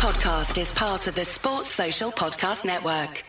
podcast 0.00 0.58
is 0.58 0.72
part 0.72 1.06
of 1.08 1.14
the 1.14 1.26
Sports 1.26 1.68
Social 1.68 2.10
Podcast 2.10 2.64
Network. 2.64 3.22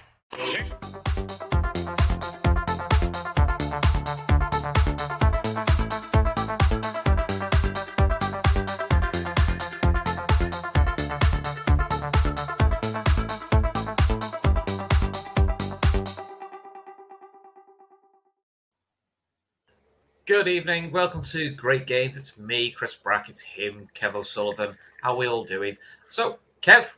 Good 20.26 20.48
evening. 20.48 20.94
Welcome 20.94 21.24
to 21.24 21.50
Great 21.50 21.86
Games. 21.86 22.16
It's 22.16 22.38
me, 22.38 22.72
Chris 22.72 22.96
Brack. 22.96 23.28
It's 23.28 23.42
him, 23.42 23.90
Kev 23.94 24.16
O'Sullivan. 24.16 24.78
How 25.02 25.12
are 25.12 25.18
we 25.18 25.28
all 25.28 25.44
doing? 25.44 25.76
So, 26.08 26.40
Kev, 26.62 26.94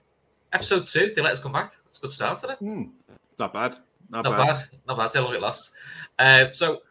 episode 0.52 0.88
two. 0.88 1.13
They 1.16 1.22
let 1.22 1.34
us 1.34 1.40
come 1.40 1.53
back. 1.53 1.73
It's 1.88 1.98
a 1.98 2.02
good 2.02 2.12
start, 2.12 2.38
isn't 2.40 2.52
it? 2.52 2.58
Hmm, 2.59 2.84
not 3.40 3.53
bad. 3.53 3.77
Not, 4.09 4.26
Not 4.26 4.38
bad. 4.38 4.48
bad. 4.48 4.70
Not 4.88 4.98
bad. 4.98 5.08
See 5.12 5.20
how 5.20 5.26
long 5.26 5.36
it 5.36 5.41
lasts. 5.41 5.73
Uh, 6.20 6.52
so, 6.52 6.81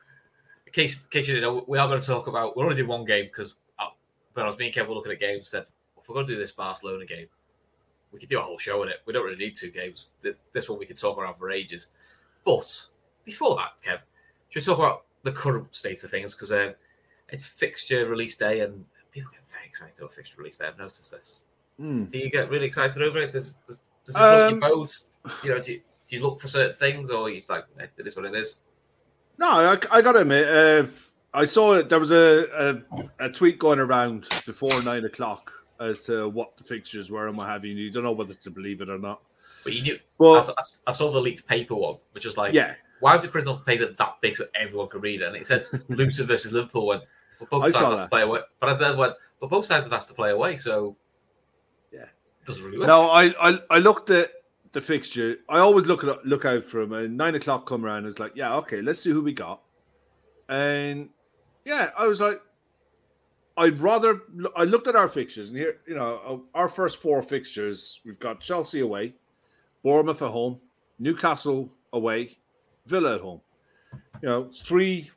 in 0.66 0.72
case, 0.72 1.02
in 1.02 1.08
case 1.10 1.28
you 1.28 1.34
didn't 1.34 1.54
know, 1.54 1.64
we 1.68 1.78
are 1.78 1.86
going 1.86 2.00
to 2.00 2.06
talk 2.06 2.28
about. 2.28 2.56
We're 2.56 2.64
only 2.64 2.76
doing 2.76 2.88
one 2.88 3.04
game 3.04 3.26
because 3.26 3.56
uh, 3.78 3.88
when 4.32 4.46
I 4.46 4.48
was 4.48 4.58
me 4.58 4.66
and 4.66 4.74
Kev 4.74 4.88
were 4.88 4.94
looking 4.94 5.12
at 5.12 5.20
games, 5.20 5.50
said 5.50 5.66
if 5.98 6.08
we're 6.08 6.14
going 6.14 6.26
to 6.26 6.32
do 6.32 6.38
this 6.38 6.52
Barcelona 6.52 7.04
game, 7.04 7.26
we 8.10 8.18
could 8.18 8.30
do 8.30 8.38
a 8.38 8.42
whole 8.42 8.58
show 8.58 8.82
in 8.82 8.88
it. 8.88 8.96
We 9.04 9.12
don't 9.12 9.24
really 9.24 9.36
need 9.36 9.54
two 9.54 9.70
games. 9.70 10.08
This 10.22 10.40
this 10.52 10.68
one 10.68 10.78
we 10.78 10.86
could 10.86 10.98
talk 10.98 11.18
around 11.18 11.34
for 11.34 11.50
ages. 11.50 11.88
But 12.44 12.88
before 13.24 13.54
that, 13.56 13.72
Kev, 13.86 14.00
should 14.48 14.62
we 14.62 14.64
talk 14.64 14.78
about 14.78 15.04
the 15.24 15.32
current 15.32 15.74
state 15.74 16.02
of 16.02 16.10
things 16.10 16.34
because 16.34 16.50
uh, 16.50 16.72
it's 17.28 17.44
fixture 17.44 18.08
release 18.08 18.36
day 18.36 18.60
and 18.60 18.84
people 19.12 19.30
get 19.30 19.46
very 19.48 19.66
excited 19.66 19.98
about 19.98 20.12
fixture 20.12 20.38
release 20.38 20.56
day. 20.56 20.66
I've 20.66 20.78
noticed 20.78 21.10
this. 21.10 21.44
Hmm. 21.78 22.04
Do 22.04 22.18
you 22.18 22.30
get 22.30 22.50
really 22.50 22.66
excited 22.66 23.02
over 23.02 23.18
it? 23.18 23.32
Does 23.32 23.54
does, 23.66 23.78
does 24.06 24.14
it 24.14 24.18
float 24.18 24.42
Um, 24.42 24.60
your 24.60 24.60
boat? 24.60 24.96
You 25.44 25.50
know, 25.50 25.60
do 25.60 25.72
you, 25.72 25.80
do 26.08 26.16
you 26.16 26.22
look 26.22 26.40
for 26.40 26.48
certain 26.48 26.76
things 26.76 27.10
or 27.10 27.30
you 27.30 27.42
like 27.48 27.64
eh, 27.80 27.86
it 27.96 28.06
is 28.06 28.16
what 28.16 28.24
it 28.24 28.34
is? 28.34 28.56
No, 29.38 29.48
I, 29.48 29.78
I 29.90 30.02
got 30.02 30.12
to 30.12 30.20
admit, 30.20 30.48
uh, 30.48 30.86
I 31.34 31.46
saw 31.46 31.74
it. 31.74 31.88
There 31.88 31.98
was 31.98 32.10
a, 32.12 32.82
a, 33.18 33.26
a 33.26 33.28
tweet 33.30 33.58
going 33.58 33.78
around 33.78 34.28
before 34.46 34.82
nine 34.82 35.04
o'clock 35.04 35.50
as 35.80 36.00
to 36.02 36.28
what 36.28 36.56
the 36.56 36.64
fixtures 36.64 37.10
were 37.10 37.28
and 37.28 37.36
what 37.36 37.48
have 37.48 37.64
you. 37.64 37.72
and 37.72 37.80
You 37.80 37.90
don't 37.90 38.04
know 38.04 38.12
whether 38.12 38.34
to 38.34 38.50
believe 38.50 38.80
it 38.82 38.88
or 38.90 38.98
not. 38.98 39.22
But 39.64 39.72
you 39.72 39.82
knew. 39.82 39.98
Well, 40.18 40.42
saw, 40.42 40.54
I 40.86 40.92
saw 40.92 41.10
the 41.10 41.20
leaked 41.20 41.46
paper 41.46 41.74
one, 41.74 41.96
which 42.12 42.24
was 42.26 42.36
like, 42.36 42.52
yeah, 42.52 42.74
why 43.00 43.14
was 43.14 43.24
it 43.24 43.32
printed 43.32 43.48
on 43.48 43.64
paper 43.64 43.86
that 43.86 44.16
big 44.20 44.36
so 44.36 44.44
everyone 44.54 44.88
could 44.88 45.02
read 45.02 45.22
it? 45.22 45.28
And 45.28 45.36
it 45.36 45.46
said 45.46 45.66
Luton 45.88 46.26
versus 46.26 46.52
Liverpool. 46.52 46.86
Went, 46.86 47.02
but 47.38 47.48
both 47.48 47.64
I 47.64 47.70
sides 47.70 48.00
have 48.00 48.00
to 48.00 48.08
play 48.08 48.22
away. 48.22 48.40
But 48.60 48.68
I 48.68 48.74
then 48.74 48.96
went, 48.96 49.14
but 49.40 49.50
both 49.50 49.64
sides 49.64 49.86
have 49.86 49.92
asked 49.92 50.08
to 50.08 50.14
play 50.14 50.30
away, 50.30 50.56
so 50.56 50.96
doesn't 52.44 52.64
really 52.64 52.86
no, 52.86 53.08
I, 53.08 53.50
I 53.50 53.58
I 53.70 53.78
looked 53.78 54.10
at 54.10 54.30
the 54.72 54.80
fixture. 54.80 55.38
I 55.48 55.58
always 55.58 55.86
look 55.86 56.02
at 56.04 56.24
look 56.26 56.44
out 56.44 56.64
for 56.64 56.80
them. 56.80 56.92
And 56.92 57.16
nine 57.16 57.34
o'clock 57.34 57.66
come 57.66 57.84
around. 57.84 58.06
It's 58.06 58.18
like, 58.18 58.32
yeah, 58.34 58.56
okay, 58.56 58.82
let's 58.82 59.00
see 59.00 59.10
who 59.10 59.22
we 59.22 59.32
got. 59.32 59.60
And 60.48 61.10
yeah, 61.64 61.90
I 61.96 62.06
was 62.06 62.20
like, 62.20 62.40
I'd 63.56 63.80
rather. 63.80 64.22
I 64.56 64.64
looked 64.64 64.88
at 64.88 64.96
our 64.96 65.08
fixtures, 65.08 65.48
and 65.48 65.58
here, 65.58 65.78
you 65.86 65.94
know, 65.94 66.20
uh, 66.54 66.58
our 66.58 66.68
first 66.68 67.00
four 67.00 67.22
fixtures, 67.22 68.00
we've 68.04 68.18
got 68.18 68.40
Chelsea 68.40 68.80
away, 68.80 69.14
Bournemouth 69.82 70.22
at 70.22 70.30
home, 70.30 70.58
Newcastle 70.98 71.70
away, 71.92 72.38
Villa 72.86 73.16
at 73.16 73.20
home. 73.20 73.40
You 74.22 74.28
know, 74.28 74.50
three 74.50 75.10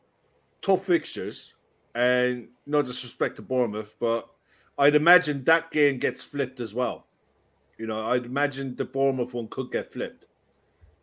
tough 0.62 0.86
fixtures, 0.86 1.54
and 1.96 2.50
no 2.66 2.82
disrespect 2.82 3.38
to 3.38 3.42
Bournemouth, 3.42 3.96
but 4.00 4.28
I'd 4.78 4.96
imagine 4.96 5.44
that 5.46 5.72
game 5.72 5.98
gets 5.98 6.22
flipped 6.22 6.60
as 6.60 6.74
well. 6.74 7.05
You 7.78 7.88
know, 7.88 8.10
I'd 8.10 8.26
imagine 8.26 8.76
the 8.76 8.86
Bournemouth 8.86 9.34
one 9.34 9.48
could 9.48 9.72
get 9.72 9.92
flipped. 9.92 10.28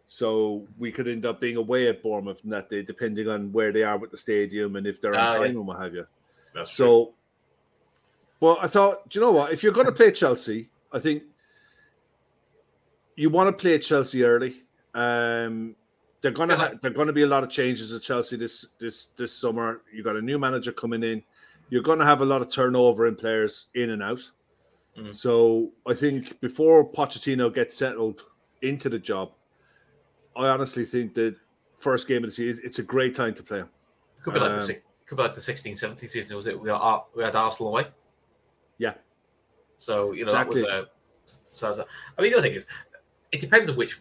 So 0.07 0.67
we 0.79 0.93
could 0.93 1.09
end 1.09 1.25
up 1.25 1.41
being 1.41 1.57
away 1.57 1.89
at 1.89 2.03
Bournemouth 2.03 2.41
on 2.45 2.51
that 2.51 2.69
day, 2.69 2.83
depending 2.83 3.29
on 3.29 3.53
where 3.53 3.73
they 3.73 3.83
are 3.83 3.97
with 3.97 4.11
the 4.11 4.17
stadium 4.17 4.77
and 4.77 4.87
if 4.87 5.01
they're 5.01 5.15
on 5.15 5.31
yeah. 5.31 5.39
time 5.39 5.57
and 5.57 5.67
what 5.67 5.81
have 5.81 5.95
you. 5.95 6.07
That's 6.55 6.73
So, 6.73 7.15
well, 8.41 8.59
I 8.61 8.67
thought, 8.67 9.09
do 9.09 9.19
you 9.19 9.25
know 9.25 9.33
what? 9.33 9.53
If 9.53 9.63
you're 9.63 9.73
going 9.73 9.87
to 9.87 9.93
play 9.93 10.11
Chelsea, 10.13 10.69
I 10.93 10.99
think 10.99 11.23
you 13.17 13.31
want 13.31 13.49
to 13.49 13.53
play 13.53 13.79
Chelsea 13.79 14.25
early. 14.25 14.63
Um, 14.95 15.77
they're 16.21 16.31
going 16.31 16.49
to 16.51 16.55
Yeah, 16.55 16.69
ha- 16.69 16.75
they're 16.81 16.91
going 16.91 17.07
to 17.07 17.13
be 17.13 17.23
a 17.23 17.27
lot 17.27 17.43
of 17.43 17.51
changes 17.51 17.93
at 17.93 18.03
Chelsea 18.03 18.37
this 18.37 18.67
this 18.79 19.09
this 19.17 19.35
summer. 19.35 19.83
You 19.93 20.03
got 20.03 20.17
a 20.17 20.23
new 20.23 20.39
manager 20.39 20.73
coming 20.73 21.03
in. 21.03 21.23
You're 21.71 21.83
going 21.83 21.99
to 21.99 22.05
have 22.05 22.21
a 22.21 22.25
lot 22.25 22.43
of 22.43 22.51
turnover 22.51 23.07
in 23.07 23.17
players 23.17 23.67
in 23.75 23.91
and 23.91 24.03
out. 24.03 24.21
Mhm. 24.97 25.15
So 25.17 25.73
I 25.87 25.95
think 25.95 26.41
before 26.41 26.91
Pochettino 26.91 27.53
gets 27.53 27.77
settled 27.77 28.25
into 28.61 28.89
the 28.89 28.99
job, 28.99 29.33
I 30.37 30.49
honestly 30.49 30.85
think 30.85 31.15
that 31.15 31.37
first 31.81 32.07
game 32.09 32.25
of 32.25 32.31
the 32.31 32.35
season, 32.35 32.63
it's 32.65 32.79
a 32.79 32.83
great 32.83 33.15
time 33.15 33.35
to 33.35 33.43
play 33.43 33.59
him. 33.59 33.69
It 34.19 34.23
could 34.23 34.35
be 34.35 34.41
like 34.41 34.53
Um, 34.53 34.59
the 34.67 34.81
could 35.07 35.17
be 35.17 35.23
like 35.23 35.35
the 35.35 35.41
16 35.41 35.77
17 35.77 36.09
season, 36.09 36.37
was 36.37 36.47
it? 36.47 36.59
We, 36.59 36.71
are, 36.71 37.05
we 37.15 37.23
had 37.23 37.37
Arsenal 37.37 37.73
away. 37.73 37.89
Yeah. 38.79 38.95
So, 39.79 40.13
you 40.13 40.25
know, 40.25 40.31
Exactly. 40.33 40.63
that 40.63 40.87
was 41.23 41.41
a. 41.45 41.51
So, 41.51 41.87
I 42.19 42.23
mean, 42.23 42.31
the 42.33 42.39
other 42.39 42.47
thing 42.49 42.55
is, 42.57 42.67
it 43.31 43.41
depends 43.41 43.69
on 43.69 43.77
which 43.77 44.01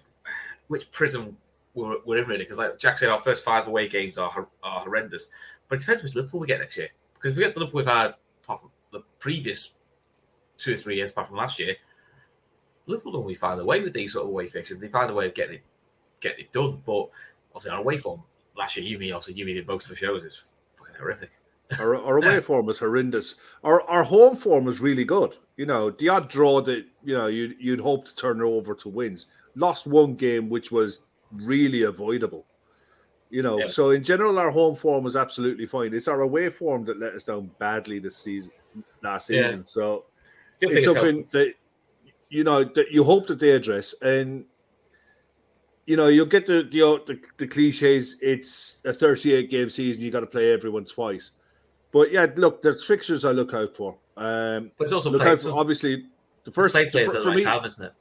which 0.67 0.89
prism 0.91 1.37
we're, 1.73 1.97
we're 2.05 2.19
in, 2.19 2.27
really. 2.27 2.43
Because, 2.43 2.57
like 2.57 2.77
Jack 2.79 2.97
said, 2.97 3.09
our 3.09 3.19
first 3.19 3.43
five 3.43 3.67
away 3.67 3.87
games 3.87 4.17
are, 4.17 4.47
are 4.63 4.81
horrendous. 4.81 5.29
But 5.67 5.77
it 5.77 5.81
depends 5.81 6.03
which 6.03 6.15
Liverpool 6.15 6.39
we 6.39 6.47
get 6.47 6.59
next 6.59 6.77
year. 6.77 6.89
Because 7.15 7.35
we 7.35 7.43
get 7.43 7.53
the 7.53 7.59
Liverpool 7.59 7.79
we've 7.79 7.87
had, 7.87 8.15
apart 8.43 8.61
from 8.61 8.71
the 8.91 9.01
previous 9.19 9.71
two 10.61 10.73
or 10.73 10.77
three 10.77 10.95
years, 10.97 11.09
apart 11.11 11.27
from 11.27 11.37
last 11.37 11.59
year, 11.59 11.75
Liverpool 12.85 13.13
normally 13.13 13.33
find 13.35 13.59
a 13.59 13.65
way 13.65 13.81
with 13.81 13.93
these 13.93 14.13
sort 14.13 14.23
of 14.23 14.29
away 14.29 14.47
fixtures. 14.47 14.77
They 14.77 14.87
find 14.87 15.09
a 15.09 15.13
way 15.13 15.27
of 15.27 15.33
getting 15.33 15.55
it, 15.55 15.63
getting 16.19 16.45
it 16.45 16.51
done. 16.53 16.81
But 16.85 17.09
obviously, 17.55 17.71
on 17.71 17.79
away 17.79 17.97
form, 17.97 18.23
last 18.57 18.77
year, 18.77 18.97
Yumi, 18.99 19.13
also 19.13 19.31
Yumi 19.31 19.53
did 19.53 19.67
most 19.67 19.85
of 19.85 19.89
the 19.91 19.95
shows. 19.95 20.23
It's 20.23 20.43
fucking 20.77 20.95
horrific. 20.99 21.31
Our, 21.79 21.95
our 21.95 22.17
away 22.17 22.41
form 22.49 22.65
was 22.65 22.79
horrendous. 22.79 23.35
Our 23.63 23.81
our 23.83 24.03
home 24.03 24.35
form 24.35 24.65
was 24.65 24.81
really 24.81 25.05
good. 25.05 25.37
You 25.57 25.65
know, 25.65 25.91
the 25.91 26.09
odd 26.09 26.29
draw 26.29 26.61
that 26.61 26.85
you 27.03 27.15
know 27.17 27.27
you'd 27.27 27.55
you'd 27.59 27.79
hope 27.79 28.05
to 28.05 28.15
turn 28.15 28.41
over 28.41 28.73
to 28.75 28.89
wins. 28.89 29.27
Lost 29.55 29.87
one 29.87 30.15
game, 30.15 30.49
which 30.49 30.71
was 30.71 31.01
really 31.31 31.83
avoidable. 31.83 32.45
You 33.29 33.41
know, 33.43 33.59
Yeah. 33.59 33.67
so 33.67 33.91
in 33.91 34.03
general, 34.03 34.37
our 34.37 34.51
home 34.51 34.75
form 34.75 35.03
was 35.05 35.15
absolutely 35.15 35.65
fine. 35.65 35.93
It's 35.93 36.09
our 36.09 36.21
away 36.21 36.49
form 36.49 36.83
that 36.85 36.99
let 36.99 37.13
us 37.13 37.23
down 37.23 37.49
badly 37.59 37.99
this 37.99 38.17
season, 38.17 38.51
last 39.01 39.29
Yeah. 39.29 39.45
season. 39.45 39.63
So 39.63 39.85
The 39.85 39.89
other 39.93 40.03
it's 40.61 40.73
thing 40.73 40.83
something 40.83 41.15
helped- 41.15 41.31
that 41.31 41.53
you 42.29 42.43
know 42.43 42.63
that 42.63 42.91
you 42.91 43.03
hope 43.03 43.27
that 43.27 43.39
they 43.39 43.51
address 43.51 43.93
and 44.01 44.45
you 45.85 45.97
know 45.97 46.07
you'll 46.07 46.25
get 46.25 46.45
the 46.45 46.63
the, 46.71 46.79
the, 47.07 47.19
the 47.37 47.47
cliches 47.47 48.15
it's 48.21 48.79
a 48.85 48.93
38 48.93 49.49
game 49.49 49.69
season 49.69 50.01
you 50.01 50.11
got 50.11 50.19
to 50.21 50.27
play 50.27 50.51
everyone 50.53 50.85
twice 50.85 51.31
but 51.91 52.11
yeah 52.11 52.27
look 52.35 52.61
there's 52.61 52.85
fixtures 52.85 53.25
i 53.25 53.31
look 53.31 53.53
out 53.53 53.75
for 53.75 53.97
um 54.17 54.71
But 54.77 54.83
it's 54.85 54.91
also 54.93 55.09
look 55.09 55.23
out 55.23 55.41
for 55.41 55.51
obviously 55.51 56.05
the 56.45 56.51
first 56.51 56.73
playing 56.73 56.89
players 56.91 57.13
at 57.13 57.21
the 57.23 57.27
right 57.29 57.37
me, 57.37 57.43
time, 57.43 57.65
isn't 57.65 57.85
it? 57.85 57.93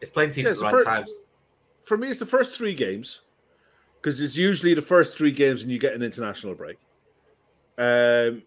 It's 0.00 0.10
playing 0.10 0.30
teams 0.30 0.46
Yeah, 0.46 0.50
at 0.52 0.54
the 0.56 0.60
the 0.60 0.64
right 0.66 0.72
first- 0.74 0.86
times. 0.86 1.18
for 1.84 1.96
me 1.96 2.08
it's 2.08 2.18
the 2.18 2.26
first 2.26 2.56
three 2.56 2.74
games 2.74 3.22
because 4.00 4.20
it's 4.20 4.36
usually 4.36 4.74
the 4.74 4.82
first 4.82 5.16
three 5.16 5.32
games 5.32 5.62
and 5.62 5.70
you 5.70 5.78
get 5.78 5.94
an 5.94 6.02
international 6.02 6.54
break 6.54 6.76
um 7.78 8.42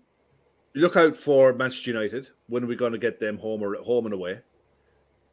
look 0.73 0.95
out 0.95 1.15
for 1.17 1.53
manchester 1.53 1.91
united 1.91 2.29
when 2.47 2.63
are 2.63 2.67
we 2.67 2.75
going 2.75 2.91
to 2.93 2.97
get 2.97 3.19
them 3.19 3.37
home 3.37 3.61
or 3.61 3.75
at 3.75 3.83
home 3.83 4.05
and 4.05 4.13
away 4.13 4.39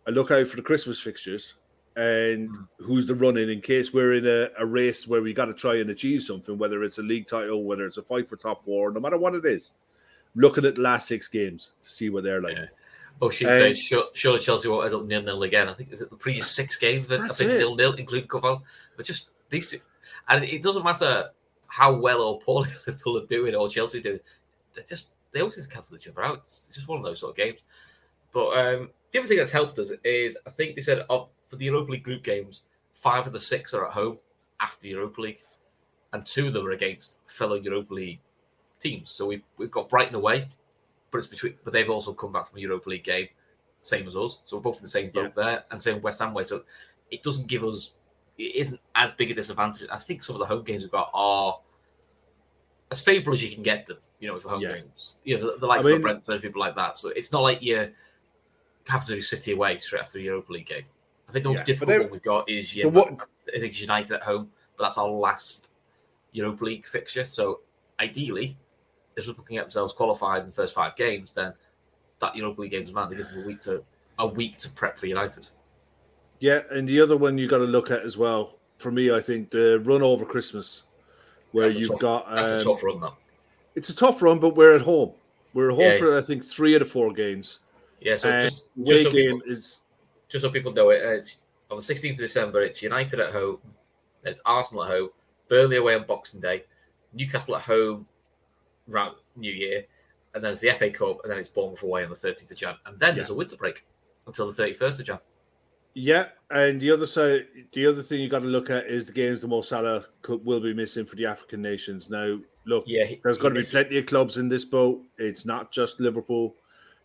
I 0.08 0.10
look 0.10 0.30
out 0.30 0.48
for 0.48 0.56
the 0.56 0.62
Christmas 0.62 0.98
fixtures 0.98 1.52
and 1.94 2.48
who's 2.78 3.04
the 3.06 3.14
running 3.14 3.50
in 3.50 3.60
case 3.60 3.92
we're 3.92 4.14
in 4.14 4.26
a, 4.26 4.48
a 4.58 4.64
race 4.64 5.06
where 5.06 5.20
we 5.20 5.34
got 5.34 5.46
to 5.46 5.52
try 5.52 5.80
and 5.80 5.90
achieve 5.90 6.22
something, 6.22 6.56
whether 6.56 6.82
it's 6.82 6.96
a 6.96 7.02
league 7.02 7.26
title, 7.28 7.64
whether 7.64 7.84
it's 7.84 7.98
a 7.98 8.02
fight 8.02 8.26
for 8.26 8.36
top 8.36 8.64
four, 8.64 8.90
no 8.90 9.00
matter 9.00 9.18
what 9.18 9.34
it 9.34 9.44
is. 9.44 9.72
Looking 10.34 10.64
at 10.64 10.76
the 10.76 10.80
last 10.80 11.08
six 11.08 11.28
games 11.28 11.72
to 11.82 11.90
see 11.90 12.08
what 12.08 12.24
they're 12.24 12.40
like. 12.40 12.56
Yeah. 12.56 12.66
Oh, 13.20 13.28
she 13.28 13.44
Um, 13.44 13.52
said, 13.52 13.76
sure, 13.76 14.04
surely 14.14 14.38
Chelsea 14.38 14.68
won't 14.68 14.86
end 14.86 14.94
up 14.94 15.04
nil 15.04 15.22
nil 15.22 15.42
again. 15.42 15.68
I 15.68 15.74
think 15.74 15.92
is 15.92 16.00
it 16.00 16.08
the 16.08 16.16
previous 16.16 16.50
six 16.50 16.78
games 16.78 17.06
been, 17.06 17.26
have 17.26 17.36
been 17.36 17.48
nil 17.48 17.74
nil, 17.74 17.92
including 17.92 18.28
Covell. 18.28 18.62
But 18.96 19.04
just 19.04 19.28
these, 19.50 19.74
and 20.28 20.42
it 20.42 20.62
doesn't 20.62 20.84
matter 20.84 21.30
how 21.66 21.92
well 21.94 22.22
or 22.22 22.40
poorly 22.40 22.70
Liverpool 22.86 23.18
are 23.18 23.26
doing 23.26 23.54
or 23.54 23.68
Chelsea 23.68 24.00
doing. 24.00 24.20
They 24.72 24.84
just 24.88 25.10
they 25.38 25.42
always 25.42 25.56
just 25.56 25.72
cancel 25.72 25.96
each 25.96 26.08
other 26.08 26.24
out. 26.24 26.38
It's 26.38 26.66
just 26.66 26.88
one 26.88 26.98
of 26.98 27.04
those 27.04 27.20
sort 27.20 27.30
of 27.30 27.36
games. 27.36 27.60
But 28.32 28.48
um, 28.58 28.90
the 29.12 29.20
other 29.20 29.28
thing 29.28 29.38
that's 29.38 29.52
helped 29.52 29.78
us 29.78 29.92
is 30.04 30.36
I 30.46 30.50
think 30.50 30.74
they 30.74 30.82
said 30.82 31.06
of 31.08 31.28
for 31.46 31.56
the 31.56 31.66
Europa 31.66 31.92
League 31.92 32.02
group 32.02 32.24
games, 32.24 32.64
five 32.92 33.26
of 33.26 33.32
the 33.32 33.38
six 33.38 33.72
are 33.72 33.86
at 33.86 33.92
home 33.92 34.18
after 34.60 34.82
the 34.82 34.88
Europa 34.90 35.20
League, 35.20 35.44
and 36.12 36.26
two 36.26 36.48
of 36.48 36.52
them 36.52 36.66
are 36.66 36.72
against 36.72 37.18
fellow 37.26 37.54
Europa 37.54 37.94
League 37.94 38.20
teams. 38.80 39.10
So 39.10 39.26
we 39.26 39.44
we've 39.56 39.70
got 39.70 39.88
Brighton 39.88 40.16
away, 40.16 40.48
but 41.10 41.18
it's 41.18 41.26
between 41.28 41.54
but 41.62 41.72
they've 41.72 41.88
also 41.88 42.12
come 42.12 42.32
back 42.32 42.48
from 42.48 42.58
a 42.58 42.60
Europa 42.60 42.90
League 42.90 43.04
game, 43.04 43.28
same 43.80 44.08
as 44.08 44.16
us. 44.16 44.40
So 44.44 44.56
we're 44.56 44.62
both 44.62 44.78
in 44.78 44.82
the 44.82 44.88
same 44.88 45.10
boat 45.10 45.34
there, 45.34 45.64
and 45.70 45.80
same 45.80 46.02
West 46.02 46.20
Ham 46.20 46.34
way. 46.34 46.42
So 46.42 46.64
it 47.10 47.22
doesn't 47.22 47.46
give 47.46 47.64
us 47.64 47.92
it 48.36 48.54
isn't 48.56 48.80
as 48.94 49.12
big 49.12 49.30
a 49.30 49.34
disadvantage. 49.34 49.88
I 49.90 49.98
think 49.98 50.22
some 50.22 50.36
of 50.36 50.40
the 50.40 50.46
home 50.46 50.64
games 50.64 50.82
we've 50.82 50.90
got 50.90 51.10
are 51.14 51.60
as 52.90 53.00
favourable 53.00 53.32
as 53.32 53.42
you 53.42 53.50
can 53.52 53.62
get 53.62 53.86
them, 53.86 53.98
you 54.20 54.28
know, 54.28 54.38
for 54.38 54.48
home 54.48 54.60
Yeah. 54.62 54.74
games. 54.76 55.18
You 55.24 55.38
know, 55.38 55.52
the, 55.52 55.58
the 55.58 55.66
likes 55.66 55.84
I 55.86 55.90
of 55.90 55.94
mean- 55.96 56.02
Brentford, 56.02 56.42
people 56.42 56.60
like 56.60 56.74
that. 56.76 56.96
So 56.98 57.10
it's 57.10 57.32
not 57.32 57.42
like 57.42 57.62
you're 57.62 57.90
have 58.86 59.04
to 59.04 59.14
do 59.14 59.20
City 59.22 59.52
away 59.52 59.76
straight 59.76 60.00
after 60.00 60.16
the 60.18 60.24
Europa 60.24 60.50
League 60.52 60.66
game. 60.66 60.84
I 61.28 61.32
think 61.32 61.42
the 61.42 61.50
most 61.50 61.58
Yeah, 61.58 61.64
difficult 61.64 61.88
they- 61.90 61.98
one 62.04 62.10
we've 62.10 62.22
got 62.22 62.48
is 62.48 62.70
The 62.72 62.78
United. 62.78 63.18
I 63.48 63.58
think 63.60 63.64
it's 63.72 63.80
United 63.82 64.12
at 64.14 64.22
home, 64.22 64.50
but 64.78 64.84
that's 64.84 64.96
our 64.96 65.08
last 65.08 65.72
Europa 66.32 66.64
League 66.64 66.86
fixture. 66.86 67.26
So 67.26 67.60
ideally, 68.00 68.56
if 69.16 69.26
we're 69.26 69.34
looking 69.34 69.58
at 69.58 69.64
themselves 69.64 69.92
qualified 69.92 70.42
in 70.42 70.46
the 70.48 70.54
first 70.54 70.74
five 70.74 70.96
games, 70.96 71.34
then 71.34 71.52
that 72.20 72.34
Europa 72.34 72.62
League 72.62 72.70
game 72.70 72.80
doesn't 72.80 72.94
matter. 72.94 73.10
They 73.10 73.16
give 73.16 73.30
them 73.30 73.42
a 73.42 73.46
week 73.46 73.60
to 73.62 73.84
a 74.18 74.26
week 74.26 74.56
to 74.58 74.70
prep 74.70 74.96
for 74.98 75.06
United. 75.06 75.48
Yeah, 76.40 76.62
and 76.70 76.88
the 76.88 77.00
other 77.00 77.16
one 77.16 77.36
you 77.36 77.46
got 77.46 77.58
to 77.58 77.64
look 77.64 77.90
at 77.90 78.02
as 78.02 78.16
well. 78.16 78.58
For 78.78 78.90
me, 78.90 79.10
I 79.12 79.20
think 79.20 79.50
the 79.50 79.80
run 79.80 80.02
over 80.02 80.24
Christmas, 80.24 80.84
where 81.52 81.68
you've 81.70 81.88
tough- 81.90 82.00
got 82.00 82.30
That's 82.30 82.52
a 82.52 82.58
um, 82.58 82.64
tough 82.64 82.82
run, 82.82 83.00
though. 83.00 83.14
it's 83.74 83.88
a 83.88 83.94
tough 83.96 84.22
run, 84.22 84.38
but 84.38 84.54
we're 84.56 84.74
at 84.74 84.82
home. 84.82 85.12
We're 85.54 85.70
at 85.70 85.76
home 85.76 85.84
Yeah. 85.84 85.98
for 85.98 86.18
I 86.18 86.22
think 86.22 86.44
three 86.44 86.74
out 86.74 86.82
of 86.82 86.88
the 86.88 86.92
four 86.92 87.12
games. 87.12 87.60
Yeah, 88.00 88.16
so 88.16 88.30
and 88.30 88.48
just, 88.50 88.68
just, 88.84 89.04
so 89.04 89.10
game 89.10 89.40
people, 89.40 89.52
is 89.52 89.80
just 90.28 90.44
so 90.44 90.50
people 90.50 90.72
know 90.72 90.90
it, 90.90 91.02
it's 91.02 91.38
on 91.70 91.78
the 91.78 91.82
16th 91.82 92.12
of 92.12 92.18
December. 92.18 92.62
It's 92.62 92.82
United 92.82 93.18
at 93.18 93.32
home, 93.32 93.58
it's 94.24 94.40
Arsenal 94.44 94.84
at 94.84 94.90
home, 94.90 95.08
Burnley 95.48 95.76
away 95.78 95.94
on 95.94 96.04
Boxing 96.06 96.40
Day, 96.40 96.64
Newcastle 97.12 97.56
at 97.56 97.62
home, 97.62 98.06
round 98.86 99.16
New 99.36 99.50
Year, 99.52 99.84
and 100.34 100.44
then 100.44 100.52
it's 100.52 100.60
the 100.60 100.70
FA 100.70 100.90
Cup, 100.90 101.20
and 101.24 101.32
then 101.32 101.38
it's 101.40 101.48
Bournemouth 101.48 101.82
away 101.82 102.04
on 102.04 102.10
the 102.10 102.16
13th 102.16 102.50
of 102.50 102.56
Jan, 102.56 102.76
and 102.86 103.00
then 103.00 103.16
there's 103.16 103.30
a 103.30 103.34
winter 103.34 103.56
break 103.56 103.84
until 104.26 104.50
the 104.52 104.62
31st 104.62 105.00
of 105.00 105.06
Jan. 105.06 105.18
Yeah. 105.98 106.26
And 106.50 106.80
the 106.80 106.90
other 106.90 107.06
side, 107.06 107.46
the 107.72 107.86
other 107.86 108.02
thing 108.02 108.20
you 108.22 108.28
got 108.28 108.38
to 108.40 108.46
look 108.46 108.70
at 108.70 108.86
is 108.86 109.04
the 109.04 109.12
games 109.12 109.40
the 109.40 109.46
Mo 109.48 109.60
Salah 109.62 110.04
could, 110.22 110.42
will 110.44 110.60
be 110.60 110.72
missing 110.72 111.04
for 111.04 111.16
the 111.16 111.26
African 111.26 111.60
nations. 111.60 112.08
Now, 112.08 112.38
look, 112.64 112.84
Yeah, 112.86 113.04
he- 113.04 113.20
there's 113.22 113.36
he 113.36 113.42
going 113.42 113.52
to 113.52 113.58
be 113.58 113.60
missed- 113.60 113.72
plenty 113.72 113.98
of 113.98 114.06
clubs 114.06 114.38
in 114.38 114.48
this 114.48 114.64
boat. 114.64 115.02
It's 115.18 115.44
not 115.44 115.70
just 115.72 116.00
Liverpool. 116.00 116.56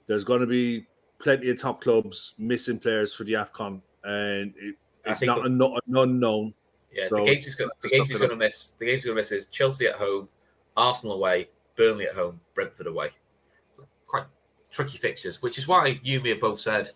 There's 0.07 0.23
going 0.23 0.39
to 0.41 0.47
be 0.47 0.85
plenty 1.19 1.49
of 1.49 1.59
top 1.59 1.81
clubs 1.81 2.33
missing 2.37 2.79
players 2.79 3.13
for 3.13 3.23
the 3.25 3.33
Afcon, 3.33 3.81
and 4.05 4.53
it, 4.57 4.75
it's 5.05 5.21
not 5.23 5.39
the- 5.41 5.47
an, 5.47 5.61
an 5.61 5.97
unknown. 5.97 6.53
Yeah, 6.93 7.09
So, 7.09 7.15
the 7.15 7.23
games 7.23 7.45
just 7.45 7.57
games 7.57 7.71
tough 7.81 7.91
he's 7.91 8.11
it 8.11 8.17
going 8.19 8.29
to 8.29 8.35
miss. 8.35 8.69
The 8.77 8.85
games 8.85 9.03
going 9.03 9.15
to 9.15 9.19
miss 9.19 9.31
is 9.33 9.47
Chelsea 9.47 9.87
at 9.87 9.95
home, 9.95 10.29
Arsenal 10.77 11.15
away, 11.15 11.49
Burnley 11.75 12.05
at 12.05 12.13
home, 12.15 12.39
Brentford 12.53 12.87
away. 12.87 13.09
So 13.71 13.85
quite 14.07 14.25
tricky 14.71 14.97
fixtures, 14.99 15.41
which 15.41 15.57
is 15.57 15.67
why 15.67 15.99
you 16.03 16.15
and 16.15 16.23
me 16.23 16.29
have 16.29 16.39
both 16.39 16.59
said 16.61 16.91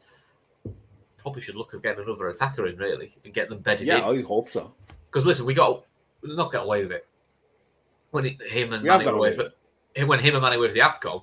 probably 1.28 1.42
should 1.42 1.56
look 1.56 1.74
at 1.74 1.84
getting 1.84 2.06
another 2.06 2.30
attacker 2.30 2.68
in 2.68 2.78
really 2.78 3.14
and 3.26 3.34
get 3.34 3.50
them 3.50 3.60
bedded 3.60 3.86
Yeah, 3.86 4.10
in. 4.10 4.20
I 4.20 4.22
hope 4.22 4.50
so. 4.50 4.74
Because 5.08 5.26
listen, 5.26 5.46
we 5.46 5.54
got 5.54 5.84
not 6.24 6.54
getting 6.54 6.66
away 6.66 6.84
with 6.84 6.94
it. 6.94 7.06
When 8.12 8.26
it, 8.26 8.42
him 8.42 8.72
and 8.72 8.82
We 8.82 8.88
Manny 8.88 9.06
were 9.06 9.12
away 9.12 9.34
for, 9.34 9.52
when 10.06 10.20
him 10.20 10.36
and 10.36 10.42
Manny 10.42 10.56
were 10.56 10.64
with 10.64 10.74
the 10.74 10.80
Afcon, 10.80 11.22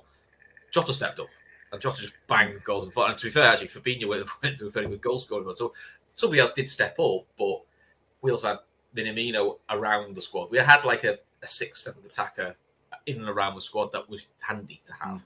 Jota 0.69 0.93
stepped 0.93 1.19
up 1.19 1.27
and 1.71 1.81
Jota 1.81 2.01
just 2.01 2.13
banged 2.27 2.63
goals 2.63 2.85
and 2.85 2.93
fought. 2.93 3.09
And 3.09 3.17
to 3.17 3.25
be 3.25 3.31
fair, 3.31 3.45
actually, 3.45 3.69
Fabinho 3.69 4.07
went, 4.07 4.27
went 4.43 4.57
through 4.57 4.67
a 4.67 4.71
very 4.71 4.87
good 4.87 5.01
goal 5.01 5.17
scoring. 5.17 5.51
So 5.55 5.73
somebody 6.13 6.39
else 6.39 6.53
did 6.53 6.69
step 6.69 6.99
up, 6.99 7.25
but 7.35 7.61
we 8.21 8.29
also 8.29 8.49
had 8.49 8.57
Minamino 8.95 9.57
around 9.71 10.15
the 10.15 10.21
squad. 10.21 10.51
We 10.51 10.59
had 10.59 10.85
like 10.85 11.03
a, 11.03 11.17
a 11.41 11.47
sixth, 11.47 11.81
seventh 11.81 12.05
attacker 12.05 12.55
in 13.07 13.17
and 13.17 13.29
around 13.29 13.55
the 13.55 13.61
squad 13.61 13.91
that 13.93 14.07
was 14.07 14.27
handy 14.39 14.81
to 14.85 14.93
have. 14.93 15.25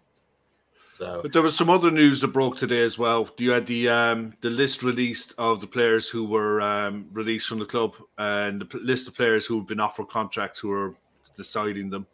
So 1.00 1.22
But 1.22 1.32
there 1.32 1.42
was 1.42 1.56
some 1.56 1.70
other 1.70 1.92
news 1.92 2.20
that 2.20 2.28
broke 2.28 2.58
today 2.58 2.82
as 2.82 3.00
well. 3.00 3.30
You 3.38 3.52
had 3.52 3.66
the 3.66 3.88
um, 3.88 4.34
the 4.42 4.50
list 4.50 4.84
released 4.84 5.34
of 5.38 5.62
the 5.62 5.68
players 5.68 6.10
who 6.10 6.26
were 6.26 6.60
um, 6.60 7.08
released 7.14 7.48
from 7.48 7.60
the 7.60 7.66
club, 7.66 7.94
and 8.18 8.62
the 8.62 8.80
list 8.80 9.08
of 9.08 9.16
players 9.16 9.46
who 9.46 9.58
have 9.60 9.66
been 9.66 9.80
offered 9.80 10.10
contracts 10.10 10.60
who 10.60 10.74
are 10.74 10.94
deciding 11.38 11.90
them. 11.90 12.06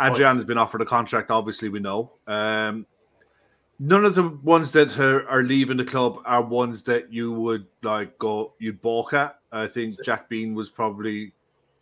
Adrian 0.00 0.34
has 0.34 0.44
been 0.44 0.58
offered 0.58 0.80
a 0.80 0.84
contract. 0.84 1.30
Obviously, 1.30 1.68
we 1.68 1.78
know. 1.78 2.10
Um, 2.26 2.84
none 3.78 4.04
of 4.04 4.16
the 4.16 4.28
ones 4.42 4.72
that 4.72 4.98
are, 4.98 5.28
are 5.28 5.44
leaving 5.44 5.76
the 5.76 5.84
club 5.84 6.20
are 6.24 6.42
ones 6.42 6.82
that 6.82 7.12
you 7.12 7.30
would 7.30 7.64
like 7.84 8.18
go 8.18 8.54
you'd 8.58 8.82
balk 8.82 9.12
at. 9.12 9.38
I 9.52 9.68
think 9.68 9.94
Jack 10.04 10.28
Bearne 10.28 10.52
was 10.52 10.68
probably 10.68 11.32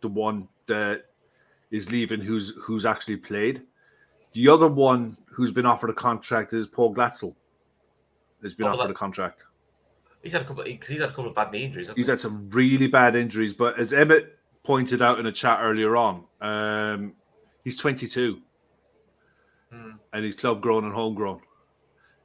the 0.01 0.09
one 0.09 0.47
that 0.67 1.05
is 1.71 1.91
leaving 1.91 2.21
who's 2.21 2.53
who's 2.61 2.85
actually 2.85 3.17
played. 3.17 3.63
The 4.33 4.49
other 4.49 4.67
one 4.67 5.17
who's 5.35 5.51
been 5.51 5.65
offered 5.65 5.89
a 5.89 5.93
contract 5.93 6.53
is 6.53 6.65
Paul 6.65 6.93
Glatzel. 6.95 7.35
Has 8.41 8.53
been 8.55 8.67
offered 8.67 8.87
that- 8.87 8.91
a 8.91 8.93
contract. 8.93 9.43
he's 10.23 10.33
had 10.33 10.41
a 10.41 10.45
couple 10.45 10.63
because 10.63 10.87
he's 10.89 10.99
had 10.99 11.09
a 11.09 11.11
couple 11.11 11.27
of 11.27 11.35
bad 11.35 11.51
knee 11.51 11.63
injuries. 11.65 11.91
He's 11.95 12.07
he? 12.07 12.11
had 12.11 12.19
some 12.21 12.49
really 12.49 12.87
bad 12.87 13.15
injuries, 13.15 13.53
but 13.53 13.77
as 13.77 13.91
Emmett 13.93 14.39
pointed 14.63 15.01
out 15.01 15.19
in 15.19 15.25
a 15.27 15.31
chat 15.31 15.59
earlier 15.61 15.95
on, 15.97 16.23
um, 16.41 17.13
he's 17.63 17.77
22 17.77 18.41
Hmm. 19.71 19.91
and 20.13 20.23
he's 20.25 20.35
club 20.35 20.61
grown 20.61 20.83
and 20.85 20.93
homegrown. 20.93 21.41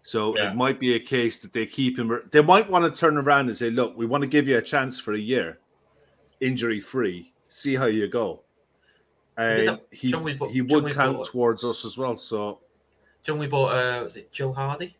So 0.05 0.35
Yeah. 0.37 0.53
it 0.53 0.57
might 0.57 0.79
be 0.81 0.95
a 0.95 1.01
case 1.01 1.41
that 1.41 1.53
they 1.53 1.67
keep 1.67 1.99
him. 1.99 2.23
They 2.31 2.43
might 2.43 2.71
want 2.71 2.85
to 2.91 2.99
turn 2.99 3.19
around 3.19 3.49
and 3.49 3.57
say, 3.57 3.71
"Look, 3.71 3.97
we 3.97 4.07
want 4.07 4.23
to 4.23 4.29
give 4.29 4.47
you 4.49 4.57
a 4.57 4.63
chance 4.63 4.99
for 5.01 5.13
a 5.13 5.19
year, 5.19 5.59
injury 6.41 6.81
free. 6.81 7.33
See 7.49 7.75
how 7.75 7.87
you 7.87 8.07
go." 8.09 8.43
And 9.37 9.81
he 9.91 10.11
John, 10.11 10.23
we 10.23 10.35
bought- 10.35 10.51
he 10.53 10.63
would 10.63 10.93
count 10.95 11.27
towards 11.27 11.65
us 11.65 11.85
as 11.85 11.99
well. 11.99 12.17
So 12.17 12.61
John, 13.23 13.39
we 13.39 13.47
bought 13.47 13.73
uh, 13.73 14.03
was 14.03 14.17
it 14.17 14.33
Joe 14.33 14.53
Hardy? 14.53 14.97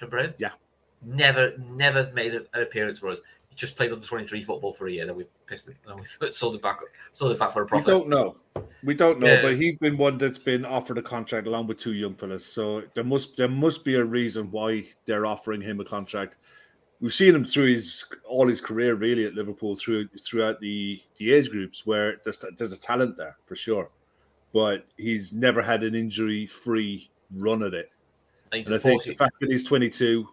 Remember 0.00 0.18
him? 0.18 0.34
Yeah. 0.38 0.50
Never, 1.02 1.54
never 1.58 2.10
made 2.12 2.34
an 2.34 2.46
appearance 2.54 2.98
for 2.98 3.08
us. 3.08 3.20
He 3.48 3.56
just 3.56 3.76
played 3.76 3.92
under 3.92 4.06
twenty 4.06 4.26
three 4.26 4.42
football 4.42 4.72
for 4.72 4.86
a 4.86 4.92
year. 4.92 5.06
Then 5.06 5.16
we 5.16 5.26
pissed 5.46 5.68
it. 5.68 5.76
Then 5.86 5.96
we 6.20 6.30
sold 6.32 6.54
it 6.54 6.62
back. 6.62 6.78
Sold 7.12 7.32
it 7.32 7.38
back 7.38 7.52
for 7.52 7.62
a 7.62 7.66
profit. 7.66 7.86
we 7.86 7.92
don't 7.92 8.08
know. 8.08 8.36
We 8.82 8.94
don't 8.94 9.18
know, 9.20 9.26
Yeah. 9.26 9.42
but 9.42 9.56
he's 9.56 9.76
been 9.76 9.96
one 9.96 10.18
that's 10.18 10.38
been 10.38 10.64
offered 10.64 10.98
a 10.98 11.02
contract 11.02 11.46
along 11.46 11.66
with 11.66 11.78
two 11.78 11.92
young 11.92 12.14
fellas. 12.14 12.44
So 12.46 12.82
there 12.94 13.04
must 13.04 13.36
there 13.36 13.48
must 13.48 13.84
be 13.84 13.96
a 13.96 14.04
reason 14.04 14.50
why 14.50 14.84
they're 15.06 15.26
offering 15.26 15.60
him 15.60 15.80
a 15.80 15.84
contract. 15.84 16.36
We've 17.00 17.14
seen 17.14 17.34
him 17.34 17.44
through 17.46 17.72
his 17.72 18.04
all 18.24 18.46
his 18.46 18.60
career 18.60 18.94
really 18.94 19.24
at 19.24 19.34
Liverpool 19.34 19.74
through 19.76 20.08
throughout 20.22 20.60
the 20.60 21.00
the 21.16 21.32
age 21.32 21.50
groups 21.50 21.86
where 21.86 22.18
there's 22.24 22.44
there's 22.58 22.72
a 22.72 22.80
talent 22.80 23.16
there 23.16 23.36
for 23.46 23.56
sure, 23.56 23.90
but 24.52 24.86
he's 24.98 25.32
never 25.32 25.62
had 25.62 25.82
an 25.82 25.94
injury 25.94 26.46
free 26.46 27.10
run 27.34 27.62
at 27.62 27.74
it. 27.74 27.90
And 28.52 28.66
I 28.74 28.78
think 28.78 29.04
the 29.04 29.14
fact 29.14 29.34
that 29.40 29.50
he's 29.50 29.64
22 29.64 30.28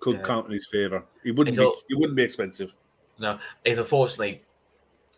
could 0.00 0.16
Yeah. 0.16 0.22
count 0.22 0.46
in 0.46 0.52
his 0.52 0.66
favor. 0.66 1.04
He 1.22 1.30
wouldn't 1.30 1.56
be 1.56 1.72
he 1.88 1.94
wouldn't 1.94 2.16
be 2.16 2.22
expensive. 2.22 2.72
no, 3.18 3.38
he's 3.64 3.78
unfortunately 3.78 4.42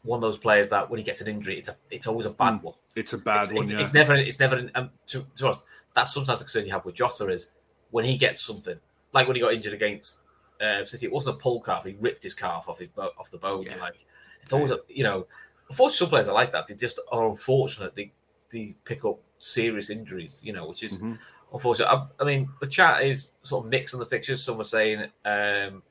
one 0.03 0.19
of 0.19 0.23
those 0.23 0.37
players 0.39 0.69
that 0.69 0.89
when 0.91 0.99
he 0.99 1.05
gets 1.05 1.21
an 1.23 1.29
injury, 1.29 1.59
it's 1.59 1.69
a 1.69 1.77
it's 1.91 2.07
always 2.07 2.27
a 2.27 2.31
bad 2.31 2.63
one. 2.63 2.75
It's 2.95 3.15
a 3.15 3.19
bad 3.19 3.45
it's, 3.45 3.53
one. 3.53 3.65
it's, 3.65 3.73
yeah. 3.73 3.81
it's 3.81 3.95
never 3.95 4.15
it's 4.15 4.39
never 4.39 4.57
an, 4.57 4.71
um, 4.75 4.91
to, 5.07 5.27
to 5.37 5.49
us. 5.49 5.65
That's 5.95 6.13
sometimes 6.13 6.41
the 6.41 6.45
concern 6.45 6.67
you 6.67 6.73
have 6.73 6.85
with 6.85 6.95
Jota 6.95 7.29
is 7.29 7.51
when 7.91 8.05
he 8.05 8.17
gets 8.17 8.41
something 8.41 8.79
like 9.13 9.27
when 9.27 9.37
he 9.37 9.41
got 9.41 9.55
injured 9.55 9.73
against 9.73 10.19
uh, 10.61 10.85
City. 10.85 11.07
It 11.07 11.13
wasn't 11.13 11.37
a 11.37 11.39
pull 11.39 11.61
calf; 11.61 11.85
he 11.85 11.97
ripped 11.99 12.23
his 12.23 12.35
calf 12.35 12.69
off 12.69 12.79
his 12.79 12.89
bo- 12.89 13.13
off 13.19 13.31
the 13.31 13.39
bone. 13.39 13.63
Yeah. 13.63 13.77
Like 13.77 14.05
it's 14.43 14.53
always 14.53 14.71
a 14.71 14.81
you 14.89 15.05
know. 15.05 15.27
Unfortunately, 15.71 15.97
some 15.97 16.09
players 16.11 16.29
are 16.29 16.35
like 16.35 16.53
that. 16.53 16.67
They 16.67 16.75
just 16.75 17.01
are 17.11 17.27
unfortunate. 17.27 17.95
They 17.95 18.13
they 18.51 18.75
pick 18.85 19.05
up 19.07 19.19
serious 19.45 19.91
injuries. 19.91 20.41
You 20.43 20.53
know, 20.53 20.67
which 20.69 20.83
is 20.83 20.99
Mhm. 20.99 21.19
unfortunate. 21.53 21.89
I, 21.89 22.07
I 22.21 22.25
mean, 22.25 22.49
the 22.61 22.67
chat 22.67 23.03
is 23.05 23.33
sort 23.43 23.65
of 23.65 23.71
mixed 23.71 23.95
on 23.95 24.01
the 24.01 24.07
fixtures. 24.07 24.43
Some 24.43 24.61
are 24.61 24.65
saying 24.65 25.03
um, 25.25 25.83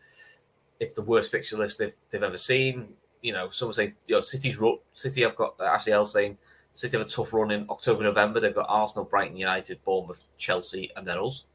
it's 0.80 0.94
the 0.94 1.04
worst 1.04 1.32
fixture 1.32 1.58
list 1.58 1.78
they've, 1.80 1.94
they've 2.10 2.24
ever 2.24 2.38
seen. 2.38 2.94
You 3.22 3.34
know, 3.34 3.50
some 3.50 3.70
are 3.70 3.74
saying 3.74 3.94
you 4.08 4.16
know 4.16 4.22
City's 4.22 4.58
ru- 4.58 4.82
City 4.94 5.26
I've 5.26 5.36
got 5.36 5.60
Ashley 5.62 5.94
L 5.94 6.06
saying 6.06 6.38
City 6.74 6.98
have 6.98 7.06
a 7.06 7.10
tough 7.10 7.32
run 7.34 7.52
in 7.52 7.66
October, 7.70 8.04
November. 8.04 8.40
They've 8.40 8.54
got 8.56 8.66
Arsenal, 8.68 9.06
Brighton, 9.06 9.38
United, 9.38 9.84
Bournemouth, 9.86 10.24
Chelsea, 10.38 10.92
and 10.96 11.08
then 11.08 11.20
us. 11.20 11.46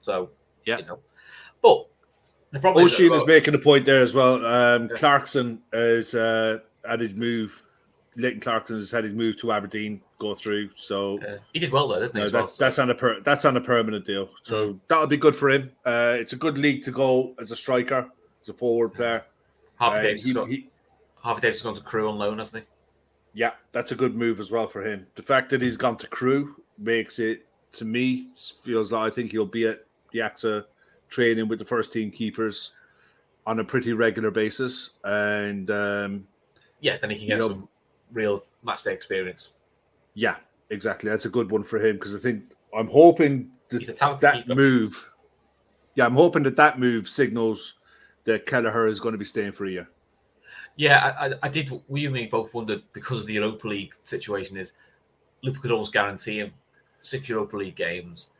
So 0.00 0.30
Yeah. 0.64 0.78
you 0.78 0.86
know, 0.86 1.00
but 1.60 1.86
the 2.52 2.60
problem 2.60 2.86
is, 2.86 2.92
Oisin 2.94 3.08
that- 3.10 3.14
is 3.16 3.26
making 3.26 3.54
a 3.54 3.58
point 3.58 3.84
there 3.84 4.00
as 4.02 4.14
well. 4.14 4.34
Um, 4.46 4.88
Yeah. 4.88 4.96
Clarkson 4.96 5.60
has 5.72 6.14
uh, 6.14 6.60
had 6.86 7.00
his 7.00 7.12
move. 7.14 7.62
Leighton 8.16 8.40
Clarkson 8.40 8.76
has 8.76 8.90
had 8.90 9.04
his 9.04 9.12
move 9.12 9.36
to 9.38 9.52
Aberdeen 9.52 10.00
go 10.18 10.34
through. 10.34 10.70
So 10.76 11.18
uh, 11.22 11.38
he 11.52 11.60
did 11.60 11.70
well 11.72 11.88
there, 11.88 12.00
didn't 12.00 12.14
he? 12.16 12.20
no, 12.20 12.24
well? 12.32 12.42
that's 12.42 12.56
that's 12.56 12.78
on 12.78 12.90
a 12.90 12.94
per, 12.94 13.20
that's 13.20 13.44
on 13.44 13.56
a 13.56 13.60
permanent 13.60 14.04
deal. 14.04 14.28
So 14.42 14.74
Mm. 14.74 14.80
that'll 14.88 15.06
be 15.06 15.16
good 15.16 15.36
for 15.36 15.50
him. 15.50 15.70
Uh, 15.84 16.16
it's 16.18 16.32
a 16.32 16.36
good 16.36 16.58
league 16.58 16.82
to 16.84 16.90
go 16.90 17.34
as 17.40 17.50
a 17.50 17.56
striker, 17.56 18.10
as 18.42 18.48
a 18.48 18.54
forward 18.54 18.90
player. 18.94 19.24
Half 19.78 19.94
Uh, 19.94 20.02
Davis, 20.02 20.22
he- 20.24 20.28
has 20.30 20.34
got, 20.34 20.48
he- 20.48 20.70
Harvey 21.16 21.40
Davies 21.40 21.58
has 21.58 21.62
gone 21.62 21.74
to 21.74 21.82
Crewe 21.82 22.08
on 22.08 22.18
loan, 22.18 22.38
hasn't 22.38 22.64
he? 22.64 22.68
yeah, 23.34 23.52
that's 23.72 23.92
a 23.92 23.94
good 23.94 24.16
move 24.16 24.40
as 24.40 24.50
well 24.50 24.66
for 24.66 24.82
him. 24.84 25.06
The 25.14 25.22
fact 25.22 25.50
that 25.50 25.62
he's 25.62 25.76
gone 25.76 25.96
to 25.98 26.06
Crewe 26.08 26.56
makes 26.78 27.18
it 27.18 27.46
to 27.72 27.84
me 27.84 28.28
feels 28.64 28.90
like 28.92 29.12
I 29.12 29.14
think 29.14 29.30
he'll 29.32 29.44
be 29.46 29.66
at 29.66 29.84
the 30.12 30.20
AXA 30.20 30.64
training 31.10 31.46
with 31.48 31.58
the 31.58 31.64
first 31.64 31.92
team 31.92 32.10
keepers 32.10 32.72
on 33.46 33.60
a 33.60 33.64
pretty 33.64 33.92
regular 33.92 34.30
basis, 34.30 34.90
and 35.04 35.70
um, 35.70 36.26
Yeah, 36.80 36.96
then 36.98 37.10
he 37.10 37.18
can 37.18 37.28
get 37.28 37.38
know- 37.38 37.48
some 37.48 37.68
real 38.12 38.42
match 38.64 38.82
day 38.84 38.92
experience. 38.94 39.52
Yeah, 40.18 40.34
exactly. 40.70 41.08
That's 41.08 41.26
a 41.26 41.30
good 41.30 41.48
one 41.50 41.62
for 41.62 41.78
him 41.78 41.94
because 41.94 42.12
I 42.12 42.18
think 42.18 42.42
I'm 42.76 42.88
hoping 42.88 43.50
that 43.70 43.78
He's 43.78 43.88
a 43.88 43.92
talented 43.92 44.22
that 44.22 44.34
keeper. 44.34 44.54
move. 44.56 45.06
Yeah, 45.94 46.06
I'm 46.06 46.14
hoping 46.14 46.42
that 46.42 46.56
that 46.56 46.80
move 46.80 47.08
signals 47.08 47.74
that 48.24 48.44
Kelleher 48.44 48.88
is 48.88 48.98
going 48.98 49.12
to 49.12 49.18
be 49.18 49.24
staying 49.24 49.52
for 49.52 49.66
a 49.66 49.70
year. 49.70 49.88
Yeah, 50.76 51.14
I, 51.20 51.26
I, 51.26 51.34
I 51.44 51.48
did. 51.48 51.70
We 51.86 52.04
and 52.06 52.14
me 52.14 52.26
both 52.26 52.52
wondered 52.52 52.82
because 52.92 53.26
the 53.26 53.34
Europa 53.34 53.68
League 53.68 53.94
situation 53.94 54.56
is 54.56 54.72
Liverpool 55.42 55.62
could 55.62 55.70
almost 55.72 55.92
guarantee 55.92 56.38
him 56.40 56.52
six 57.00 57.28
Europa 57.28 57.56
League 57.56 57.76
games. 57.76 58.30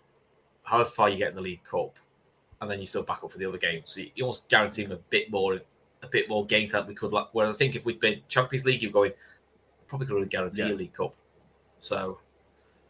However 0.65 0.91
far 0.91 1.09
you 1.09 1.17
get 1.19 1.31
in 1.31 1.37
the 1.37 1.41
League 1.41 1.63
Cup, 1.65 1.97
and 2.61 2.69
then 2.69 2.81
you 2.81 2.87
still 2.87 3.05
back 3.05 3.23
up 3.23 3.31
for 3.31 3.39
the 3.39 3.47
other 3.47 3.57
game. 3.59 3.83
So 3.85 4.01
you, 4.01 4.11
you 4.17 4.25
almost 4.25 4.49
guarantee 4.49 4.83
him 4.85 4.93
a 4.93 4.97
bit 4.97 5.31
more, 5.31 5.61
a 6.03 6.09
bit 6.09 6.29
more 6.29 6.45
games 6.45 6.73
that 6.73 6.87
we 6.89 6.95
could. 6.95 7.13
Like, 7.13 7.33
where 7.35 7.47
I 7.47 7.53
think 7.53 7.77
if 7.77 7.85
we'd 7.85 8.01
been 8.01 8.21
Champions 8.29 8.65
League, 8.67 8.83
you're 8.83 8.91
going 8.93 9.13
probably 9.87 10.07
could 10.09 10.19
have 10.21 10.29
guaranteed 10.29 10.67
Yeah. 10.67 10.73
a 10.73 10.75
League 10.75 10.93
Cup. 10.93 11.15
So 11.81 12.19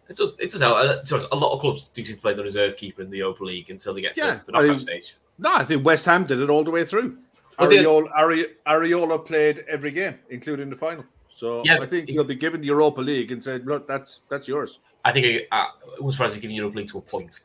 it 0.09 0.17
does. 0.17 0.33
It 0.39 0.51
does 0.51 0.61
help. 0.61 0.77
Uh, 0.77 1.27
A 1.33 1.37
lot 1.37 1.55
of 1.55 1.61
clubs 1.61 1.89
do 1.89 2.05
seem 2.05 2.17
to 2.17 2.23
play 2.23 2.35
the 2.35 2.43
reserve 2.43 2.77
keeper 2.77 3.03
in 3.03 3.11
the 3.11 3.19
Europa 3.19 3.45
League 3.45 3.71
until 3.71 3.95
they 3.95 4.01
get 4.01 4.15
to 4.15 4.43
the 4.47 4.53
knockout 4.53 4.71
I- 4.71 4.77
stage. 4.77 5.17
No, 5.39 5.55
I 5.55 5.65
think 5.65 5.85
West 5.85 6.05
Ham 6.07 6.25
did 6.27 6.41
it 6.41 6.51
all 6.51 6.65
the 6.65 6.71
way 6.71 6.85
through. 6.85 7.19
Well, 7.59 7.71
Areola, 7.71 9.11
Are- 9.11 9.19
played 9.19 9.65
every 9.69 9.91
game, 9.91 10.19
including 10.31 10.71
the 10.71 10.77
final. 10.77 11.05
So 11.35 11.63
Yeah, 11.65 11.79
I 11.81 11.87
think 11.87 12.09
he- 12.09 12.15
he'll 12.15 12.25
be 12.25 12.35
given 12.35 12.61
the 12.61 12.67
Europa 12.67 13.01
League 13.01 13.31
and 13.31 13.43
said, 13.43 13.67
"Look, 13.67 13.87
that's 13.87 14.21
that's 14.29 14.49
yours." 14.49 14.81
I 15.05 15.13
think 15.13 15.47
uh, 15.53 15.67
it 15.97 16.03
was 16.03 16.17
surprised 16.17 16.41
giving 16.41 16.57
Europa 16.57 16.79
League 16.79 16.89
to 16.89 16.99
a 16.99 17.01
point, 17.01 17.41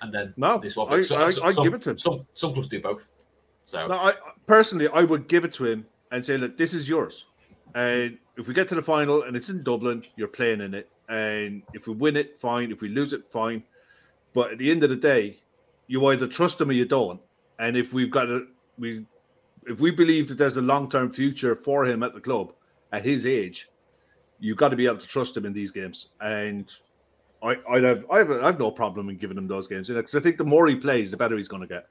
and 0.00 0.12
then 0.12 0.34
No, 0.36 0.58
this 0.58 0.74
swap 0.74 0.90
I- 0.90 1.02
So, 1.02 1.16
I- 1.16 1.30
so- 1.30 1.44
I'd 1.44 1.54
some, 1.54 1.64
give 1.64 1.74
it 1.74 1.82
to 1.82 1.90
him. 1.90 1.98
Some 1.98 2.26
some 2.34 2.52
clubs 2.52 2.68
do 2.68 2.80
both. 2.80 3.08
So 3.66 3.86
No, 3.86 3.94
I 3.94 4.14
personally, 4.46 4.88
I 4.88 5.04
would 5.04 5.28
give 5.28 5.44
it 5.44 5.52
to 5.54 5.64
him 5.64 5.86
and 6.10 6.24
say, 6.26 6.36
"Look, 6.36 6.56
this 6.58 6.74
is 6.74 6.88
yours." 6.88 7.26
And 7.74 8.18
if 8.36 8.48
we 8.48 8.54
get 8.54 8.68
to 8.68 8.74
the 8.74 8.82
final 8.82 9.22
and 9.22 9.36
it's 9.36 9.48
in 9.48 9.62
Dublin, 9.62 10.02
you're 10.16 10.28
playing 10.28 10.60
in 10.60 10.74
it. 10.74 10.90
And 11.08 11.62
if 11.72 11.86
we 11.86 11.94
win 11.94 12.16
it, 12.16 12.40
fine. 12.40 12.72
If 12.72 12.80
we 12.80 12.88
lose 12.88 13.12
it, 13.12 13.22
fine. 13.32 13.62
But 14.32 14.52
at 14.52 14.58
the 14.58 14.70
end 14.70 14.82
of 14.82 14.90
the 14.90 14.96
day, 14.96 15.38
you 15.86 16.04
either 16.06 16.26
trust 16.26 16.60
him 16.60 16.70
or 16.70 16.72
you 16.72 16.84
don't. 16.84 17.20
And 17.58 17.76
if 17.76 17.92
we've 17.92 18.10
got 18.10 18.28
a 18.28 18.46
we, 18.78 19.06
if 19.66 19.78
we 19.78 19.90
believe 19.90 20.28
that 20.28 20.38
there's 20.38 20.56
a 20.56 20.62
long 20.62 20.90
term 20.90 21.12
future 21.12 21.56
for 21.56 21.86
him 21.86 22.02
at 22.02 22.14
the 22.14 22.20
club 22.20 22.52
at 22.92 23.04
his 23.04 23.26
age, 23.26 23.68
you've 24.40 24.56
got 24.56 24.70
to 24.70 24.76
be 24.76 24.86
able 24.86 24.98
to 24.98 25.06
trust 25.06 25.36
him 25.36 25.46
in 25.46 25.52
these 25.52 25.70
games. 25.70 26.08
And 26.20 26.72
I, 27.42 27.56
I'd 27.70 27.84
have, 27.84 28.04
I 28.10 28.18
have, 28.18 28.30
I 28.30 28.46
have 28.46 28.58
no 28.58 28.70
problem 28.70 29.08
in 29.10 29.16
giving 29.16 29.38
him 29.38 29.46
those 29.46 29.68
games, 29.68 29.88
you 29.88 29.94
know, 29.94 30.00
because 30.00 30.16
I 30.16 30.20
think 30.20 30.38
the 30.38 30.44
more 30.44 30.66
he 30.66 30.74
plays, 30.74 31.10
the 31.10 31.16
better 31.16 31.36
he's 31.36 31.48
going 31.48 31.62
to 31.62 31.68
get. 31.68 31.86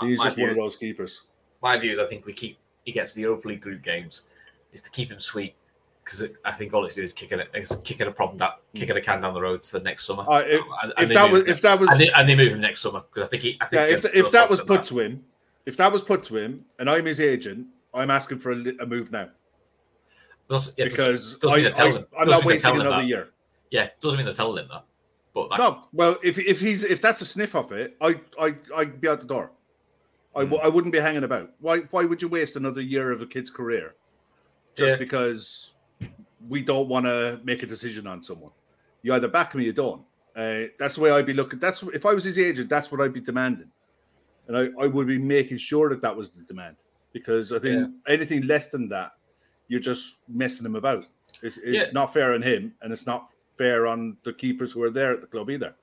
my, 0.00 0.08
He's 0.08 0.18
my 0.18 0.26
just 0.26 0.38
one 0.38 0.50
of 0.50 0.56
those 0.56 0.76
keepers. 0.76 1.22
my 1.62 1.76
view 1.78 1.90
is 1.90 1.98
I 1.98 2.06
think 2.06 2.26
we 2.26 2.32
keep 2.32 2.58
he 2.84 2.92
gets 2.92 3.14
the 3.14 3.22
Europa 3.22 3.48
League 3.48 3.60
group 3.60 3.82
games 3.82 4.22
is 4.76 4.82
to 4.82 4.90
keep 4.90 5.10
him 5.10 5.18
sweet 5.18 5.54
because 6.04 6.22
I 6.44 6.52
think 6.52 6.72
all 6.72 6.84
it's 6.86 6.94
doing 6.94 7.04
is 7.06 7.12
kicking 7.12 7.40
it, 7.40 7.48
is 7.54 7.80
kicking 7.82 8.06
a 8.06 8.12
problem 8.12 8.38
that 8.38 8.60
kicking 8.74 8.96
a 8.96 9.00
can 9.00 9.20
down 9.22 9.34
the 9.34 9.40
road 9.40 9.64
for 9.66 9.80
next 9.80 10.04
summer. 10.06 10.22
Uh, 10.28 10.40
if, 10.46 10.60
And- 10.82 10.92
and 10.96 11.10
if 11.10 11.14
that 11.14 11.30
was 11.32 11.42
him- 11.42 11.48
if 11.48 11.60
that 11.62 11.80
was 11.80 11.90
and 11.90 12.00
they, 12.00 12.10
and 12.10 12.28
they 12.28 12.36
move 12.36 12.52
him 12.52 12.60
next 12.60 12.80
summer 12.82 13.00
because 13.10 13.26
I 13.26 13.30
think 13.30 13.42
he. 13.42 13.58
I 13.60 13.64
think 13.66 13.80
yeah, 13.80 13.86
if, 13.96 14.02
the- 14.02 14.16
if 14.16 14.30
that 14.30 14.48
was 14.48 14.60
put 14.60 14.78
and 14.80 14.84
to 14.88 14.98
him, 15.00 15.24
if 15.64 15.76
that 15.78 15.90
was 15.90 16.02
put 16.02 16.22
to 16.24 16.36
him, 16.36 16.64
and 16.78 16.88
I'm 16.88 17.04
his 17.06 17.18
agent, 17.20 17.66
I'm 17.92 18.10
asking 18.10 18.38
for 18.38 18.52
a, 18.52 18.56
a 18.80 18.86
move 18.86 19.10
now 19.10 19.30
Doesn't- 20.48 20.74
yeah, 20.78 20.84
doesn't- 20.84 20.96
because 21.04 21.34
doesn't 21.38 21.50
I, 21.50 21.54
mean 21.56 21.64
they're 21.64 21.72
telling 21.72 21.92
I, 21.92 21.96
him- 21.98 22.06
I'm 22.18 22.26
doesn't 22.26 22.40
not 22.42 22.46
waiting 22.46 22.70
another 22.80 22.90
that. 23.02 23.06
year. 23.06 23.28
yeah, 23.70 23.88
doesn't 24.00 24.16
mean 24.18 24.26
they're 24.26 24.34
telling 24.34 24.62
him 24.62 24.68
that, 24.70 24.84
but 25.32 25.48
that, 25.50 25.58
No, 25.58 25.88
well, 25.92 26.18
if 26.22 26.38
if 26.38 26.60
he's 26.60 26.84
if 26.84 27.00
that's 27.00 27.20
a 27.20 27.26
sniff 27.26 27.56
of 27.56 27.72
it, 27.72 27.96
I 28.00 28.20
I 28.40 28.54
I'd 28.76 29.00
be 29.00 29.08
out 29.08 29.20
the 29.20 29.26
door. 29.26 29.50
I, 30.36 30.44
Hmm. 30.44 30.54
I 30.62 30.68
wouldn't 30.68 30.92
be 30.92 31.00
hanging 31.00 31.24
about. 31.24 31.50
Why 31.60 31.78
why 31.90 32.04
would 32.04 32.20
you 32.22 32.28
waste 32.28 32.54
another 32.56 32.80
year 32.82 33.10
of 33.10 33.22
a 33.22 33.26
kid's 33.26 33.50
career 33.50 33.94
just 34.76 34.90
Yeah. 34.92 34.96
because 34.96 35.72
we 36.48 36.62
don't 36.62 36.88
want 36.88 37.06
to 37.06 37.40
make 37.44 37.62
a 37.62 37.66
decision 37.66 38.06
on 38.06 38.22
someone? 38.22 38.52
You 39.02 39.12
either 39.14 39.28
back 39.28 39.54
him 39.54 39.60
or 39.60 39.64
you 39.64 39.72
don't. 39.72 40.02
Uh, 40.34 40.64
that's 40.78 40.96
the 40.96 41.00
way 41.00 41.10
I'd 41.10 41.26
be 41.26 41.32
looking. 41.32 41.58
That's 41.58 41.82
if 41.94 42.04
I 42.04 42.12
was 42.12 42.24
his 42.24 42.38
agent, 42.38 42.68
that's 42.68 42.92
what 42.92 43.00
I'd 43.00 43.14
be 43.14 43.20
demanding, 43.20 43.70
and 44.48 44.56
I, 44.56 44.68
I 44.78 44.86
would 44.86 45.06
be 45.06 45.18
making 45.18 45.56
sure 45.58 45.88
that 45.88 46.02
that 46.02 46.14
was 46.14 46.30
the 46.30 46.42
demand 46.42 46.76
because 47.12 47.52
I 47.52 47.58
think 47.58 47.90
anything 48.06 48.42
less 48.46 48.68
than 48.68 48.88
that, 48.90 49.12
you're 49.68 49.80
just 49.80 50.16
messing 50.28 50.66
him 50.66 50.76
about. 50.76 51.06
It's, 51.42 51.56
it's 51.56 51.86
Yeah. 51.86 51.92
not 51.94 52.12
fair 52.12 52.34
on 52.34 52.42
him, 52.42 52.74
and 52.82 52.92
it's 52.92 53.06
not 53.06 53.30
fair 53.56 53.86
on 53.86 54.18
the 54.24 54.34
keepers 54.34 54.72
who 54.72 54.82
are 54.82 54.90
there 54.90 55.12
at 55.12 55.22
the 55.22 55.26
club 55.26 55.48
either. 55.48 55.74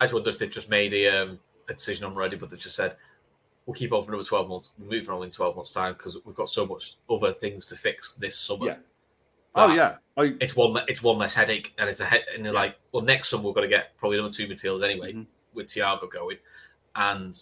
I 0.00 0.04
just 0.04 0.14
wonder 0.14 0.30
if 0.30 0.38
they've 0.38 0.50
just 0.50 0.70
made 0.70 0.94
a, 0.94 1.08
um, 1.08 1.38
a 1.68 1.74
decision 1.74 2.06
on 2.06 2.12
already, 2.12 2.36
but 2.36 2.48
they've 2.48 2.58
just 2.58 2.76
said 2.76 2.96
we'll 3.70 3.78
keep 3.78 3.92
on 3.92 4.02
for 4.02 4.10
another 4.12 4.26
twelve 4.26 4.48
months, 4.48 4.70
we're 4.78 4.90
moving 4.98 5.10
on 5.10 5.22
in 5.22 5.30
twelve 5.30 5.54
months' 5.54 5.72
time 5.72 5.92
because 5.92 6.18
we've 6.24 6.34
got 6.34 6.48
so 6.48 6.66
much 6.66 6.96
other 7.08 7.32
things 7.32 7.64
to 7.66 7.76
fix 7.76 8.14
this 8.14 8.36
summer. 8.36 8.66
Yeah. 8.66 8.76
Oh 9.54 9.72
yeah, 9.72 9.96
I 10.16 10.34
it's 10.40 10.56
one 10.56 10.82
it's 10.88 11.02
one 11.02 11.18
less 11.18 11.34
headache, 11.34 11.72
and 11.78 11.88
it's 11.88 12.00
a 12.00 12.04
head. 12.04 12.22
And 12.34 12.44
they're 12.44 12.52
like, 12.52 12.76
well, 12.92 13.02
next 13.02 13.28
summer 13.28 13.44
we're 13.44 13.52
going 13.52 13.68
to 13.68 13.74
get 13.76 13.96
probably 13.96 14.18
another 14.18 14.32
two 14.34 14.46
midfielders 14.48 14.82
anyway 14.82 15.12
Mhm. 15.12 15.26
with 15.54 15.66
Thiago 15.68 16.10
going, 16.10 16.38
and 16.96 17.40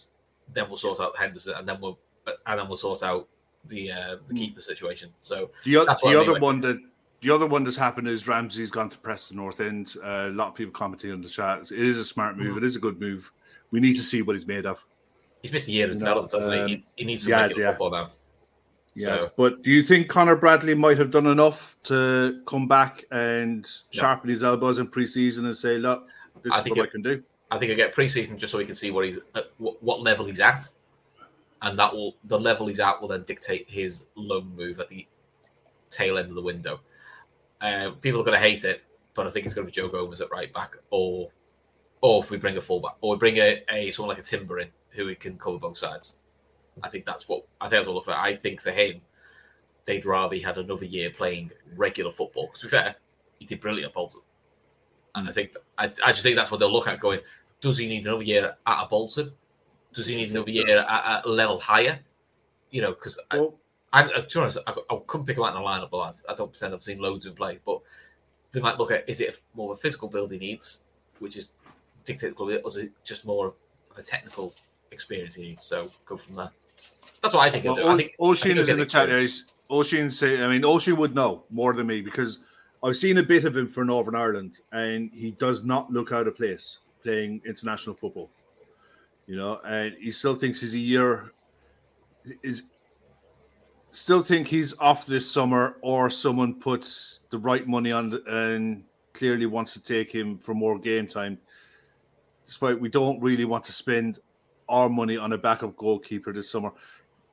then 0.53 0.67
we'll 0.67 0.77
sort 0.77 0.99
out 0.99 1.17
Henderson, 1.17 1.53
and 1.57 1.67
then 1.67 1.79
we'll 1.81 1.97
and 2.45 2.59
then 2.59 2.67
we'll 2.67 2.77
sort 2.77 3.01
out 3.03 3.27
the 3.65 3.91
uh, 3.91 4.15
the 4.27 4.33
Mm. 4.33 4.37
keeper 4.37 4.61
situation. 4.61 5.11
So 5.21 5.49
the, 5.65 5.77
o- 5.77 5.85
the 5.85 6.19
other 6.19 6.39
one 6.39 6.61
that 6.61 6.79
the 7.21 7.29
other 7.31 7.45
one 7.47 7.63
that's 7.63 7.75
happened 7.77 8.07
is 8.07 8.27
Ramsay's 8.27 8.71
gone 8.71 8.89
to 8.89 8.97
Preston 8.97 9.37
North 9.37 9.59
End. 9.59 9.95
Uh, 10.03 10.27
a 10.29 10.31
lot 10.31 10.47
of 10.49 10.55
people 10.55 10.71
commenting 10.73 11.11
on 11.11 11.21
the 11.21 11.29
chat. 11.29 11.63
It 11.71 11.71
is 11.79 11.97
a 11.97 12.05
smart 12.05 12.37
move. 12.37 12.55
Mhm. 12.55 12.57
It 12.59 12.63
is 12.63 12.75
a 12.75 12.79
good 12.79 12.99
move. 12.99 13.29
We 13.71 13.79
need 13.79 13.97
to 13.97 14.03
see 14.03 14.21
what 14.21 14.35
he's 14.35 14.47
made 14.47 14.65
of. 14.65 14.77
He's 15.41 15.51
missed 15.53 15.69
a 15.69 15.71
year 15.71 15.85
of 15.85 15.93
No, 15.93 15.99
development, 15.99 16.31
hasn't 16.33 16.53
he? 16.53 16.59
um, 16.59 16.67
he? 16.67 16.85
He 16.97 17.05
needs 17.05 17.23
to 17.23 17.29
yeah, 17.29 17.41
make 17.47 17.51
it 17.51 17.61
yeah. 17.61 17.69
football 17.71 17.91
now. 17.91 18.11
Yes, 18.95 19.21
So- 19.21 19.31
but 19.37 19.61
do 19.61 19.71
you 19.71 19.83
think 19.83 20.09
Conor 20.09 20.35
Bradley 20.35 20.75
might 20.75 20.97
have 20.97 21.11
done 21.11 21.27
enough 21.27 21.77
to 21.83 22.41
come 22.47 22.67
back 22.67 23.05
and 23.11 23.65
sharpen 23.91 24.29
his 24.29 24.43
elbows 24.43 24.79
in 24.79 24.87
pre-season 24.87 25.45
and 25.45 25.55
say, 25.55 25.77
"Look, 25.77 26.05
this 26.41 26.51
I 26.53 26.61
is 26.61 26.69
what 26.69 26.77
it- 26.79 26.81
I 26.83 26.87
can 26.87 27.01
do." 27.01 27.23
I 27.51 27.57
think 27.57 27.71
I 27.71 27.75
get 27.75 27.95
preseason 27.95 28.37
just 28.37 28.51
so 28.51 28.57
we 28.59 28.65
can 28.65 28.75
see 28.75 28.91
what 28.91 29.05
he's 29.05 29.17
at, 29.35 29.51
what, 29.57 29.81
what 29.81 30.01
level 30.01 30.25
he's 30.25 30.39
at, 30.39 30.69
and 31.61 31.79
that 31.79 31.93
will 31.93 32.15
the 32.25 32.37
level 32.39 32.67
he's 32.67 32.79
at 32.79 33.01
will 33.01 33.07
then 33.07 33.23
dictate 33.23 33.67
his 33.69 34.05
loan 34.15 34.53
move 34.55 34.79
at 34.79 34.87
the 34.89 35.07
tail 35.89 36.17
end 36.17 36.29
of 36.29 36.35
the 36.35 36.41
window. 36.41 36.79
Uh, 37.61 37.91
people 38.01 38.21
are 38.21 38.23
going 38.23 38.39
to 38.39 38.47
hate 38.47 38.63
it, 38.65 38.83
but 39.15 39.25
I 39.25 39.29
think 39.31 39.45
it's 39.45 39.55
going 39.55 39.65
to 39.65 39.71
be 39.71 39.75
Joe 39.75 39.87
Gomez 39.87 40.21
at 40.21 40.29
right 40.31 40.51
back, 40.53 40.77
or 40.91 41.29
or 42.01 42.23
if 42.23 42.29
we 42.29 42.37
bring 42.37 42.55
a 42.57 42.61
fullback, 42.61 42.95
or 43.01 43.11
we 43.11 43.17
bring 43.17 43.37
a, 43.37 43.63
a 43.69 43.91
someone 43.91 44.15
like 44.15 44.23
a 44.23 44.27
Timber 44.27 44.59
in 44.59 44.69
who 44.91 45.07
he 45.07 45.15
can 45.15 45.37
cover 45.37 45.57
both 45.57 45.77
sides. 45.77 46.15
I 46.81 46.89
think 46.89 47.05
that's 47.05 47.27
what 47.27 47.45
I 47.59 47.65
think 47.65 47.79
that's 47.79 47.87
what 47.87 47.93
we'll 47.93 47.95
look 47.95 48.05
for. 48.05 48.13
I 48.13 48.35
think 48.35 48.61
for 48.61 48.71
him, 48.71 49.01
they'd 49.85 50.05
rather 50.05 50.35
he 50.35 50.41
had 50.41 50.57
another 50.57 50.85
year 50.85 51.09
playing 51.09 51.51
regular 51.75 52.11
football. 52.11 52.47
Because 52.47 52.61
to 52.61 52.65
be 52.67 52.71
fair, 52.71 52.95
he 53.39 53.45
did 53.45 53.59
brilliant 53.59 53.89
at 53.89 53.93
Bolton, 53.93 54.21
and 55.15 55.27
I 55.27 55.31
think 55.31 55.55
I, 55.77 55.85
I 56.05 56.11
just 56.11 56.23
think 56.23 56.35
that's 56.35 56.51
what 56.51 56.59
they'll 56.59 56.71
look 56.71 56.87
at. 56.87 56.99
Going, 56.99 57.19
does 57.61 57.77
he 57.77 57.87
need 57.87 58.05
another 58.05 58.23
year 58.23 58.55
at 58.65 58.83
a 58.83 58.87
Bolton? 58.87 59.31
Does 59.93 60.07
he 60.07 60.15
need 60.15 60.31
another 60.31 60.51
year 60.51 60.79
at, 60.79 61.25
a 61.25 61.29
level 61.29 61.59
higher? 61.59 61.99
You 62.69 62.83
know, 62.83 62.91
because 62.91 63.19
Well, 63.33 63.55
I, 63.91 64.03
I, 64.03 64.07
to 64.07 64.21
be 64.21 64.39
honest, 64.39 64.59
I, 64.67 64.73
I 64.89 64.99
couldn't 65.07 65.25
pick 65.25 65.37
him 65.37 65.43
out 65.43 65.55
in 65.55 65.61
a 65.61 65.65
lineup, 65.65 65.89
but 65.89 66.15
I 66.29 66.35
don't 66.35 66.51
pretend 66.51 66.73
I've 66.73 66.83
seen 66.83 66.99
loads 66.99 67.25
in 67.25 67.33
play. 67.33 67.59
But 67.65 67.79
they 68.51 68.61
might 68.61 68.77
look 68.77 68.91
at 68.91 69.09
is 69.09 69.21
it 69.21 69.39
more 69.55 69.71
of 69.71 69.77
a 69.77 69.81
physical 69.81 70.07
build 70.07 70.31
he 70.31 70.37
needs, 70.37 70.81
which 71.17 71.35
is 71.35 71.51
dictated 72.05 72.35
club, 72.35 72.61
or 72.63 72.67
is 72.67 72.77
it 72.77 72.91
just 73.03 73.25
more 73.25 73.47
of 73.47 73.53
a 73.97 74.03
technical 74.03 74.53
experience 74.91 75.35
he 75.35 75.43
needs? 75.43 75.63
So 75.63 75.91
go 76.05 76.17
from 76.17 76.35
there. 76.35 76.51
That's 77.21 77.33
what 77.33 77.41
I 77.41 77.49
think. 77.49 77.65
well, 77.65 77.75
do. 77.75 77.87
I 77.87 77.95
think 77.95 78.15
think 78.17 78.43
he'll 78.43 78.57
is 78.59 78.69
in 78.69 78.79
the 78.79 78.85
chat. 78.85 79.03
experience. 79.03 79.41
Guys. 79.41 79.53
Oisin 79.71 80.09
say, 80.09 80.43
I 80.43 80.47
mean, 80.47 80.65
Oisin 80.65 80.97
would 80.97 81.13
know 81.13 81.43
more 81.51 81.73
than 81.73 81.85
me 81.85 82.01
because 82.01 82.39
I've 82.83 82.95
seen 82.95 83.17
a 83.17 83.23
bit 83.23 83.45
of 83.45 83.55
him 83.55 83.67
for 83.67 83.85
Northern 83.85 84.15
Ireland, 84.15 84.59
and 84.71 85.11
he 85.13 85.31
does 85.31 85.63
not 85.63 85.91
look 85.91 86.11
out 86.11 86.27
of 86.27 86.35
place 86.35 86.79
playing 87.03 87.41
international 87.45 87.95
football. 87.95 88.29
You 89.27 89.35
know, 89.35 89.59
and 89.65 89.95
he 89.99 90.11
still 90.11 90.35
thinks 90.35 90.61
he's 90.61 90.73
a 90.73 90.79
year 90.79 91.33
is 92.41 92.63
still 93.91 94.21
think 94.21 94.47
he's 94.47 94.73
off 94.79 95.05
this 95.05 95.29
summer, 95.29 95.77
or 95.81 96.09
someone 96.09 96.55
puts 96.55 97.19
the 97.29 97.37
right 97.37 97.67
money 97.67 97.91
on 97.91 98.09
the, 98.09 98.23
and 98.25 98.83
clearly 99.13 99.45
wants 99.45 99.73
to 99.73 99.83
take 99.83 100.11
him 100.13 100.37
for 100.39 100.53
more 100.53 100.79
game 100.79 101.07
time. 101.07 101.37
Despite 102.47 102.79
we 102.79 102.89
don't 102.89 103.21
really 103.21 103.45
want 103.45 103.63
to 103.65 103.71
spend 103.71 104.19
our 104.69 104.87
money 104.87 105.17
on 105.17 105.33
a 105.33 105.37
backup 105.37 105.75
goalkeeper 105.75 106.31
this 106.31 106.49
summer. 106.49 106.71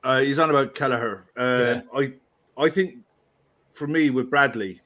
Uh, 0.03 0.21
he's 0.21 0.39
on 0.39 0.49
about 0.49 0.75
Kelleher. 0.75 1.25
Uh, 1.37 1.81
I 1.95 2.13
I 2.57 2.69
think 2.69 2.97
for 3.73 3.87
me 3.87 4.09
with 4.09 4.29
Bradley, 4.29 4.81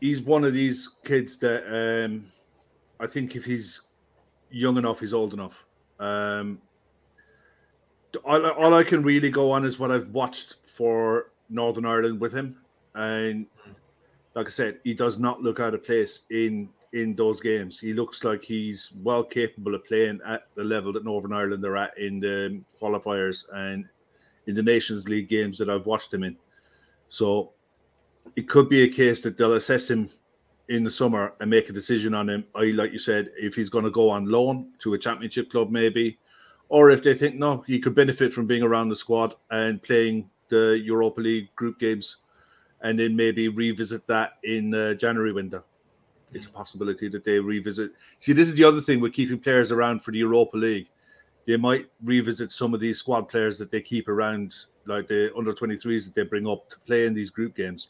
he's 0.00 0.20
one 0.20 0.44
of 0.44 0.52
these 0.52 0.88
kids 1.04 1.38
that 1.38 1.64
um, 2.04 2.26
I 3.00 3.06
think 3.06 3.36
if 3.36 3.44
he's 3.44 3.82
young 4.50 4.76
enough, 4.76 5.00
he's 5.00 5.14
old 5.14 5.32
enough. 5.32 5.64
Um, 6.00 6.60
all, 8.24 8.46
all 8.50 8.74
I 8.74 8.84
can 8.84 9.02
really 9.02 9.30
go 9.30 9.50
on 9.50 9.64
is 9.64 9.78
what 9.78 9.90
I've 9.90 10.08
watched 10.10 10.56
for 10.74 11.30
Northern 11.48 11.86
Ireland 11.86 12.20
with 12.20 12.32
him, 12.32 12.56
and 12.94 13.46
like 14.34 14.46
I 14.46 14.50
said, 14.50 14.80
he 14.82 14.94
does 14.94 15.18
not 15.18 15.42
look 15.42 15.60
out 15.60 15.74
of 15.74 15.84
place 15.84 16.22
in 16.30 16.68
in 16.94 17.14
those 17.16 17.40
games. 17.40 17.78
He 17.78 17.92
looks 17.92 18.22
like 18.22 18.44
he's 18.44 18.92
well 19.02 19.24
capable 19.24 19.74
of 19.74 19.84
playing 19.84 20.20
at 20.24 20.46
the 20.54 20.62
level 20.62 20.92
that 20.92 21.04
Northern 21.04 21.32
Ireland 21.32 21.64
are 21.64 21.76
at 21.76 21.98
in 21.98 22.20
the 22.20 22.60
qualifiers 22.80 23.44
and 23.52 23.84
in 24.46 24.54
the 24.54 24.62
Nations 24.62 25.08
League 25.08 25.28
games 25.28 25.58
that 25.58 25.68
I've 25.68 25.86
watched 25.86 26.14
him 26.14 26.22
in. 26.22 26.36
So 27.08 27.50
it 28.36 28.48
could 28.48 28.68
be 28.68 28.82
a 28.82 28.88
case 28.88 29.20
that 29.22 29.36
they'll 29.36 29.54
assess 29.54 29.90
him 29.90 30.08
in 30.68 30.84
the 30.84 30.90
summer 30.90 31.34
and 31.40 31.50
make 31.50 31.68
a 31.68 31.72
decision 31.72 32.14
on 32.14 32.30
him. 32.30 32.44
I 32.54 32.66
like 32.66 32.92
you 32.92 33.00
said, 33.00 33.30
if 33.36 33.56
he's 33.56 33.68
going 33.68 33.84
to 33.84 33.90
go 33.90 34.08
on 34.08 34.26
loan 34.26 34.68
to 34.80 34.94
a 34.94 34.98
championship 34.98 35.50
club, 35.50 35.70
maybe, 35.70 36.18
or 36.68 36.90
if 36.90 37.02
they 37.02 37.14
think 37.14 37.34
no, 37.34 37.64
he 37.66 37.80
could 37.80 37.96
benefit 37.96 38.32
from 38.32 38.46
being 38.46 38.62
around 38.62 38.88
the 38.88 38.96
squad 38.96 39.34
and 39.50 39.82
playing 39.82 40.30
the 40.48 40.80
Europa 40.84 41.20
League 41.20 41.54
group 41.56 41.80
games, 41.80 42.18
and 42.82 42.98
then 42.98 43.16
maybe 43.16 43.48
revisit 43.48 44.06
that 44.06 44.34
in 44.44 44.70
the 44.70 44.94
January 44.94 45.32
window. 45.32 45.64
It's 46.34 46.46
a 46.46 46.50
possibility 46.50 47.08
that 47.08 47.24
they 47.24 47.38
revisit. 47.38 47.92
See, 48.18 48.32
this 48.32 48.48
is 48.48 48.54
the 48.54 48.64
other 48.64 48.80
thing 48.80 49.00
with 49.00 49.12
keeping 49.12 49.38
players 49.38 49.70
around 49.72 50.02
for 50.02 50.10
the 50.10 50.18
Europa 50.18 50.56
League 50.56 50.88
they 51.46 51.56
might 51.56 51.86
revisit 52.02 52.52
some 52.52 52.74
of 52.74 52.80
these 52.80 52.98
squad 52.98 53.28
players 53.28 53.58
that 53.58 53.70
they 53.70 53.80
keep 53.80 54.08
around, 54.08 54.54
like 54.86 55.08
the 55.08 55.34
under 55.36 55.52
23s 55.52 56.06
that 56.06 56.14
they 56.14 56.22
bring 56.22 56.46
up 56.46 56.68
to 56.70 56.78
play 56.80 57.06
in 57.06 57.14
these 57.14 57.30
group 57.30 57.54
games. 57.54 57.88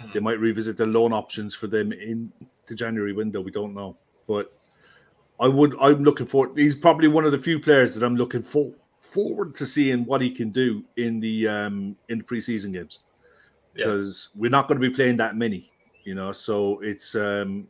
Mm. 0.00 0.12
They 0.12 0.20
might 0.20 0.38
revisit 0.38 0.76
the 0.76 0.86
loan 0.86 1.12
options 1.12 1.54
for 1.54 1.66
them 1.66 1.92
in 1.92 2.32
the 2.66 2.74
January 2.74 3.12
window. 3.12 3.40
We 3.40 3.50
don't 3.50 3.74
know, 3.74 3.96
but 4.26 4.52
I 5.40 5.48
would. 5.48 5.74
I'm 5.80 6.04
looking 6.04 6.26
for. 6.26 6.52
He's 6.54 6.76
probably 6.76 7.08
one 7.08 7.24
of 7.24 7.32
the 7.32 7.38
few 7.38 7.58
players 7.58 7.94
that 7.94 8.04
I'm 8.04 8.16
looking 8.16 8.42
for 8.42 8.72
forward 9.00 9.54
to 9.56 9.66
seeing 9.66 10.04
what 10.04 10.20
he 10.20 10.30
can 10.30 10.50
do 10.50 10.82
in 10.96 11.20
the 11.20 11.46
um 11.46 11.96
in 12.08 12.18
the 12.18 12.24
preseason 12.24 12.72
games 12.72 13.00
Yeah. 13.76 13.86
because 13.86 14.30
we're 14.34 14.50
not 14.50 14.66
going 14.66 14.80
to 14.80 14.88
be 14.88 14.94
playing 14.94 15.16
that 15.18 15.36
many, 15.36 15.70
you 16.04 16.14
know. 16.14 16.32
So 16.32 16.80
it's 16.80 17.14
um 17.14 17.68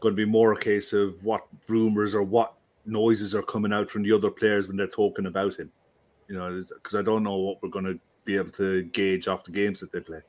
going 0.00 0.12
to 0.12 0.16
be 0.16 0.30
more 0.30 0.52
a 0.52 0.58
case 0.58 0.92
of 0.92 1.22
what 1.22 1.46
rumors 1.68 2.14
or 2.14 2.22
what 2.22 2.54
noises 2.84 3.34
are 3.34 3.42
coming 3.42 3.72
out 3.72 3.90
from 3.90 4.02
the 4.02 4.12
other 4.12 4.30
players 4.30 4.68
when 4.68 4.76
they're 4.76 4.86
talking 4.86 5.26
about 5.26 5.56
him, 5.56 5.70
you 6.28 6.36
know, 6.36 6.62
because 6.74 6.94
I 6.94 7.02
don't 7.02 7.22
know 7.22 7.36
what 7.36 7.62
we're 7.62 7.68
going 7.68 7.84
to 7.84 7.98
be 8.24 8.36
able 8.36 8.50
to 8.52 8.82
gauge 8.84 9.28
off 9.28 9.44
the 9.44 9.50
games 9.50 9.80
that 9.80 9.92
they 9.92 10.00
play. 10.00 10.20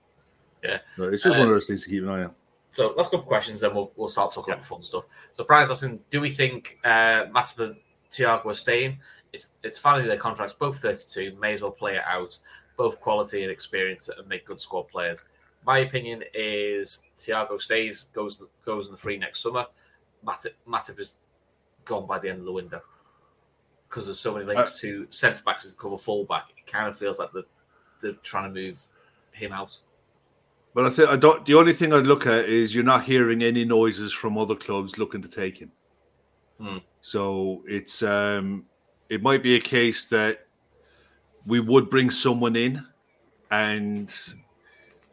Yeah. 0.63 0.79
So 0.95 1.03
it's 1.03 1.24
just 1.24 1.38
one 1.38 1.47
of 1.47 1.53
those 1.53 1.67
things 1.67 1.83
to 1.83 1.89
keep 1.89 2.03
an 2.03 2.09
eye 2.09 2.24
on. 2.24 2.31
So 2.71 2.93
last 2.95 3.05
couple 3.05 3.21
of 3.21 3.25
questions, 3.25 3.62
then 3.62 3.74
we'll, 3.74 3.91
we'll 3.95 4.07
start 4.07 4.33
talking 4.33 4.53
about 4.53 4.62
the 4.62 4.67
fun 4.67 4.83
stuff. 4.83 5.05
So 5.33 5.43
Brian's 5.43 5.71
asking, 5.71 6.00
do 6.09 6.21
we 6.21 6.29
think 6.29 6.77
uh, 6.83 7.25
Matip 7.33 7.59
and 7.59 7.75
Thiago 8.12 8.45
are 8.45 8.53
staying? 8.53 9.00
It's 9.33 9.50
it's 9.63 9.77
finally 9.77 10.07
their 10.07 10.17
contracts, 10.17 10.53
both 10.53 10.79
32, 10.79 11.38
may 11.39 11.53
as 11.53 11.62
well 11.62 11.71
play 11.71 11.95
it 11.95 12.03
out, 12.07 12.38
both 12.77 13.00
quality 13.01 13.43
and 13.43 13.51
experience 13.51 14.09
and 14.09 14.27
make 14.27 14.45
good 14.45 14.62
squad 14.62 14.83
players. 14.83 15.25
My 15.67 15.79
opinion 15.79 16.24
is 16.33 17.03
Thiago 17.19 17.59
stays, 17.59 18.05
goes 18.13 18.41
goes 18.65 18.86
in 18.86 18.93
the 18.93 18.97
free 18.97 19.17
next 19.17 19.41
summer. 19.43 19.65
Matip, 20.25 20.53
Matip 20.65 20.97
is 20.97 21.15
gone 21.83 22.07
by 22.07 22.19
the 22.19 22.29
end 22.29 22.39
of 22.39 22.45
the 22.45 22.53
window 22.53 22.81
because 23.89 24.05
there's 24.05 24.19
so 24.19 24.33
many 24.33 24.45
links 24.45 24.79
to 24.79 25.05
centre 25.09 25.43
backs 25.43 25.67
who 25.77 25.93
a 25.93 25.97
fullback. 25.97 26.45
It 26.57 26.71
kind 26.71 26.88
of 26.88 26.97
feels 26.97 27.19
like 27.19 27.33
they're, 27.33 27.43
they're 28.01 28.13
trying 28.24 28.53
to 28.53 28.59
move 28.62 28.81
him 29.33 29.51
out. 29.51 29.77
But 30.74 30.86
I 30.86 30.89
think 30.89 31.09
I 31.09 31.17
don't. 31.17 31.45
The 31.45 31.55
only 31.55 31.74
thing 31.74 31.91
I'd 31.91 32.07
look 32.07 32.27
at 32.27 32.45
is 32.45 32.74
you're 32.74 32.86
not 32.86 33.03
hearing 33.03 33.43
any 33.43 33.65
noises 33.65 34.13
from 34.13 34.38
other 34.38 34.55
clubs 34.55 34.97
looking 34.97 35.21
to 35.21 35.27
take 35.27 35.57
him. 35.57 35.71
Hmm. 36.62 36.77
So 37.01 37.62
it's 37.67 38.01
um, 38.03 38.65
it 39.09 39.21
might 39.21 39.43
be 39.43 39.55
a 39.55 39.62
case 39.62 40.05
that 40.05 40.47
we 41.45 41.59
would 41.59 41.89
bring 41.89 42.09
someone 42.09 42.55
in 42.55 42.86
and 43.51 44.13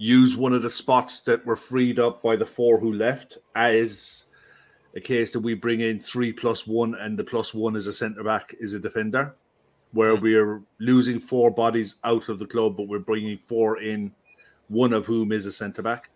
use 0.04 0.36
one 0.36 0.52
of 0.52 0.62
the 0.62 0.70
spots 0.70 1.20
that 1.20 1.44
were 1.46 1.56
freed 1.56 1.98
up 1.98 2.22
by 2.22 2.36
the 2.36 2.44
four 2.46 2.78
who 2.78 2.92
left 2.92 3.38
as 3.54 4.26
a 4.96 5.00
case 5.00 5.30
that 5.32 5.40
we 5.40 5.54
bring 5.54 5.80
in 5.80 5.98
three 5.98 6.32
plus 6.32 6.66
one 6.66 6.94
and 6.96 7.18
the 7.18 7.24
plus 7.24 7.54
one 7.54 7.74
is 7.74 7.86
a 7.86 7.92
centre 7.92 8.22
back 8.22 8.54
is 8.60 8.74
a 8.74 8.78
defender, 8.78 9.34
where 9.92 10.14
Hmm. 10.16 10.22
we're 10.22 10.62
losing 10.78 11.18
four 11.18 11.50
bodies 11.50 11.90
out 12.04 12.28
of 12.28 12.38
the 12.38 12.46
club, 12.46 12.76
but 12.76 12.86
we're 12.88 12.98
bringing 13.12 13.38
four 13.48 13.78
in 13.80 14.12
one 14.68 14.92
of 14.92 15.06
whom 15.06 15.32
is 15.32 15.46
a 15.46 15.52
centre 15.52 15.82
back. 15.82 16.10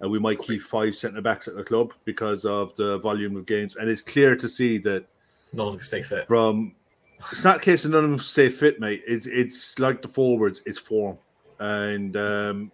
And 0.00 0.10
we 0.10 0.18
might 0.18 0.38
keep 0.42 0.62
five 0.62 0.94
centre 0.94 1.22
backs 1.22 1.48
at 1.48 1.56
the 1.56 1.64
club 1.64 1.92
because 2.04 2.44
of 2.44 2.74
the 2.76 2.98
volume 2.98 3.34
of 3.36 3.46
games. 3.46 3.76
And 3.76 3.88
it's 3.88 4.02
clear 4.02 4.36
to 4.36 4.48
see 4.48 4.78
that 4.78 5.04
None 5.52 5.66
of 5.68 5.72
them 5.74 5.82
stay 5.82 6.02
fit. 6.02 6.26
from 6.28 6.74
it's 7.32 7.44
not 7.44 7.56
a 7.56 7.60
case 7.60 7.84
of 7.86 7.90
none 7.92 8.04
of 8.04 8.10
them 8.10 8.18
stay 8.20 8.50
fit, 8.50 8.78
mate. 8.78 9.02
It's 9.06 9.26
it's 9.26 9.78
like 9.78 10.02
the 10.02 10.08
forwards, 10.08 10.62
it's 10.66 10.78
form. 10.78 11.16
And 11.58 12.14
um 12.16 12.70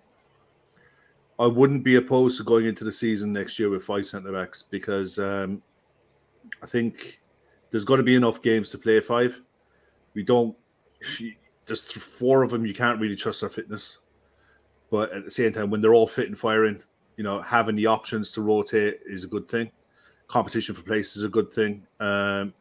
I 1.38 1.46
wouldn't 1.46 1.84
be 1.84 1.96
opposed 1.96 2.36
to 2.38 2.44
going 2.44 2.66
into 2.66 2.84
the 2.84 2.92
season 2.92 3.32
next 3.32 3.58
year 3.58 3.70
with 3.70 3.84
five 3.84 4.06
centre 4.06 4.32
backs 4.32 4.62
because 4.62 5.18
um 5.18 5.62
I 6.62 6.66
think 6.66 7.20
there's 7.70 7.84
got 7.84 7.96
to 7.96 8.02
be 8.02 8.14
enough 8.14 8.42
games 8.42 8.70
to 8.70 8.78
play 8.78 9.00
five. 9.00 9.40
We 10.14 10.22
don't. 10.22 10.56
There's 11.66 11.90
four 11.90 12.42
of 12.42 12.50
them. 12.50 12.66
You 12.66 12.74
can't 12.74 13.00
really 13.00 13.16
trust 13.16 13.40
their 13.40 13.50
fitness, 13.50 13.98
but 14.90 15.12
at 15.12 15.24
the 15.24 15.30
same 15.30 15.52
time, 15.52 15.70
when 15.70 15.80
they're 15.80 15.94
all 15.94 16.06
fit 16.06 16.28
and 16.28 16.38
firing, 16.38 16.82
you 17.16 17.24
know, 17.24 17.40
having 17.40 17.76
the 17.76 17.86
options 17.86 18.30
to 18.32 18.42
rotate 18.42 19.00
is 19.06 19.24
a 19.24 19.28
good 19.28 19.48
thing. 19.48 19.70
Competition 20.28 20.74
for 20.74 20.82
place 20.82 21.16
is 21.16 21.24
a 21.24 21.28
good 21.28 21.52
thing. 21.52 21.86
Um, 21.98 22.52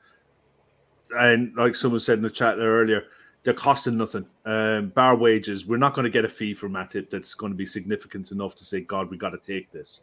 and 1.17 1.53
like 1.55 1.75
someone 1.75 1.99
said 1.99 2.17
in 2.17 2.23
the 2.23 2.29
chat 2.29 2.57
there 2.57 2.71
earlier, 2.71 3.03
they're 3.43 3.53
costing 3.53 3.97
nothing. 3.97 4.25
Um, 4.45 4.89
bar 4.89 5.15
wages, 5.15 5.65
we're 5.65 5.77
not 5.77 5.93
going 5.93 6.03
to 6.05 6.11
get 6.11 6.25
a 6.25 6.29
fee 6.29 6.53
for 6.53 6.69
Matip 6.69 7.09
that's 7.09 7.33
going 7.33 7.51
to 7.51 7.57
be 7.57 7.65
significant 7.65 8.31
enough 8.31 8.55
to 8.55 8.65
say, 8.65 8.81
God, 8.81 9.09
we 9.09 9.17
got 9.17 9.31
to 9.31 9.37
take 9.39 9.71
this. 9.71 10.01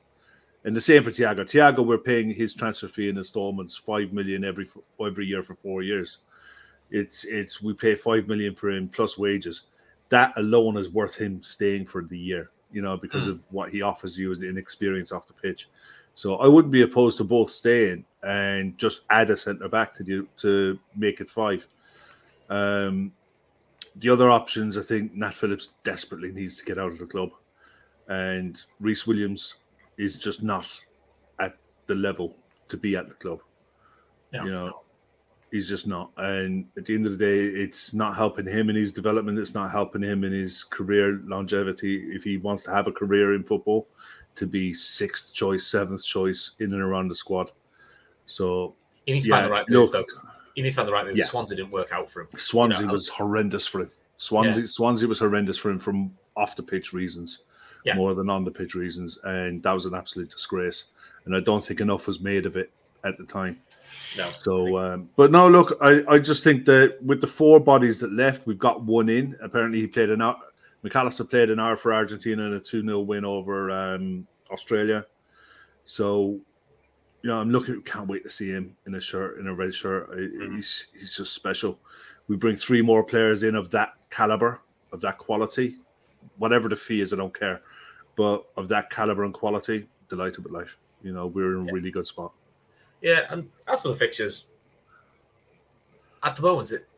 And 0.64 0.74
the 0.74 0.80
same 0.80 1.04
for 1.04 1.12
Thiago. 1.12 1.40
Thiago, 1.40 1.86
we're 1.86 1.98
paying 1.98 2.30
his 2.30 2.52
transfer 2.52 2.88
fee 2.88 3.08
in 3.08 3.16
installments, 3.16 3.76
five 3.76 4.12
million 4.12 4.44
every 4.44 4.68
every 5.00 5.24
year 5.26 5.42
for 5.42 5.54
four 5.54 5.82
years. 5.82 6.18
It's 6.90 7.24
it's 7.24 7.62
we 7.62 7.74
pay 7.74 7.94
five 7.94 8.26
million 8.26 8.54
for 8.54 8.70
him 8.70 8.88
plus 8.88 9.16
wages. 9.16 9.66
That 10.08 10.32
alone 10.36 10.76
is 10.76 10.90
worth 10.90 11.14
him 11.14 11.42
staying 11.44 11.86
for 11.86 12.02
the 12.02 12.18
year, 12.18 12.50
you 12.72 12.82
know, 12.82 12.96
because 12.96 13.26
Mm. 13.26 13.30
of 13.32 13.44
what 13.50 13.70
he 13.70 13.82
offers 13.82 14.18
you 14.18 14.32
in 14.32 14.58
experience 14.58 15.12
off 15.12 15.26
the 15.28 15.34
pitch. 15.34 15.68
So 16.14 16.36
I 16.36 16.48
wouldn't 16.48 16.72
be 16.72 16.82
opposed 16.82 17.18
to 17.18 17.24
both 17.24 17.50
staying 17.50 18.04
and 18.24 18.76
just 18.78 19.02
add 19.10 19.30
a 19.30 19.36
centre 19.36 19.68
back 19.68 19.94
to 19.94 20.02
do 20.02 20.26
to 20.38 20.78
make 20.96 21.20
it 21.20 21.30
five. 21.30 21.64
Um, 22.50 23.12
the 23.98 24.08
other 24.10 24.30
options, 24.30 24.76
I 24.76 24.82
think 24.82 25.14
Nat 25.14 25.34
Phillips 25.34 25.72
desperately 25.84 26.30
needs 26.32 26.56
to 26.58 26.64
get 26.64 26.80
out 26.80 26.92
of 26.92 26.98
the 26.98 27.06
club, 27.06 27.30
and 28.08 28.60
Rhys 28.80 29.06
Williams 29.06 29.54
is 29.96 30.16
just 30.16 30.42
not 30.42 30.68
at 31.40 31.56
the 31.86 31.94
level 31.94 32.36
to 32.68 32.76
be 32.76 32.96
at 32.96 33.08
the 33.08 33.14
club. 33.14 33.40
You 34.44 34.52
know, 34.52 34.80
he's 35.50 35.68
just 35.68 35.86
not. 35.86 36.10
And 36.18 36.66
at 36.76 36.84
the 36.84 36.94
end 36.94 37.06
of 37.06 37.12
the 37.12 37.18
day, 37.18 37.38
it's 37.38 37.94
not 37.94 38.14
helping 38.14 38.46
him 38.46 38.68
in 38.70 38.76
his 38.76 38.92
development. 38.92 39.38
It's 39.38 39.54
not 39.54 39.70
helping 39.70 40.02
him 40.02 40.22
in 40.22 40.32
his 40.32 40.64
career 40.64 41.20
longevity. 41.24 41.96
If 42.14 42.24
he 42.24 42.36
wants 42.36 42.62
to 42.64 42.70
have 42.70 42.86
a 42.86 42.92
career 42.92 43.34
in 43.34 43.42
football, 43.44 43.88
to 44.36 44.46
be 44.46 44.72
sixth 44.74 45.32
choice, 45.34 45.66
seventh 45.66 46.04
choice 46.04 46.54
in 46.60 46.72
and 46.72 46.82
around 46.82 47.08
the 47.08 47.16
squad. 47.16 47.50
So 48.26 48.74
He 49.06 49.14
needs 49.14 49.24
to 49.24 49.30
Yeah, 49.30 49.36
find 49.36 49.46
the 49.46 49.50
right 49.50 49.68
move, 49.68 49.90
look- 49.90 49.92
though. 50.08 50.28
He 50.58 50.62
needs 50.62 50.74
to 50.74 50.80
find 50.80 50.88
the 50.88 50.92
right 50.92 51.06
move. 51.06 51.16
Yeah. 51.16 51.24
Swansea 51.24 51.56
didn't 51.56 51.70
work 51.70 51.92
out 51.92 52.10
for 52.10 52.22
him. 52.22 52.28
Swansea 52.36 52.80
You 52.80 52.86
know, 52.88 52.92
was 52.94 53.06
horrendous 53.06 53.64
for 53.64 53.82
him. 53.82 53.92
Swansea, 54.16 54.66
Swansea 54.66 55.06
was 55.06 55.20
horrendous 55.20 55.56
for 55.56 55.70
him 55.70 55.78
from 55.78 56.12
off 56.36 56.56
the 56.56 56.64
pitch 56.64 56.92
reasons, 56.92 57.44
Yeah. 57.84 57.94
more 57.94 58.12
than 58.12 58.28
on 58.28 58.44
the 58.44 58.50
pitch 58.50 58.74
reasons, 58.74 59.20
and 59.22 59.62
that 59.62 59.70
was 59.70 59.86
an 59.86 59.94
absolute 59.94 60.32
disgrace. 60.32 60.86
And 61.26 61.36
I 61.36 61.38
don't 61.38 61.64
think 61.64 61.80
enough 61.80 62.08
was 62.08 62.18
made 62.18 62.44
of 62.44 62.56
it 62.56 62.72
at 63.04 63.16
the 63.18 63.24
time. 63.24 63.60
No. 64.16 64.28
So, 64.30 64.76
um, 64.78 65.08
but 65.14 65.30
no, 65.30 65.46
look, 65.48 65.78
I, 65.80 66.02
I 66.08 66.18
just 66.18 66.42
think 66.42 66.64
that 66.64 67.00
with 67.04 67.20
the 67.20 67.28
four 67.28 67.60
bodies 67.60 68.00
that 68.00 68.12
left, 68.12 68.44
we've 68.44 68.58
got 68.58 68.82
one 68.82 69.08
in. 69.08 69.36
Apparently, 69.40 69.78
he 69.78 69.86
played 69.86 70.10
an 70.10 70.20
hour. 70.20 70.38
Mac 70.82 70.96
Allister 70.96 71.22
played 71.22 71.50
an 71.50 71.60
hour 71.60 71.76
for 71.76 71.94
Argentina 71.94 72.42
in 72.42 72.54
a 72.54 72.58
2 72.58 72.82
0 72.82 72.98
win 72.98 73.24
over 73.24 73.70
um, 73.70 74.26
Australia. 74.50 75.06
So, 75.84 76.40
you 77.28 77.34
know, 77.34 77.42
I'm 77.42 77.50
looking, 77.50 77.82
can't 77.82 78.08
wait 78.08 78.22
to 78.22 78.30
see 78.30 78.48
him 78.48 78.74
in 78.86 78.94
a 78.94 79.00
shirt, 79.02 79.38
in 79.38 79.48
a 79.48 79.54
red 79.54 79.74
shirt. 79.74 80.10
Mhm. 80.10 80.56
He's, 80.56 80.86
he's 80.98 81.14
just 81.14 81.34
special. 81.34 81.78
We 82.26 82.36
bring 82.36 82.56
three 82.56 82.80
more 82.80 83.04
players 83.04 83.42
in 83.42 83.54
of 83.54 83.70
that 83.72 83.96
caliber, 84.08 84.62
of 84.92 85.02
that 85.02 85.18
quality. 85.18 85.76
Whatever 86.38 86.70
the 86.70 86.76
fee 86.76 87.02
is, 87.02 87.12
I 87.12 87.16
don't 87.16 87.38
care. 87.38 87.60
But 88.16 88.46
of 88.56 88.66
that 88.68 88.88
caliber 88.88 89.24
and 89.24 89.34
quality, 89.34 89.86
delighted 90.08 90.42
with 90.42 90.54
life. 90.54 90.78
You 91.02 91.12
know, 91.12 91.26
we're 91.26 91.56
in 91.58 91.64
a 91.64 91.66
Yeah. 91.66 91.72
really 91.72 91.90
good 91.90 92.06
spot. 92.06 92.32
Yeah, 93.02 93.26
and 93.28 93.50
as 93.66 93.82
for 93.82 93.88
the 93.88 93.94
fixtures, 93.96 94.46
at 96.22 96.34
the 96.34 96.40
moment, 96.40 96.72
it 96.72 96.88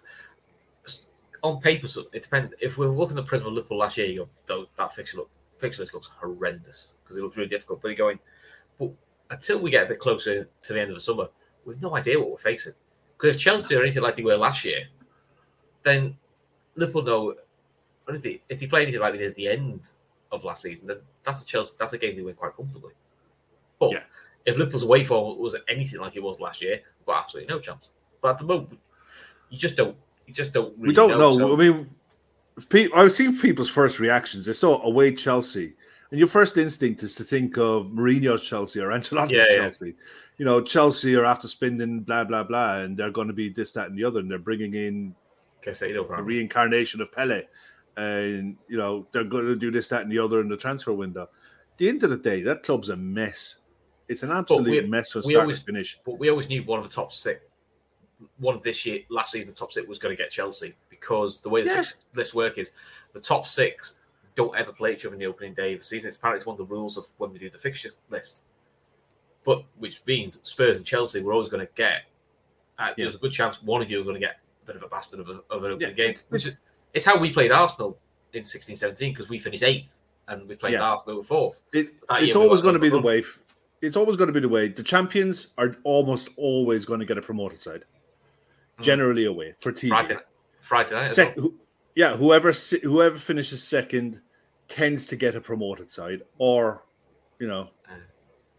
on 1.43 1.61
paper, 1.61 1.88
so 1.88 2.05
it 2.12 2.23
depends. 2.23 2.55
If 2.61 2.79
we're 2.79 2.87
looking 2.87 3.19
at 3.19 3.25
the 3.25 3.29
prism 3.29 3.49
of 3.49 3.55
Liverpool 3.55 3.79
last 3.79 3.97
year, 3.97 4.07
you 4.07 4.29
go, 4.47 4.69
that 4.77 4.93
fixture 4.93 5.16
look, 5.16 5.31
fixture 5.59 5.83
list 5.83 5.93
looks 5.93 6.07
horrendous 6.21 6.93
because 7.03 7.16
it 7.16 7.23
looks 7.23 7.37
really 7.37 7.49
difficult. 7.49 7.83
But 7.83 7.88
you're 7.88 7.97
going, 7.97 8.19
but 8.79 8.90
until 9.31 9.59
we 9.61 9.71
get 9.71 9.85
a 9.85 9.88
bit 9.88 9.99
closer 9.99 10.49
to 10.62 10.73
the 10.73 10.81
end 10.81 10.90
of 10.90 10.97
the 10.97 11.01
summer, 11.01 11.29
we've 11.64 11.81
no 11.81 11.97
idea 11.97 12.19
what 12.19 12.31
we're 12.31 12.37
facing. 12.38 12.75
Because 13.16 13.37
if 13.37 13.43
Chelsea 13.43 13.77
are 13.77 13.83
anything 13.83 14.03
like 14.03 14.16
they 14.16 14.23
were 14.23 14.37
last 14.37 14.64
year, 14.64 14.85
then 15.83 16.16
Liverpool 16.77 17.03
know. 17.03 17.35
If 18.09 18.23
they, 18.23 18.40
if 18.49 18.59
they 18.59 18.66
play 18.66 18.83
anything 18.83 19.01
like 19.01 19.12
they 19.12 19.19
did 19.19 19.31
at 19.31 19.35
the 19.37 19.49
end 19.49 19.88
of 20.33 20.43
last 20.43 20.62
season, 20.62 20.88
then 20.88 20.97
that's 21.23 21.43
a 21.43 21.47
Chelsea. 21.47 21.75
That's 21.79 21.93
a 21.93 21.99
game 21.99 22.16
they 22.16 22.23
win 22.23 22.35
quite 22.35 22.55
comfortably. 22.57 22.93
But 23.79 23.93
Yeah. 23.93 24.03
if 24.47 24.59
Liverpool's 24.59 24.83
away 24.83 25.05
form 25.05 25.38
was 25.38 25.55
anything 25.69 26.01
like 26.01 26.16
it 26.16 26.23
was 26.23 26.40
last 26.40 26.61
year, 26.61 26.81
we've 26.99 27.07
got 27.07 27.23
absolutely 27.25 27.55
no 27.55 27.61
chance. 27.61 27.93
But 28.21 28.31
at 28.33 28.38
the 28.38 28.47
moment, 28.47 28.79
you 29.49 29.59
just 29.59 29.77
don't. 29.77 29.97
You 30.27 30.35
just 30.35 30.53
don't. 30.53 30.77
Really 30.77 30.88
we 30.88 30.95
don't 30.95 31.11
know. 31.19 31.33
so- 31.37 31.53
I 31.53 31.57
mean, 31.57 31.90
I've 32.95 33.12
seen 33.12 33.38
people's 33.38 33.71
first 33.71 34.01
reactions. 34.01 34.47
They 34.47 34.53
saw 34.55 34.83
away 34.83 35.14
Chelsea, 35.14 35.75
and 36.11 36.18
your 36.18 36.29
first 36.29 36.57
instinct 36.57 37.03
is 37.03 37.14
to 37.16 37.25
think 37.25 37.57
of 37.59 37.87
Mourinho's 37.87 38.42
Chelsea 38.42 38.81
or 38.81 38.88
Ancelotti's 38.88 39.31
Yeah, 39.33 39.44
yeah. 39.51 39.57
Chelsea. 39.57 39.94
You 40.38 40.44
know, 40.44 40.61
Chelsea 40.62 41.14
are 41.16 41.25
after 41.25 41.49
spending 41.49 42.01
blah 42.01 42.25
blah 42.25 42.42
blah, 42.42 42.81
and 42.81 42.96
they're 42.96 43.11
going 43.11 43.29
to 43.29 43.35
be 43.35 43.49
this, 43.51 43.73
that, 43.73 43.88
and 43.88 43.99
the 43.99 44.05
other, 44.05 44.20
and 44.20 44.31
they're 44.31 44.38
bringing 44.38 44.75
in 44.75 45.14
Caicedo, 45.64 46.09
a 46.18 46.23
reincarnation 46.23 47.01
of 47.01 47.12
Pele, 47.12 47.42
and 47.96 48.57
you 48.68 48.79
know 48.79 49.07
they're 49.12 49.25
going 49.25 49.46
to 49.46 49.57
do 49.57 49.70
this, 49.70 49.88
that, 49.88 50.03
and 50.03 50.11
the 50.11 50.18
other 50.18 50.40
in 50.40 50.49
the 50.49 50.57
transfer 50.57 50.92
window. 50.92 51.23
At 51.25 51.79
the 51.79 51.88
end 51.88 52.03
of 52.03 52.11
the 52.11 52.16
day, 52.16 52.42
that 52.42 52.62
club's 52.62 52.88
a 52.88 52.96
mess. 52.96 53.57
It's 54.09 54.23
an 54.23 54.31
absolute 54.33 54.85
we- 54.85 54.88
mess 54.88 55.12
from 55.12 55.23
we 55.25 55.33
start 55.33 55.44
always- 55.44 55.61
to 55.61 55.64
finish. 55.66 55.99
But 56.05 56.18
we 56.18 56.31
always 56.31 56.49
knew 56.49 56.62
one 56.64 56.79
of 56.81 56.88
the 56.88 56.92
top 56.94 57.12
six 57.12 57.40
one 58.38 58.55
of 58.55 58.62
this 58.62 58.85
year, 58.85 59.01
last 59.09 59.33
season, 59.33 59.49
the 59.51 59.57
top 59.57 59.73
six 59.73 59.87
was 59.88 59.99
going 59.99 60.14
to 60.14 60.23
get 60.23 60.31
Chelsea 60.31 60.75
because 60.90 61.40
the 61.40 61.49
way 61.49 61.64
Yeah. 61.64 61.83
this 62.12 62.35
work 62.35 62.59
is, 62.59 62.73
the 63.14 63.20
top 63.20 63.46
six 63.46 63.94
don't 64.37 64.57
ever 64.57 64.73
play 64.73 64.93
each 64.93 65.05
other 65.05 65.14
in 65.14 65.19
the 65.21 65.27
opening 65.27 65.55
day 65.55 65.75
of 65.75 65.81
the 65.81 65.85
season. 65.85 66.09
It's 66.09 66.16
apparently 66.16 66.38
it's 66.38 66.47
one 66.47 66.55
of 66.55 66.59
the 66.59 66.73
rules 66.73 66.97
of 66.97 67.07
when 67.19 67.31
we 67.33 67.38
do 67.38 67.51
the 67.51 67.59
fixture 67.59 67.90
list. 68.11 68.43
But 69.45 69.64
which 69.79 70.03
means 70.07 70.38
Spurs 70.43 70.77
and 70.77 70.85
Chelsea 70.87 71.21
we're 71.23 71.33
always 71.33 71.49
going 71.49 71.66
to 71.66 71.73
get. 71.75 72.03
Uh, 72.79 72.90
There's 72.97 73.14
a 73.14 73.19
good 73.19 73.33
chance 73.33 73.62
one 73.62 73.83
of 73.83 73.90
you 73.90 74.01
are 74.01 74.05
going 74.05 74.14
to 74.14 74.21
get 74.21 74.37
a 74.62 74.66
bit 74.66 74.77
of 74.77 74.83
a 74.83 74.88
bastard 74.88 75.21
of, 75.21 75.29
a, 75.29 75.40
of 75.51 75.64
an 75.64 75.73
opening 75.73 75.81
Yeah, 75.81 75.90
game. 76.09 76.16
Which 76.29 76.47
is, 76.47 76.55
it's 76.95 77.05
how 77.05 77.19
we 77.19 77.31
played 77.33 77.51
Arsenal 77.53 77.99
in 78.33 78.45
16-17 78.45 78.99
because 79.12 79.29
we 79.29 79.38
finished 79.38 79.62
eighth 79.62 79.99
and 80.29 80.49
we 80.49 80.55
played 80.57 80.75
Yeah. 80.75 80.83
Arsenal 80.83 81.23
fourth. 81.23 81.61
It, 81.73 81.90
it's 82.11 82.37
always 82.37 82.62
going 82.62 82.75
to 82.75 82.81
be 82.81 82.88
the 82.88 82.97
run. 82.97 83.05
way. 83.05 83.25
It's 83.83 83.97
always 83.97 84.16
going 84.16 84.29
to 84.29 84.33
be 84.33 84.40
the 84.40 84.49
way. 84.49 84.69
The 84.69 84.83
champions 84.83 85.49
are 85.59 85.75
almost 85.85 86.29
always 86.37 86.85
going 86.85 87.01
to 87.01 87.07
get 87.07 87.19
a 87.19 87.23
promoted 87.23 87.62
side, 87.62 87.85
Mm. 88.79 88.83
generally 88.85 89.25
away 89.27 89.55
for 89.61 89.73
TV. 89.73 89.88
Friday, 89.88 90.16
Friday 90.61 90.95
night. 90.95 91.14
Sec- 91.14 91.37
well. 91.37 91.53
Yeah, 91.94 92.16
whoever 92.16 92.53
whoever 92.83 93.18
finishes 93.18 93.62
second 93.62 94.20
tends 94.68 95.07
to 95.09 95.16
get 95.16 95.35
a 95.35 95.40
promoted 95.40 95.90
side, 95.90 96.22
or 96.38 96.85
you 97.38 97.48
know, 97.48 97.68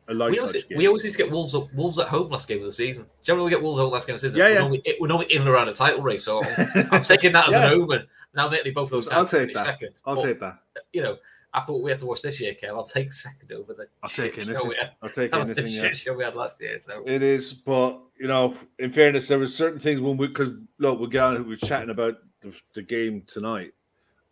a 0.08 0.13
light 0.13 0.32
We 0.32 0.39
always, 0.39 0.65
we 0.76 0.88
always 0.88 1.04
used 1.04 1.17
to 1.17 1.24
get 1.24 1.32
Wolves 1.32 1.54
at, 1.56 1.74
Wolves 1.76 2.00
at 2.00 2.08
home 2.08 2.30
last 2.30 2.48
game 2.48 2.58
of 2.60 2.65
the 2.65 2.72
season. 2.72 3.06
Generally, 3.24 3.46
we 3.46 3.52
get 3.52 3.62
Wolves 3.62 3.80
at 3.80 3.84
home 3.84 3.94
last 3.94 4.08
game 4.08 4.15
of 4.15 4.22
the 4.22 4.28
season. 4.28 4.39
Yeah, 4.39 4.46
we're, 4.46 4.52
yeah. 4.54 4.60
Normally, 4.60 4.84
we're 5.00 5.08
normally 5.08 5.34
in 5.34 5.41
and 5.41 5.50
around 5.50 5.70
a 5.70 5.74
title 5.74 6.02
race. 6.02 6.26
So 6.26 6.44
I'm, 6.44 6.88
I'm 6.91 7.04
taking 7.04 7.32
that 7.34 7.48
as 7.48 7.54
Yeah. 7.54 7.67
an 7.67 7.74
omen. 7.74 8.08
Now, 8.34 8.46
admittedly, 8.46 8.72
both 8.72 8.86
of 8.88 8.91
those 8.91 9.10
I'll 9.10 9.28
take 9.28 9.54
that. 9.54 9.65
second. 9.65 9.91
I'll 10.06 10.15
but, 10.15 10.24
take 10.24 10.39
that. 10.39 10.60
Uh, 10.76 10.80
you 10.94 11.02
know, 11.02 11.17
after 11.54 11.74
what 11.74 11.84
we 11.84 11.91
had 11.91 12.00
to 12.00 12.06
watch 12.06 12.22
this 12.22 12.39
year, 12.39 12.54
Kev, 12.62 12.70
I'll 12.70 12.84
take 12.84 13.12
second 13.12 13.52
over 13.52 13.74
the 13.74 13.88
I'll 14.02 14.10
take 14.10 14.36
anything. 14.38 14.56
show 14.56 14.65
we 14.65 14.76
had- 14.80 14.91
I'll 15.02 15.10
take 15.10 15.32
the 15.32 15.38
anything. 15.39 15.67
shit 15.67 15.84
Yeah. 15.84 15.91
show 15.91 16.13
we 16.15 16.24
had 16.24 16.36
last 16.36 16.60
year. 16.62 16.80
So 16.80 17.04
It 17.06 17.22
is, 17.22 17.54
but 17.54 18.00
you 18.17 18.28
know, 18.28 18.56
in 18.80 18.91
fairness, 18.91 19.28
there 19.28 19.38
were 19.39 19.48
certain 19.48 19.80
things 19.80 20.00
when 20.02 20.15
we 20.17 20.28
because 20.28 20.54
look, 20.80 21.00
we're 21.00 21.08
going, 21.08 21.46
we're 21.48 21.58
chatting 21.58 21.89
about 21.89 22.15
the, 22.42 22.54
the 22.74 22.82
game 22.82 23.24
tonight. 23.28 23.74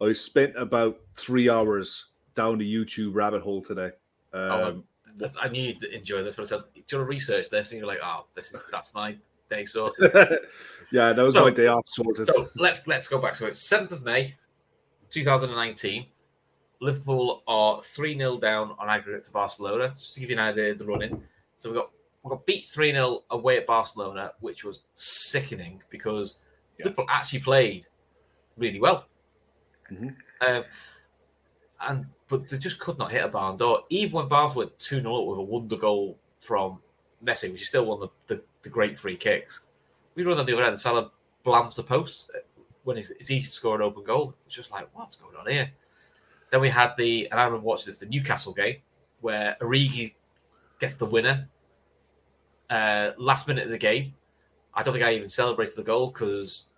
I 0.02 0.14
spent 0.14 0.56
about 0.58 1.00
three 1.16 1.50
hours 1.50 2.06
down 2.36 2.58
the 2.58 2.74
YouTube 2.74 3.14
rabbit 3.16 3.42
hole 3.42 3.62
today. 3.62 3.92
Oh, 4.34 4.64
Um, 4.64 4.84
that's- 5.18 5.36
I 5.42 5.50
knew 5.50 5.62
you'd 5.74 5.84
enjoy 5.86 6.24
this. 6.24 6.36
But 6.36 6.44
I 6.44 6.46
said, 6.50 6.62
do 6.74 6.80
you 6.80 6.98
want 6.98 7.06
to 7.08 7.10
research 7.10 7.50
this? 7.50 7.72
And 7.72 7.80
you're 7.80 7.88
like, 7.88 8.00
oh, 8.04 8.26
this 8.36 8.52
is 8.54 8.64
that's 8.72 8.94
my 8.94 9.18
day 9.50 9.66
sorted. 9.66 10.12
yeah, 10.92 11.12
that 11.14 11.22
was 11.22 11.34
So- 11.34 11.44
my 11.44 11.52
day 11.52 11.68
off 11.68 11.84
sorted. 11.90 12.26
So 12.26 12.50
let's 12.56 12.88
let's 12.88 13.08
go 13.08 13.20
back 13.20 13.34
to 13.36 13.48
it. 13.48 13.56
Seventh 13.56 13.92
of 13.92 14.04
May, 14.04 14.36
2019. 15.10 16.06
Liverpool 16.82 17.44
are 17.46 17.82
three 17.82 18.18
0 18.18 18.38
down 18.38 18.74
on 18.80 18.90
aggregate 18.90 19.24
to 19.24 19.32
Barcelona. 19.32 19.90
Just 19.90 20.14
to 20.14 20.22
give 20.22 20.30
you 20.30 20.38
an 20.38 20.42
idea 20.44 20.72
of 20.72 20.78
the 20.80 20.86
running, 20.86 21.22
so 21.58 21.70
we 21.70 21.76
got 21.76 21.92
we 22.24 22.30
got 22.30 22.46
beat 22.46 22.66
three 22.66 22.92
0 22.94 23.24
away 23.32 23.58
at 23.58 23.68
Barcelona, 23.68 24.32
which 24.40 24.64
was 24.64 24.80
sickening 24.94 25.82
because 25.90 26.38
Yeah. 26.78 26.86
Liverpool 26.86 27.06
actually 27.10 27.40
played 27.40 27.88
really 28.60 28.80
well. 28.80 29.08
Mhm. 29.92 30.16
Um, 30.42 30.64
and 31.82 32.06
but 32.28 32.48
they 32.48 32.58
just 32.58 32.80
could 32.80 32.98
not 32.98 33.12
hit 33.12 33.24
a 33.24 33.28
barn 33.28 33.58
door. 33.58 33.84
Even 33.90 34.14
when 34.14 34.28
Barcelona 34.28 34.68
went 34.68 34.80
2 34.80 35.02
0 35.02 35.24
with 35.24 35.40
a 35.40 35.42
wonder 35.42 35.78
goal 35.78 36.18
from 36.40 36.80
Messi, 37.24 37.52
which 37.52 37.64
is 37.64 37.70
still 37.70 37.86
one 37.86 38.02
of 38.02 38.10
the, 38.28 38.36
the, 38.36 38.42
the 38.64 38.70
great 38.70 39.00
free 39.00 39.18
kicks. 39.18 39.64
We 40.16 40.24
run 40.24 40.38
on 40.38 40.46
the 40.46 40.54
other 40.54 40.64
end, 40.64 40.80
Salah 40.80 41.12
blams 41.46 41.76
the 41.76 41.84
post 41.84 42.32
when 42.84 42.98
it's, 42.98 43.10
it's 43.10 43.32
easy 43.32 43.46
to 43.48 43.52
score 43.52 43.76
an 43.76 43.82
open 43.82 44.04
goal. 44.04 44.36
It's 44.46 44.56
just 44.56 44.72
like, 44.72 44.88
what's 44.94 45.16
going 45.16 45.36
on 45.36 45.50
here? 45.50 45.72
Then 46.52 46.62
we 46.62 46.70
had 46.70 46.94
the, 46.98 47.28
and 47.32 47.40
I 47.40 47.46
remember 47.46 47.66
watching 47.66 47.88
this, 47.88 47.98
the 47.98 48.06
Newcastle 48.06 48.54
game, 48.54 48.78
where 49.22 49.56
Origi 49.62 50.14
gets 50.80 50.98
the 50.98 51.06
winner 51.06 51.48
uh, 52.70 53.12
last 53.18 53.48
minute 53.48 53.66
of 53.66 53.72
the 53.72 53.78
game. 53.78 54.14
I 54.74 54.84
don't 54.84 54.94
think 54.94 55.06
I 55.06 55.14
even 55.14 55.30
celebrated 55.30 55.76
the 55.76 55.84
goal 55.84 56.08
because 56.12 56.69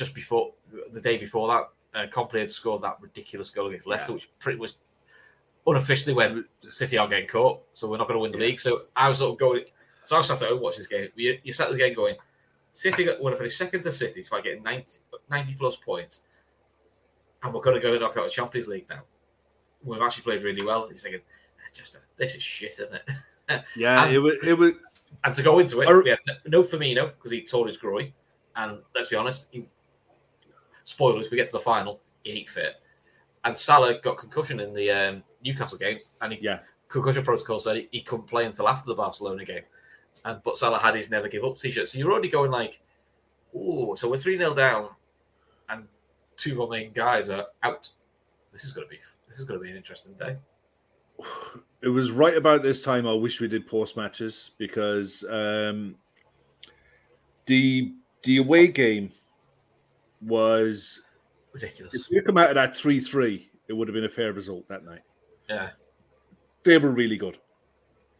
just 0.00 0.14
before 0.14 0.52
the 0.92 1.00
day 1.00 1.18
before 1.18 1.46
that, 1.48 1.68
uh, 1.98 2.06
Kompany 2.08 2.40
had 2.40 2.50
scored 2.50 2.82
that 2.82 2.96
ridiculous 3.00 3.50
goal 3.50 3.66
against 3.68 3.86
Leicester, 3.86 4.12
Yeah. 4.12 4.14
which 4.16 4.30
pretty 4.38 4.58
much 4.58 4.72
unofficially 5.66 6.14
went 6.14 6.46
City 6.66 6.96
are 6.98 7.06
getting 7.06 7.28
caught, 7.28 7.60
so 7.74 7.86
we're 7.88 7.98
not 7.98 8.08
going 8.08 8.16
to 8.16 8.22
win 8.22 8.32
the 8.32 8.38
Yeah. 8.38 8.44
league. 8.46 8.60
So 8.60 8.86
I 8.96 9.08
was 9.10 9.18
sort 9.18 9.32
of 9.32 9.38
going, 9.38 9.64
so 10.04 10.16
I 10.16 10.18
was 10.18 10.28
sat 10.28 10.40
at 10.42 10.48
home 10.48 10.60
watching 10.60 10.80
this 10.80 10.86
game. 10.86 11.08
You, 11.14 11.38
you 11.44 11.52
sat 11.52 11.66
at 11.66 11.72
the 11.72 11.78
game 11.78 11.94
going, 11.94 12.16
City 12.72 13.04
got 13.04 13.20
want 13.20 13.34
to 13.34 13.36
finish 13.38 13.56
second 13.56 13.82
to 13.82 13.92
City 13.92 14.24
by 14.30 14.40
getting 14.40 14.62
90, 14.62 15.00
90 15.28 15.54
plus 15.56 15.76
points, 15.76 16.20
and 17.42 17.52
we're 17.52 17.60
going 17.60 17.76
to 17.76 17.82
go 17.82 17.92
and 17.92 18.00
knock 18.00 18.16
out 18.16 18.24
the 18.24 18.30
Champions 18.30 18.68
League 18.68 18.86
now. 18.88 19.02
We've 19.82 20.00
actually 20.00 20.22
played 20.24 20.42
really 20.42 20.64
well. 20.64 20.88
He's 20.88 21.02
thinking, 21.02 21.20
"It's 21.68 21.76
just 21.78 21.98
this 22.16 22.34
is 22.34 22.42
shit, 22.42 22.72
isn't 22.72 22.94
it? 22.94 23.62
yeah, 23.76 24.04
and- 24.04 24.14
it 24.14 24.18
was 24.18 24.38
it 24.42 24.56
was 24.56 24.72
And 25.24 25.34
to 25.34 25.42
go 25.42 25.58
into 25.58 25.80
it, 25.82 25.88
Are- 25.88 26.02
we 26.02 26.10
had 26.10 26.18
no 26.46 26.62
Firmino 26.62 27.12
because 27.16 27.32
he 27.32 27.44
tore 27.44 27.66
his 27.66 27.76
groin. 27.76 28.12
And 28.56 28.78
let's 28.94 29.08
be 29.08 29.16
honest, 29.16 29.48
he, 29.52 29.66
spoilers, 30.90 31.30
we 31.30 31.36
get 31.36 31.46
to 31.46 31.52
the 31.52 31.60
final, 31.60 32.00
he 32.24 32.32
ain't 32.32 32.48
fit. 32.48 32.74
And 33.44 33.56
Salah 33.56 34.00
got 34.00 34.18
concussion 34.18 34.60
in 34.60 34.74
the 34.74 34.90
um, 34.90 35.22
Newcastle 35.42 35.78
games, 35.78 36.10
and 36.20 36.32
he, 36.32 36.40
Yeah. 36.42 36.60
concussion 36.88 37.24
protocol 37.24 37.58
said 37.58 37.76
he, 37.76 37.88
he 37.92 38.00
couldn't 38.02 38.26
play 38.26 38.44
until 38.44 38.68
after 38.68 38.86
the 38.86 38.94
Barcelona 38.94 39.44
game. 39.44 39.62
And 40.24 40.42
but 40.42 40.58
Salah 40.58 40.78
had 40.78 40.96
his 40.96 41.08
never 41.08 41.28
give 41.28 41.44
up 41.44 41.56
t-shirt, 41.56 41.88
so 41.88 41.98
you're 41.98 42.10
already 42.12 42.28
going 42.28 42.50
like, 42.50 42.80
oh, 43.54 43.94
so 43.94 44.10
we're 44.10 44.18
three 44.18 44.36
0 44.36 44.54
down, 44.54 44.90
and 45.68 45.86
two 46.36 46.54
of 46.54 46.60
our 46.60 46.68
main 46.68 46.92
guys 46.92 47.30
are 47.30 47.46
out. 47.62 47.88
This 48.52 48.64
is 48.64 48.72
gonna 48.72 48.88
be 48.88 48.98
this 49.28 49.38
is 49.38 49.44
gonna 49.44 49.60
be 49.60 49.70
an 49.70 49.76
interesting 49.76 50.12
day. 50.14 50.36
it 51.82 51.88
was 51.88 52.10
right 52.10 52.36
about 52.36 52.62
this 52.62 52.82
time 52.82 53.06
I 53.06 53.12
wish 53.14 53.40
we 53.40 53.48
did 53.48 53.66
post 53.66 53.96
matches 53.96 54.50
because 54.58 55.24
um, 55.30 55.94
the 57.46 57.94
the 58.24 58.36
away 58.38 58.68
game 58.68 59.12
was 60.20 61.00
Ridiculous. 61.52 61.94
if 61.94 62.02
we 62.10 62.20
come 62.20 62.38
out 62.38 62.48
of 62.50 62.54
that 62.54 62.76
three 62.76 63.00
three, 63.00 63.50
it 63.68 63.72
would 63.72 63.88
have 63.88 63.94
been 63.94 64.04
a 64.04 64.08
fair 64.08 64.32
result 64.32 64.68
that 64.68 64.84
night. 64.84 65.02
Yeah. 65.48 65.70
They 66.62 66.78
were 66.78 66.90
really 66.90 67.16
good. 67.16 67.38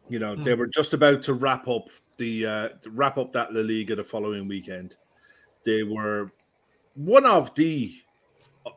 You 0.08 0.18
know, 0.18 0.34
they 0.34 0.52
Hmm. 0.54 0.58
were 0.60 0.66
just 0.66 0.92
about 0.94 1.22
to 1.24 1.34
wrap 1.34 1.68
up 1.68 1.88
the 2.16 2.46
uh, 2.46 2.68
wrap 2.86 3.18
up 3.18 3.32
that 3.32 3.52
La 3.54 3.60
Liga 3.60 3.94
the 3.96 4.04
following 4.04 4.48
weekend. 4.48 4.96
They 5.64 5.82
were 5.82 6.28
one 6.94 7.24
of 7.24 7.54
the 7.54 7.94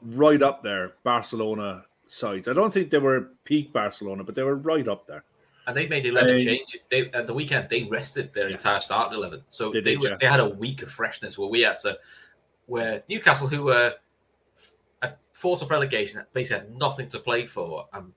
right 0.02 0.42
up 0.42 0.64
there 0.64 0.94
Barcelona 1.04 1.86
sides. 2.06 2.48
I 2.48 2.54
don't 2.54 2.72
think 2.72 2.90
they 2.92 3.00
were 3.00 3.32
peak 3.46 3.74
Barcelona, 3.74 4.24
but 4.24 4.36
they 4.36 4.44
were 4.44 4.56
right 4.58 4.88
up 4.88 5.08
there. 5.08 5.24
And 5.66 5.76
they 5.76 5.88
made 5.88 6.06
eleven 6.06 6.36
Um, 6.36 6.42
changes. 6.42 6.82
They 6.92 7.10
at 7.12 7.26
the 7.26 7.34
weekend 7.34 7.70
they 7.70 7.84
rested 7.86 8.34
their 8.34 8.50
Yeah. 8.50 8.56
entire 8.56 8.80
starting 8.82 9.18
eleven, 9.18 9.44
so 9.50 9.72
They 9.72 9.80
they 9.82 9.98
were, 9.98 10.18
they 10.20 10.28
had 10.28 10.42
a 10.42 10.48
week 10.50 10.84
of 10.84 10.92
freshness. 10.92 11.38
Where 11.38 11.48
we 11.50 11.62
had 11.62 11.80
to, 11.80 11.98
where 12.66 13.04
Newcastle, 13.10 13.48
who 13.48 13.64
were 13.64 13.94
f- 14.56 14.74
at 15.02 15.20
fourth 15.34 15.62
of 15.62 15.70
relegation, 15.70 16.24
basically 16.34 16.68
had 16.68 16.78
nothing 16.78 17.08
to 17.10 17.20
play 17.20 17.46
for, 17.46 17.88
and 17.94 18.14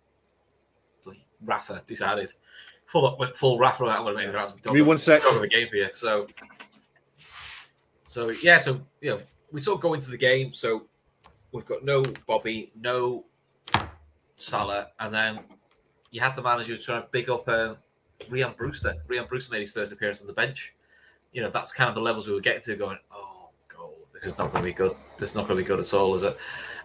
Rafa 1.45 1.83
decided 1.87 2.33
full 2.87 3.17
went 3.19 3.35
full 3.37 3.59
Rafa 3.59 3.85
out. 3.85 4.05
Going 4.05 4.17
to 4.17 4.23
make 4.23 4.29
it 4.29 4.37
out. 4.37 4.63
Give 4.63 4.73
me 4.73 4.83
one 4.83 4.99
sec. 4.99 5.23
Dog 5.23 5.37
of 5.37 5.43
the 5.43 5.49
game 5.49 5.69
for 5.69 5.77
you. 5.77 5.89
So, 5.91 6.27
so 8.07 8.31
yeah, 8.31 8.59
so 8.59 8.81
you 9.01 9.11
know, 9.11 9.21
we 9.53 9.61
sort 9.61 9.77
of 9.77 9.83
go 9.83 9.95
into 9.95 10.11
the 10.11 10.17
game. 10.17 10.53
So 10.53 10.87
we've 11.53 11.65
got 11.65 11.85
no 11.85 12.03
Bobby, 12.27 12.73
no 12.81 13.25
Salah, 14.37 14.89
and 15.01 15.13
then 15.13 15.41
you 16.11 16.21
had 16.21 16.37
the 16.37 16.43
manager 16.43 16.77
trying 16.77 17.03
to 17.03 17.09
big 17.11 17.29
up 17.31 17.49
um, 17.49 17.77
Rian 18.31 18.57
Brewster. 18.57 18.95
Rian 19.09 19.29
Brewster 19.29 19.53
made 19.53 19.61
his 19.61 19.73
first 19.73 19.93
appearance 19.93 20.21
on 20.21 20.27
the 20.27 20.33
bench. 20.33 20.75
You 21.33 21.43
know, 21.43 21.51
that's 21.51 21.73
kind 21.73 21.89
of 21.89 21.95
the 21.95 22.01
levels 22.01 22.27
we 22.27 22.35
were 22.35 22.41
getting 22.41 22.63
to. 22.63 22.77
Going, 22.77 22.99
oh 23.13 23.36
this 24.17 24.33
is 24.33 24.39
not 24.39 24.51
going 24.51 24.65
to 24.65 24.71
be 24.71 24.73
good. 24.73 24.97
This 25.19 25.31
is 25.31 25.35
not 25.35 25.47
going 25.47 25.59
to 25.59 25.63
be 25.63 25.67
good 25.67 25.81
at 25.81 25.93
all, 25.93 26.15
is 26.15 26.23
it? 26.23 26.37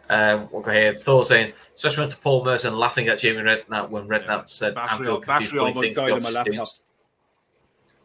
Um, 0.10 0.50
we'll 0.52 0.62
go 0.62 0.72
here. 0.72 0.94
Thor 0.94 1.24
saying, 1.24 1.54
especially 1.74 2.10
to 2.10 2.18
Paul 2.18 2.44
Merson 2.44 2.76
laughing 2.78 3.08
at 3.08 3.20
Jamie 3.20 3.42
Redknapp 3.42 3.90
when 3.90 4.08
Redknapp 4.08 4.50
said 4.50 4.76
Battery- 4.76 4.98
Anfield 4.98 5.26
can 5.26 5.42
do 5.44 5.48
funny 5.48 5.74
things 5.74 5.96
to 5.98 6.02
died 6.02 6.12
on 6.12 6.22
my 6.24 6.30
opposite 6.30 6.52
teams. 6.52 6.82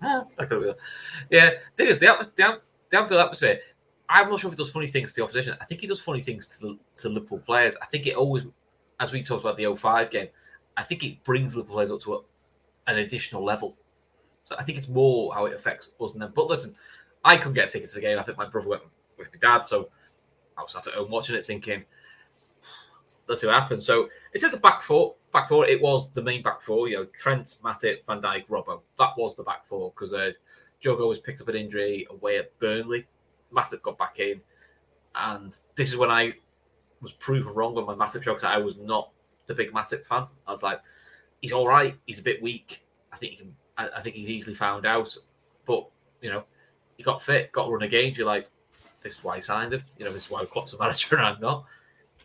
Ah, 0.02 0.24
that 0.38 0.48
could 0.48 0.62
be. 0.62 0.72
Yeah, 1.30 1.50
thing 1.76 1.88
is, 1.88 1.98
the, 1.98 2.06
atmos- 2.06 2.34
the, 2.36 2.44
Am- 2.44 2.58
the 2.90 2.98
Anfield 2.98 3.20
atmosphere. 3.20 3.60
I'm 4.08 4.30
not 4.30 4.38
sure 4.38 4.48
if 4.52 4.56
he 4.56 4.62
does 4.62 4.70
funny 4.70 4.86
things 4.86 5.14
to 5.14 5.20
the 5.20 5.24
opposition. 5.24 5.56
I 5.60 5.64
think 5.64 5.80
he 5.80 5.88
does 5.88 6.00
funny 6.00 6.20
things 6.20 6.46
to, 6.56 6.60
the, 6.60 6.78
to 7.02 7.08
Liverpool 7.08 7.40
players. 7.40 7.76
I 7.82 7.86
think 7.86 8.06
it 8.06 8.14
always, 8.14 8.44
as 9.00 9.10
we 9.10 9.24
talked 9.24 9.40
about 9.42 9.56
the 9.56 9.74
05 9.74 10.10
game, 10.10 10.28
I 10.76 10.84
think 10.84 11.02
it 11.02 11.24
brings 11.24 11.56
Liverpool 11.56 11.74
players 11.74 11.90
up 11.90 12.00
to 12.02 12.14
a, 12.14 12.20
an 12.86 12.98
additional 12.98 13.42
level. 13.44 13.76
So 14.44 14.54
I 14.56 14.62
think 14.62 14.78
it's 14.78 14.88
more 14.88 15.34
how 15.34 15.46
it 15.46 15.54
affects 15.54 15.90
us 16.00 16.12
and 16.12 16.22
them. 16.22 16.32
But 16.36 16.46
listen, 16.46 16.76
I 17.24 17.36
couldn't 17.36 17.54
get 17.54 17.70
tickets 17.70 17.92
to 17.94 17.96
the 17.96 18.02
game. 18.02 18.16
I 18.16 18.22
think 18.22 18.38
my 18.38 18.46
brother 18.46 18.68
went 18.68 18.82
with 19.18 19.32
my 19.34 19.40
dad, 19.40 19.66
so 19.66 19.88
I 20.56 20.62
was 20.62 20.72
sat 20.72 20.86
at 20.86 20.94
home 20.94 21.10
watching 21.10 21.36
it, 21.36 21.46
thinking, 21.46 21.84
let's 23.28 23.40
see 23.40 23.46
what 23.46 23.60
happens. 23.60 23.86
So 23.86 24.08
it 24.32 24.40
says 24.40 24.54
a 24.54 24.58
back 24.58 24.82
four. 24.82 25.14
Back 25.32 25.48
four. 25.48 25.66
It 25.66 25.80
was 25.80 26.10
the 26.12 26.22
main 26.22 26.42
back 26.42 26.60
four. 26.60 26.88
You 26.88 26.96
know, 26.96 27.04
Trent, 27.06 27.56
Matip, 27.62 28.04
Van 28.06 28.20
Dijk, 28.20 28.46
Robbo. 28.48 28.80
That 28.98 29.10
was 29.16 29.36
the 29.36 29.42
back 29.42 29.66
four 29.66 29.90
because 29.90 30.14
uh, 30.14 30.32
Jogo 30.82 31.08
was 31.08 31.20
picked 31.20 31.40
up 31.40 31.48
an 31.48 31.56
injury 31.56 32.06
away 32.10 32.38
at 32.38 32.58
Burnley. 32.58 33.06
Matip 33.52 33.82
got 33.82 33.98
back 33.98 34.18
in, 34.18 34.40
and 35.14 35.56
this 35.76 35.88
is 35.88 35.96
when 35.96 36.10
I 36.10 36.34
was 37.00 37.12
proven 37.12 37.54
wrong 37.54 37.76
on 37.76 37.86
my 37.86 37.94
Matip 37.94 38.22
show 38.22 38.32
because 38.32 38.44
I 38.44 38.56
was 38.58 38.76
not 38.76 39.10
the 39.46 39.54
big 39.54 39.72
Matip 39.72 40.04
fan. 40.06 40.26
I 40.46 40.52
was 40.52 40.62
like, 40.62 40.80
he's 41.40 41.52
all 41.52 41.68
right. 41.68 41.96
He's 42.06 42.18
a 42.18 42.22
bit 42.22 42.42
weak. 42.42 42.84
I 43.12 43.16
think 43.16 43.32
he 43.32 43.38
can. 43.38 43.56
I, 43.78 43.88
I 43.96 44.00
think 44.00 44.16
he's 44.16 44.30
easily 44.30 44.54
found 44.54 44.86
out, 44.86 45.14
but 45.66 45.88
you 46.22 46.30
know, 46.30 46.44
he 46.96 47.02
got 47.02 47.22
fit, 47.22 47.52
got 47.52 47.70
run 47.70 47.82
a 47.82 47.88
game. 47.88 48.12
You're 48.16 48.26
like, 48.26 48.48
this 49.06 49.18
is 49.18 49.24
why 49.24 49.36
he 49.36 49.40
signed 49.40 49.72
him. 49.72 49.82
You 49.98 50.04
know, 50.04 50.12
this 50.12 50.24
is 50.26 50.30
why 50.30 50.44
Klopp's 50.44 50.72
a 50.74 50.78
manager 50.78 51.16
and 51.16 51.24
I'm 51.26 51.40
not. 51.40 51.64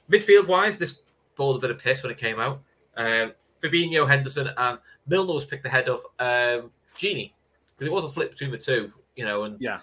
Midfield 0.09 0.47
wise, 0.47 0.77
this 0.77 0.99
balled 1.35 1.57
a 1.57 1.59
bit 1.59 1.71
of 1.71 1.79
piss 1.79 2.01
when 2.03 2.11
it 2.11 2.17
came 2.17 2.39
out. 2.39 2.61
Um, 2.97 3.33
Fabinho, 3.63 4.07
Henderson, 4.07 4.49
and 4.57 4.79
Milner 5.07 5.33
was 5.33 5.45
picked 5.45 5.65
ahead 5.65 5.87
of 5.87 5.99
um, 6.19 6.71
Gini 6.97 7.31
because 7.75 7.87
it 7.87 7.91
was 7.91 8.03
a 8.03 8.09
flip 8.09 8.31
between 8.31 8.51
the 8.51 8.57
two. 8.57 8.91
You 9.15 9.25
know, 9.25 9.43
and 9.43 9.61
Yeah. 9.61 9.79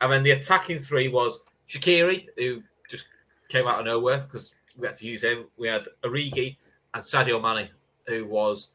and 0.00 0.12
then 0.12 0.22
the 0.22 0.30
attacking 0.32 0.78
three 0.78 1.08
was 1.08 1.40
Shaqiri, 1.68 2.28
who 2.36 2.62
just 2.88 3.06
came 3.48 3.66
out 3.66 3.80
of 3.80 3.86
nowhere 3.86 4.18
because 4.18 4.54
we 4.78 4.86
had 4.86 4.96
to 4.96 5.06
use 5.06 5.22
him. 5.22 5.46
We 5.58 5.68
had 5.68 5.86
Origi 6.04 6.56
and 6.94 7.02
Sadio 7.02 7.40
Mane, 7.42 7.68
who 8.06 8.24
was 8.26 8.70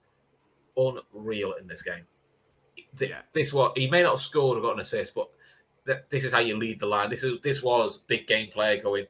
unreal 0.78 1.54
in 1.54 1.68
this 1.68 1.82
game. 1.82 2.06
Th- 2.98 3.10
Yeah. 3.12 3.22
This 3.34 3.54
was 3.54 3.72
he 3.76 3.90
may 3.90 4.04
not 4.04 4.12
have 4.12 4.22
scored 4.22 4.58
or 4.58 4.62
got 4.62 4.74
an 4.74 4.80
assist, 4.82 5.16
but 5.16 5.30
this 5.86 6.24
is 6.26 6.32
how 6.32 6.40
you 6.40 6.58
lead 6.58 6.80
the 6.80 6.86
line. 6.86 7.10
This 7.10 7.24
is 7.24 7.40
this 7.42 7.62
was 7.64 7.98
big 7.98 8.28
game 8.28 8.50
player 8.50 8.82
going. 8.82 9.06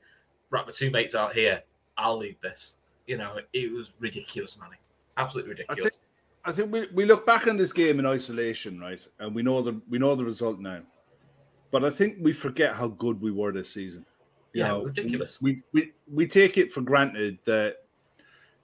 Right, 0.50 0.66
my 0.66 0.72
two 0.72 0.92
mates 0.92 1.16
out 1.16 1.34
here. 1.34 1.64
I'll 1.98 2.18
lead 2.18 2.38
this. 2.42 2.76
You 3.08 3.18
know, 3.18 3.40
it 3.54 3.72
was 3.72 3.94
ridiculous, 4.00 4.58
Manny. 4.60 4.78
Absolutely 5.18 5.52
ridiculous. 5.52 6.00
I 6.44 6.52
think 6.52 6.72
we, 6.72 6.88
we 6.94 7.06
look 7.06 7.26
back 7.26 7.48
on 7.48 7.58
this 7.58 7.74
game 7.74 8.00
in 8.00 8.06
isolation, 8.06 8.80
right? 8.80 9.00
And 9.20 9.34
we 9.34 9.42
know 9.42 9.62
the 9.62 9.82
we 9.90 9.98
know 9.98 10.16
the 10.16 10.26
result 10.26 10.60
now. 10.60 10.82
But 11.72 11.84
I 11.84 11.90
think 11.90 12.18
we 12.22 12.32
forget 12.34 12.76
how 12.76 12.90
good 12.90 13.20
we 13.20 13.32
were 13.32 13.52
this 13.52 13.74
season. 13.74 14.06
You 14.54 14.62
Yeah, 14.62 14.68
know, 14.70 14.84
ridiculous. 14.84 15.42
We, 15.42 15.64
we 15.74 15.92
we 16.12 16.28
take 16.28 16.58
it 16.58 16.72
for 16.72 16.82
granted 16.82 17.40
that 17.46 17.78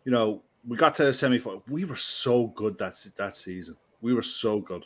you 0.06 0.12
know 0.12 0.44
we 0.68 0.78
got 0.78 0.96
to 0.98 1.06
the 1.06 1.14
semi 1.14 1.40
final. 1.40 1.64
We 1.68 1.86
were 1.86 1.96
so 1.96 2.48
good 2.48 2.78
that 2.78 3.04
that 3.18 3.36
season. 3.36 3.76
We 4.02 4.14
were 4.14 4.24
so 4.24 4.60
good, 4.60 4.86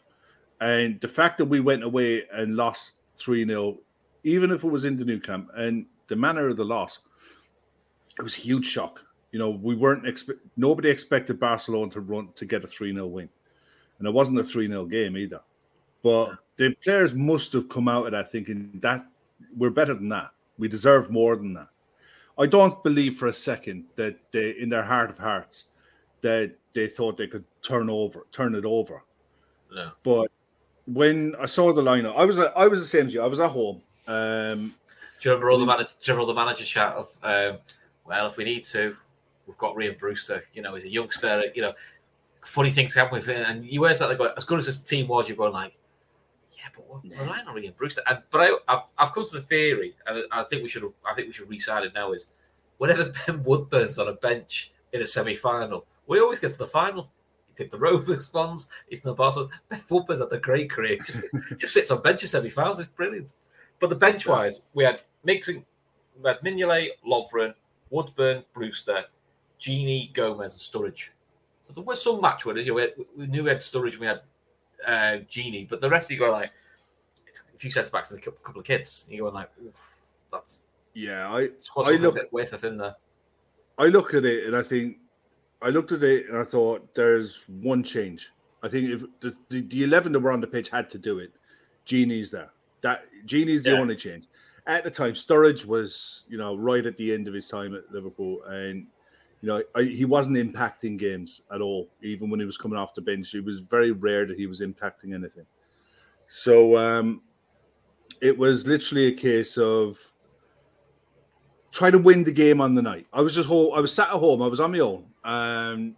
and 0.61 0.99
the 1.01 1.07
fact 1.07 1.37
that 1.37 1.45
we 1.45 1.59
went 1.59 1.83
away 1.83 2.23
and 2.31 2.55
lost 2.55 2.91
three 3.17 3.45
0 3.45 3.79
even 4.25 4.51
if 4.51 4.63
it 4.63 4.67
was 4.67 4.85
in 4.85 4.97
the 4.97 5.05
Nou 5.05 5.19
Camp, 5.19 5.51
and 5.55 5.85
the 6.07 6.15
manner 6.15 6.47
of 6.47 6.57
the 6.57 6.65
loss, 6.65 6.99
it 8.17 8.23
was 8.23 8.35
a 8.35 8.41
huge 8.41 8.65
shock. 8.65 8.99
You 9.31 9.39
know, 9.39 9.51
we 9.51 9.75
weren't 9.75 10.03
expe- 10.03 10.39
nobody 10.57 10.89
expected 10.89 11.39
Barcelona 11.39 11.91
to 11.91 12.01
run 12.01 12.29
to 12.35 12.45
get 12.45 12.63
a 12.63 12.67
3 12.67 12.91
0 12.93 13.05
win. 13.05 13.29
And 13.99 14.07
it 14.07 14.11
wasn't 14.11 14.39
a 14.39 14.43
3 14.43 14.67
0 14.67 14.85
game 14.85 15.15
either. 15.15 15.41
But 16.01 16.37
the 16.57 16.75
players 16.83 17.13
must 17.13 17.53
have 17.53 17.69
come 17.69 17.87
out 17.87 18.07
of 18.07 18.11
that 18.13 18.31
thinking 18.31 18.79
that 18.81 19.05
we're 19.55 19.69
better 19.69 19.93
than 19.93 20.09
that. 20.09 20.31
We 20.57 20.67
deserve 20.67 21.11
more 21.11 21.35
than 21.35 21.53
that. 21.53 21.67
I 22.37 22.47
don't 22.47 22.81
believe 22.83 23.17
for 23.17 23.27
a 23.27 23.33
second 23.33 23.85
that 23.95 24.17
they, 24.31 24.51
in 24.51 24.69
their 24.69 24.83
heart 24.83 25.09
of 25.09 25.17
hearts, 25.17 25.69
that 26.21 26.55
they 26.73 26.87
thought 26.87 27.17
they 27.17 27.27
could 27.27 27.45
turn 27.61 27.89
over, 27.89 28.25
turn 28.31 28.55
it 28.55 28.65
over. 28.65 29.03
no. 29.71 29.91
But 30.03 30.31
when 30.85 31.35
I 31.39 31.45
saw 31.45 31.73
the 31.73 31.81
lineup, 31.81 32.15
I 32.15 32.25
was 32.25 32.39
I 32.39 32.67
was 32.67 32.79
the 32.79 32.87
same 32.87 33.07
as 33.07 33.13
you. 33.13 33.21
I 33.21 33.27
was 33.27 33.39
at 33.39 33.49
home. 33.49 33.81
Um, 34.07 34.75
Do 35.19 35.29
you 35.29 35.31
remember 35.31 35.51
all 35.51 35.59
the 35.59 35.65
manager, 35.65 35.89
do 36.01 36.11
you 36.11 36.13
remember 36.13 36.33
the 36.33 36.45
manager 36.45 36.63
chat 36.63 36.93
of, 36.93 37.09
um, 37.23 37.59
well, 38.05 38.27
if 38.27 38.37
we 38.37 38.43
need 38.43 38.63
to, 38.65 38.95
we've 39.47 39.57
got 39.57 39.75
Rian 39.75 39.97
Brewster. 39.97 40.43
You 40.53 40.61
know, 40.61 40.75
he's 40.75 40.85
a 40.85 40.89
youngster. 40.89 41.45
You 41.55 41.63
know, 41.63 41.73
funny 42.43 42.69
things 42.69 42.93
happen 42.93 43.15
with 43.15 43.27
him, 43.27 43.43
and 43.47 43.65
you 43.65 43.83
always 43.83 44.01
like 44.01 44.19
as 44.37 44.43
good 44.43 44.59
as 44.59 44.67
this 44.67 44.79
team 44.79 45.07
was. 45.07 45.27
You're 45.27 45.37
going 45.37 45.53
like, 45.53 45.77
yeah, 46.55 46.65
but 46.75 46.87
we're 46.87 47.23
relying 47.23 47.47
on 47.47 47.55
Rian 47.55 47.75
Brewster. 47.75 48.01
And, 48.07 48.21
but 48.29 48.41
I, 48.41 48.57
I've, 48.67 48.83
I've 48.97 49.13
come 49.13 49.25
to 49.25 49.35
the 49.35 49.41
theory, 49.41 49.95
and 50.05 50.23
I 50.31 50.43
think 50.43 50.61
we 50.61 50.69
should 50.69 50.83
I 51.09 51.13
think 51.15 51.27
we 51.27 51.33
should 51.33 51.49
re-sign 51.49 51.83
it 51.83 51.93
now. 51.95 52.11
Is 52.11 52.27
whenever 52.77 53.11
Ben 53.27 53.43
Woodburn's 53.43 53.97
on 53.97 54.07
a 54.07 54.13
bench 54.13 54.71
in 54.93 55.01
a 55.01 55.07
semi-final, 55.07 55.85
we 56.07 56.19
always 56.19 56.39
get 56.39 56.51
to 56.51 56.57
the 56.57 56.67
final. 56.67 57.09
Did 57.55 57.71
the 57.71 57.77
Rovers 57.77 58.33
ones. 58.33 58.67
He's 58.89 59.03
in 59.03 59.09
the 59.09 59.15
Barcelona. 59.15 59.51
Ben 59.69 59.81
Woodburn's 59.89 60.19
had 60.19 60.31
a 60.31 60.37
great 60.39 60.69
career. 60.69 60.97
Just, 60.97 61.23
just 61.57 61.73
sits 61.73 61.91
on 61.91 62.01
benches 62.01 62.31
semi-finals. 62.31 62.79
It's 62.79 62.89
brilliant. 62.95 63.33
But 63.79 63.89
the 63.89 63.95
bench 63.95 64.25
wise, 64.27 64.61
we 64.73 64.83
had 64.83 65.01
mixing, 65.23 65.65
we 66.21 66.27
had 66.29 66.39
Mignolet, 66.41 66.89
Lovren, 67.05 67.53
Woodburn, 67.89 68.43
Brewster, 68.53 69.05
Gini, 69.59 70.13
Gomez, 70.13 70.53
and 70.53 70.61
Sturridge. 70.61 71.09
So 71.63 71.73
there 71.73 71.83
was 71.83 72.03
some 72.03 72.21
match 72.21 72.45
winners. 72.45 72.67
You 72.67 72.75
know, 72.75 72.87
we, 72.97 73.05
we 73.17 73.27
knew 73.27 73.43
we 73.43 73.49
had 73.49 73.59
Sturridge, 73.59 73.93
and 73.93 74.01
we 74.01 74.07
had 74.07 74.21
uh, 74.85 75.23
Gini, 75.29 75.67
but 75.67 75.81
the 75.81 75.89
rest 75.89 76.07
of 76.07 76.11
you 76.11 76.19
go 76.19 76.31
like 76.31 76.51
a 77.53 77.57
few 77.57 77.71
centre 77.71 77.91
backs 77.91 78.11
and 78.11 78.19
a 78.19 78.23
couple 78.23 78.59
of 78.59 78.65
kids. 78.65 79.07
You 79.09 79.23
go 79.23 79.29
like, 79.29 79.49
that's 80.31 80.63
yeah, 80.93 81.29
I 81.29 81.49
I 81.77 81.91
look- 81.91 82.15
a 82.15 82.19
bit 82.21 82.33
wafer 82.33 82.57
thin 82.57 82.77
there. 82.77 82.95
I 83.77 83.87
look 83.87 84.13
at 84.13 84.23
it 84.23 84.45
and 84.45 84.55
I 84.55 84.63
think 84.63 84.97
I 85.61 85.69
looked 85.69 85.91
at 85.91 86.03
it 86.03 86.27
and 86.29 86.37
I 86.37 86.43
thought 86.43 86.93
there's 86.95 87.43
one 87.47 87.83
change. 87.83 88.29
I 88.61 88.67
think 88.67 88.89
if 88.89 89.01
the, 89.21 89.35
the, 89.49 89.61
the 89.61 89.83
eleven 89.83 90.11
that 90.13 90.19
were 90.19 90.31
on 90.31 90.41
the 90.41 90.47
pitch 90.47 90.69
had 90.69 90.89
to 90.91 90.97
do 90.97 91.19
it, 91.19 91.33
Gini's 91.85 92.31
there. 92.31 92.49
That 92.81 93.05
Gini's 93.25 93.63
the 93.63 93.71
Yeah. 93.71 93.79
only 93.79 93.95
change. 93.95 94.27
At 94.67 94.83
the 94.83 94.91
time, 94.91 95.13
Sturridge 95.13 95.65
was 95.65 96.23
you 96.27 96.37
know 96.37 96.55
right 96.55 96.85
at 96.85 96.97
the 96.97 97.13
end 97.13 97.27
of 97.27 97.33
his 97.33 97.47
time 97.47 97.75
at 97.75 97.91
Liverpool, 97.91 98.43
and 98.45 98.87
you 99.41 99.47
know 99.47 99.63
I, 99.75 99.83
he 99.83 100.05
wasn't 100.05 100.37
impacting 100.37 100.97
games 100.97 101.43
at 101.53 101.61
all. 101.61 101.89
Even 102.01 102.29
when 102.29 102.39
he 102.39 102.45
was 102.45 102.57
coming 102.57 102.77
off 102.77 102.95
the 102.95 103.01
bench, 103.01 103.33
it 103.35 103.45
was 103.45 103.59
very 103.59 103.91
rare 103.91 104.25
that 104.25 104.37
he 104.37 104.47
was 104.47 104.61
impacting 104.61 105.13
anything. 105.13 105.45
So 106.27 106.75
um, 106.77 107.21
it 108.21 108.35
was 108.35 108.65
literally 108.65 109.07
a 109.07 109.13
case 109.13 109.57
of 109.57 109.99
try 111.75 111.91
to 111.91 111.97
win 111.97 112.23
the 112.23 112.31
game 112.31 112.61
on 112.61 112.73
the 112.73 112.81
night. 112.81 113.05
I 113.11 113.21
was 113.21 113.35
just 113.35 113.49
home. 113.49 113.73
I 113.75 113.81
was 113.81 113.93
sat 113.93 114.07
at 114.07 114.15
home. 114.15 114.41
I 114.41 114.47
was 114.47 114.61
on 114.61 114.71
my 114.71 114.79
own. 114.79 115.03
Um, 115.25 115.95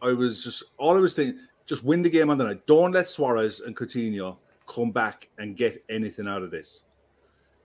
I 0.00 0.12
was 0.12 0.42
just 0.42 0.62
all 0.78 0.96
I 0.96 1.00
was 1.00 1.14
thinking: 1.14 1.40
just 1.66 1.84
win 1.84 2.00
the 2.00 2.08
game 2.08 2.30
on 2.30 2.38
the 2.38 2.44
night. 2.44 2.66
Don't 2.66 2.92
let 2.92 3.10
Suarez 3.10 3.60
and 3.60 3.76
Coutinho 3.76 4.36
come 4.66 4.90
back 4.90 5.28
and 5.38 5.56
get 5.56 5.84
anything 5.90 6.26
out 6.26 6.42
of 6.42 6.50
this. 6.50 6.84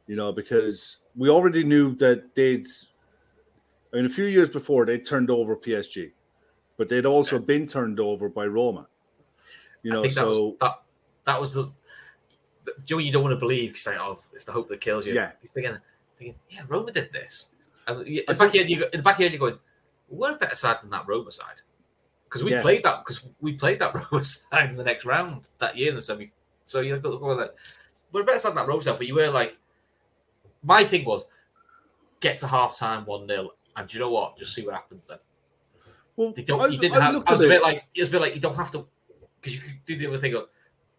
You 0.07 0.17
know, 0.17 0.33
because 0.33 0.97
we 1.15 1.29
already 1.29 1.63
knew 1.63 1.95
that 1.95 2.35
they'd. 2.35 2.67
I 3.93 3.95
mean, 3.95 4.05
a 4.05 4.09
few 4.09 4.25
years 4.25 4.49
before 4.49 4.85
they 4.85 4.99
turned 4.99 5.31
over 5.31 5.55
PSG, 5.55 6.11
but 6.77 6.89
they'd 6.89 7.05
also 7.05 7.39
been 7.39 7.65
turned 7.65 7.99
over 8.01 8.27
by 8.27 8.45
Roma. 8.45 8.87
You 9.81 9.91
know, 9.91 9.99
I 9.99 10.01
think 10.01 10.15
that 10.15 10.21
so 10.21 10.29
was 10.29 10.53
that. 10.59 10.81
That 11.25 11.39
was 11.39 11.53
the. 11.53 11.71
Joe, 12.85 12.97
you 12.97 13.11
don't 13.11 13.23
want 13.23 13.33
to 13.33 13.39
believe 13.39 13.69
because 13.69 13.87
like, 13.87 13.97
oh, 13.99 14.19
it's 14.33 14.43
the 14.43 14.51
hope 14.51 14.67
that 14.67 14.81
kills 14.81 15.07
you. 15.07 15.13
Yeah. 15.13 15.31
Thinking, 16.19 16.35
yeah, 16.49 16.61
Roma 16.67 16.91
did 16.91 17.11
this. 17.11 17.49
And 17.87 18.05
in 18.07 18.21
the 18.27 18.33
back 18.35 18.49
of 18.49 18.55
your 18.55 18.63
head, 18.63 18.69
you 18.69 18.79
go, 18.81 18.85
in 18.93 18.97
the 18.99 19.03
back 19.03 19.15
of 19.15 19.19
your 19.21 19.29
head, 19.29 19.39
you're 19.39 19.49
going, 19.49 19.59
we're 20.09 20.33
a 20.33 20.35
better 20.37 20.55
side 20.55 20.77
than 20.83 20.89
that 20.91 21.07
Roma 21.07 21.31
side 21.31 21.61
because 22.25 22.43
we 22.43 22.51
Yeah. 22.51 22.61
played 22.61 22.83
that 22.83 22.99
because 23.03 23.23
we 23.41 23.53
played 23.53 23.79
that 23.79 23.95
Roma 24.11 24.23
side 24.23 24.69
in 24.69 24.75
the 24.75 24.83
next 24.83 25.05
round 25.05 25.49
that 25.59 25.75
year 25.77 25.89
in 25.89 25.95
the 25.95 26.01
semi. 26.01 26.31
So 26.65 26.81
you're 26.81 26.99
going, 26.99 27.19
like, 27.37 27.55
we're 28.11 28.21
a 28.21 28.23
better 28.23 28.39
side 28.39 28.49
than 28.49 28.57
that 28.57 28.67
Roma 28.67 28.83
side, 28.83 28.97
but 28.97 29.07
you 29.07 29.15
were 29.15 29.29
like, 29.29 29.57
my 30.63 30.83
thing 30.83 31.05
was, 31.05 31.23
get 32.19 32.37
to 32.39 32.47
half 32.47 32.77
time 32.77 33.05
one 33.05 33.27
0 33.27 33.49
and 33.75 33.87
do 33.87 33.97
you 33.97 34.03
know 34.03 34.11
what? 34.11 34.37
Just 34.37 34.53
see 34.53 34.65
what 34.65 34.73
happens 34.75 35.07
then. 35.07 35.17
well, 36.15 36.33
They 36.33 36.43
don't. 36.43 36.59
I- 36.61 36.67
you 36.67 36.77
didn't 36.77 36.97
I 36.97 37.05
have. 37.05 37.23
I 37.25 37.31
was 37.31 37.41
at 37.41 37.47
a 37.47 37.51
it- 37.51 37.55
bit 37.55 37.61
like. 37.63 37.83
It 37.95 38.01
was 38.01 38.09
a 38.09 38.11
bit 38.11 38.21
like 38.21 38.35
you 38.35 38.41
don't 38.41 38.55
have 38.55 38.71
to, 38.71 38.85
because 39.39 39.55
you 39.55 39.61
could 39.61 39.85
do 39.85 39.97
the 39.97 40.07
other 40.07 40.17
thing 40.17 40.33
of, 40.35 40.47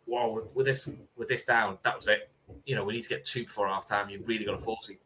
with, 0.06 0.54
with 0.54 0.66
this 0.66 0.88
with 1.16 1.28
this 1.28 1.44
down, 1.44 1.78
that 1.82 1.96
was 1.96 2.08
it. 2.08 2.30
You 2.64 2.74
know, 2.74 2.84
we 2.84 2.94
need 2.94 3.02
to 3.02 3.08
get 3.08 3.24
two 3.24 3.44
before 3.44 3.68
half 3.68 3.86
time. 3.86 4.08
You've 4.08 4.26
really 4.26 4.44
got 4.44 4.52
to 4.52 4.58
force 4.64 4.88
it. 4.88 4.98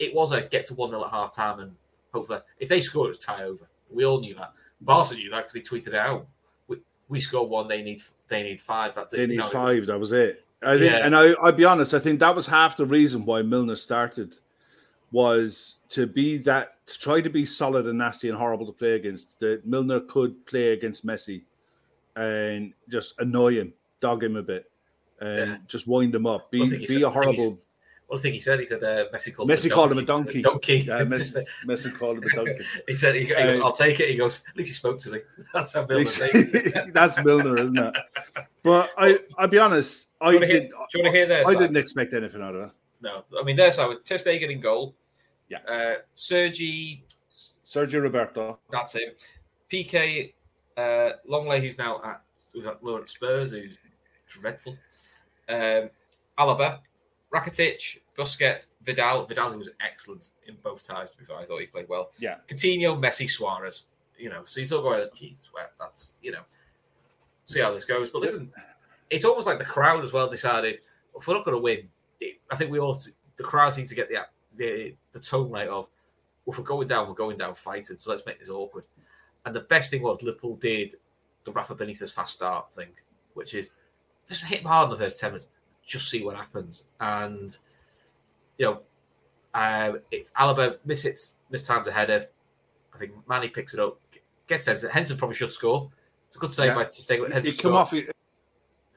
It 0.00 0.12
was 0.14 0.32
a 0.32 0.40
get 0.42 0.64
to 0.66 0.74
one 0.74 0.90
0 0.90 1.04
at 1.04 1.10
half 1.12 1.32
time, 1.34 1.60
and 1.60 1.76
hopefully, 2.12 2.40
if 2.58 2.68
they 2.68 2.80
score, 2.80 3.04
it 3.04 3.10
was 3.10 3.18
tie 3.18 3.44
over. 3.44 3.68
We 3.92 4.04
all 4.04 4.20
knew 4.20 4.34
that. 4.34 4.52
Barca 4.80 5.14
knew 5.14 5.30
that 5.30 5.48
because 5.48 5.52
they 5.52 5.60
tweeted 5.60 5.88
it 5.88 5.94
out. 5.94 6.26
We, 6.66 6.78
we 7.08 7.20
score 7.20 7.46
one, 7.46 7.68
they 7.68 7.82
need 7.82 8.02
they 8.28 8.42
need 8.42 8.60
five. 8.60 8.94
That's 8.94 9.12
it. 9.12 9.18
They 9.18 9.22
You 9.22 9.28
need 9.28 9.38
it 9.38 9.42
was- 9.44 9.52
five. 9.52 9.86
That 9.86 10.00
was 10.00 10.10
it. 10.12 10.44
I 10.62 10.72
think, 10.78 10.90
Yeah. 10.92 11.06
and 11.06 11.16
I, 11.16 11.30
I'll 11.42 11.52
be 11.52 11.64
honest. 11.64 11.94
I 11.94 11.98
think 12.00 12.18
that 12.20 12.34
was 12.34 12.46
half 12.46 12.76
the 12.76 12.84
reason 12.84 13.24
why 13.24 13.40
Milner 13.42 13.76
started, 13.76 14.36
was 15.12 15.78
to 15.90 16.06
be 16.06 16.38
that 16.38 16.74
to 16.86 16.98
try 16.98 17.20
to 17.20 17.30
be 17.30 17.44
solid 17.46 17.86
and 17.86 17.98
nasty 17.98 18.28
and 18.28 18.36
horrible 18.38 18.66
to 18.66 18.72
play 18.72 18.92
against. 18.92 19.38
That 19.40 19.66
Milner 19.66 20.00
could 20.00 20.44
play 20.46 20.72
against 20.72 21.06
Messi, 21.06 21.42
and 22.16 22.72
just 22.88 23.14
annoy 23.20 23.54
him, 23.54 23.72
dog 24.00 24.22
him 24.24 24.36
a 24.36 24.42
bit, 24.42 24.70
and 25.20 25.50
Yeah. 25.52 25.56
just 25.66 25.86
wind 25.86 26.14
him 26.14 26.26
up. 26.26 26.50
Be 26.50 26.60
Well, 26.60 26.68
I 26.68 26.70
think 26.70 26.82
he 26.88 26.96
be 26.96 27.02
a 27.02 27.10
horrible. 27.10 27.58
I 28.12 28.18
think 28.18 28.34
he 28.34 28.40
said 28.40 28.60
he 28.60 28.66
said 28.66 28.82
uh, 28.82 29.06
Messi 29.12 29.34
called 29.34 29.48
Messi 29.48 29.70
called 29.70 29.92
him 29.92 29.98
a 29.98 30.02
donkey. 30.02 30.42
Donkey. 30.42 30.78
Yeah, 30.78 31.00
Messi, 31.04 31.44
Messi 31.66 31.96
called 31.96 32.18
him 32.18 32.24
a 32.24 32.34
donkey. 32.34 32.64
he 32.88 32.94
said 32.94 33.14
he, 33.14 33.24
he 33.24 33.34
goes, 33.34 33.58
Uh, 33.58 33.64
"I'll 33.64 33.72
take 33.72 34.00
it." 34.00 34.08
He 34.10 34.16
goes, 34.16 34.44
"At 34.48 34.56
least 34.56 34.70
he 34.70 34.74
spoke 34.74 34.98
to 34.98 35.10
me." 35.12 35.20
That's 35.54 35.72
how 35.74 35.86
Milner 35.86 36.04
takes 36.04 36.48
it. 36.54 36.92
That's 36.92 37.22
Milner, 37.24 37.56
isn't 37.58 37.78
it? 37.78 37.94
But 38.62 38.90
I, 38.98 39.20
I'll 39.38 39.48
be 39.48 39.58
honest. 39.58 40.06
I 40.20 40.34
wanna 40.34 40.46
hear- 40.46 40.60
did. 40.60 40.70
Do 40.70 40.98
you 40.98 41.04
want 41.04 41.12
to 41.14 41.18
hear 41.18 41.26
their 41.26 41.46
I 41.46 41.52
side? 41.52 41.58
didn't 41.60 41.76
expect 41.76 42.12
anything 42.12 42.42
out 42.42 42.54
of 42.54 42.60
that. 42.62 42.72
No, 43.02 43.24
I 43.38 43.42
mean 43.44 43.56
their 43.56 43.70
I 43.78 43.86
was 43.86 43.98
Ter 43.98 44.16
Stegen 44.16 44.50
in 44.50 44.60
goal. 44.60 44.94
Yeah. 45.48 45.58
Uh, 45.66 45.94
Sergi, 46.14 47.02
Sergio 47.66 48.02
Roberto. 48.02 48.58
that's 48.70 48.94
it. 48.94 49.20
PK 49.72 50.32
uh, 50.76 51.10
Lenglet, 51.28 51.60
who's 51.60 51.78
now 51.78 52.00
at 52.04 52.22
who's 52.52 52.66
at 52.66 52.82
Lower 52.82 53.06
Spurs, 53.06 53.52
who's 53.52 53.78
dreadful. 54.28 54.76
Um, 55.48 55.90
Alba, 56.38 56.80
Rakitic, 57.32 57.98
Busquets, 58.18 58.68
Vidal. 58.82 59.26
Vidal, 59.26 59.52
who 59.52 59.58
was 59.58 59.70
excellent 59.80 60.30
in 60.46 60.56
both 60.62 60.82
ties. 60.82 61.12
To 61.12 61.18
be 61.18 61.24
fair, 61.24 61.36
I 61.36 61.44
thought 61.44 61.60
he 61.60 61.66
played 61.66 61.88
well. 61.88 62.10
Yeah. 62.18 62.36
Coutinho, 62.48 63.00
Messi, 63.00 63.28
Suarez. 63.28 63.86
You 64.18 64.28
know, 64.28 64.42
so 64.44 64.60
he's 64.60 64.72
all 64.72 64.82
going, 64.82 65.06
Jesus, 65.14 65.44
well, 65.54 65.66
that's 65.78 66.14
you 66.20 66.32
know, 66.32 66.42
see 67.46 67.60
how 67.60 67.72
this 67.72 67.86
goes. 67.86 68.10
But 68.10 68.20
listen, 68.20 68.52
it's 69.08 69.24
almost 69.24 69.46
like 69.46 69.58
the 69.58 69.64
crowd 69.64 70.04
as 70.04 70.12
well 70.12 70.28
decided 70.28 70.80
if 71.16 71.26
we're 71.26 71.34
not 71.34 71.44
going 71.44 71.56
to 71.56 71.62
win, 71.62 71.88
it, 72.20 72.38
I 72.50 72.56
think 72.56 72.70
we 72.70 72.78
all 72.78 72.98
the 73.36 73.42
crowd 73.42 73.72
seem 73.72 73.86
to 73.86 73.94
get 73.94 74.08
the 74.08 74.26
the 74.56 74.94
the 75.12 75.20
tone 75.20 75.50
right 75.50 75.68
of 75.68 75.88
well, 76.44 76.52
if 76.52 76.58
we're 76.58 76.64
going 76.64 76.88
down, 76.88 77.08
we're 77.08 77.14
going 77.14 77.38
down 77.38 77.54
fighting. 77.54 77.96
So 77.98 78.10
let's 78.10 78.26
make 78.26 78.38
this 78.38 78.48
awkward. 78.48 78.84
And 79.44 79.54
the 79.54 79.60
best 79.60 79.90
thing 79.90 80.02
was 80.02 80.22
Liverpool 80.22 80.56
did 80.56 80.94
the 81.44 81.52
Rafa 81.52 81.74
Benitez 81.74 82.12
fast 82.12 82.34
start 82.34 82.72
thing, 82.72 82.90
which 83.34 83.54
is 83.54 83.70
just 84.28 84.44
hit 84.44 84.60
him 84.60 84.66
hard 84.66 84.86
in 84.86 84.90
the 84.90 84.96
first 84.96 85.18
ten 85.18 85.30
minutes, 85.30 85.48
just 85.90 86.08
see 86.08 86.24
what 86.24 86.36
happens. 86.36 86.86
And 87.00 87.56
you 88.58 88.66
know, 88.66 88.80
uh, 89.54 89.94
it's 90.12 90.30
Alba 90.36 90.76
miss 90.84 91.02
hits, 91.02 91.36
miss 91.50 91.66
times 91.66 91.84
the 91.86 91.92
header. 91.92 92.24
I 92.94 92.98
think 92.98 93.12
Manny 93.28 93.48
picks 93.48 93.74
it 93.74 93.80
up, 93.80 93.98
gets 94.46 94.66
Henson. 94.66 94.90
Henson 94.90 95.16
probably 95.16 95.36
should 95.36 95.52
score. 95.52 95.90
It's 96.28 96.36
a 96.36 96.38
good 96.38 96.52
save 96.52 96.68
Yeah. 96.68 96.74
by 96.76 96.84
Stegen. 96.84 97.32
Henson 97.32 97.52
He 97.52 97.58
come 97.60 97.74
off 97.74 97.92
it. 97.92 98.14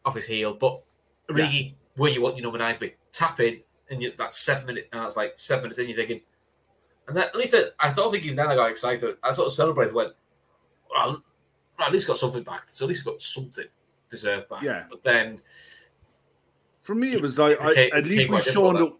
off 0.06 0.14
his 0.16 0.28
heel, 0.28 0.54
but 0.54 0.82
really, 1.30 1.76
where 1.96 2.12
you 2.12 2.22
want 2.22 2.36
your 2.38 2.44
number 2.44 2.60
nine 2.60 2.76
to 2.76 2.80
be, 2.80 2.94
tap 3.12 3.40
in, 3.40 3.62
and 3.90 4.02
you, 4.02 4.14
that's 4.18 4.38
seven 4.40 4.68
minutes, 4.68 4.88
and 4.92 5.02
that's 5.02 5.18
like 5.18 5.32
seven 5.36 5.64
minutes 5.64 5.80
in. 5.80 5.88
You're 5.88 5.96
thinking, 5.98 6.22
and 7.08 7.18
that, 7.18 7.30
at 7.30 7.36
least 7.36 7.56
I, 7.56 7.64
I 7.80 7.92
don't 7.92 8.12
think 8.12 8.24
even 8.24 8.36
then 8.36 8.50
I 8.50 8.56
got 8.56 8.70
excited. 8.70 9.18
I 9.24 9.32
sort 9.32 9.48
of 9.48 9.54
celebrated, 9.54 9.96
went, 9.96 10.14
well, 10.94 11.24
at 11.80 11.92
least 11.92 12.06
got 12.06 12.20
something 12.20 12.44
back. 12.44 12.66
So 12.70 12.86
at 12.86 12.90
least 12.90 13.04
got 13.06 13.20
something 13.22 13.66
deserved 14.10 14.50
back. 14.50 14.62
Yeah. 14.62 14.84
But 14.90 15.04
then, 15.04 15.40
For 16.84 16.96
me, 16.96 17.14
it 17.14 17.22
was 17.22 17.38
like 17.38 17.60
I, 17.62 17.90
at 17.90 18.06
least 18.06 18.30
we've 18.30 18.44
shown 18.44 18.76
that. 18.76 18.94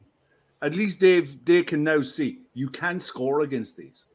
At 0.62 0.76
least 0.76 1.02
Dave, 1.02 1.44
they 1.44 1.62
can 1.64 1.84
now 1.84 2.02
see 2.02 2.40
you 2.54 2.70
can 2.70 3.00
score 3.00 3.42
against 3.42 3.76
these. 3.76 4.06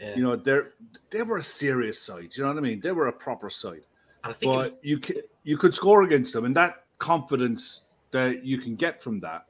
yeah. 0.00 0.14
You 0.14 0.22
know, 0.22 0.36
they're 0.36 0.74
they 1.10 1.22
were 1.22 1.38
a 1.38 1.42
serious 1.42 2.00
side. 2.00 2.30
You 2.34 2.44
know 2.44 2.50
what 2.50 2.58
I 2.58 2.60
mean? 2.60 2.80
They 2.80 2.92
were 2.92 3.08
a 3.08 3.12
proper 3.12 3.50
side. 3.50 3.82
and 4.22 4.30
I 4.30 4.32
think 4.32 4.52
was, 4.52 4.70
you 4.82 4.98
can, 4.98 5.16
you 5.42 5.58
could 5.58 5.74
score 5.74 6.04
against 6.04 6.32
them, 6.32 6.44
and 6.44 6.54
that 6.56 6.84
confidence 6.98 7.86
that 8.12 8.44
you 8.44 8.58
can 8.58 8.76
get 8.76 9.02
from 9.02 9.20
that. 9.20 9.46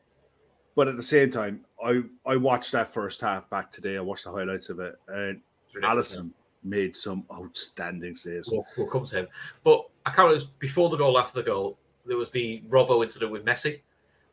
But 0.74 0.88
at 0.88 0.96
the 0.96 1.02
same 1.02 1.31
time, 1.31 1.64
I 1.85 2.02
I 2.24 2.37
watched 2.37 2.72
that 2.72 2.94
first 2.94 3.20
half 3.20 3.48
back 3.50 3.70
today. 3.70 3.96
I 3.96 4.00
watched 4.00 4.24
the 4.24 4.33
highlights 4.33 4.70
of 4.70 4.81
it, 4.81 4.98
and. 5.09 5.40
Alisson 5.83 6.33
made 6.64 6.96
some 6.96 7.24
outstanding 7.31 8.16
saves. 8.16 8.48
We'll, 8.50 8.66
we'll 8.76 8.87
come 8.87 9.04
to 9.04 9.18
him. 9.18 9.28
But 9.62 9.87
I 10.07 10.11
can't 10.11 10.18
remember, 10.18 10.33
it 10.33 10.35
was 10.37 10.44
before 10.44 10.88
the 10.88 10.96
goal, 10.96 11.18
after 11.18 11.40
the 11.40 11.46
goal, 11.46 11.78
there 12.09 12.16
was 12.16 12.31
the 12.31 12.62
Robbo 12.68 13.03
incident 13.05 13.31
with 13.31 13.44
Messi, 13.44 13.83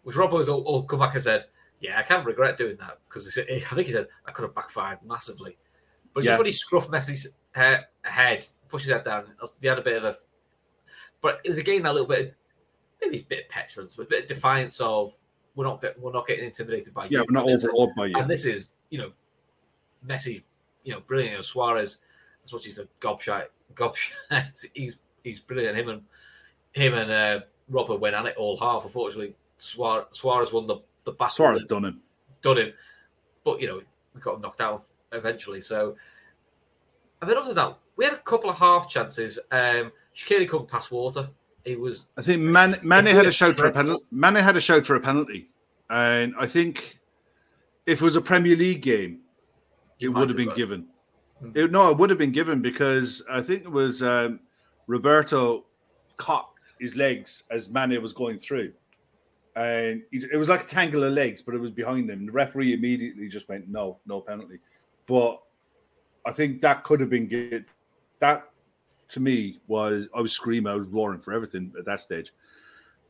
which 0.03 0.15
Robbo 0.15 0.37
has 0.37 0.49
all, 0.49 0.61
all 0.63 0.83
come 0.83 0.99
back 0.99 1.13
and 1.13 1.23
said, 1.23 1.45
Yeah, 1.81 1.99
I 1.99 2.03
can't 2.03 2.25
regret 2.25 2.57
doing 2.57 2.77
that 2.77 2.97
because 3.07 3.27
I 3.37 3.43
think 3.43 3.87
he 3.87 3.91
said 3.93 4.07
I 4.25 4.31
could 4.31 4.43
have 4.43 4.55
backfired 4.55 4.99
massively. 5.05 5.57
But 6.13 6.23
Yeah. 6.23 6.31
just 6.31 6.39
when 6.39 6.45
he 6.47 6.53
scruffed 6.53 6.89
Messi's 6.89 7.25
he- 7.55 8.09
head, 8.09 8.45
pushed 8.69 8.85
his 8.85 8.93
head 8.93 9.03
down, 9.03 9.25
he 9.61 9.67
had 9.67 9.77
a 9.79 9.81
bit 9.83 9.97
of 9.97 10.03
a. 10.05 10.17
But 11.21 11.41
it 11.43 11.49
was 11.49 11.57
again 11.57 11.83
that 11.83 11.93
little 11.93 12.07
bit, 12.07 12.27
of, 12.29 12.33
maybe 13.01 13.19
a 13.19 13.23
bit 13.23 13.43
of 13.45 13.49
petulance, 13.49 13.95
but 13.95 14.03
a 14.03 14.09
bit 14.09 14.23
of 14.23 14.27
defiance 14.29 14.79
of 14.79 15.13
we're 15.55 15.65
not 15.65 15.83
we're 15.99 16.11
not 16.11 16.27
getting 16.27 16.45
intimidated 16.45 16.93
by 16.93 17.03
Yeah, 17.05 17.09
you. 17.09 17.17
Yeah, 17.17 17.23
we're 17.29 17.33
not 17.33 17.49
overawed 17.49 17.95
by 17.95 18.05
you. 18.07 18.15
and 18.17 18.29
this 18.29 18.45
is, 18.45 18.69
you 18.89 18.99
know, 18.99 19.11
Messi, 20.05 20.43
you 20.83 20.93
know, 20.93 20.99
brilliant. 21.01 21.31
You 21.31 21.37
know, 21.37 21.41
Suarez, 21.41 21.99
as 22.43 22.53
much 22.53 22.67
as 22.67 22.77
a 22.77 22.87
gobshite, 22.99 23.47
gobshite, 23.73 24.69
he's 24.73 24.97
he's 25.23 25.39
brilliant. 25.41 25.77
Him 25.77 25.89
and 25.89 26.01
him 26.73 26.93
and 26.93 27.11
uh, 27.11 27.39
Robert 27.69 27.97
went 27.99 28.15
at 28.15 28.25
it 28.25 28.35
all 28.37 28.57
half. 28.57 28.83
Unfortunately, 28.85 29.35
Suarez, 29.57 30.05
Suarez 30.11 30.51
won 30.53 30.67
the 30.67 30.77
the 31.03 31.11
battle, 31.11 31.35
Suarez 31.35 31.63
done 31.63 31.85
him. 31.85 32.01
done 32.41 32.57
him. 32.57 32.73
But 33.43 33.61
you 33.61 33.67
know, 33.67 33.81
we 34.13 34.21
got 34.21 34.35
him 34.35 34.41
knocked 34.41 34.61
out 34.61 34.83
eventually. 35.11 35.61
So, 35.61 35.95
and 37.21 37.29
then 37.29 37.37
other 37.37 37.47
than 37.47 37.55
that, 37.55 37.77
we 37.95 38.05
had 38.05 38.13
a 38.13 38.19
couple 38.19 38.49
of 38.49 38.57
half 38.57 38.89
chances. 38.89 39.39
Um, 39.51 39.91
Shaqiri 40.15 40.47
couldn't 40.47 40.69
pass 40.69 40.89
water. 40.91 41.29
He 41.63 41.75
was 41.75 42.09
I 42.17 42.21
think 42.21 42.41
Man, 42.41 42.79
Mane 42.83 43.07
had 43.07 43.25
a 43.25 43.31
shout 43.31 43.55
for 43.55 43.65
a 43.65 43.71
penalty. 43.71 44.03
Mane 44.11 44.35
had 44.35 44.55
a 44.55 44.61
shout 44.61 44.85
for 44.85 44.95
a 44.95 44.99
penalty, 44.99 45.49
and 45.89 46.33
I 46.39 46.45
think 46.47 46.99
if 47.87 48.01
it 48.01 48.05
was 48.05 48.15
a 48.15 48.21
Premier 48.21 48.55
League 48.55 48.81
game, 48.83 49.21
it 49.99 50.09
would 50.09 50.27
have 50.29 50.37
been 50.37 50.47
got- 50.47 50.55
given. 50.57 50.85
Hmm. 51.39 51.51
It- 51.55 51.71
no, 51.71 51.89
it 51.91 51.97
would 51.97 52.09
have 52.11 52.19
been 52.19 52.31
given 52.31 52.61
because 52.61 53.23
I 53.29 53.41
think 53.41 53.63
it 53.63 53.71
was 53.71 54.01
um, 54.03 54.39
Roberto 54.87 55.65
caught 56.17 56.49
his 56.79 56.95
legs 56.95 57.43
as 57.51 57.69
Mane 57.69 58.01
was 58.01 58.13
going 58.13 58.37
through, 58.37 58.73
and 59.55 60.03
it 60.11 60.37
was 60.37 60.49
like 60.49 60.63
a 60.63 60.67
tangle 60.67 61.03
of 61.03 61.13
legs, 61.13 61.41
but 61.41 61.55
it 61.55 61.59
was 61.59 61.71
behind 61.71 62.09
him. 62.09 62.25
The 62.25 62.31
referee 62.31 62.73
immediately 62.73 63.27
just 63.29 63.47
went, 63.47 63.67
"No, 63.69 63.99
no 64.05 64.21
penalty." 64.21 64.59
But 65.07 65.41
I 66.25 66.31
think 66.31 66.61
that 66.61 66.83
could 66.83 66.99
have 66.99 67.09
been 67.09 67.27
good. 67.27 67.65
That 68.19 68.51
to 69.09 69.19
me 69.19 69.59
was 69.67 70.07
I 70.15 70.21
was 70.21 70.33
screaming, 70.33 70.71
I 70.71 70.75
was 70.75 70.87
roaring 70.87 71.21
for 71.21 71.31
everything 71.31 71.71
at 71.77 71.85
that 71.85 71.99
stage 72.01 72.31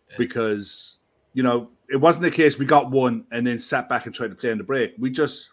Yeah. 0.09 0.17
because 0.17 0.99
you 1.33 1.41
know 1.41 1.71
it 1.89 1.95
wasn't 1.95 2.23
the 2.23 2.31
case 2.31 2.59
we 2.59 2.65
got 2.65 2.91
one 2.91 3.25
and 3.31 3.47
then 3.47 3.59
sat 3.59 3.87
back 3.87 4.05
and 4.05 4.13
tried 4.13 4.29
to 4.29 4.35
play 4.35 4.51
in 4.51 4.57
the 4.57 4.63
break. 4.63 4.93
We 4.99 5.09
just 5.09 5.49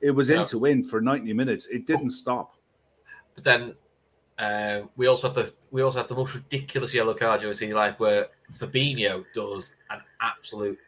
it 0.00 0.12
was 0.12 0.30
No. 0.30 0.42
in 0.42 0.46
to 0.48 0.58
win 0.58 0.84
for 0.84 1.00
90 1.00 1.32
minutes. 1.32 1.66
It 1.66 1.86
didn't 1.86 2.10
stop. 2.10 2.56
But 3.34 3.44
then 3.44 3.74
uh, 4.40 4.86
we 4.96 5.06
also 5.06 5.28
had 5.28 5.34
the 5.34 5.52
we 5.70 5.82
also 5.82 5.98
had 5.98 6.08
the 6.08 6.14
most 6.14 6.34
ridiculous 6.34 6.94
yellow 6.94 7.12
card 7.12 7.42
you've 7.42 7.48
ever 7.48 7.54
seen 7.54 7.66
in 7.66 7.70
your 7.70 7.78
life, 7.78 8.00
where 8.00 8.28
Fabinho 8.50 9.24
does 9.34 9.72
an 9.90 10.00
absolute 10.22 10.78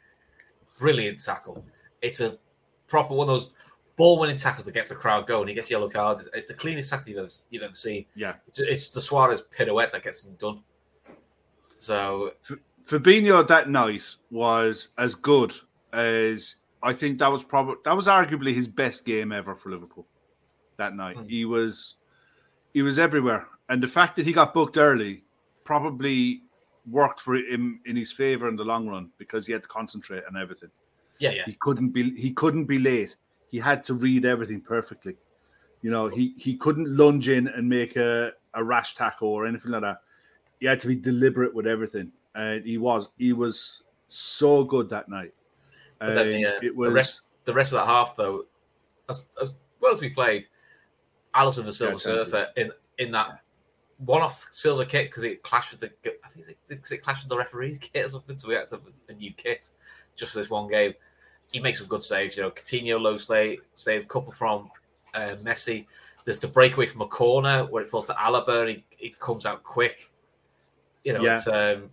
brilliant 0.78 1.22
tackle. 1.22 1.62
It's 2.00 2.20
a 2.20 2.38
proper 2.86 3.14
one 3.14 3.28
of 3.28 3.34
those 3.34 3.50
ball 3.96 4.18
winning 4.18 4.36
tackles 4.36 4.64
that 4.64 4.72
gets 4.72 4.88
the 4.88 4.94
crowd 4.94 5.26
going. 5.26 5.48
He 5.48 5.54
gets 5.54 5.70
yellow 5.70 5.90
card. 5.90 6.22
It's 6.32 6.46
the 6.46 6.54
cleanest 6.54 6.88
tackle 6.88 7.10
you've 7.10 7.18
ever 7.18 7.28
you've 7.50 7.62
ever 7.62 7.74
seen. 7.74 8.06
Yeah. 8.14 8.36
It's, 8.48 8.58
it's 8.58 8.88
the 8.88 9.02
Suarez 9.02 9.42
pirouette 9.42 9.92
that 9.92 10.02
gets 10.02 10.22
them 10.22 10.36
done. 10.40 10.62
So 11.76 12.32
Fabinho 12.86 13.46
that 13.46 13.68
night 13.68 14.04
was 14.30 14.88
as 14.96 15.14
good 15.14 15.52
as 15.92 16.56
I 16.82 16.94
think 16.94 17.18
that 17.18 17.30
was 17.30 17.44
probably 17.44 17.76
that 17.84 17.94
was 17.94 18.06
arguably 18.06 18.54
his 18.54 18.66
best 18.66 19.04
game 19.04 19.30
ever 19.30 19.54
for 19.54 19.68
Liverpool 19.68 20.06
that 20.78 20.96
night. 20.96 21.18
Hmm. 21.18 21.28
He 21.28 21.44
was 21.44 21.96
he 22.72 22.82
was 22.82 22.98
everywhere. 22.98 23.46
And 23.68 23.82
the 23.82 23.88
fact 23.88 24.16
that 24.16 24.26
he 24.26 24.32
got 24.32 24.54
booked 24.54 24.76
early 24.76 25.22
probably 25.64 26.42
worked 26.90 27.20
for 27.20 27.36
him 27.36 27.80
in 27.86 27.96
his 27.96 28.12
favor 28.12 28.48
in 28.48 28.56
the 28.56 28.64
long 28.64 28.88
run 28.88 29.10
because 29.18 29.46
he 29.46 29.52
had 29.52 29.62
to 29.62 29.68
concentrate 29.68 30.24
on 30.28 30.36
everything. 30.40 30.70
yeah, 31.18 31.30
yeah, 31.30 31.44
He 31.46 31.54
couldn't 31.60 31.90
be 31.90 32.14
he 32.16 32.32
couldn't 32.32 32.64
be 32.64 32.78
late. 32.78 33.16
He 33.50 33.58
had 33.58 33.84
to 33.84 33.94
read 33.94 34.24
everything 34.24 34.60
perfectly. 34.60 35.16
You 35.82 35.90
know, 35.90 36.08
he 36.08 36.34
he 36.36 36.56
couldn't 36.56 36.96
lunge 36.96 37.28
in 37.28 37.48
and 37.48 37.68
make 37.68 37.96
a, 37.96 38.32
a 38.54 38.64
rash 38.64 38.94
tackle 38.94 39.28
or 39.28 39.46
anything 39.46 39.70
like 39.70 39.82
that. 39.82 39.98
He 40.60 40.66
had 40.66 40.80
to 40.80 40.88
be 40.88 40.96
deliberate 40.96 41.54
with 41.54 41.66
everything. 41.66 42.12
And 42.34 42.64
he 42.64 42.78
was 42.78 43.10
he 43.18 43.32
was 43.32 43.82
so 44.08 44.64
good 44.64 44.88
that 44.90 45.08
night. 45.08 45.32
But 45.98 46.14
then 46.14 46.28
the, 46.28 46.46
uh, 46.46 46.60
it 46.62 46.74
was 46.74 46.88
the 46.88 46.94
rest 46.94 47.20
the 47.44 47.54
rest 47.54 47.72
of 47.72 47.78
that 47.80 47.86
half 47.86 48.16
though, 48.16 48.46
as, 49.08 49.26
as 49.40 49.54
well 49.80 49.94
as 49.94 50.00
we 50.00 50.10
played, 50.10 50.48
Alisson 51.34 51.64
the 51.64 51.72
Silver 51.72 51.92
Yeah. 51.94 51.98
Surfer 52.24 52.48
in 52.56 52.72
in 52.98 53.10
that 53.12 53.40
one 53.98 54.22
off 54.22 54.46
silver 54.50 54.84
kit 54.84 55.08
because 55.08 55.22
it 55.24 55.42
clashed 55.42 55.70
with 55.70 55.80
the 55.80 55.90
I 56.24 56.28
think 56.28 56.46
it's 56.48 56.58
because 56.68 56.92
it 56.92 57.02
clashed 57.02 57.22
with 57.24 57.30
the 57.30 57.36
referee's 57.36 57.78
kit 57.80 58.04
or 58.04 58.08
something, 58.08 58.36
so 58.38 58.48
we 58.48 58.54
had 58.54 58.68
to 58.68 58.76
have 58.76 58.84
a 59.08 59.12
new 59.12 59.32
kit 59.32 59.68
just 60.16 60.32
for 60.32 60.38
this 60.38 60.50
one 60.50 60.68
game. 60.68 60.94
He 61.52 61.60
makes 61.60 61.78
some 61.78 61.86
good 61.88 62.02
saves, 62.02 62.36
you 62.36 62.42
know. 62.42 62.50
Coutinho 62.50 63.00
low 63.00 63.16
slay 63.16 63.58
save, 63.74 64.08
couple 64.08 64.32
from 64.32 64.70
uh, 65.14 65.36
Messi. 65.42 65.86
There's 66.24 66.38
the 66.38 66.48
breakaway 66.48 66.86
from 66.86 67.02
a 67.02 67.06
corner 67.06 67.64
where 67.66 67.82
it 67.82 67.90
falls 67.90 68.06
to 68.06 68.20
Alba 68.20 68.60
and 68.60 68.70
he, 68.70 68.84
he 68.96 69.10
comes 69.18 69.44
out 69.44 69.62
quick. 69.62 70.10
You 71.04 71.14
know, 71.14 71.22
Yeah. 71.24 71.34
it's 71.34 71.46
um, 71.48 71.90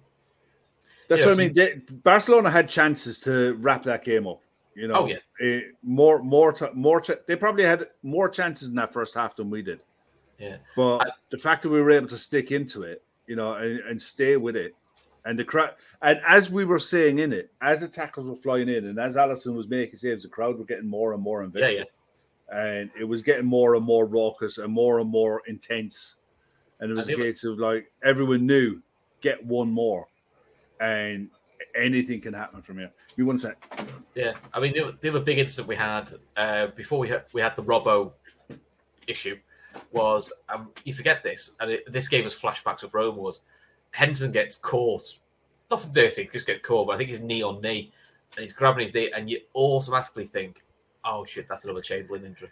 that's 1.09 1.21
Yeah, 1.21 1.27
what 1.27 1.33
I 1.33 1.37
mean. 1.43 1.53
They, 1.53 1.81
Barcelona 2.03 2.49
had 2.51 2.69
chances 2.69 3.19
to 3.21 3.55
wrap 3.55 3.83
that 3.83 4.03
game 4.05 4.27
up. 4.27 4.41
You 4.79 4.87
know, 4.87 4.95
Oh, 4.95 5.05
yeah. 5.07 5.17
Eh, 5.41 5.61
more, 5.83 6.23
more, 6.23 6.55
more. 6.73 7.03
They 7.27 7.35
probably 7.35 7.65
had 7.65 7.87
more 8.01 8.29
chances 8.29 8.69
in 8.69 8.75
that 8.75 8.93
first 8.93 9.13
half 9.13 9.35
than 9.35 9.49
we 9.49 9.61
did. 9.61 9.81
Yeah. 10.37 10.57
But 10.77 10.97
I- 10.99 11.11
the 11.31 11.37
fact 11.37 11.63
that 11.63 11.69
we 11.69 11.81
were 11.81 11.91
able 11.91 12.07
to 12.07 12.17
stick 12.17 12.51
into 12.51 12.83
it, 12.83 13.03
you 13.27 13.35
know, 13.35 13.55
and, 13.55 13.79
and 13.81 14.01
stay 14.01 14.37
with 14.37 14.55
it, 14.55 14.73
and 15.25 15.37
the 15.37 15.43
crowd, 15.43 15.75
and 16.01 16.21
as 16.25 16.49
we 16.49 16.63
were 16.63 16.79
saying 16.79 17.19
in 17.19 17.33
it, 17.33 17.51
as 17.61 17.81
the 17.81 17.89
tackles 17.89 18.25
were 18.25 18.37
flying 18.37 18.69
in, 18.69 18.85
and 18.85 18.97
as 18.99 19.17
Alisson 19.17 19.53
was 19.53 19.67
making 19.67 19.97
saves, 19.97 20.23
the 20.23 20.29
crowd 20.29 20.57
were 20.57 20.63
getting 20.63 20.87
more 20.87 21.13
and 21.13 21.21
more 21.21 21.41
yeah, 21.41 21.47
invested, 21.47 21.87
yeah. 22.49 22.65
and 22.65 22.89
it 22.97 23.03
was 23.03 23.21
getting 23.21 23.45
more 23.45 23.75
and 23.75 23.85
more 23.85 24.05
raucous 24.05 24.59
and 24.59 24.71
more 24.71 24.99
and 24.99 25.09
more 25.09 25.41
intense. 25.47 26.15
And 26.79 26.89
it 26.89 26.93
was 26.93 27.09
a 27.09 27.15
case 27.15 27.43
of 27.43 27.59
like 27.59 27.91
everyone 28.01 28.47
knew, 28.47 28.81
get 29.19 29.45
one 29.45 29.69
more, 29.69 30.07
and 30.79 31.29
anything 31.75 32.21
can 32.21 32.33
happen 32.33 32.61
from 32.61 32.77
here. 32.77 32.91
You 33.17 33.25
want 33.25 33.41
to 33.41 33.47
say, 33.49 33.53
Yeah, 34.15 34.33
I 34.53 34.59
mean, 34.59 34.73
the, 34.73 34.83
other- 34.85 34.97
the 34.99 35.09
other 35.09 35.19
big 35.19 35.37
incident 35.39 35.67
we 35.67 35.75
had 35.75 36.11
uh, 36.35 36.67
before 36.67 36.99
we 36.99 37.09
had 37.09 37.23
we 37.33 37.41
had 37.41 37.55
the 37.55 37.63
Robbo 37.63 38.11
issue 39.07 39.37
was 39.91 40.31
um, 40.49 40.69
you 40.83 40.93
forget 40.93 41.23
this, 41.23 41.53
and 41.59 41.71
it, 41.71 41.91
this 41.91 42.07
gave 42.07 42.25
us 42.25 42.39
flashbacks 42.39 42.83
of 42.83 42.93
Rome. 42.93 43.17
Was 43.17 43.41
Henson 43.91 44.31
gets 44.31 44.55
caught? 44.55 45.01
It's 45.01 45.65
nothing 45.69 45.93
dirty, 45.93 46.27
just 46.31 46.47
get 46.47 46.63
caught, 46.63 46.87
but 46.87 46.93
I 46.93 46.97
think 46.97 47.09
he's 47.09 47.21
knee 47.21 47.43
on 47.43 47.61
knee, 47.61 47.91
and 48.35 48.41
he's 48.41 48.53
grabbing 48.53 48.81
his 48.81 48.93
knee, 48.93 49.11
and 49.15 49.29
you 49.29 49.41
automatically 49.55 50.25
think, 50.25 50.63
"Oh 51.05 51.23
shit, 51.23 51.47
that's 51.47 51.63
another 51.65 51.81
Chamberlain 51.81 52.25
injury," 52.25 52.49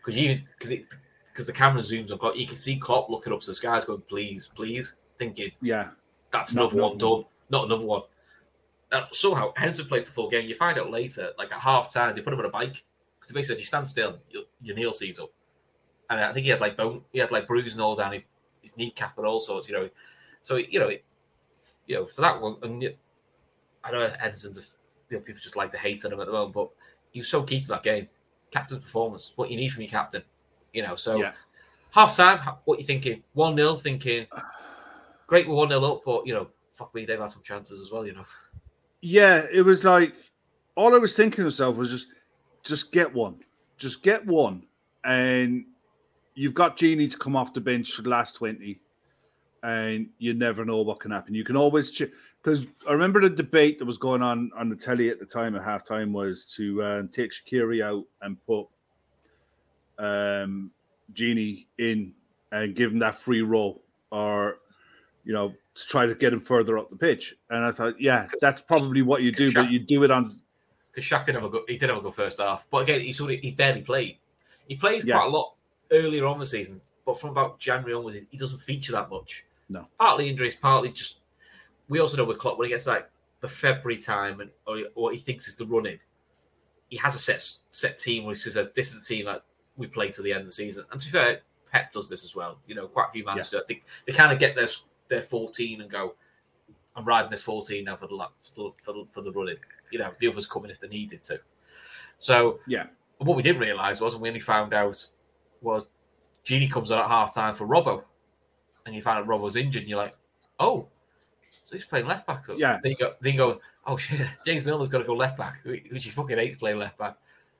because 0.00 0.16
you 0.16 0.40
because 0.58 0.70
it 0.70 0.84
because 1.26 1.46
the 1.46 1.52
camera 1.52 1.82
zooms 1.82 2.10
on 2.12 2.18
Klopp, 2.18 2.36
you 2.36 2.46
can 2.46 2.56
see 2.56 2.76
Klopp 2.76 3.10
looking 3.10 3.32
up 3.32 3.40
to 3.40 3.46
the 3.46 3.54
skies, 3.54 3.84
going, 3.84 4.00
"Please, 4.02 4.48
please," 4.48 4.94
thinking 5.18 5.50
yeah, 5.60 5.90
that's 6.30 6.54
Not 6.54 6.72
another 6.72 6.82
one 6.82 6.92
another 6.92 7.16
done, 7.16 7.24
not 7.50 7.64
another 7.66 7.84
one. 7.84 8.02
Now, 8.90 9.06
somehow 9.12 9.52
Henderson 9.56 9.86
plays 9.86 10.04
the 10.06 10.12
full 10.12 10.30
game. 10.30 10.48
You 10.48 10.54
find 10.54 10.78
out 10.78 10.90
later, 10.90 11.32
like 11.38 11.52
at 11.52 11.60
half 11.60 11.92
time, 11.92 12.14
they 12.14 12.22
put 12.22 12.32
him 12.32 12.38
on 12.38 12.46
a 12.46 12.50
bike 12.50 12.84
because 13.20 13.34
basically, 13.34 13.56
if 13.56 13.60
you 13.60 13.66
stand 13.66 13.86
still, 13.86 14.18
your, 14.30 14.44
your 14.62 14.76
knee 14.76 14.90
sees 14.92 15.18
up. 15.18 15.30
And 16.08 16.20
I 16.20 16.32
think 16.32 16.44
he 16.44 16.50
had 16.50 16.60
like 16.60 16.76
bone, 16.76 17.02
he 17.12 17.18
had 17.18 17.30
like 17.30 17.46
bruising 17.46 17.80
all 17.80 17.94
down 17.94 18.12
his, 18.12 18.22
his 18.62 18.76
kneecap 18.76 19.18
and 19.18 19.26
all 19.26 19.40
sorts, 19.40 19.68
you 19.68 19.74
know. 19.74 19.90
So 20.40 20.56
you 20.56 20.78
know, 20.78 20.88
it, 20.88 21.04
you 21.86 21.96
know, 21.96 22.06
for 22.06 22.22
that 22.22 22.40
one, 22.40 22.56
and 22.62 22.94
I 23.84 23.90
know 23.90 24.10
Henderson's, 24.18 24.70
you 25.10 25.18
know, 25.18 25.22
people 25.22 25.40
just 25.42 25.56
like 25.56 25.70
to 25.72 25.78
hate 25.78 26.04
on 26.06 26.12
him 26.12 26.20
at 26.20 26.26
the 26.26 26.32
moment, 26.32 26.54
but 26.54 26.70
he 27.10 27.20
was 27.20 27.28
so 27.28 27.42
key 27.42 27.60
to 27.60 27.68
that 27.68 27.82
game. 27.82 28.08
Captain's 28.50 28.82
performance, 28.82 29.32
what 29.36 29.50
you 29.50 29.58
need 29.58 29.68
from 29.68 29.82
your 29.82 29.90
captain, 29.90 30.22
you 30.72 30.82
know. 30.82 30.96
So 30.96 31.20
Yeah. 31.20 31.32
half 31.90 32.16
time, 32.16 32.38
what 32.64 32.78
you 32.78 32.84
thinking? 32.86 33.22
One 33.34 33.54
0 33.54 33.76
thinking 33.76 34.26
great, 35.26 35.46
we're 35.46 35.54
one 35.54 35.68
0 35.68 35.84
up, 35.84 36.02
but 36.04 36.26
you 36.26 36.34
know, 36.34 36.48
fuck 36.72 36.94
me, 36.94 37.04
they've 37.04 37.20
had 37.20 37.30
some 37.30 37.42
chances 37.42 37.80
as 37.80 37.92
well, 37.92 38.06
you 38.06 38.14
know. 38.14 38.24
Yeah, 39.00 39.46
it 39.52 39.62
was 39.62 39.84
like 39.84 40.14
all 40.74 40.94
I 40.94 40.98
was 40.98 41.16
thinking 41.16 41.38
to 41.38 41.44
myself 41.44 41.76
was 41.76 41.90
just 41.90 42.08
just 42.62 42.92
get 42.92 43.12
one. 43.12 43.40
Just 43.78 44.02
get 44.02 44.24
one. 44.26 44.64
And 45.04 45.64
you've 46.34 46.54
got 46.54 46.76
Gini 46.76 47.10
to 47.10 47.16
come 47.16 47.36
off 47.36 47.54
the 47.54 47.60
bench 47.60 47.92
for 47.92 48.02
the 48.02 48.10
last 48.10 48.36
20. 48.36 48.80
And 49.62 50.08
you 50.18 50.34
never 50.34 50.64
know 50.64 50.82
what 50.82 51.00
can 51.00 51.10
happen. 51.10 51.34
You 51.34 51.44
can 51.44 51.56
always 51.56 51.90
because 52.42 52.66
I 52.88 52.92
remember 52.92 53.20
the 53.20 53.30
debate 53.30 53.78
that 53.78 53.84
was 53.84 53.98
going 53.98 54.22
on 54.22 54.50
on 54.56 54.68
the 54.68 54.76
telly 54.76 55.10
at 55.10 55.18
the 55.18 55.26
time 55.26 55.56
at 55.56 55.62
halftime 55.62 56.12
was 56.12 56.44
to 56.56 56.82
um, 56.84 57.08
take 57.08 57.32
Shaqiri 57.32 57.82
out 57.82 58.04
and 58.22 58.36
put 58.46 58.68
um, 59.98 60.70
Gini 61.12 61.66
in 61.78 62.14
and 62.52 62.74
give 62.74 62.92
him 62.92 62.98
that 63.00 63.20
free 63.20 63.42
roll, 63.42 63.82
or 64.10 64.58
you 65.24 65.32
know, 65.32 65.52
to 65.80 65.86
try 65.86 66.06
to 66.06 66.14
get 66.14 66.32
him 66.32 66.40
further 66.40 66.78
up 66.78 66.88
the 66.90 66.96
pitch. 66.96 67.34
And 67.50 67.64
I 67.64 67.70
thought, 67.70 68.00
yeah, 68.00 68.26
that's 68.40 68.62
probably 68.62 69.02
what 69.02 69.22
you 69.22 69.30
do, 69.32 69.52
but 69.52 69.70
you 69.70 69.78
do 69.78 70.02
it 70.04 70.10
on 70.10 70.40
because 70.92 71.04
Shaq 71.08 71.26
did 71.26 71.34
have 71.36 71.44
a 71.44 71.48
good, 71.48 71.62
he 71.68 71.76
did 71.78 71.88
have 71.90 71.98
a 71.98 72.00
good 72.00 72.14
first 72.14 72.38
half, 72.40 72.66
but 72.70 72.78
again, 72.78 73.00
he 73.00 73.12
sort 73.12 73.32
of 73.32 73.40
he 73.40 73.52
barely 73.52 73.82
played. 73.82 74.18
He 74.66 74.74
plays 74.76 75.04
Yeah. 75.04 75.16
quite 75.16 75.26
a 75.26 75.30
lot 75.30 75.54
earlier 75.92 76.26
on 76.26 76.38
the 76.38 76.46
season, 76.46 76.80
but 77.06 77.20
from 77.20 77.30
about 77.30 77.58
January 77.60 77.94
onwards, 77.94 78.18
he- 78.30 78.36
doesn't 78.38 78.58
feature 78.60 78.92
that 78.92 79.08
much. 79.10 79.44
No. 79.70 79.86
partly 80.00 80.28
injuries, 80.30 80.56
partly 80.56 80.90
just. 80.90 81.18
We 81.90 82.00
also 82.00 82.16
know 82.16 82.24
with 82.24 82.38
Klopp 82.38 82.58
when 82.58 82.66
he 82.66 82.70
gets 82.70 82.86
like 82.86 83.08
the 83.40 83.48
February 83.48 84.00
time 84.00 84.40
and 84.40 84.50
or, 84.66 84.78
what 84.94 85.12
he 85.12 85.20
thinks 85.20 85.46
is 85.46 85.56
the 85.56 85.66
running, 85.66 85.98
he 86.88 86.96
has 86.96 87.14
a 87.14 87.18
set 87.18 87.46
set 87.70 87.98
team 87.98 88.24
which 88.24 88.38
says 88.40 88.54
this 88.74 88.94
is 88.94 89.06
the 89.06 89.14
team 89.14 89.26
that 89.26 89.44
we 89.76 89.86
play 89.86 90.10
to 90.10 90.22
the 90.22 90.32
end 90.32 90.40
of 90.40 90.46
the 90.46 90.52
season. 90.52 90.84
And 90.90 90.98
to 91.00 91.06
be 91.06 91.10
fair, 91.12 91.40
Pep 91.70 91.92
does 91.92 92.08
this 92.08 92.24
as 92.24 92.34
well. 92.34 92.58
You 92.66 92.74
know, 92.74 92.88
quite 92.88 93.08
a 93.10 93.12
few 93.12 93.24
managers. 93.24 93.54
I 93.54 93.60
think 93.68 93.84
they 94.06 94.12
kind 94.14 94.32
of 94.32 94.38
get 94.38 94.54
their 94.56 94.66
their 95.08 95.22
fourteen 95.22 95.80
and 95.80 95.90
go, 95.90 96.14
I'm 96.98 97.04
riding 97.04 97.30
this 97.30 97.42
14 97.42 97.84
now 97.84 97.94
for 97.94 98.08
the 98.08 98.14
lap 98.16 98.32
for 98.42 98.54
the, 98.54 98.70
for 98.82 98.92
the, 98.92 99.04
for 99.10 99.20
the 99.22 99.30
running. 99.30 99.56
You 99.90 100.00
know, 100.00 100.12
the 100.18 100.26
others 100.26 100.46
coming 100.46 100.70
if 100.70 100.80
they 100.80 100.88
needed 100.88 101.22
to. 101.24 101.38
So 102.18 102.58
yeah. 102.66 102.86
what 103.18 103.36
we 103.36 103.42
didn't 103.42 103.60
realise 103.62 104.00
was, 104.00 104.14
and 104.14 104.22
we 104.22 104.28
only 104.28 104.40
found 104.40 104.74
out, 104.74 105.06
was 105.60 105.86
Gini 106.44 106.70
comes 106.70 106.90
on 106.90 106.98
at 106.98 107.06
half 107.06 107.34
time 107.34 107.54
for 107.54 107.66
Robbo, 107.66 108.02
and 108.84 108.94
you 108.94 109.00
find 109.00 109.18
out 109.18 109.26
Robbo's 109.26 109.54
injured, 109.54 109.82
and 109.82 109.88
you're 109.88 109.98
like, 109.98 110.16
oh, 110.58 110.88
so 111.62 111.76
he's 111.76 111.86
playing 111.86 112.06
left 112.06 112.26
back. 112.26 112.44
So 112.44 112.56
Yeah. 112.56 112.80
Then 112.82 112.92
you 112.92 112.98
go, 112.98 113.14
then 113.20 113.32
you 113.32 113.38
go, 113.38 113.60
oh 113.86 113.96
shit, 113.96 114.26
James 114.44 114.64
Milner's 114.64 114.88
got 114.88 114.98
to 114.98 115.04
go 115.04 115.14
left 115.14 115.38
back, 115.38 115.60
which 115.64 116.04
he 116.04 116.10
fucking 116.10 116.36
hates 116.36 116.58
playing 116.58 116.78
left 116.78 116.98
back 116.98 117.16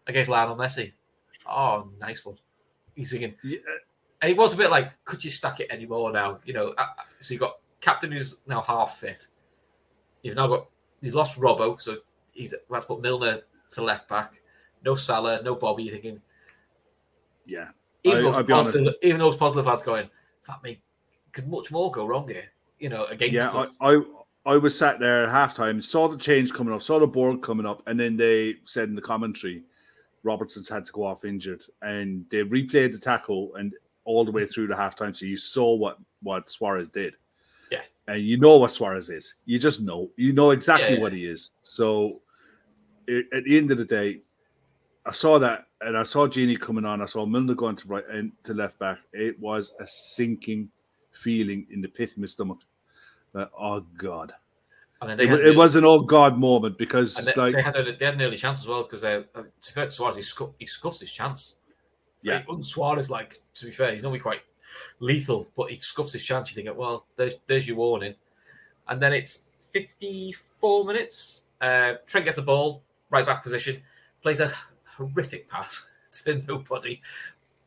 against 0.09 0.31
Lionel 0.31 0.57
Messi. 0.57 0.93
Oh, 1.47 1.91
nice 2.01 2.25
one. 2.25 2.39
He's 2.97 3.13
thinking, 3.13 3.35
Yeah, 3.45 3.59
and 4.21 4.31
it 4.31 4.37
was 4.37 4.55
a 4.55 4.57
bit 4.57 4.71
like, 4.71 4.93
could 5.05 5.23
you 5.25 5.31
stack 5.31 5.61
it 5.61 5.71
anymore 5.71 6.13
now? 6.13 6.41
You 6.45 6.53
know, 6.55 6.75
uh, 6.79 6.87
so 7.21 7.35
you've 7.35 7.41
got 7.41 7.59
captain 7.81 8.11
who's 8.13 8.37
now 8.47 8.61
half 8.61 8.99
fit. 8.99 9.29
You've 10.23 10.37
now 10.37 10.47
got 10.49 10.67
he's 11.01 11.15
lost 11.15 11.39
Robbo, 11.39 11.81
so 11.81 11.99
he's 12.33 12.53
had 12.71 12.81
to 12.81 12.87
put 12.87 13.01
Milner 13.01 13.41
to 13.73 13.83
left 13.83 14.09
back. 14.09 14.41
No 14.85 14.95
Salah, 14.95 15.43
no 15.43 15.55
Bobby. 15.55 15.85
You're 15.85 15.95
thinking, 15.95 16.21
yeah. 17.47 17.69
even, 18.05 18.19
I- 18.19 18.23
those 18.23 18.35
I'll 18.37 18.43
be 18.43 18.53
honest. 18.53 18.71
positive, 18.73 18.95
even 19.03 19.19
those 19.19 19.37
positive 19.37 19.67
ads 19.69 19.83
going, 19.83 20.09
that 20.47 20.63
may 20.63 20.81
could 21.33 21.49
much 21.49 21.71
more 21.71 21.91
go 21.91 22.07
wrong 22.07 22.29
here. 22.29 22.45
You 22.79 22.89
know, 22.89 23.05
against 23.07 23.35
Yeah, 23.35 23.51
us. 23.51 23.77
I, 23.81 23.95
I 23.97 24.01
I 24.47 24.57
was 24.57 24.77
sat 24.79 24.99
there 24.99 25.25
at 25.25 25.29
halftime, 25.29 25.83
saw 25.85 26.09
the 26.09 26.17
change 26.17 26.55
coming 26.55 26.73
up, 26.73 26.83
saw 26.83 26.99
the 26.99 27.07
board 27.07 27.43
coming 27.43 27.67
up, 27.67 27.83
and 27.87 27.99
then 28.01 28.17
they 28.17 28.55
said 28.65 28.89
in 28.89 28.95
the 28.95 29.03
commentary, 29.03 29.63
Robertson's 30.23 30.69
had 30.69 30.87
to 30.87 30.93
go 30.93 31.05
off 31.05 31.25
injured, 31.25 31.63
and 31.83 32.25
they 32.31 32.43
replayed 32.45 32.93
the 32.93 32.99
tackle 32.99 33.55
and 33.57 33.75
all 34.09 34.25
the 34.25 34.33
way 34.33 34.47
through 34.47 34.67
the 34.67 34.75
halftime, 34.75 35.15
so 35.15 35.27
you 35.27 35.37
saw 35.37 35.75
what 35.75 35.99
what 36.23 36.51
Suarez 36.51 36.89
did. 36.89 37.15
Yeah. 37.71 37.83
and 38.07 38.23
you 38.23 38.39
know 38.39 38.57
what 38.57 38.73
Suarez 38.73 39.11
is. 39.11 39.35
You 39.45 39.59
just 39.59 39.83
know, 39.83 40.11
you 40.17 40.33
know 40.33 40.53
exactly 40.53 40.97
Yeah. 40.97 41.03
what 41.03 41.13
he 41.13 41.27
is. 41.27 41.51
So, 41.63 42.23
i 43.09 43.23
at 43.35 43.45
the 43.45 43.59
end 43.59 43.71
of 43.71 43.77
the 43.77 43.85
day, 43.85 44.23
I 45.05 45.13
saw 45.13 45.39
that, 45.39 45.67
and 45.83 45.95
I 45.97 46.05
saw 46.05 46.27
Gini 46.27 46.59
coming 46.59 46.87
on. 46.87 47.03
I 47.03 47.07
saw 47.07 47.27
Milner 47.27 47.55
going 47.55 47.77
to 47.77 47.89
right 47.89 48.09
and 48.09 48.33
to 48.45 48.55
left 48.55 48.79
back. 48.79 48.99
It 49.13 49.39
was 49.39 49.75
a 49.79 49.87
sinking 49.87 50.71
feeling 51.13 51.67
in 51.71 51.83
the 51.83 51.89
pit 51.89 52.13
of 52.13 52.19
my 52.19 52.27
stomach. 52.27 52.61
That 53.35 53.51
oh 53.59 53.81
god, 53.99 54.33
and 55.03 55.11
then 55.11 55.19
they 55.19 55.29
it, 55.29 55.49
it 55.49 55.57
was 55.57 55.77
an 55.77 55.85
oh 55.85 56.01
god 56.01 56.39
moment 56.39 56.79
because 56.79 57.15
they, 57.15 57.35
like 57.41 57.55
they 57.55 57.63
had 57.63 57.77
a, 57.77 57.95
they 57.95 58.05
had 58.07 58.15
an 58.15 58.23
early 58.23 58.39
chance 58.39 58.61
as 58.61 58.67
well 58.67 58.85
because 58.85 59.05
uh, 59.05 59.23
uh, 59.35 59.43
to 59.61 59.73
fair 59.73 59.85
to 59.85 59.91
Suarez, 59.91 60.17
he, 60.17 60.23
scu- 60.23 60.55
he 60.59 60.65
scuffs 60.65 61.01
his 61.01 61.13
chance. 61.13 61.57
Yeah. 62.23 62.43
Like, 62.49 62.63
Suarez, 62.65 63.11
like 63.11 63.39
to 63.55 63.67
be 63.67 63.73
fair, 63.73 63.93
he's 63.93 64.03
normally 64.03 64.21
quite 64.21 64.41
lethal, 65.01 65.49
but 65.57 65.71
he 65.71 65.77
scuffs 65.79 66.13
his 66.13 66.25
chance. 66.25 66.55
You 66.55 66.63
think, 66.63 66.77
well, 66.77 67.07
there's 67.17 67.35
there's 67.47 67.67
your 67.69 67.77
warning, 67.77 68.15
and 68.89 69.01
then 69.01 69.13
it's 69.13 69.47
54 69.73 70.85
minutes. 70.85 71.45
Uh, 71.61 71.95
Trent 72.07 72.25
gets 72.25 72.37
the 72.37 72.43
ball, 72.43 72.83
right 73.11 73.27
back 73.27 73.43
position, 73.43 73.83
plays 74.23 74.41
a 74.41 74.53
horrific 74.97 75.49
pass 75.49 75.87
to 76.25 76.43
nobody, 76.47 77.01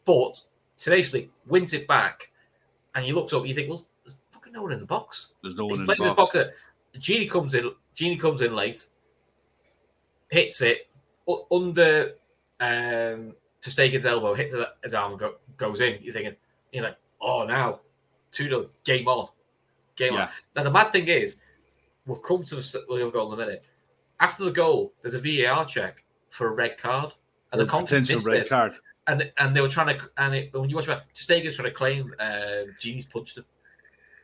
but 0.05 0.39
tenaciously 0.77 1.29
wins 1.47 1.73
it 1.73 1.87
back, 1.87 2.31
and 2.95 3.05
you 3.05 3.13
look 3.15 3.31
up, 3.33 3.45
you 3.45 3.53
think, 3.53 3.69
well, 3.69 3.85
there's 4.03 4.17
fucking 4.31 4.53
no 4.53 4.63
one 4.63 4.71
in 4.71 4.79
the 4.79 4.85
box. 4.85 5.33
there's 5.41 5.55
no 5.55 5.65
He 5.67 5.71
one 5.71 5.79
in 5.81 5.85
plays 5.85 5.97
the 5.99 6.05
his 6.05 6.13
box. 6.13 6.33
boxer. 6.33 6.53
Gini 6.97 7.29
comes 7.29 7.53
in. 7.53 7.71
Gini 7.95 8.19
comes 8.19 8.41
in 8.41 8.53
late, 8.55 8.85
hits 10.29 10.61
it 10.61 10.89
under 11.51 12.13
um, 12.59 13.33
to 13.61 13.69
Stegen's 13.69 14.05
elbow, 14.05 14.33
hits 14.33 14.53
it- 14.53 14.67
his 14.83 14.93
arm, 14.93 15.17
go, 15.17 15.35
goes 15.57 15.79
in. 15.81 15.99
You're 16.01 16.13
thinking, 16.13 16.35
you're 16.71 16.83
like, 16.83 16.97
oh, 17.21 17.43
now 17.45 17.79
two 18.31 18.45
0 18.45 18.69
game 18.83 19.07
on, 19.07 19.29
game 19.95 20.13
on. 20.15 20.29
Now 20.55 20.63
the 20.63 20.71
mad 20.71 20.91
thing 20.91 21.07
is, 21.07 21.37
we'll 22.05 22.17
come 22.19 22.43
to 22.43 22.55
the 22.55 22.59
s- 22.61 22.71
the 22.71 22.93
other 22.93 23.11
goal 23.11 23.33
in 23.33 23.39
a 23.39 23.45
minute. 23.45 23.65
After 24.19 24.43
the 24.45 24.51
goal, 24.51 24.93
there's 25.01 25.13
a 25.15 25.19
VAR 25.19 25.65
check 25.65 26.03
for 26.29 26.47
a 26.47 26.51
red 26.51 26.77
card, 26.77 27.13
and 27.51 27.61
the 27.61 27.65
potential 27.65 28.19
red 28.25 28.41
this. 28.41 28.49
card. 28.49 28.73
And 29.07 29.31
and 29.39 29.55
they 29.55 29.61
were 29.61 29.67
trying 29.67 29.97
to, 29.97 30.09
and 30.17 30.35
it, 30.35 30.53
when 30.53 30.69
you 30.69 30.75
watch 30.75 30.87
it, 30.87 30.99
Stegen's 31.13 31.55
trying 31.55 31.69
to 31.69 31.75
claim 31.75 32.13
uh, 32.19 32.63
Gini's 32.79 33.05
punched 33.05 33.37
him 33.37 33.45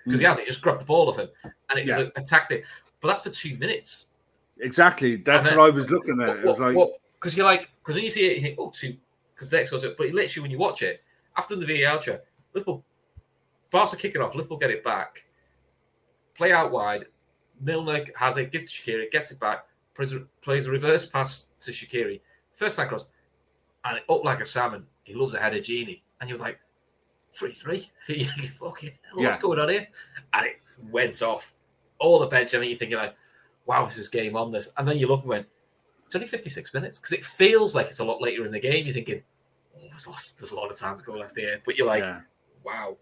because 0.06 0.20
he 0.20 0.26
Mm. 0.26 0.30
hasn't. 0.30 0.48
He 0.48 0.52
just 0.54 0.62
grabbed 0.64 0.82
the 0.82 0.86
ball 0.86 1.10
off 1.10 1.18
him, 1.18 1.30
and 1.44 1.80
it 1.80 1.88
was 1.88 1.98
Yeah. 1.98 2.04
a, 2.16 2.22
a 2.22 2.24
tactic. 2.24 2.64
But 3.02 3.10
that's 3.10 3.24
for 3.24 3.30
two 3.32 3.58
minutes. 3.58 4.08
Exactly. 4.60 5.18
That's 5.18 5.48
then- 5.50 5.58
what 5.58 5.66
I 5.68 5.70
was 5.72 5.90
looking 5.90 6.22
at. 6.22 6.38
It 6.38 6.44
was 6.46 6.60
like 6.60 6.76
Because 7.20 7.36
you're 7.36 7.46
like, 7.46 7.72
because 7.80 7.96
when 7.96 8.04
you 8.04 8.12
see 8.12 8.26
it, 8.28 8.36
you 8.38 8.42
think, 8.42 8.60
oh, 8.60 8.70
two. 8.72 8.96
Because 9.38 9.52
the 9.52 9.58
next 9.58 9.70
goes, 9.70 9.84
but 9.84 10.00
literally 10.00 10.42
when 10.42 10.50
you 10.50 10.58
watch 10.58 10.82
it 10.82 11.04
after 11.38 11.56
the 11.56 11.66
VAR 11.84 12.00
check, 12.00 12.24
Liverpool, 12.56 12.84
Barca 13.70 13.96
kick 13.96 14.16
it 14.16 14.22
off, 14.22 14.34
Liverpool 14.34 14.58
get 14.58 14.72
it 14.72 14.84
back, 14.84 15.26
play 16.34 16.52
out 16.52 16.72
wide. 16.72 17.06
Milner 17.62 18.04
has 18.16 18.38
it, 18.38 18.52
gives 18.52 18.72
to 18.72 18.72
Shaqiri, 18.92 19.12
gets 19.12 19.32
it 19.32 19.40
back, 19.40 19.66
plays, 19.96 20.14
a- 20.14 20.26
plays 20.42 20.66
a 20.66 20.72
reverse 20.72 21.06
pass 21.06 21.52
to 21.60 21.72
Shaqiri, 21.72 22.20
first 22.56 22.78
time 22.78 22.88
cross, 22.88 23.10
and 23.86 23.98
it 23.98 24.04
up 24.10 24.24
like 24.24 24.40
a 24.40 24.46
salmon. 24.46 24.86
He 25.04 25.14
loves 25.14 25.36
a 25.36 25.40
header, 25.40 25.60
Gini, 25.60 26.02
and 26.20 26.30
you're 26.30 26.40
like, 26.40 26.60
three 27.32 27.54
three. 27.54 27.90
Fucking 28.60 28.92
hell, 29.10 29.24
what's 29.24 29.38
going 29.40 29.60
on 29.60 29.70
here? 29.70 29.88
And 30.34 30.48
it 30.48 30.62
went 30.90 31.22
off 31.22 31.54
all 32.00 32.20
the 32.20 32.26
bench. 32.28 32.56
I 32.56 32.60
mean, 32.60 32.70
you're 32.70 32.78
thinking 32.80 32.98
like, 32.98 33.16
wow, 33.68 33.86
this 33.86 33.98
is 34.00 34.10
game 34.10 34.36
on 34.36 34.52
this, 34.52 34.72
and 34.78 34.88
then 34.88 34.98
you 34.98 35.08
look 35.08 35.22
and 35.22 35.30
went, 35.30 35.48
it's 36.08 36.16
only 36.16 36.28
56 36.28 36.74
minutes 36.74 37.00
because 37.00 37.12
it 37.12 37.26
feels 37.26 37.76
like 37.76 37.88
it's 37.88 38.00
a 38.00 38.04
lot 38.06 38.22
later 38.22 38.46
in 38.46 38.52
the 38.54 38.62
game. 38.62 38.86
You're 38.86 38.94
thinking, 38.94 39.22
oh, 39.76 39.88
there's 39.90 40.06
a 40.06 40.10
lot, 40.10 40.22
there's 40.40 40.52
a 40.52 40.56
lot 40.56 40.72
of 40.72 40.80
time 40.80 40.96
to 40.96 41.04
go 41.04 41.12
left 41.12 41.38
here, 41.38 41.62
but 41.66 41.76
you're 41.76 41.86
like, 41.86 42.02
yeah. 42.02 42.22
wow, 42.64 42.96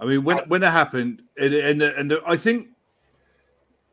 I 0.00 0.06
mean, 0.06 0.24
when 0.24 0.40
uh, 0.40 0.44
when 0.48 0.60
it 0.64 0.70
happened, 0.72 1.22
it, 1.36 1.52
and 1.52 1.80
and 1.82 2.18
I 2.26 2.36
think 2.36 2.70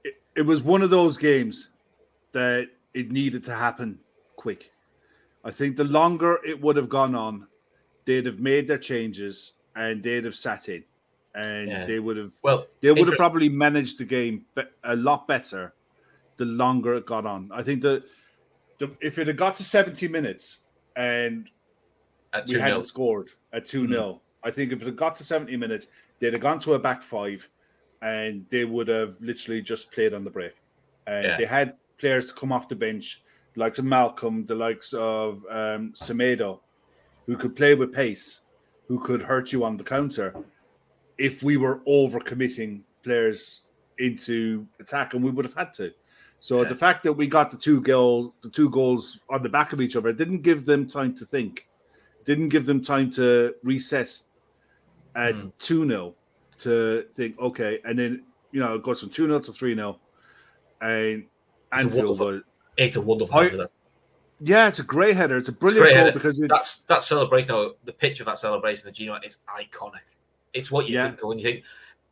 it, 0.03 0.15
it 0.35 0.41
was 0.41 0.63
one 0.63 0.81
of 0.81 0.89
those 0.89 1.15
games 1.15 1.69
that 2.31 2.69
it 2.95 3.11
needed 3.11 3.45
to 3.45 3.53
happen 3.53 3.99
quick. 4.35 4.71
I 5.45 5.51
think 5.51 5.77
the 5.77 5.83
longer 5.83 6.39
it 6.43 6.59
would 6.59 6.75
have 6.75 6.89
gone 6.89 7.13
on, 7.13 7.45
they'd 8.05 8.25
have 8.25 8.39
made 8.39 8.67
their 8.67 8.79
changes 8.79 9.53
and 9.75 10.01
they'd 10.01 10.25
have 10.25 10.35
sat 10.35 10.69
in, 10.69 10.83
and 11.35 11.69
Yeah. 11.69 11.85
they 11.85 11.99
would 11.99 12.17
have 12.17 12.31
well, 12.41 12.65
they 12.81 12.91
would 12.91 13.09
have 13.09 13.17
probably 13.17 13.47
managed 13.47 13.99
the 13.99 14.05
game 14.05 14.43
a 14.83 14.95
lot 14.95 15.27
better 15.27 15.75
the 16.37 16.45
longer 16.45 16.93
it 16.95 17.05
got 17.05 17.25
on. 17.25 17.49
I 17.53 17.63
think 17.63 17.81
that 17.81 18.03
the, 18.77 18.95
if 19.01 19.17
it 19.17 19.27
had 19.27 19.37
got 19.37 19.55
to 19.55 19.63
seventy 19.63 20.07
minutes 20.07 20.59
and 20.95 21.49
at 22.33 22.47
we 22.47 22.55
hadn't 22.55 22.81
0. 22.81 22.81
scored 22.81 23.29
at 23.53 23.65
2 23.65 23.87
0. 23.87 24.21
I 24.43 24.51
think 24.51 24.71
if 24.71 24.81
it 24.81 24.85
had 24.85 24.95
got 24.97 25.15
to 25.17 25.23
70 25.23 25.55
minutes, 25.57 25.87
they'd 26.19 26.33
have 26.33 26.41
gone 26.41 26.59
to 26.61 26.73
a 26.73 26.79
back 26.79 27.03
five 27.03 27.47
and 28.01 28.45
they 28.49 28.65
would 28.65 28.87
have 28.87 29.15
literally 29.19 29.61
just 29.61 29.91
played 29.91 30.13
on 30.13 30.23
the 30.23 30.29
break. 30.29 30.53
Uh, 31.07 31.21
Yeah. 31.23 31.37
They 31.37 31.45
had 31.45 31.75
players 31.97 32.25
to 32.27 32.33
come 32.33 32.51
off 32.51 32.69
the 32.69 32.75
bench, 32.75 33.23
the 33.53 33.59
likes 33.59 33.79
of 33.79 33.85
Malcolm, 33.85 34.45
the 34.45 34.55
likes 34.55 34.93
of 34.93 35.43
um, 35.49 35.93
Semedo, 35.93 36.59
who 37.25 37.35
could 37.35 37.55
play 37.55 37.75
with 37.75 37.93
pace, 37.93 38.41
who 38.87 38.99
could 38.99 39.21
hurt 39.21 39.51
you 39.51 39.63
on 39.63 39.77
the 39.77 39.83
counter 39.83 40.35
if 41.17 41.41
we 41.41 41.57
were 41.57 41.81
over 41.85 42.19
committing 42.19 42.83
players 43.03 43.61
into 43.97 44.67
attack, 44.79 45.15
and 45.15 45.23
we 45.23 45.31
would 45.31 45.45
have 45.45 45.55
had 45.55 45.73
to. 45.73 45.91
So 46.39 46.61
Yeah. 46.61 46.69
the 46.69 46.75
fact 46.75 47.03
that 47.03 47.13
we 47.13 47.27
got 47.27 47.51
the 47.51 47.57
two 47.57 47.81
goal, 47.81 48.33
the 48.41 48.49
two 48.49 48.69
goals 48.69 49.19
on 49.29 49.41
the 49.43 49.49
back 49.49 49.73
of 49.73 49.81
each 49.81 49.95
other, 49.95 50.13
didn't 50.13 50.41
give 50.43 50.65
them 50.65 50.87
time 50.87 51.15
to 51.17 51.25
think, 51.25 51.67
didn't 52.25 52.49
give 52.49 52.65
them 52.65 52.81
time 52.83 53.09
to 53.11 53.55
reset 53.63 54.21
at 55.15 55.33
Mm. 55.35 55.51
two 55.59 55.87
0 55.87 56.15
to 56.59 57.05
think 57.15 57.39
okay, 57.39 57.79
and 57.85 57.97
then 57.97 58.23
you 58.51 58.59
know 58.59 58.75
it 58.75 58.83
goes 58.83 58.99
from 58.99 59.09
two 59.09 59.25
0 59.27 59.39
to 59.39 59.51
three 59.51 59.73
0 59.75 59.99
and 60.81 61.25
It's 61.73 61.83
a 61.83 61.87
wonderful- 61.87 62.25
was 62.27 62.41
It's 62.77 62.95
a 62.95 63.01
wonderful 63.01 63.41
header. 63.41 63.69
yeah, 64.39 64.67
it's 64.67 64.79
a 64.79 64.83
great 64.83 65.15
header. 65.15 65.37
It's 65.37 65.49
a 65.49 65.51
brilliant 65.51 65.83
great 65.85 65.93
goal 65.95 66.03
header. 66.05 66.11
because 66.19 66.39
it, 66.39 66.49
That's 66.49 66.81
that 66.83 67.01
celebration. 67.03 67.73
The 67.83 67.93
pitch 67.93 68.19
of 68.19 68.27
that 68.27 68.37
celebration 68.37 68.87
of 68.87 68.93
Gino 68.93 69.17
is 69.23 69.39
iconic. 69.49 70.15
It's 70.53 70.71
what 70.71 70.87
you 70.87 70.95
Yeah. 70.95 71.07
think 71.09 71.23
when 71.27 71.39
you 71.39 71.43
think 71.43 71.63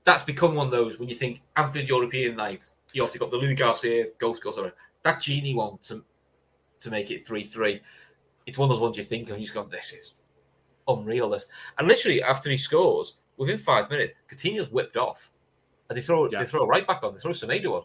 that's 0.06 0.24
become 0.24 0.56
one 0.56 0.68
of 0.68 0.72
those 0.72 1.00
when 1.00 1.10
you 1.10 1.16
think 1.16 1.42
Anfield 1.56 1.90
European 1.90 2.36
night. 2.36 2.66
You 2.94 3.02
obviously 3.02 3.20
got 3.20 3.32
the 3.32 3.38
Luis 3.38 3.60
Garcia 3.60 4.06
goal. 4.20 4.38
Sorry, 4.54 4.72
that 5.04 5.20
Gini 5.20 5.54
one 5.56 5.78
to 5.84 6.04
to 6.80 6.92
make 6.92 7.12
it 7.12 7.26
three 7.26 7.44
three. 7.44 7.82
It's 8.46 8.58
one 8.58 8.70
of 8.70 8.76
those 8.76 8.82
ones 8.82 8.98
you 8.98 9.04
think 9.04 9.30
and 9.30 9.38
you 9.40 9.44
just 9.46 9.54
go, 9.54 9.64
"This 9.66 9.92
is 9.92 10.14
unreal." 10.88 11.30
This 11.30 11.48
and 11.78 11.88
literally 11.88 12.22
after 12.24 12.50
he 12.50 12.58
scores, 12.58 13.16
within 13.38 13.58
five 13.58 13.90
minutes, 13.90 14.14
Coutinho's 14.32 14.72
whipped 14.72 14.96
off, 14.96 15.32
and 15.90 15.98
they 15.98 16.02
throw 16.02 16.30
Yeah. 16.30 16.40
they 16.40 16.46
throw 16.46 16.66
right 16.68 16.86
back 16.88 17.04
on. 17.04 17.16
They 17.16 17.20
throw 17.20 17.32
Semedo 17.32 17.74
on. 17.74 17.84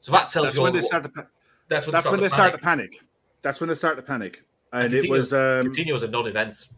So 0.00 0.12
that 0.12 0.30
tells 0.30 0.46
that's 0.46 0.54
you 0.56 0.62
when 0.62 0.70
all 0.70 0.72
they 0.74 0.78
what- 0.80 0.86
start 0.86 1.02
to 1.04 1.08
pa- 1.10 1.26
that's 1.68 1.86
when 1.86 1.92
that's 1.92 2.04
they 2.04 2.10
when 2.10 2.20
they 2.20 2.28
start 2.28 2.38
start 2.38 2.52
to 2.52 2.58
to 2.58 2.64
panic. 2.64 3.00
That's 3.42 3.60
when 3.60 3.68
they 3.68 3.74
start 3.74 3.96
to 3.96 4.02
panic, 4.02 4.44
and 4.72 4.84
And 4.84 4.94
it 4.94 5.10
was 5.10 5.32
um, 5.32 5.38
Coutinho 5.66 5.92
was 5.92 6.04
a 6.04 6.08
non-event. 6.08 6.68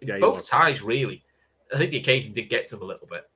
Yeah, 0.00 0.18
both 0.20 0.46
ties, 0.48 0.82
really. 0.82 1.24
I 1.74 1.78
think 1.78 1.90
the 1.90 1.96
occasion 1.98 2.32
did 2.32 2.48
get 2.48 2.66
to 2.66 2.76
him 2.76 2.82
a 2.82 2.84
little 2.84 3.06
bit 3.08 3.28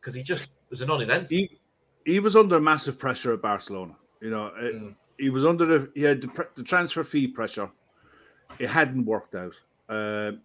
because 0.00 0.14
he 0.14 0.22
just 0.22 0.48
was 0.70 0.80
a 0.80 0.86
non-event. 0.86 1.28
he 1.28 1.58
he 2.06 2.18
was 2.20 2.34
under 2.34 2.58
massive 2.60 2.98
pressure 2.98 3.32
at 3.34 3.42
Barcelona. 3.42 3.94
You 4.20 4.30
know, 4.30 4.46
it- 4.58 4.74
Mm. 4.74 4.94
he 5.18 5.28
was 5.30 5.44
under 5.44 5.66
the 5.66 5.90
he 5.94 6.02
had 6.02 6.20
the, 6.22 6.46
the 6.56 6.62
transfer 6.62 7.04
fee 7.04 7.26
pressure. 7.28 7.70
It 8.58 8.68
hadn't 8.70 9.04
worked 9.04 9.34
out. 9.34 9.54
Um, 9.88 10.40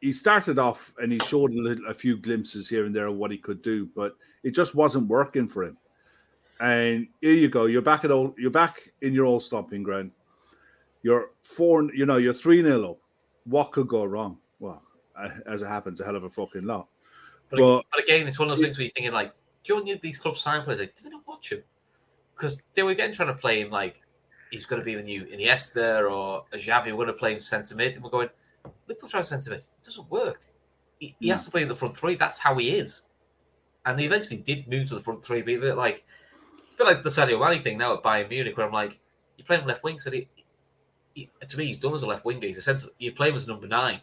he- 0.00 0.12
started 0.12 0.58
off 0.58 0.92
and 1.00 1.12
he 1.12 1.18
showed 1.20 1.52
a, 1.52 1.60
little, 1.60 1.86
a 1.86 1.94
few 1.94 2.16
glimpses 2.16 2.68
here 2.68 2.84
and 2.86 2.94
there 2.94 3.06
of 3.06 3.16
what 3.16 3.30
he 3.30 3.38
could 3.38 3.60
do, 3.62 3.88
but 3.94 4.16
it 4.42 4.52
just 4.52 4.74
wasn't 4.74 5.08
working 5.08 5.48
for 5.48 5.62
him. 5.64 5.76
And 6.60 7.08
here 7.20 7.32
you 7.34 7.48
go. 7.48 7.64
You're 7.66 7.82
back 7.82 8.04
at 8.04 8.10
old. 8.10 8.34
You're 8.38 8.50
back 8.50 8.90
in 9.02 9.12
your 9.14 9.24
old 9.26 9.42
stomping 9.42 9.82
ground. 9.82 10.10
You're 11.02 11.30
four. 11.42 11.84
You 11.94 12.04
know, 12.06 12.18
you're 12.18 12.34
three 12.34 12.60
nil 12.62 12.84
up. 12.90 12.98
What 13.44 13.72
could 13.72 13.88
go 13.88 14.04
wrong? 14.04 14.38
Well, 14.58 14.82
as 15.46 15.62
it 15.62 15.66
happens, 15.68 16.00
a 16.00 16.04
hell 16.04 16.16
of 16.16 16.24
a 16.24 16.30
fucking 16.30 16.64
lot. 16.66 16.88
But, 17.50 17.58
But- 17.58 17.84
but 17.90 18.00
again, 18.02 18.26
it's 18.28 18.38
one 18.38 18.50
of 18.50 18.56
those 18.56 18.64
things 18.64 18.78
where 18.78 18.84
you're 18.84 18.92
thinking 18.92 19.12
like, 19.12 19.32
do 19.64 19.74
you 19.74 19.84
need 19.84 20.00
these 20.00 20.18
club 20.18 20.38
sign 20.38 20.62
players? 20.62 20.80
Like, 20.80 20.94
do 20.94 21.04
they 21.04 21.10
not 21.10 21.26
watch 21.26 21.52
him? 21.52 21.62
Because 22.34 22.62
they 22.74 22.82
were 22.82 22.90
again 22.90 23.12
trying 23.12 23.28
to 23.28 23.34
play 23.34 23.60
him 23.60 23.70
like 23.70 24.00
he's 24.50 24.66
going 24.66 24.80
to 24.80 24.84
be 24.84 24.94
the 24.94 25.02
new 25.02 25.24
Iniesta 25.24 26.10
or 26.10 26.44
a 26.52 26.56
Xavi. 26.56 26.86
We're 26.86 26.94
going 26.94 27.06
to 27.08 27.12
play 27.12 27.34
him 27.34 27.40
centre 27.40 27.74
mid, 27.74 27.94
and 27.94 28.04
we're 28.04 28.10
going, 28.10 28.30
Liverpool 28.86 29.08
try 29.08 29.22
centre 29.22 29.50
mid. 29.50 29.60
It 29.60 29.84
doesn't 29.84 30.10
work. 30.10 30.40
He, 30.98 31.14
he 31.18 31.28
has 31.28 31.42
hmm. 31.42 31.46
to 31.46 31.50
play 31.50 31.62
in 31.62 31.68
the 31.68 31.74
front 31.74 31.96
three. 31.96 32.16
That's 32.16 32.38
how 32.38 32.56
he 32.56 32.70
is. 32.70 33.02
And 33.84 33.98
he 33.98 34.04
eventually 34.06 34.38
did 34.38 34.68
move 34.68 34.86
to 34.88 34.94
the 34.94 35.00
front 35.00 35.24
three, 35.24 35.42
but 35.42 35.76
like 35.76 36.04
it's 36.66 36.74
a 36.74 36.78
bit 36.78 36.86
like 36.86 37.02
the 37.02 37.10
Sadio 37.10 37.40
Mane 37.40 37.60
thing 37.60 37.78
now 37.78 37.94
at 37.94 38.02
Bayern 38.02 38.28
Munich, 38.28 38.56
where 38.56 38.66
I'm 38.66 38.72
like, 38.72 38.98
you 39.36 39.44
play 39.44 39.58
him 39.58 39.66
left 39.66 39.82
wing, 39.82 39.98
so 40.00 40.10
he, 40.10 40.28
he, 41.14 41.30
to 41.48 41.56
me, 41.56 41.66
he's 41.66 41.78
done 41.78 41.94
as 41.94 42.02
a 42.02 42.06
left 42.06 42.24
winger. 42.24 42.46
He's 42.46 42.58
a 42.58 42.62
centre. 42.62 42.88
You 42.98 43.12
play 43.12 43.30
him 43.30 43.36
as 43.36 43.46
number 43.46 43.66
nine, 43.66 44.00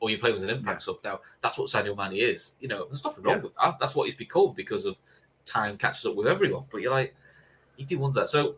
or 0.00 0.10
you 0.10 0.18
play 0.18 0.32
as 0.32 0.42
an 0.42 0.50
impact 0.50 0.82
sub. 0.82 0.96
Now 1.04 1.20
that's 1.40 1.56
what 1.58 1.68
Sadio 1.70 1.96
Mane 1.96 2.18
is. 2.20 2.54
You 2.60 2.68
know, 2.68 2.86
there's 2.86 3.04
nothing 3.04 3.22
wrong 3.24 3.36
Yeah. 3.36 3.42
with 3.42 3.54
that. 3.56 3.78
That's 3.78 3.94
what 3.94 4.06
he's 4.06 4.14
become 4.16 4.54
because 4.56 4.86
of 4.86 4.96
time 5.44 5.76
catches 5.76 6.04
up 6.06 6.16
with 6.16 6.26
everyone. 6.26 6.64
But 6.70 6.80
you're 6.80 6.90
like, 6.92 7.14
you 7.76 7.84
do 7.86 7.98
wonder 7.98 8.20
that. 8.20 8.28
So 8.28 8.56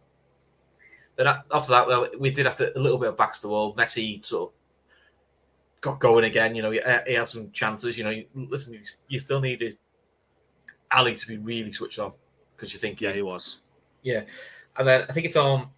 then 1.16 1.26
after 1.26 1.70
that, 1.70 1.86
well, 1.86 2.08
we 2.18 2.30
did 2.30 2.46
have 2.46 2.56
to 2.56 2.76
a 2.76 2.80
little 2.80 2.98
bit 2.98 3.08
of 3.10 3.16
backs 3.16 3.40
to 3.40 3.46
the 3.46 3.50
wall. 3.50 3.74
Messi 3.74 4.24
sort 4.24 4.50
of 4.50 5.80
got 5.80 5.98
going 6.00 6.24
again. 6.24 6.54
You 6.54 6.62
know, 6.62 6.70
he, 6.70 6.80
he 7.06 7.14
had 7.14 7.26
some 7.26 7.50
chances. 7.50 7.98
You 7.98 8.04
know, 8.04 8.10
you- 8.10 8.26
listen, 8.34 8.78
you, 9.08 9.20
still 9.20 9.40
needed 9.40 9.76
Ali 10.90 11.14
to 11.16 11.26
be 11.26 11.38
really 11.38 11.72
switched 11.72 11.98
on 11.98 12.12
because 12.56 12.72
you 12.72 12.78
think, 12.78 13.00
Yeah, 13.00 13.12
he 13.12 13.22
was. 13.22 13.60
yeah. 14.02 14.22
And 14.76 14.86
then 14.88 15.06
I 15.08 15.12
think 15.12 15.26
it's 15.26 15.36
on. 15.36 15.68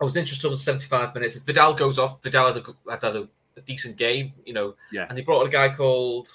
I 0.00 0.04
was 0.04 0.16
interested 0.16 0.50
in 0.50 0.56
75 0.56 1.14
minutes. 1.14 1.36
Vidal 1.38 1.72
goes 1.74 1.98
off. 1.98 2.22
Vidal 2.22 2.52
had 2.52 2.62
a, 2.62 2.90
had 3.06 3.16
a, 3.16 3.28
a 3.56 3.60
decent 3.60 3.96
game, 3.96 4.32
you 4.44 4.52
know. 4.52 4.74
Yeah. 4.92 5.06
And 5.08 5.16
they 5.16 5.22
brought 5.22 5.46
a 5.46 5.50
guy 5.50 5.74
called 5.74 6.28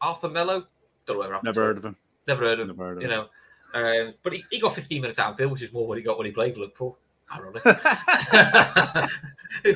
Arthur 0.00 0.28
Melo. 0.28 0.66
Don't 1.06 1.20
know 1.20 1.28
where 1.28 1.40
Never 1.42 1.62
heard 1.62 1.78
of 1.78 1.84
him. 1.84 1.96
Never 2.26 2.42
heard 2.42 2.60
of 2.60 2.68
him. 2.68 2.76
Never 2.76 2.88
heard 2.88 2.98
of 2.98 3.04
him. 3.04 3.10
You 3.10 3.16
him. 3.16 3.20
know. 3.20 3.28
Um, 3.74 4.14
but 4.22 4.32
he, 4.32 4.42
he 4.50 4.58
got 4.58 4.74
15 4.74 5.02
minutes 5.02 5.18
out 5.18 5.32
of 5.32 5.36
field, 5.36 5.52
which 5.52 5.62
is 5.62 5.72
more 5.72 5.86
what 5.86 5.98
he 5.98 6.04
got 6.04 6.18
when 6.18 6.26
he 6.26 6.32
played 6.32 6.54
for 6.54 6.60
Liverpool. 6.60 6.98
Ironic. 7.32 7.62
Who- 7.62 7.70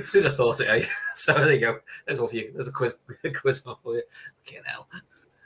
Who'd 0.13 0.25
have 0.25 0.37
thought 0.37 0.61
it, 0.61 0.69
eh? 0.69 0.85
So 1.15 1.35
there 1.35 1.53
you 1.53 1.61
go. 1.61 1.81
There's 2.07 2.21
one 2.21 2.29
for 2.29 2.37
you. 2.37 2.53
There's 2.55 2.69
a 2.69 2.73
quiz, 2.73 2.95
a 3.25 3.31
quiz 3.31 3.59
for 3.59 3.77
you. 3.87 4.03
Fucking 4.45 4.63
hell. 4.65 4.87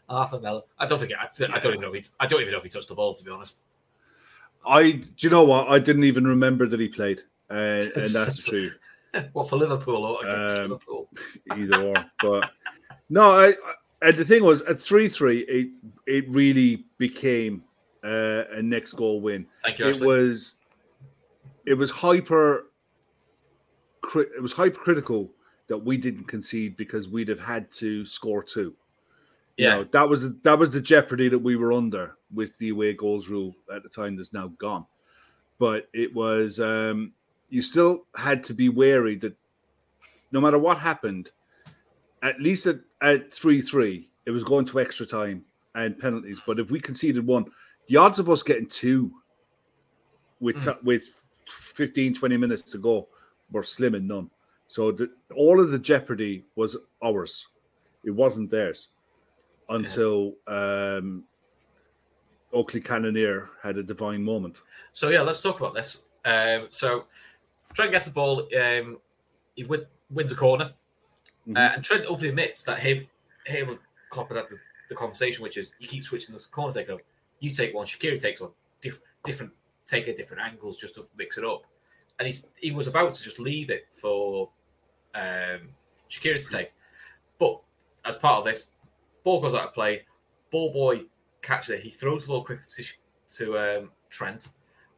Arthur 0.08 0.40
Melo. 0.40 0.64
I 0.78 0.86
don't 0.86 0.98
think 0.98 1.12
I, 1.18 1.24
I 1.24 1.58
don't 1.58 1.72
even 1.72 1.80
know 1.80 1.94
if 1.94 2.04
he, 2.04 2.10
I 2.20 2.26
don't 2.26 2.40
even 2.40 2.52
know 2.52 2.58
if 2.58 2.64
he 2.64 2.70
touched 2.70 2.88
the 2.88 2.94
ball 2.94 3.14
to 3.14 3.24
be 3.24 3.30
honest. 3.30 3.60
I, 4.66 4.92
do 4.92 5.06
you 5.18 5.30
know 5.30 5.44
what? 5.44 5.68
I 5.68 5.78
didn't 5.78 6.04
even 6.04 6.26
remember 6.26 6.66
that 6.68 6.80
he 6.80 6.88
played, 6.88 7.22
uh, 7.50 7.82
and 7.96 8.06
that's 8.06 8.46
true. 8.46 8.70
What 9.32 9.48
for 9.48 9.56
Liverpool 9.56 10.04
or 10.04 10.26
against 10.26 10.56
Um, 10.56 10.62
Liverpool? 10.62 11.08
Either 11.56 11.82
or, 11.82 12.04
but 12.20 12.50
no, 13.08 13.30
I, 13.32 13.48
I 13.48 13.54
and 14.02 14.16
the 14.16 14.24
thing 14.24 14.44
was 14.44 14.62
at 14.62 14.80
three 14.80 15.08
three, 15.08 15.40
it 15.40 15.68
it 16.06 16.28
really 16.28 16.84
became 16.98 17.64
uh, 18.02 18.44
a 18.52 18.62
next 18.62 18.92
goal 18.92 19.20
win. 19.20 19.46
Thank 19.62 19.78
you. 19.78 19.86
It 19.86 19.96
Ashley. 19.96 20.06
was, 20.06 20.54
it 21.64 21.74
was 21.74 21.90
hyper, 21.90 22.70
it 24.14 24.42
was 24.42 24.52
hypercritical 24.52 25.30
that 25.68 25.78
we 25.78 25.96
didn't 25.96 26.24
concede 26.24 26.76
because 26.76 27.08
we'd 27.08 27.28
have 27.28 27.40
had 27.40 27.70
to 27.72 28.04
score 28.04 28.42
two. 28.42 28.74
You 29.56 29.68
yeah, 29.68 29.76
know, 29.76 29.84
that 29.92 30.08
was 30.08 30.30
that 30.42 30.58
was 30.58 30.70
the 30.70 30.80
jeopardy 30.80 31.28
that 31.28 31.38
we 31.38 31.56
were 31.56 31.72
under 31.72 32.16
with 32.32 32.58
the 32.58 32.70
away 32.70 32.92
goals 32.92 33.28
rule 33.28 33.54
at 33.74 33.82
the 33.82 33.88
time 33.88 34.16
that's 34.16 34.32
now 34.32 34.48
gone. 34.58 34.84
But 35.58 35.88
it 35.94 36.12
was 36.12 36.58
um, 36.58 37.12
you 37.54 37.62
still 37.62 38.04
had 38.16 38.42
to 38.42 38.52
be 38.52 38.68
wary 38.68 39.14
that 39.14 39.36
no 40.32 40.40
matter 40.40 40.58
what 40.58 40.76
happened, 40.76 41.30
at 42.20 42.40
least 42.40 42.66
at, 42.66 42.80
at 43.00 43.32
three 43.32 43.62
three, 43.62 44.10
it 44.26 44.32
was 44.32 44.42
going 44.42 44.66
to 44.66 44.80
extra 44.80 45.06
time 45.06 45.44
and 45.76 45.96
penalties. 45.96 46.40
But 46.44 46.58
if 46.58 46.72
we 46.72 46.80
conceded 46.80 47.24
one, 47.24 47.44
the 47.86 47.96
odds 47.96 48.18
of 48.18 48.28
us 48.28 48.42
getting 48.42 48.66
two 48.66 49.12
with 50.40 50.68
with 50.82 51.14
15, 51.74 52.14
20 52.14 52.36
minutes 52.36 52.62
to 52.72 52.78
go 52.78 53.06
were 53.52 53.62
slim 53.62 53.94
and 53.94 54.08
none. 54.08 54.30
So 54.66 54.90
the, 54.90 55.12
all 55.36 55.60
of 55.60 55.70
the 55.70 55.78
jeopardy 55.78 56.44
was 56.56 56.76
ours. 57.04 57.46
It 58.02 58.10
wasn't 58.10 58.50
theirs 58.50 58.88
until 59.68 60.32
um, 60.48 61.22
Oakley 62.52 62.80
Cannoneer 62.80 63.50
had 63.62 63.78
a 63.78 63.82
divine 63.84 64.24
moment. 64.24 64.56
So 64.90 65.10
yeah, 65.10 65.20
let's 65.20 65.40
talk 65.40 65.60
about 65.60 65.74
this. 65.74 66.02
Um, 66.24 66.66
so 66.70 67.04
Trent 67.72 67.90
gets 67.90 68.06
the 68.06 68.12
ball. 68.12 68.48
Um, 68.56 68.98
he 69.54 69.64
win, 69.64 69.86
wins 70.10 70.32
a 70.32 70.36
corner, 70.36 70.72
Mhm. 71.48 71.56
uh, 71.56 71.74
and 71.74 71.84
Trent 71.84 72.04
openly 72.06 72.28
admits 72.28 72.62
that 72.64 72.78
him, 72.78 73.06
him 73.46 73.70
and 73.70 73.78
Klopp 74.10 74.30
had 74.32 74.48
the, 74.48 74.56
the 74.88 74.94
conversation, 74.94 75.42
which 75.42 75.56
is 75.56 75.74
you 75.78 75.88
keep 75.88 76.04
switching 76.04 76.34
the 76.34 76.44
corner 76.50 76.72
taker. 76.72 76.98
You 77.40 77.50
take 77.50 77.74
one, 77.74 77.86
Shaqiri 77.86 78.20
takes 78.20 78.40
one. 78.40 78.52
Diff, 78.80 79.00
different 79.24 79.52
take 79.86 80.08
at 80.08 80.16
different 80.16 80.42
angles 80.42 80.78
just 80.78 80.94
to 80.94 81.06
mix 81.16 81.36
it 81.38 81.44
up. 81.44 81.62
And 82.18 82.26
he's 82.26 82.46
he 82.56 82.70
was 82.70 82.86
about 82.86 83.14
to 83.14 83.22
just 83.22 83.38
leave 83.38 83.70
it 83.70 83.86
for 83.92 84.50
um, 85.14 85.68
Shaqiri 86.10 86.44
to 86.46 86.56
take, 86.56 86.72
but 87.38 87.60
as 88.04 88.16
part 88.16 88.38
of 88.38 88.44
this, 88.44 88.72
ball 89.24 89.40
goes 89.40 89.54
out 89.54 89.68
of 89.68 89.74
play. 89.74 90.04
Ball 90.50 90.72
boy 90.72 91.02
catches 91.42 91.70
it. 91.70 91.80
He 91.80 91.90
throws 91.90 92.22
the 92.22 92.28
ball 92.28 92.44
quickly 92.44 92.64
to, 92.76 92.84
to 93.36 93.58
um, 93.58 93.90
Trent. 94.10 94.50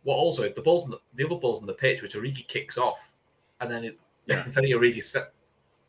What 0.07 0.19
also 0.19 0.45
is 0.45 0.53
the 0.53 0.63
balls 0.63 0.87
the, 0.87 1.01
the 1.17 1.27
other 1.27 1.35
balls 1.35 1.59
on 1.61 1.67
the 1.67 1.73
pitch, 1.73 2.01
which 2.01 2.15
Origi 2.15 2.47
kicks 2.47 2.79
off, 2.79 3.11
and 3.61 3.69
then 3.69 3.83
it, 3.85 3.99
Yeah. 4.29 4.45
very 4.47 4.71
Origi 4.71 5.03
st- 5.03 5.25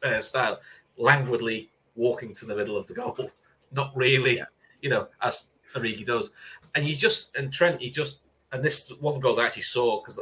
uh, 0.02 0.22
style, 0.22 0.60
languidly 0.98 1.70
walking 1.96 2.34
to 2.34 2.46
the 2.48 2.56
middle 2.56 2.78
of 2.78 2.88
the 2.88 2.96
goal, 2.96 3.16
not 3.72 3.92
really, 3.96 4.38
Yeah. 4.38 4.46
you 4.82 4.90
know, 4.90 5.08
as 5.22 5.50
Origi 5.76 6.04
does. 6.04 6.32
And 6.74 6.88
you 6.88 6.96
just 6.96 7.36
and 7.38 7.54
Trent, 7.54 7.80
he 7.80 7.92
just 7.92 8.22
and 8.54 8.64
this 8.64 8.90
one 9.00 9.20
goal 9.20 9.40
I 9.40 9.46
actually 9.46 9.62
saw 9.62 10.02
because 10.02 10.20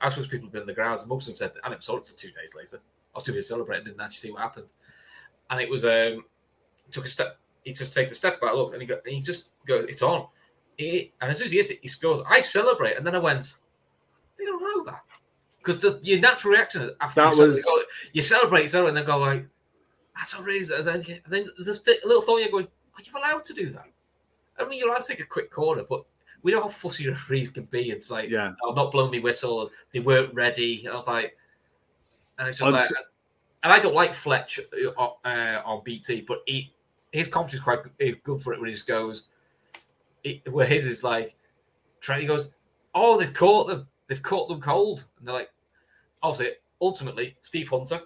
I 0.00 0.08
suppose 0.08 0.26
people 0.26 0.46
have 0.46 0.52
been 0.52 0.62
in 0.62 0.66
the 0.66 0.74
grounds. 0.74 1.06
Most 1.06 1.28
of 1.28 1.34
them 1.34 1.36
said 1.36 1.52
I 1.62 1.68
never 1.68 1.80
saw 1.80 1.96
it 1.98 2.06
for 2.08 2.16
two 2.16 2.32
days 2.32 2.56
later. 2.56 2.78
I 3.14 3.18
was 3.18 3.22
too 3.24 3.32
busy 3.32 3.46
celebrating, 3.46 3.84
didn't 3.84 4.00
actually 4.00 4.28
see 4.28 4.32
what 4.32 4.42
happened. 4.42 4.72
And 5.50 5.60
it 5.60 5.70
was 5.70 5.84
um 5.84 6.24
took 6.90 7.04
a 7.06 7.08
step. 7.08 7.38
He 7.62 7.72
just 7.72 7.92
takes 7.94 8.10
a 8.10 8.16
step 8.16 8.40
back, 8.40 8.54
look, 8.54 8.72
and 8.72 8.82
he 8.82 8.88
go, 8.88 8.98
and 9.04 9.14
he 9.14 9.20
just 9.20 9.50
goes, 9.64 9.84
"It's 9.88 10.02
on." 10.02 10.26
He, 10.78 11.12
and 11.20 11.30
as 11.30 11.38
soon 11.38 11.46
as 11.46 11.50
he 11.52 11.58
hits 11.58 11.70
it, 11.72 11.80
he 11.82 11.88
scores. 11.88 12.20
I 12.26 12.40
celebrate, 12.40 12.96
and 12.96 13.06
then 13.06 13.14
I 13.14 13.18
went, 13.18 13.56
they 14.38 14.44
don't 14.46 14.62
know 14.62 14.84
that 14.90 15.02
because 15.58 15.80
the 15.80 15.98
your 16.02 16.20
natural 16.20 16.54
reaction 16.54 16.90
after 17.00 17.20
That 17.20 17.36
you, 17.36 17.42
was- 17.42 17.62
celebrate, 17.62 17.86
you 18.14 18.22
celebrate, 18.22 18.62
you 18.62 18.68
celebrate, 18.68 18.88
and 18.90 18.96
then 18.96 19.04
go 19.04 19.18
like, 19.18 19.46
"That's 20.16 20.38
a 20.38 20.42
then, 20.82 20.96
and 20.96 21.22
then 21.26 21.50
there's 21.58 21.80
a 21.80 21.82
th- 21.82 22.00
little 22.04 22.22
thought 22.22 22.38
you're 22.38 22.48
going, 22.50 22.66
"Are 22.96 23.02
you 23.02 23.12
allowed 23.18 23.44
to 23.44 23.52
do 23.54 23.68
that?" 23.70 23.86
I 24.58 24.64
mean, 24.68 24.78
you're 24.78 24.88
allowed 24.88 25.02
to 25.02 25.08
take 25.08 25.20
a 25.20 25.26
quick 25.26 25.50
corner, 25.50 25.82
but 25.88 26.04
we 26.42 26.52
know 26.52 26.62
how 26.62 26.68
fussy 26.68 27.08
referees 27.08 27.50
can 27.50 27.64
be. 27.64 27.90
It's 27.90 28.10
like, 28.10 28.30
Yeah. 28.30 28.52
I've 28.68 28.76
not 28.76 28.92
blown 28.92 29.10
me 29.10 29.18
whistle. 29.20 29.70
They 29.92 30.00
weren't 30.00 30.32
ready. 30.34 30.84
And 30.84 30.92
I 30.92 30.94
was 30.96 31.06
like, 31.06 31.36
and 32.38 32.48
it's 32.48 32.58
just 32.58 32.66
I'm 32.66 32.72
like, 32.72 32.88
and 33.64 33.72
I 33.72 33.80
don't 33.80 33.94
like 33.94 34.14
Fletch 34.14 34.60
uh, 34.96 35.02
uh, 35.24 35.62
on 35.64 35.82
BT, 35.84 36.20
but 36.22 36.42
he 36.46 36.72
his 37.12 37.26
commentary 37.28 37.58
is 37.58 37.64
quite 37.64 37.82
good, 37.82 37.92
is 37.98 38.16
good 38.22 38.40
for 38.40 38.52
it 38.52 38.60
when 38.60 38.68
he 38.68 38.74
just 38.74 38.86
goes, 38.86 39.24
he, 40.22 40.42
where 40.50 40.66
his 40.66 40.86
is 40.86 41.04
like, 41.04 41.34
Trent, 42.00 42.22
he 42.22 42.26
goes, 42.26 42.50
oh, 42.94 43.18
they've 43.18 43.32
caught 43.32 43.68
them, 43.68 43.86
they've 44.06 44.22
caught 44.22 44.48
them 44.48 44.60
cold, 44.60 45.06
and 45.18 45.26
they're 45.26 45.34
like, 45.34 45.50
obviously, 46.22 46.54
ultimately, 46.80 47.36
Steve 47.42 47.68
Hunter, 47.68 48.00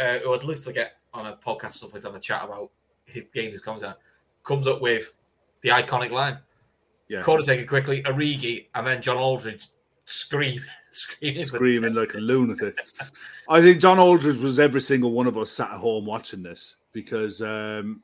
uh, 0.00 0.18
who 0.18 0.34
I'd 0.34 0.44
love 0.44 0.62
to 0.64 0.72
get 0.72 0.92
on 1.12 1.26
a 1.26 1.36
podcast 1.36 1.76
or 1.76 1.78
something 1.78 2.00
to 2.00 2.08
have 2.08 2.16
a 2.16 2.20
chat 2.20 2.44
about 2.44 2.70
his 3.06 3.24
games, 3.32 3.52
his 3.52 3.60
comments, 3.60 3.86
comes 4.42 4.66
up 4.66 4.80
with 4.80 5.14
the 5.62 5.70
iconic 5.70 6.10
line. 6.10 6.38
Yeah. 7.08 7.22
Corner 7.22 7.42
taken 7.42 7.66
quickly, 7.66 8.02
Origi, 8.02 8.66
and 8.74 8.86
then 8.86 9.02
John 9.02 9.16
Aldridge 9.16 9.68
scream, 10.06 10.60
screaming, 10.90 11.46
screaming 11.46 11.94
like 11.94 12.14
a 12.14 12.18
lunatic. 12.18 12.78
I 13.48 13.60
think 13.60 13.80
John 13.80 13.98
Aldridge 13.98 14.38
was 14.38 14.58
every 14.58 14.80
single 14.80 15.12
one 15.12 15.26
of 15.26 15.36
us 15.36 15.50
sat 15.50 15.70
at 15.70 15.78
home 15.78 16.06
watching 16.06 16.42
this 16.42 16.76
because 16.92 17.42
um, 17.42 18.02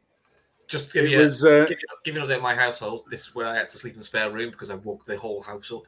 Just 0.70 0.92
give 0.92 1.04
it 1.04 1.10
you, 1.10 1.18
was 1.18 1.42
a, 1.44 1.64
uh, 1.64 1.66
give, 1.66 1.78
give 2.04 2.14
you 2.14 2.22
an 2.22 2.30
in 2.30 2.40
my 2.40 2.54
household. 2.54 3.02
This 3.10 3.26
is 3.26 3.34
where 3.34 3.48
I 3.48 3.56
had 3.56 3.68
to 3.70 3.78
sleep 3.78 3.94
in 3.94 3.98
the 3.98 4.04
spare 4.04 4.30
room 4.30 4.50
because 4.52 4.70
I 4.70 4.76
woke 4.76 5.04
the 5.04 5.18
whole 5.18 5.42
house 5.42 5.72
up. 5.72 5.82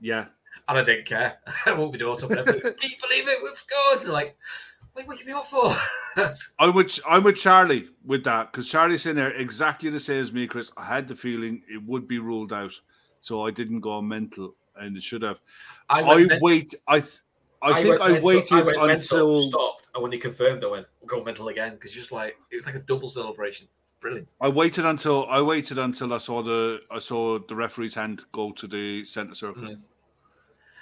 yeah. 0.00 0.26
And 0.68 0.78
I 0.78 0.84
didn't 0.84 1.06
care. 1.06 1.38
I 1.66 1.72
woke 1.74 1.92
my 1.92 1.98
daughter 1.98 2.26
up. 2.26 2.46
Can 2.46 2.56
you 2.56 2.62
believe 2.62 3.28
it? 3.28 3.42
We've 3.42 3.56
scored. 3.56 4.00
They're 4.02 4.12
like, 4.12 4.36
what 4.92 5.02
are 5.02 5.04
you 5.04 5.10
waking 5.10 5.26
me 5.26 5.32
up 5.32 5.46
for? 5.46 5.74
I'm 6.58 6.74
with 6.74 6.98
I'm 7.08 7.24
with 7.24 7.36
Charlie 7.36 7.88
with 8.04 8.24
that 8.24 8.52
because 8.52 8.68
Charlie's 8.68 9.06
in 9.06 9.16
there 9.16 9.32
exactly 9.32 9.90
the 9.90 10.00
same 10.00 10.20
as 10.20 10.32
me, 10.32 10.46
Chris. 10.46 10.70
I 10.76 10.84
had 10.84 11.08
the 11.08 11.16
feeling 11.16 11.62
it 11.68 11.82
would 11.84 12.06
be 12.06 12.18
ruled 12.18 12.52
out, 12.52 12.72
so 13.20 13.46
I 13.46 13.50
didn't 13.50 13.80
go 13.80 14.00
mental, 14.00 14.54
and 14.76 14.96
it 14.96 15.02
should 15.02 15.22
have. 15.22 15.38
I, 15.88 16.24
men- 16.24 16.38
wait. 16.40 16.74
I 16.86 17.00
th- 17.00 17.12
I, 17.62 17.82
think 17.82 18.00
I 18.00 18.08
mental- 18.12 18.24
waited 18.24 18.76
I 18.78 18.92
until 18.92 19.48
stopped, 19.48 19.88
and 19.94 20.02
when 20.02 20.12
he 20.12 20.18
confirmed, 20.18 20.64
I 20.64 20.68
went 20.68 20.86
go 21.06 21.22
mental 21.22 21.48
again 21.48 21.72
because 21.72 21.92
just 21.92 22.12
like 22.12 22.36
it 22.50 22.56
was 22.56 22.66
like 22.66 22.74
a 22.74 22.80
double 22.80 23.08
celebration. 23.08 23.68
Brilliant. 24.02 24.32
I 24.40 24.48
waited 24.48 24.84
until 24.84 25.26
I 25.28 25.40
waited 25.40 25.78
until 25.78 26.12
I 26.12 26.18
saw 26.18 26.42
the 26.42 26.80
I 26.90 26.98
saw 26.98 27.38
the 27.38 27.54
referee's 27.54 27.94
hand 27.94 28.24
go 28.32 28.50
to 28.52 28.66
the 28.66 29.04
center 29.04 29.34
circle. 29.34 29.64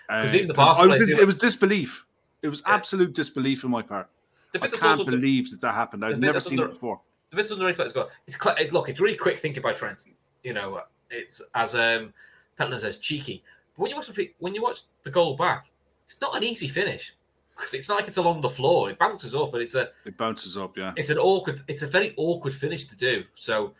Uh, 0.09 0.23
'Cause 0.23 0.35
even 0.35 0.49
the 0.49 0.55
I 0.59 0.87
was 0.87 1.01
in- 1.03 1.11
it 1.19 1.27
was 1.27 1.37
disbelief. 1.37 2.05
It 2.43 2.49
was 2.49 2.63
Yeah. 2.67 2.75
absolute 2.75 3.13
disbelief 3.15 3.65
on 3.65 3.71
my 3.71 3.83
part. 3.83 4.09
The 4.53 4.59
I 4.59 4.63
bit 4.63 4.71
that's 4.73 4.83
can't 4.83 5.07
believe 5.07 5.51
that 5.51 5.61
that 5.61 5.75
happened. 5.75 6.05
I've 6.05 6.19
never 6.19 6.41
seen 6.41 6.59
under- 6.59 6.73
it 6.73 6.75
before. 6.75 7.01
the 7.31 7.37
bits 7.37 7.53
underneath 7.53 7.77
that 7.77 7.87
as 7.87 7.95
well. 7.95 8.11
It's 8.27 8.37
look, 8.73 8.89
it's 8.89 8.99
really 9.01 9.17
quick 9.17 9.37
thinking 9.39 9.63
by 9.63 9.73
Trent. 9.73 10.03
You 10.43 10.53
know, 10.55 10.83
it's 11.11 11.41
as 11.55 11.77
um 11.77 12.13
Pentland 12.57 12.81
says, 12.83 12.99
cheeky. 12.99 13.45
But 13.77 13.83
when 13.83 13.91
you 13.91 13.97
watch 13.97 14.09
the 14.09 14.33
when 14.39 14.55
you 14.55 14.63
watch 14.63 14.81
the 15.05 15.11
goal 15.11 15.37
back, 15.37 15.71
it's 16.07 16.21
not 16.21 16.35
an 16.37 16.43
easy 16.43 16.67
finish 16.67 17.15
because 17.61 17.75
it's 17.75 17.89
not 17.89 17.97
like 18.01 18.09
it's 18.09 18.17
along 18.17 18.41
the 18.41 18.49
floor. 18.49 18.91
It 18.91 18.99
bounces 18.99 19.35
up, 19.35 19.53
but 19.53 19.61
it's 19.61 19.75
a 19.75 19.91
It 20.05 20.17
bounces 20.17 20.57
up, 20.57 20.77
yeah. 20.77 20.93
it's 20.97 21.11
an 21.11 21.19
awkward. 21.19 21.63
It's 21.69 21.83
a 21.83 21.87
very 21.87 22.15
awkward 22.17 22.55
finish 22.55 22.87
to 22.87 22.97
do. 22.97 23.25
So 23.35 23.75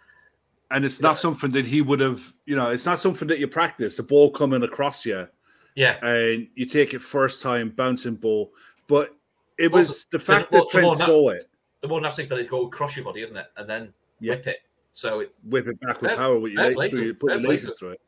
And 0.73 0.85
it's 0.85 1.01
not 1.01 1.17
Yeah. 1.17 1.21
something 1.21 1.51
that 1.53 1.67
he 1.67 1.81
would 1.83 1.99
have, 2.01 2.23
you 2.47 2.55
know, 2.55 2.71
it's 2.71 2.87
not 2.87 3.01
something 3.01 3.27
that 3.29 3.39
you 3.41 3.49
practice. 3.49 3.97
The 3.97 4.05
ball 4.05 4.31
coming 4.31 4.63
across 4.63 5.05
you 5.05 5.27
yeah, 5.75 6.05
and 6.05 6.47
you 6.55 6.67
take 6.67 6.95
it 6.95 7.01
first 7.03 7.41
time, 7.43 7.71
bouncing 7.71 8.15
ball. 8.15 8.53
But 8.87 9.15
it 9.59 9.73
was 9.73 10.05
the 10.07 10.19
the 10.19 10.25
fact 10.25 10.51
that 10.53 10.59
the 10.59 10.63
more 10.63 10.71
Trent 10.71 10.99
na- 11.01 11.07
saw 11.07 11.29
it, 11.31 11.51
the 11.81 11.89
more 11.89 12.01
natural 12.01 12.17
thing 12.17 12.23
is 12.25 12.29
that 12.29 12.39
it's 12.39 12.51
go 12.51 12.67
across 12.67 12.95
your 12.97 13.05
body, 13.05 13.23
isn't 13.23 13.37
it? 13.37 13.47
And 13.57 13.69
then 13.69 13.93
Yeah. 14.21 14.35
whip 14.35 14.47
it. 14.47 14.59
So 14.93 15.21
it's 15.21 15.41
whip 15.45 15.67
it 15.67 15.81
back 15.81 16.01
with 16.03 16.11
Fair- 16.11 16.17
power 16.19 16.39
with 16.39 16.53
your, 16.53 16.73
through, 16.91 17.03
you 17.03 17.15
put 17.15 17.31
your 17.33 17.41
play 17.41 17.57
lasers 17.57 17.61
to 17.63 17.69
him. 17.69 17.75
through 17.79 17.91
it. 17.91 18.01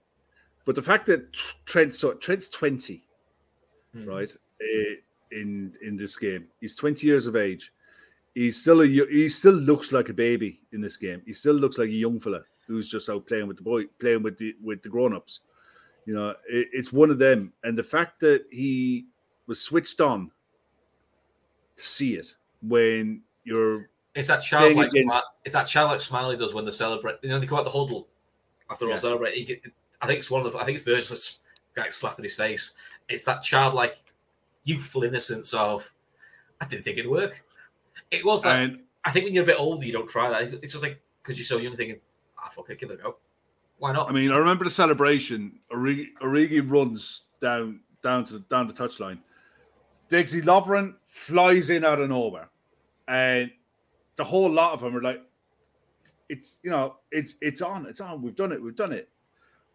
But 0.64 0.74
the 0.76 0.82
fact 0.82 1.06
that 1.06 1.32
Trent 1.66 1.94
saw 1.94 2.12
Trent's 2.14 2.48
20, 2.48 3.04
hmm. 3.92 4.04
right, 4.04 4.30
eh, 4.60 4.94
in 5.32 5.74
in 5.82 5.96
this 5.96 6.16
game. 6.16 6.46
He's 6.60 6.74
20 6.76 7.06
years 7.06 7.26
of 7.26 7.36
age. 7.36 7.72
He's 8.34 8.60
still 8.60 8.80
a 8.82 8.86
he 8.86 9.28
still 9.28 9.52
looks 9.54 9.92
like 9.92 10.08
a 10.08 10.14
baby 10.14 10.60
in 10.72 10.80
this 10.80 10.96
game. 10.96 11.22
He 11.26 11.32
still 11.34 11.54
looks 11.54 11.78
like 11.78 11.88
a 11.88 11.92
young 11.92 12.20
fella 12.20 12.40
who's 12.66 12.88
just 12.90 13.08
out 13.10 13.26
playing 13.26 13.48
with 13.48 13.56
the 13.58 13.62
boy, 13.62 13.84
playing 14.00 14.22
with 14.22 14.38
the 14.38 14.54
with 14.62 14.82
the 14.82 14.88
grown-ups. 14.88 15.40
You 16.06 16.14
know, 16.14 16.30
it, 16.48 16.68
it's 16.72 16.92
one 16.92 17.10
of 17.10 17.18
them. 17.18 17.52
And 17.64 17.76
the 17.76 17.82
fact 17.82 18.20
that 18.20 18.44
he 18.50 19.06
was 19.46 19.60
switched 19.60 20.00
on 20.00 20.30
to 21.76 21.84
see 21.86 22.14
it 22.14 22.34
when 22.62 23.22
you're 23.44 23.90
It's 24.14 24.28
that 24.28 24.42
childlike. 24.42 24.88
against- 24.88 25.14
smi- 25.14 25.20
It's 25.44 25.52
that 25.54 25.66
childlike 25.66 26.00
smile 26.00 26.30
he 26.30 26.36
does 26.36 26.54
when 26.54 26.64
they 26.64 26.70
celebrate. 26.70 27.16
You 27.22 27.28
know, 27.30 27.38
they 27.38 27.46
come 27.46 27.58
out 27.58 27.64
the 27.64 27.70
huddle 27.70 28.08
after 28.70 28.86
Yeah. 28.86 28.92
all 28.92 28.98
celebrate. 28.98 29.34
He 29.34 29.60
I 30.00 30.06
think 30.06 30.18
it's 30.18 30.30
one 30.30 30.44
of 30.44 30.52
the. 30.52 30.58
I 30.58 30.64
think 30.64 30.76
it's 30.76 30.84
Virgil's 30.84 31.40
guy 31.74 31.88
slapping 31.90 32.24
his 32.24 32.34
face. 32.34 32.74
It's 33.08 33.24
that 33.24 33.42
childlike, 33.42 33.96
youthful 34.64 35.04
innocence 35.04 35.54
of. 35.54 35.90
I 36.60 36.66
didn't 36.66 36.84
think 36.84 36.98
it'd 36.98 37.10
work. 37.10 37.44
It 38.10 38.24
was 38.24 38.44
like 38.44 38.56
and 38.56 38.80
I 39.04 39.10
think 39.10 39.24
when 39.24 39.34
you're 39.34 39.42
a 39.42 39.46
bit 39.46 39.58
older, 39.58 39.84
you 39.84 39.92
don't 39.92 40.08
try 40.08 40.30
that. 40.30 40.54
It's 40.62 40.72
just 40.72 40.82
like 40.82 41.00
because 41.22 41.38
you're 41.38 41.44
so 41.44 41.58
young, 41.58 41.76
thinking, 41.76 42.00
"Ah, 42.38 42.50
fuck 42.50 42.70
it, 42.70 42.78
give 42.78 42.90
it 42.90 43.00
a 43.00 43.02
go. 43.02 43.16
Why 43.78 43.92
not?" 43.92 44.08
I 44.08 44.12
mean, 44.12 44.30
I 44.30 44.36
remember 44.36 44.64
the 44.64 44.70
celebration. 44.70 45.58
Origi, 45.72 46.08
Origi 46.20 46.70
runs 46.70 47.22
down 47.40 47.80
down 48.02 48.26
to 48.26 48.40
down 48.50 48.68
the 48.68 48.74
touchline. 48.74 49.18
Diggsy 50.10 50.42
Lovren 50.42 50.96
flies 51.06 51.70
in 51.70 51.84
out 51.84 52.00
of 52.00 52.10
nowhere, 52.10 52.48
and 53.08 53.50
the 54.16 54.24
whole 54.24 54.50
lot 54.50 54.72
of 54.74 54.80
them 54.80 54.96
are 54.96 55.02
like, 55.02 55.22
"It's 56.28 56.60
you 56.62 56.70
know, 56.70 56.96
it's 57.10 57.34
it's 57.40 57.62
on, 57.62 57.86
it's 57.86 58.00
on. 58.00 58.22
We've 58.22 58.36
done 58.36 58.52
it, 58.52 58.62
we've 58.62 58.76
done 58.76 58.92
it." 58.92 59.08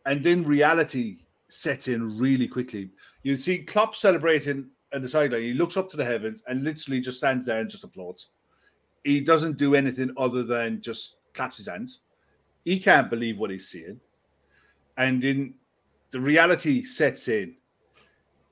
And 0.06 0.24
then 0.24 0.46
reality 0.46 1.20
sets 1.50 1.88
in 1.88 2.18
really 2.18 2.48
quickly. 2.48 2.92
You 3.24 3.36
see 3.36 3.60
Klopp 3.60 3.96
celebrating 3.96 4.70
at 4.94 5.02
the 5.02 5.10
sideline. 5.10 5.42
He 5.44 5.54
looks 5.54 5.78
up 5.78 5.90
to 5.92 5.98
the 5.98 6.06
heavens 6.06 6.44
and 6.48 6.64
literally 6.64 7.00
just 7.02 7.18
stands 7.18 7.46
there 7.46 7.60
and 7.62 7.70
just 7.70 7.84
applauds. 7.84 8.30
He 9.04 9.22
doesn't 9.22 9.58
do 9.58 9.76
anything 9.76 10.12
other 10.18 10.44
than 10.44 10.82
just 10.82 11.16
claps 11.34 11.58
his 11.58 11.68
hands. 11.68 12.02
He 12.66 12.80
can't 12.80 13.10
believe 13.10 13.38
what 13.38 13.50
he's 13.52 13.68
seeing 13.70 14.00
and 14.98 15.22
then 15.22 15.54
the 16.12 16.20
reality 16.20 16.84
sets 16.84 17.28
in 17.28 17.56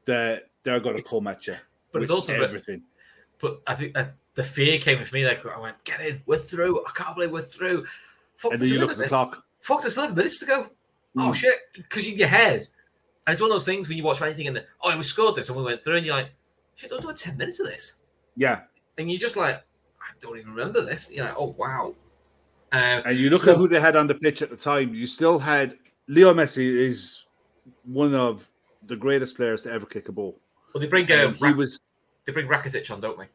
that 0.06 0.44
they're 0.64 0.80
going 0.80 0.96
to 0.98 1.02
come 1.04 1.28
at 1.28 1.48
you. 1.48 1.56
but 1.92 2.02
it's 2.02 2.12
also 2.12 2.34
everything. 2.34 2.84
But 3.40 3.62
I 3.68 3.74
think 3.76 3.94
that 3.94 4.16
the 4.36 4.44
fear 4.44 4.78
came 4.80 5.00
with 5.00 5.12
me. 5.14 5.26
Like 5.26 5.46
I 5.46 5.60
went, 5.60 5.82
"Get 5.84 6.02
in, 6.02 6.22
we're 6.26 6.38
through. 6.38 6.86
I 6.86 6.92
can't 6.92 7.16
believe 7.16 7.32
we're 7.32 7.42
through." 7.44 7.86
Fuck, 8.38 8.54
And 8.54 8.62
then 8.62 8.70
you 8.70 8.80
look 8.80 8.92
at 8.92 8.98
the 8.98 9.08
clock. 9.08 9.44
Fuck, 9.62 9.82
there's 9.82 9.98
eleven 9.98 10.16
minutes 10.16 10.40
to 10.40 10.46
go. 10.46 10.70
Oh 11.18 11.30
Mm. 11.30 11.36
shit! 11.36 11.56
Because 11.74 12.06
in 12.08 12.18
your 12.18 12.28
head, 12.28 12.68
and 13.28 13.34
it's 13.34 13.42
one 13.42 13.50
of 13.52 13.56
those 13.56 13.66
things 13.66 13.88
when 13.88 13.98
you 13.98 14.04
watch 14.04 14.22
anything 14.22 14.48
and 14.48 14.64
oh, 14.84 14.98
we 14.98 15.04
scored 15.04 15.36
this 15.36 15.50
and 15.50 15.58
we 15.58 15.64
went 15.64 15.82
through, 15.84 15.98
and 15.98 16.06
you're 16.06 16.16
like, 16.16 16.32
shit, 16.76 16.90
don't 16.90 17.02
do 17.02 17.14
ten 17.14 17.38
minutes 17.38 17.60
of 17.60 17.68
this, 17.68 17.98
Yeah, 18.36 18.62
and 18.98 19.10
you're 19.10 19.20
just 19.20 19.36
like, 19.36 19.56
I 20.02 20.12
don't 20.22 20.38
even 20.38 20.52
remember 20.54 20.82
this. 20.82 21.12
You're 21.12 21.26
like, 21.26 21.36
oh 21.38 21.56
wow. 21.58 21.96
Um, 22.72 23.02
and 23.06 23.18
you 23.18 23.30
look 23.30 23.44
So- 23.44 23.52
at 23.52 23.58
who 23.58 23.68
they 23.68 23.80
had 23.80 23.96
on 23.96 24.08
the 24.08 24.16
pitch 24.16 24.42
at 24.42 24.50
the 24.50 24.58
time. 24.58 24.94
You 24.94 25.08
still 25.08 25.40
had 25.40 25.78
Leo 26.08 26.34
Messi 26.34 26.66
is 26.66 27.26
one 27.84 28.14
of 28.14 28.48
the 28.88 28.96
greatest 28.96 29.36
players 29.36 29.64
to 29.64 29.72
ever 29.72 29.86
kick 29.86 30.10
a 30.10 30.12
ball. 30.12 30.38
well, 30.74 30.82
they 30.82 30.88
bring 30.88 31.10
uh, 31.12 31.16
And 31.28 31.36
he 31.38 31.44
Rak- 31.46 31.56
was 31.56 31.80
they 32.26 32.32
bring 32.34 32.48
Rakitic 32.48 32.90
on, 32.92 33.00
don't 33.02 33.18
they? 33.18 33.28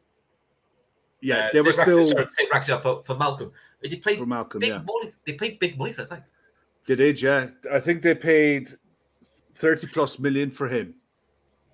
yeah, 1.21 1.47
Uh, 1.47 1.49
they 1.53 1.61
were 1.61 1.71
still 1.73 2.05
sorry, 2.05 2.25
Rakitic 2.53 2.81
for, 2.81 3.03
for 3.03 3.15
Malcolm. 3.17 3.51
They 3.81 3.95
played 3.95 4.19
for 4.19 4.25
Malcolm. 4.25 4.59
big 4.59 4.69
Yeah, 4.69 4.81
money. 4.83 5.11
They 5.25 5.33
paid 5.33 5.59
big 5.59 5.77
money 5.77 5.91
for 5.91 6.01
that 6.03 6.09
thing. 6.09 6.23
they 6.87 6.95
did. 6.95 7.21
Yeah, 7.21 7.47
I 7.71 7.79
think 7.79 8.01
they 8.01 8.15
paid 8.15 8.69
thirty 9.55 9.87
plus 9.87 10.19
million 10.19 10.51
for 10.51 10.67
him, 10.67 10.93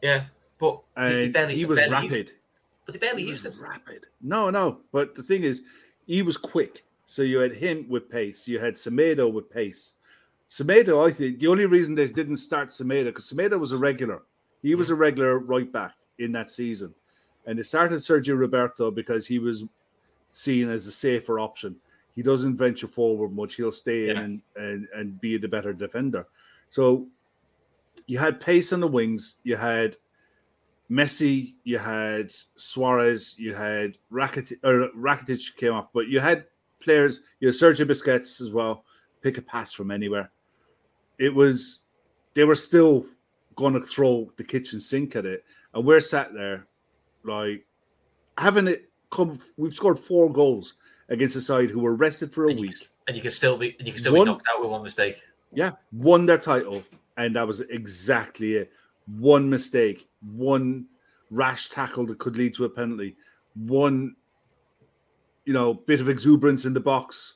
Yeah, 0.01 0.25
but 0.57 0.81
and 0.95 1.33
barely- 1.33 1.55
he 1.55 1.65
was 1.65 1.77
barely 1.79 2.03
used- 2.03 2.11
rapid. 2.13 2.31
but 2.85 2.93
they 2.93 2.99
barely 2.99 3.23
He 3.23 3.29
used 3.29 3.45
him. 3.45 3.53
rapid. 3.61 4.05
No, 4.21 4.49
no. 4.49 4.81
But 4.91 5.15
the 5.15 5.23
thing 5.23 5.43
is, 5.43 5.63
he 6.05 6.21
was 6.21 6.37
quick. 6.37 6.83
So 7.05 7.21
you 7.21 7.39
had 7.39 7.53
him 7.53 7.87
with 7.87 8.09
pace. 8.09 8.47
You 8.47 8.59
had 8.59 8.75
Semedo 8.75 9.31
with 9.31 9.49
pace. 9.49 9.93
Semedo, 10.49 11.05
I 11.07 11.11
think, 11.11 11.39
the 11.39 11.47
only 11.47 11.65
reason 11.65 11.95
they 11.95 12.07
didn't 12.07 12.37
start 12.37 12.69
Semedo 12.71 13.05
because 13.05 13.31
Semedo 13.31 13.59
was 13.59 13.71
a 13.73 13.77
regular. 13.77 14.23
He 14.61 14.75
was 14.75 14.89
a 14.89 14.95
regular 14.95 15.39
right 15.39 15.71
back 15.71 15.93
in 16.19 16.31
that 16.33 16.49
season, 16.49 16.93
and 17.45 17.57
they 17.59 17.63
started 17.63 17.99
Sergio 17.99 18.37
Roberto 18.37 18.89
because 18.91 19.27
he 19.27 19.39
was 19.39 19.63
seen 20.31 20.69
as 20.69 20.85
a 20.87 20.91
safer 20.91 21.39
option. 21.39 21.75
He 22.15 22.23
doesn't 22.23 22.57
venture 22.57 22.87
forward 22.87 23.31
much. 23.33 23.55
He'll 23.55 23.71
stay 23.71 24.09
in 24.09 24.17
and, 24.17 24.41
and 24.55 24.87
and 24.95 25.21
be 25.21 25.37
the 25.37 25.47
better 25.47 25.71
defender. 25.73 26.25
So 26.69 27.07
you 28.07 28.17
had 28.17 28.39
pace 28.39 28.73
on 28.73 28.79
the 28.79 28.87
wings. 28.87 29.35
You 29.43 29.55
had 29.57 29.97
Messi, 30.89 31.53
you 31.63 31.77
had 31.77 32.33
Suarez, 32.55 33.35
you 33.37 33.53
had 33.53 33.97
Rakitic, 34.11 34.57
or 34.63 34.89
Rakitic 34.97 35.55
came 35.57 35.73
off, 35.73 35.89
but 35.93 36.07
you 36.07 36.19
had 36.19 36.45
players, 36.79 37.19
you 37.39 37.49
had 37.49 37.55
Sergio 37.55 37.85
Busquets 37.85 38.41
as 38.41 38.51
well, 38.53 38.85
pick 39.21 39.37
a 39.37 39.41
pass 39.41 39.73
from 39.73 39.91
anywhere. 39.91 40.31
It 41.19 41.33
was, 41.33 41.79
they 42.33 42.45
were 42.45 42.55
still 42.55 43.05
gonna 43.57 43.81
throw 43.81 44.31
the 44.37 44.43
kitchen 44.43 44.79
sink 44.79 45.15
at 45.15 45.25
it, 45.25 45.43
and 45.73 45.83
we're 45.85 45.99
sat 45.99 46.33
there 46.33 46.67
like 47.23 47.65
having 48.37 48.67
it 48.67 48.89
come. 49.11 49.39
We've 49.57 49.73
scored 49.73 49.99
four 49.99 50.31
goals 50.31 50.75
against 51.09 51.35
a 51.35 51.41
side 51.41 51.69
who 51.71 51.79
were 51.79 51.95
rested 51.95 52.31
for 52.31 52.45
a 52.45 52.49
and 52.51 52.59
you, 52.59 52.67
week. 52.67 52.77
can, 52.77 52.87
and 53.07 53.15
you 53.17 53.21
can 53.23 53.31
still 53.31 53.57
be 53.57 53.75
and 53.79 53.87
you 53.87 53.93
can 53.93 53.99
still 53.99 54.13
One- 54.13 54.25
be 54.27 54.31
knocked 54.31 54.47
out 54.53 54.61
with 54.61 54.69
one 54.69 54.83
mistake. 54.83 55.21
Yeah, 55.51 55.71
won 55.91 56.25
their 56.25 56.37
title, 56.37 56.83
and 57.17 57.35
that 57.35 57.45
was 57.45 57.61
exactly 57.61 58.55
it. 58.55 58.71
One 59.19 59.49
mistake, 59.49 60.07
one 60.35 60.85
rash 61.31 61.69
tackle 61.69 62.05
that 62.07 62.19
could 62.19 62.35
lead 62.37 62.53
to 62.55 62.65
a 62.65 62.69
penalty, 62.69 63.15
one, 63.55 64.15
you 65.45 65.53
know, 65.53 65.73
bit 65.73 66.01
of 66.01 66.09
exuberance 66.09 66.65
in 66.65 66.73
the 66.73 66.79
box 66.79 67.33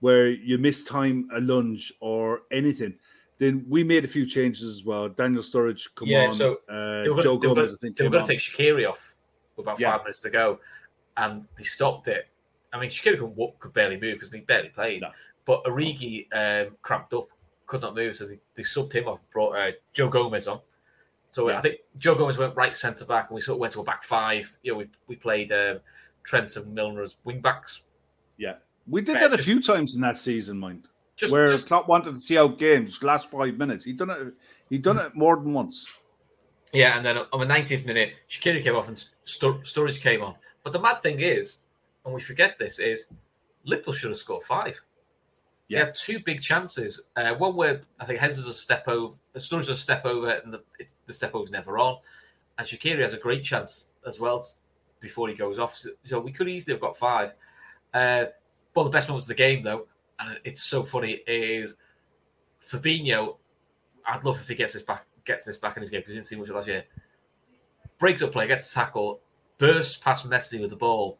where 0.00 0.28
you 0.28 0.58
miss 0.58 0.82
time 0.84 1.28
a 1.34 1.40
lunge 1.40 1.92
or 2.00 2.42
anything. 2.50 2.94
Then 3.38 3.64
we 3.68 3.84
made 3.84 4.04
a 4.04 4.08
few 4.08 4.26
changes 4.26 4.64
as 4.64 4.84
well. 4.84 5.08
Daniel 5.08 5.42
Sturridge, 5.42 5.88
come 5.94 6.08
Yeah, 6.08 6.24
on. 6.24 6.30
so 6.32 6.54
uh, 6.68 7.02
They 7.02 7.08
were 7.10 7.22
Joe 7.22 7.34
were 7.34 7.40
Gomez, 7.40 7.54
going, 7.54 7.68
I 7.74 7.80
think. 7.80 7.96
they 7.96 8.04
were 8.04 8.10
going 8.10 8.26
to 8.26 8.28
take 8.32 8.40
Shaqiri 8.40 8.88
off 8.88 9.14
with 9.56 9.64
about 9.66 9.78
Yeah. 9.80 9.92
five 9.92 10.02
minutes 10.04 10.20
to 10.22 10.30
go, 10.30 10.58
and 11.16 11.44
they 11.56 11.64
stopped 11.64 12.08
it. 12.08 12.28
I 12.72 12.80
mean, 12.80 12.90
Shaqiri 12.90 13.18
could, 13.18 13.52
could 13.58 13.72
barely 13.72 14.00
move 14.00 14.14
because 14.14 14.32
he 14.32 14.40
barely 14.40 14.70
played. 14.70 15.02
No. 15.02 15.10
But 15.44 15.64
Origi 15.64 16.26
um, 16.32 16.76
cramped 16.82 17.12
up, 17.14 17.28
could 17.72 17.80
not 17.80 17.94
move, 17.94 18.14
so 18.14 18.26
they, 18.26 18.38
they 18.54 18.62
subbed 18.62 18.92
him 18.92 19.08
off, 19.08 19.18
brought 19.32 19.56
uh, 19.56 19.72
Joe 19.94 20.08
Gomez 20.08 20.46
on. 20.46 20.60
So 21.30 21.48
Yeah. 21.48 21.58
I 21.58 21.62
think 21.62 21.76
Joe 21.98 22.14
Gomez 22.14 22.36
went 22.36 22.54
right 22.54 22.76
centre 22.76 23.06
back, 23.06 23.28
and 23.30 23.34
we 23.34 23.40
sort 23.40 23.56
of 23.56 23.60
went 23.60 23.72
to 23.72 23.80
a 23.80 23.84
back 23.84 24.04
five. 24.04 24.54
You 24.62 24.72
know, 24.72 24.78
we, 24.78 24.88
we 25.06 25.16
played 25.16 25.50
um, 25.52 25.80
Trent 26.24 26.54
and 26.56 26.74
Milner 26.74 27.02
as 27.02 27.16
wing 27.24 27.40
backs. 27.40 27.82
Yeah. 28.36 28.56
We 28.86 29.00
did 29.00 29.14
Yeah, 29.14 29.20
that 29.28 29.32
a 29.32 29.36
just- 29.36 29.48
few 29.48 29.62
times 29.62 29.94
in 29.94 30.02
that 30.02 30.18
season, 30.18 30.58
mind. 30.58 30.88
Just, 31.16 31.32
where 31.32 31.48
just 31.48 31.66
Klopp 31.66 31.88
wanted 31.88 32.14
to 32.14 32.20
see 32.20 32.36
out 32.38 32.58
games 32.58 33.02
last 33.02 33.30
five 33.30 33.56
minutes. 33.56 33.84
He 33.84 33.92
done 33.92 34.10
it. 34.10 34.34
He 34.70 34.78
done 34.78 34.98
it 34.98 35.14
more 35.14 35.36
than 35.36 35.52
once. 35.52 35.86
Yeah, 36.72 36.96
and 36.96 37.04
then 37.04 37.18
on 37.32 37.40
the 37.40 37.46
90th 37.46 37.84
minute, 37.84 38.14
Shaqiri 38.28 38.62
came 38.62 38.74
off 38.74 38.88
and 38.88 38.96
Stur- 39.26 39.62
Sturridge 39.62 40.00
came 40.00 40.22
on. 40.22 40.34
But 40.64 40.72
the 40.72 40.80
mad 40.80 41.02
thing 41.02 41.20
is, 41.20 41.58
and 42.04 42.14
we 42.14 42.20
forget 42.20 42.58
this, 42.58 42.78
is 42.78 43.06
Liverpool 43.64 43.92
should 43.94 44.10
have 44.10 44.16
scored 44.18 44.42
five. 44.44 44.80
They 45.72 45.78
Yeah. 45.78 45.86
had 45.86 45.94
two 45.94 46.20
big 46.20 46.42
chances. 46.42 47.06
Uh, 47.16 47.34
one 47.34 47.56
where 47.56 47.80
I 47.98 48.04
think 48.04 48.20
Henderson 48.20 48.44
does 48.44 48.56
a 48.56 48.58
step 48.60 48.86
over, 48.88 49.14
Sturridge 49.36 49.60
does 49.66 49.70
a 49.70 49.76
step 49.76 50.04
over, 50.04 50.30
and 50.30 50.52
the, 50.52 50.62
it's, 50.78 50.92
the 51.06 51.14
step 51.14 51.34
over's 51.34 51.50
never 51.50 51.78
on. 51.78 51.98
And 52.58 52.66
Shaqiri 52.66 53.00
has 53.00 53.14
a 53.14 53.18
great 53.18 53.42
chance 53.42 53.88
as 54.06 54.20
well 54.20 54.46
before 55.00 55.28
he 55.28 55.34
goes 55.34 55.58
off. 55.58 55.74
So, 55.74 55.90
so 56.04 56.20
we 56.20 56.30
could 56.30 56.48
easily 56.48 56.74
have 56.74 56.80
got 56.80 56.96
five. 56.98 57.32
Uh, 57.94 58.26
of 58.76 58.84
the 58.84 58.90
best 58.90 59.08
moments 59.08 59.24
of 59.24 59.28
the 59.28 59.34
game, 59.34 59.62
though, 59.62 59.86
and 60.18 60.38
it's 60.44 60.62
so 60.62 60.82
funny, 60.82 61.20
is 61.26 61.76
Fabinho. 62.62 63.36
I'd 64.06 64.24
love 64.24 64.36
if 64.36 64.48
he 64.48 64.54
gets 64.54 64.72
this 64.74 64.82
back, 64.82 65.06
gets 65.24 65.44
this 65.44 65.56
back 65.56 65.76
in 65.76 65.82
his 65.82 65.90
game 65.90 66.00
because 66.00 66.10
he 66.10 66.14
didn't 66.16 66.26
see 66.26 66.36
much 66.36 66.48
of 66.48 66.56
last 66.56 66.68
year. 66.68 66.84
Breaks 67.98 68.22
up 68.22 68.32
play, 68.32 68.46
gets 68.46 68.70
a 68.70 68.74
tackle, 68.74 69.20
bursts 69.58 69.96
past 69.96 70.28
Messi 70.28 70.60
with 70.60 70.70
the 70.70 70.76
ball, 70.76 71.18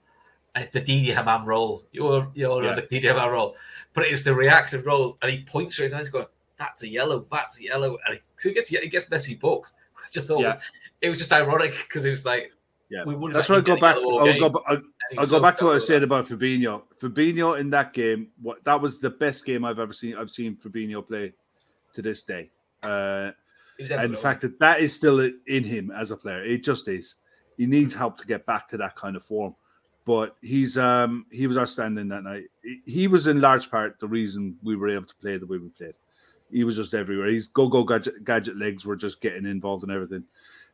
and 0.55 0.65
it's 0.65 0.73
the 0.73 0.81
Didi 0.81 1.13
Hamann 1.13 1.45
role. 1.45 1.85
You're 1.93 2.31
you're 2.35 2.63
Yeah. 2.63 2.71
on 2.71 2.77
the 2.77 2.83
Didi 2.83 3.09
Hamann 3.09 3.31
role, 3.31 3.57
but 3.95 4.05
it's 4.05 4.23
the 4.23 4.35
reactive 4.35 4.87
role, 4.87 5.17
and 5.23 5.31
he 5.31 5.43
points 5.45 5.75
straight 5.75 5.93
eyes, 5.93 6.09
going, 6.09 6.27
"That's 6.59 6.83
a 6.83 6.89
yellow, 6.89 7.27
that's 7.31 7.59
a 7.59 7.65
yellow," 7.65 7.99
and 8.07 8.17
he, 8.17 8.21
so 8.37 8.49
he 8.51 8.55
gets 8.55 8.69
he 8.69 8.89
gets 8.89 9.07
Messi 9.07 9.39
booked. 9.39 9.73
Which 9.95 10.19
I 10.23 10.27
thought 10.27 10.41
Yeah. 10.41 10.47
was, 10.55 10.57
it 11.01 11.09
was 11.09 11.19
just 11.19 11.33
ironic 11.33 11.73
because 11.89 12.05
it 12.05 12.11
was 12.11 12.25
like 12.25 12.53
Yeah, 12.91 13.05
We 13.05 13.15
wouldn't 13.15 13.35
that's 13.35 13.49
why 13.49 13.57
I 13.57 13.61
go 13.63 13.77
back. 13.77 13.97
I'll 13.97 14.39
go, 14.51 14.63
I'll, 14.67 14.77
I'll 14.77 14.83
was 15.19 15.31
go 15.31 15.37
so 15.39 15.41
back 15.43 15.57
to 15.59 15.65
what 15.65 15.71
I 15.71 15.73
clever. 15.79 15.81
said 15.87 16.03
about 16.03 16.27
Fabinho. 16.29 16.83
Fabinho 17.01 17.59
in 17.59 17.71
that 17.71 17.95
game, 17.95 18.29
what 18.43 18.63
that 18.65 18.79
was 18.81 19.01
the 19.01 19.09
best 19.11 19.47
game 19.47 19.65
I've 19.65 19.79
ever 19.79 19.95
seen. 19.95 20.15
I've 20.17 20.31
seen 20.31 20.57
Fabinho 20.57 21.07
play 21.07 21.33
to 21.95 22.03
this 22.03 22.23
day, 22.23 22.51
uh, 22.83 23.31
and 23.79 24.13
the 24.13 24.19
fact 24.19 24.43
that 24.43 24.59
that 24.59 24.81
is 24.81 24.95
still 24.95 25.21
in 25.21 25.65
him 25.65 25.91
as 25.91 26.11
a 26.11 26.17
player, 26.17 26.45
it 26.45 26.63
just 26.63 26.87
is. 26.89 27.15
He 27.57 27.67
needs 27.67 27.95
help 27.95 28.19
to 28.19 28.27
get 28.27 28.45
back 28.47 28.69
to 28.69 28.77
that 28.79 28.95
kind 28.97 29.17
of 29.17 29.25
form, 29.25 29.55
but 30.05 30.37
he's 30.43 30.77
um 30.79 31.27
he 31.31 31.47
was 31.47 31.57
outstanding 31.59 32.09
that 32.09 32.25
night. 32.25 32.45
He- 32.85 33.07
was 33.09 33.27
in 33.27 33.41
large 33.41 33.71
part 33.71 33.99
the 34.01 34.09
reason 34.09 34.57
we 34.63 34.77
were 34.77 34.89
able 34.89 35.07
to 35.07 35.15
play 35.17 35.37
the 35.39 35.47
way 35.47 35.59
we 35.59 35.69
played. 35.69 35.95
He 36.51 36.65
was 36.65 36.77
just 36.77 36.95
everywhere. 36.95 37.29
He's 37.29 37.47
go 37.49 37.69
go 37.69 37.85
gadget 37.85 38.25
gadget 38.25 38.57
legs 38.57 38.85
were 38.85 38.97
just 38.97 39.21
getting 39.21 39.47
involved 39.47 39.85
in 39.85 39.91
everything. 39.91 40.25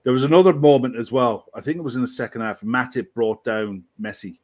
There 0.05 0.13
was 0.13 0.25
another 0.25 0.53
moment 0.53 0.97
as 0.97 1.13
well. 1.13 1.47
I 1.55 1.61
think 1.61 1.77
it 1.77 1.83
was 1.85 1.97
in 1.97 2.03
the 2.03 2.09
second 2.09 2.41
half. 2.41 2.61
Matip 2.63 3.13
brought 3.15 3.45
down 3.45 3.85
Messi, 4.01 4.39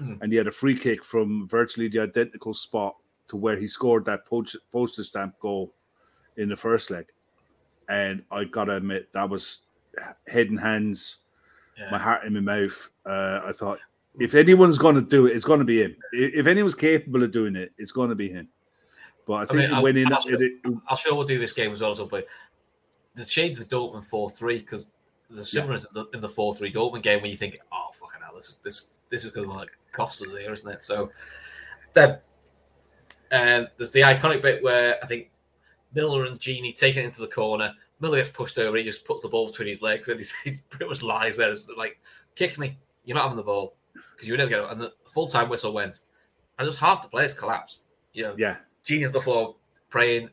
Mhm. 0.00 0.18
and 0.22 0.32
he 0.32 0.38
had 0.38 0.46
a 0.46 0.52
free 0.52 0.76
kick 0.76 1.04
from 1.04 1.48
virtually 1.48 1.88
the 1.88 2.00
identical 2.00 2.54
spot 2.54 2.96
to 3.28 3.36
where 3.36 3.56
he 3.56 3.66
scored 3.66 4.04
that 4.04 4.24
poach, 4.26 4.54
postage 4.72 5.06
stamp 5.08 5.38
goal 5.40 5.72
in 6.36 6.48
the 6.48 6.56
first 6.56 6.90
leg. 6.90 7.06
And 7.88 8.24
I 8.30 8.44
gotta 8.44 8.76
admit, 8.76 9.12
that 9.12 9.28
was 9.28 9.62
head 10.26 10.48
and 10.50 10.60
hands, 10.60 11.16
Yeah. 11.78 11.90
my 11.90 11.98
heart 11.98 12.24
in 12.24 12.34
my 12.34 12.40
mouth. 12.40 12.90
Uh, 13.04 13.40
I 13.44 13.52
thought, 13.52 13.80
if 14.18 14.34
anyone's 14.34 14.78
going 14.78 14.96
to 14.96 15.00
do 15.02 15.26
it, 15.26 15.36
it's 15.36 15.44
going 15.44 15.60
to 15.60 15.64
be 15.64 15.82
him. 15.82 15.96
If 16.12 16.46
anyone's 16.46 16.74
capable 16.74 17.22
of 17.22 17.30
doing 17.30 17.56
it, 17.56 17.72
it's 17.78 17.92
going 17.92 18.08
to 18.10 18.14
be 18.14 18.28
him. 18.28 18.48
But 19.26 19.34
I 19.34 19.44
think 19.46 19.70
mean, 19.70 19.78
it 19.78 19.82
went 19.82 19.98
in. 19.98 20.12
I'll- 20.12 20.20
it- 20.28 20.60
I'm 20.88 20.96
sure 20.96 21.14
we'll 21.14 21.26
do 21.26 21.38
this 21.38 21.52
game 21.52 21.72
as 21.72 21.80
well 21.80 21.94
some 21.94 22.08
point. 22.08 22.24
The 23.14 23.24
shades 23.24 23.58
of 23.60 23.68
Dortmund 23.68 24.04
four 24.04 24.30
three 24.30 24.58
because 24.58 24.88
there's 25.28 25.40
a 25.40 25.44
similar 25.44 25.74
in 25.74 25.82
the, 25.92 26.06
in 26.14 26.20
the 26.20 26.28
four 26.28 26.54
three 26.54 26.72
Dortmund 26.72 27.02
game 27.02 27.20
when 27.22 27.30
you 27.30 27.36
think, 27.36 27.58
oh 27.72 27.90
fucking 27.92 28.20
hell, 28.22 28.34
this 28.34 28.48
is 28.48 28.56
this 28.64 28.86
this 29.08 29.24
is 29.24 29.30
going 29.30 29.48
to 29.48 29.54
like 29.54 29.70
cost 29.92 30.22
us 30.22 30.30
here, 30.36 30.52
isn't 30.52 30.70
it? 30.70 30.82
So 30.84 31.10
then 31.94 32.18
um, 33.32 33.68
there's 33.76 33.90
the 33.90 34.00
iconic 34.00 34.42
bit 34.42 34.62
where 34.62 35.02
I 35.02 35.06
think 35.06 35.30
Milner 35.94 36.24
and 36.26 36.38
Gini 36.38 36.74
take 36.74 36.96
it 36.96 37.04
into 37.04 37.20
the 37.20 37.28
corner. 37.28 37.74
Milner 38.00 38.16
gets 38.18 38.30
pushed 38.30 38.58
over. 38.58 38.76
He 38.76 38.84
just 38.84 39.04
puts 39.04 39.22
the 39.22 39.28
ball 39.28 39.48
between 39.48 39.68
his 39.68 39.82
legs 39.82 40.08
and 40.08 40.18
he's, 40.18 40.32
he 40.44 40.54
pretty 40.70 40.86
much 40.88 41.02
lies 41.02 41.36
there. 41.36 41.54
Like, 41.76 42.00
kick 42.34 42.58
me. 42.58 42.78
You're 43.04 43.16
not 43.16 43.24
having 43.24 43.36
the 43.36 43.42
ball 43.42 43.74
because 44.20 44.28
you 44.28 44.34
would 44.34 44.38
never 44.38 44.50
get 44.50 44.58
it. 44.60 44.70
And 44.70 44.80
the 44.82 44.92
full 45.06 45.26
time 45.26 45.48
whistle 45.48 45.72
went, 45.72 46.00
and 46.58 46.68
just 46.68 46.78
half 46.78 47.00
the 47.00 47.08
players 47.08 47.32
collapsed. 47.32 47.84
You 48.12 48.24
know, 48.24 48.34
yeah, 48.36 48.56
Genius 48.84 49.08
on 49.08 49.12
the 49.14 49.22
floor 49.22 49.56
praying. 49.88 50.28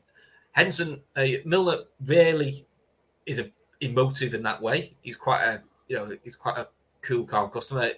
Henson 0.52 1.00
uh, 1.16 1.26
Milner 1.46 1.84
really 2.06 2.66
is 3.26 3.40
a, 3.40 3.50
emotive 3.80 4.34
in 4.34 4.44
that 4.44 4.62
way. 4.62 4.94
He's 5.02 5.16
quite 5.16 5.44
a 5.44 5.62
you 5.88 5.96
know 5.96 6.18
he's 6.22 6.36
quite 6.36 6.58
a 6.58 6.68
cool, 7.02 7.26
calm 7.26 7.50
customer. 7.50 7.92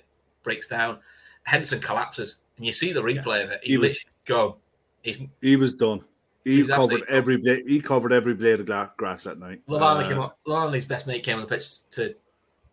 Breaks 0.44 0.68
down. 0.68 1.00
Henson 1.44 1.80
collapses, 1.80 2.42
and 2.58 2.66
you 2.66 2.72
see 2.72 2.94
the 2.94 3.02
replay 3.02 3.44
of 3.44 3.50
it. 3.50 3.62
He, 3.64 3.72
He 3.72 3.78
was- 3.78 3.90
literally 3.90 4.14
go. 4.26 4.58
He's 5.02 5.22
he 5.42 5.56
was 5.56 5.74
done. 5.74 6.04
He, 6.44 6.58
He 6.58 6.62
was 6.62 6.72
covered 6.72 7.04
every 7.10 7.38
blade. 7.38 7.66
He 7.66 7.82
covered 7.82 8.14
every 8.14 8.34
blade 8.36 8.60
of 8.60 8.98
grass 8.98 9.24
that 9.24 9.40
night. 9.40 9.62
Lallana 9.68 10.04
Uh, 10.04 10.08
came 10.08 10.20
up. 10.20 10.88
Best 10.88 11.08
mate 11.08 11.24
came 11.24 11.36
on 11.36 11.42
the 11.42 11.48
pitch 11.48 11.90
to 11.92 12.16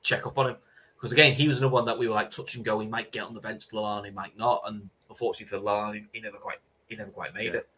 check 0.03 0.27
up 0.27 0.39
on 0.39 0.51
him 0.51 0.57
because 1.07 1.13
again 1.13 1.33
he 1.35 1.47
was 1.47 1.59
another 1.59 1.73
one 1.73 1.85
that 1.85 1.97
we 1.97 2.09
were 2.09 2.15
like 2.15 2.33
touch 2.33 2.57
and 2.57 2.65
go. 2.65 2.81
He 2.81 2.89
might 2.89 3.13
get 3.13 3.23
on 3.23 3.33
the 3.33 3.41
bench. 3.41 3.69
Lallana 3.69 4.13
might 4.13 4.37
not, 4.37 4.63
and 4.67 4.91
unfortunately 5.09 5.47
for 5.57 5.65
Lallana, 5.65 6.05
he 6.13 6.21
never 6.21 6.37
quite 6.37 6.59
he 6.89 6.97
never 6.97 7.11
quite 7.11 7.33
made 7.33 7.53
Yeah. 7.53 7.61
it. 7.61 7.69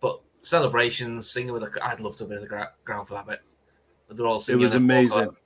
But 0.00 0.20
celebrations, 0.40 1.30
singing 1.30 1.52
with 1.52 1.64
a, 1.64 1.70
I'd 1.84 2.00
love 2.00 2.16
to 2.16 2.24
have 2.24 2.30
been 2.30 2.38
in 2.38 2.44
the 2.48 2.68
ground 2.84 3.08
for 3.08 3.14
that 3.14 3.26
bit. 3.26 3.40
But 4.08 4.16
they're 4.16 4.26
all 4.26 4.38
singing. 4.38 4.62
It 4.62 4.64
was 4.64 4.74
and 4.74 4.90
everyone- 4.90 5.12
amazing. 5.22 5.36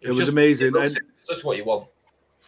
It 0.00 0.08
was 0.08 0.18
just- 0.18 0.32
amazing, 0.32 0.74
it 0.76 0.98
such 1.20 1.44
what 1.44 1.56
you 1.56 1.64
want. 1.64 1.88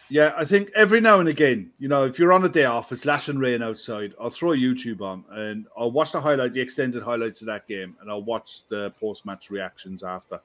Yeah, 0.09 0.33
I 0.37 0.43
think 0.45 0.69
every 0.75 1.01
now 1.01 1.19
and 1.19 1.27
again, 1.29 1.71
you 1.79 1.87
know, 1.87 2.05
if 2.05 2.19
you're 2.19 2.31
on 2.33 2.43
a 2.45 2.49
day 2.49 2.65
off, 2.65 2.91
it's 2.91 3.03
lashing 3.05 3.39
rain 3.39 3.61
outside, 3.63 4.13
I'll 4.19 4.29
throw 4.29 4.51
YouTube 4.51 5.01
on 5.01 5.25
and 5.31 5.65
I'll 5.77 5.91
watch 5.91 6.11
the 6.13 6.21
highlight, 6.21 6.53
the 6.53 6.61
extended 6.61 7.03
highlights 7.03 7.41
of 7.41 7.47
that 7.47 7.67
game, 7.67 7.97
and 8.01 8.09
I'll 8.09 8.23
watch 8.23 8.61
the 8.69 8.91
post 8.99 9.25
match 9.25 9.49
reactions 9.49 10.03
after. 10.03 10.39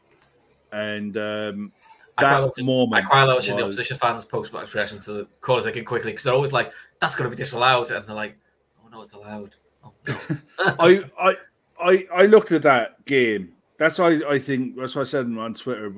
And 0.72 1.16
um, 1.16 1.72
that 2.18 2.38
like 2.40 2.52
it. 2.56 2.62
I 2.62 2.64
moment, 2.64 3.06
quite 3.06 3.24
like 3.24 3.36
watching 3.36 3.56
the 3.56 3.64
opposition 3.64 3.98
fans 3.98 4.24
post 4.24 4.52
match 4.52 4.74
reaction 4.74 5.00
to 5.00 5.12
the 5.12 5.28
corners 5.40 5.66
again 5.66 5.84
quickly 5.84 6.12
because 6.12 6.24
they're 6.24 6.34
always 6.34 6.52
like, 6.52 6.72
"That's 7.00 7.14
going 7.14 7.30
to 7.30 7.34
be 7.34 7.40
disallowed," 7.40 7.90
and 7.90 8.06
they're 8.06 8.14
like, 8.14 8.36
"Oh 8.84 8.88
no, 8.88 9.02
it's 9.02 9.14
allowed." 9.14 9.54
Oh, 9.84 9.92
no. 10.06 10.18
I, 10.58 11.04
I, 11.18 11.36
I, 11.80 12.06
I 12.14 12.26
looked 12.26 12.52
at 12.52 12.62
that 12.62 13.04
game. 13.06 13.52
That's 13.78 13.98
why 13.98 14.20
I 14.28 14.38
think 14.38 14.76
that's 14.76 14.94
what 14.94 15.02
I 15.02 15.10
said 15.10 15.26
on 15.26 15.54
Twitter 15.54 15.92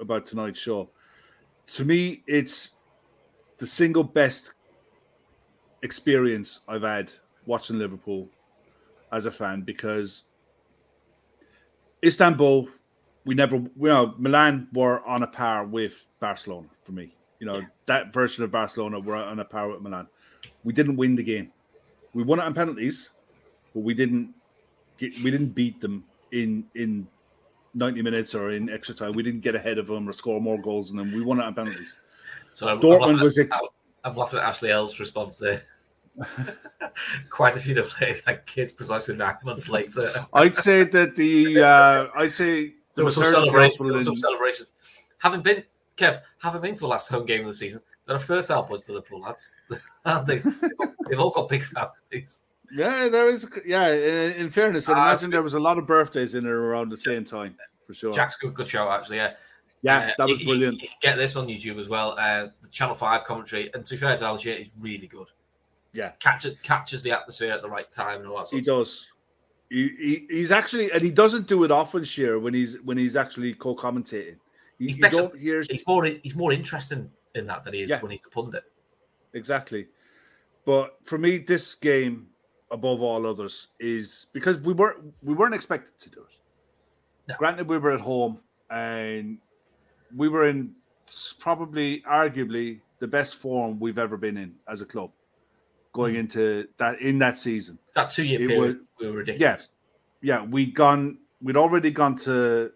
about 0.00 0.26
tonight's 0.26 0.60
show. 0.60 0.88
To 1.74 1.84
me, 1.84 2.22
it's 2.26 2.76
the 3.58 3.66
single 3.66 4.04
best 4.04 4.54
experience 5.82 6.60
I've 6.68 6.82
had 6.82 7.12
watching 7.46 7.78
Liverpool 7.78 8.28
as 9.12 9.26
a 9.26 9.30
fan 9.30 9.62
because 9.62 10.22
Istanbul, 12.04 12.68
we 13.24 13.34
never, 13.34 13.56
you 13.56 13.70
know, 13.76 14.14
Milan 14.18 14.68
were 14.72 15.04
on 15.06 15.22
a 15.22 15.26
par 15.26 15.64
with 15.64 15.94
Barcelona 16.20 16.68
for 16.84 16.92
me. 16.92 17.14
You 17.38 17.46
know, 17.46 17.58
Yeah. 17.58 17.66
that 17.86 18.12
version 18.12 18.44
of 18.44 18.50
Barcelona 18.50 19.00
were 19.00 19.16
on 19.16 19.40
a 19.40 19.44
par 19.44 19.68
with 19.68 19.80
Milan. 19.80 20.08
We 20.64 20.72
didn't 20.72 20.96
win 20.96 21.16
the 21.16 21.22
game. 21.22 21.52
We 22.14 22.22
won 22.22 22.38
it 22.38 22.42
on 22.42 22.54
penalties, 22.54 23.10
but 23.74 23.80
we 23.80 23.94
didn't 23.94 24.34
get, 24.98 25.12
we 25.22 25.30
didn't 25.30 25.50
beat 25.50 25.80
them 25.80 26.04
in 26.30 26.64
in 26.74 27.06
90 27.74 28.02
minutes 28.02 28.34
or 28.34 28.50
in 28.50 28.68
extra 28.68 28.94
time. 28.94 29.14
We 29.14 29.22
didn't 29.22 29.40
get 29.40 29.54
ahead 29.54 29.78
of 29.78 29.86
them 29.86 30.08
or 30.08 30.12
score 30.12 30.40
more 30.40 30.60
goals 30.60 30.88
than 30.88 30.98
them. 30.98 31.12
We 31.12 31.22
won 31.22 31.40
it 31.40 31.44
on 31.44 31.54
penalties. 31.54 31.94
So 32.52 32.68
I'm, 32.68 32.80
Dortmund 32.80 32.94
I'm 32.94 33.00
laughing 33.00 33.22
was 33.22 33.38
at, 33.38 33.48
I'm 34.04 34.16
laughing 34.16 34.38
at 34.40 34.44
Ashley 34.44 34.70
L's 34.70 35.00
response 35.00 35.38
there. 35.38 35.62
Quite 37.30 37.56
a 37.56 37.60
few 37.60 37.78
of 37.78 37.88
the 37.88 37.94
players 37.94 38.20
had 38.20 38.44
kids 38.44 38.72
precisely 38.72 39.16
nine 39.16 39.36
months 39.42 39.68
later. 39.70 40.26
I'd 40.34 40.56
say 40.56 40.84
that 40.84 41.16
the 41.16 41.62
uh, 41.62 42.08
I'd 42.14 42.32
say 42.32 42.74
there 42.94 43.04
were 43.04 43.10
some 43.10 43.24
celebrations. 43.24 43.78
There 43.78 43.92
were 43.92 43.98
some 43.98 44.14
in- 44.14 44.20
celebrations. 44.20 44.72
Having 45.18 45.42
been, 45.42 45.64
Kev, 45.96 46.20
having 46.38 46.60
been 46.60 46.74
to 46.74 46.80
the 46.80 46.86
last 46.88 47.08
home 47.08 47.24
game 47.26 47.40
of 47.42 47.46
the 47.46 47.54
season, 47.54 47.80
they're 48.06 48.16
a 48.16 48.20
first 48.20 48.50
out 48.50 48.68
bunch 48.68 48.86
to 48.86 48.92
Liverpool 48.92 49.20
lads. 49.20 49.54
And 50.04 50.26
they, 50.26 50.38
they've 51.08 51.20
all 51.20 51.30
got 51.30 51.48
big 51.48 51.62
families. 51.64 52.40
Yeah, 52.74 53.08
there 53.08 53.28
is. 53.28 53.46
Yeah, 53.64 53.88
in, 53.92 54.32
in 54.32 54.50
fairness, 54.50 54.88
I 54.88 54.94
Ah, 54.94 55.10
imagine 55.10 55.30
there 55.30 55.42
was 55.42 55.54
a 55.54 55.60
lot 55.60 55.78
of 55.78 55.86
birthdays 55.86 56.34
in 56.34 56.44
and 56.46 56.52
around 56.54 56.88
the 56.90 56.96
same 56.96 57.24
time 57.24 57.54
for 57.86 57.94
sure. 57.94 58.12
Jack's 58.12 58.36
good, 58.36 58.52
good 58.54 58.66
show 58.66 58.90
actually. 58.90 59.18
Yeah, 59.18 59.34
yeah, 59.82 59.98
Uh, 59.98 60.10
that 60.18 60.28
was 60.28 60.40
you- 60.40 60.46
brilliant. 60.46 60.76
You, 60.82 60.88
you 60.88 60.94
get 61.00 61.16
this 61.16 61.36
on 61.36 61.46
YouTube 61.46 61.78
as 61.78 61.88
well. 61.88 62.16
Uh, 62.18 62.48
the 62.62 62.68
Channel 62.70 62.96
Five 62.96 63.22
commentary, 63.24 63.70
and 63.74 63.86
to 63.86 63.94
be 63.94 63.98
fair 63.98 64.16
to 64.16 64.24
Algier, 64.24 64.54
is 64.54 64.70
really 64.80 65.06
good. 65.06 65.28
Yeah. 65.92 66.12
catches 66.18 66.56
catches 66.62 67.02
the 67.04 67.12
atmosphere 67.12 67.52
at 67.52 67.60
the 67.62 67.68
right 67.68 67.88
time 67.90 68.20
and 68.22 68.28
all 68.30 68.38
that. 68.38 68.48
He 68.48 68.58
of 68.58 68.64
does. 68.64 69.06
He, 69.72 69.88
he 69.98 70.26
he's 70.28 70.52
actually, 70.52 70.92
and 70.92 71.00
he 71.00 71.10
doesn't 71.10 71.46
do 71.46 71.64
it 71.64 71.70
often, 71.70 72.04
Sheer, 72.04 72.38
when 72.38 72.52
he's 72.52 72.78
when 72.82 72.98
he's 72.98 73.16
actually 73.16 73.54
co-commentating. 73.54 74.36
You, 74.78 74.88
He's 74.88 74.98
you 74.98 75.08
don't 75.08 75.38
hear 75.38 75.64
He's 75.70 75.86
more 75.86 76.04
he's 76.04 76.34
more 76.36 76.52
interesting 76.52 77.10
in 77.34 77.46
that 77.46 77.64
than 77.64 77.72
he 77.72 77.80
is 77.82 77.88
Yeah. 77.88 78.00
when 78.02 78.10
he's 78.10 78.26
a 78.26 78.28
pundit. 78.28 78.64
exactly. 79.32 79.86
But 80.66 80.98
for 81.04 81.16
me, 81.16 81.38
this 81.38 81.74
game, 81.74 82.28
above 82.70 83.00
all 83.00 83.26
others, 83.26 83.68
is 83.80 84.26
because 84.34 84.58
we 84.58 84.74
weren't 84.74 84.98
we 85.22 85.32
weren't 85.32 85.54
expected 85.54 85.98
to 86.00 86.10
do 86.10 86.20
it. 86.20 86.36
No. 87.28 87.36
Granted, 87.38 87.66
we 87.66 87.78
were 87.78 87.92
at 87.92 88.00
home 88.00 88.40
and 88.70 89.38
we 90.14 90.28
were 90.28 90.48
in 90.48 90.74
probably, 91.38 92.02
arguably, 92.02 92.80
the 92.98 93.08
best 93.08 93.36
form 93.36 93.80
we've 93.80 93.98
ever 93.98 94.18
been 94.18 94.36
in 94.36 94.54
as 94.68 94.82
a 94.82 94.86
club, 94.86 95.10
going 95.92 96.14
hmm. 96.14 96.20
into 96.20 96.68
that 96.78 97.00
in 97.00 97.18
that 97.18 97.38
season. 97.38 97.78
That 97.94 98.10
two 98.10 98.24
year 98.24 98.38
period, 98.38 98.60
was- 98.60 98.76
we 99.00 99.06
were 99.08 99.18
ridiculous. 99.18 99.68
yeah, 100.20 100.44
we'd 100.44 100.74
gone, 100.74 101.18
we'd 101.42 101.56
already 101.56 101.90
gone 101.90 102.16
to 102.18 102.72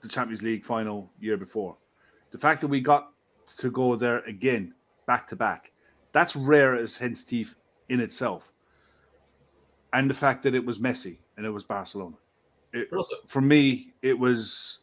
the 0.00 0.08
Champions 0.08 0.42
League 0.42 0.64
final 0.64 1.10
year 1.20 1.36
before. 1.36 1.76
The 2.30 2.38
fact 2.38 2.60
that 2.60 2.68
we 2.68 2.80
got 2.80 3.12
to 3.58 3.70
go 3.70 3.96
there 3.96 4.20
again, 4.20 4.74
back 5.06 5.26
to 5.28 5.36
back, 5.36 5.72
that's 6.12 6.36
rare 6.36 6.74
as 6.74 6.96
hen's 6.96 7.24
teeth 7.24 7.54
in 7.88 8.00
itself. 8.00 8.52
And 9.92 10.08
the 10.08 10.14
fact 10.14 10.42
that 10.42 10.54
it 10.54 10.64
was 10.64 10.78
Messi 10.78 11.18
and 11.36 11.46
it 11.46 11.50
was 11.50 11.64
Barcelona. 11.64 12.16
It, 12.72 12.92
also, 12.92 13.16
for 13.26 13.40
me, 13.40 13.94
it 14.02 14.18
was 14.18 14.80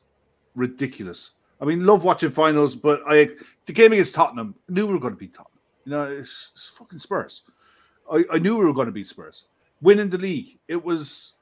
ridiculous. 0.56 1.32
I 1.62 1.66
mean, 1.66 1.86
love 1.86 2.04
watching 2.04 2.32
finals, 2.32 2.76
but 2.76 3.02
I 3.08 3.30
the 3.66 3.74
game 3.74 3.94
against 3.94 4.16
Tottenham 4.16 4.56
knew 4.68 4.88
we 4.88 4.94
were 4.94 5.00
going 5.00 5.14
to 5.14 5.20
beat 5.20 5.34
Tottenham. 5.34 5.60
You 5.86 5.92
know, 5.92 6.04
it's, 6.04 6.52
it's 6.54 6.70
fucking 6.70 7.00
Spurs. 7.00 7.44
I, 8.12 8.24
I 8.34 8.40
knew 8.40 8.58
we 8.58 8.66
were 8.66 8.74
going 8.74 8.88
to 8.88 8.92
beat 8.92 9.08
Spurs. 9.08 9.46
Winning 9.82 10.10
the 10.10 10.18
league, 10.18 10.58
it 10.68 10.84
was. 10.84 11.34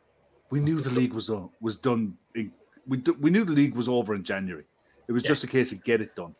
We 0.49 0.59
knew 0.59 0.81
the 0.81 0.89
league 0.89 1.13
was 1.13 1.27
done. 1.27 1.49
Was 1.61 1.77
done. 1.77 2.17
In, 2.35 2.51
we 2.87 2.97
we 3.19 3.29
knew 3.29 3.45
the 3.45 3.51
league 3.51 3.75
was 3.75 3.87
over 3.89 4.13
in 4.15 4.23
January. 4.23 4.65
It 5.07 5.11
was 5.11 5.23
Yeah. 5.23 5.29
just 5.29 5.43
a 5.43 5.47
case 5.47 5.71
of 5.71 5.83
get 5.83 6.01
it 6.01 6.15
done. 6.15 6.35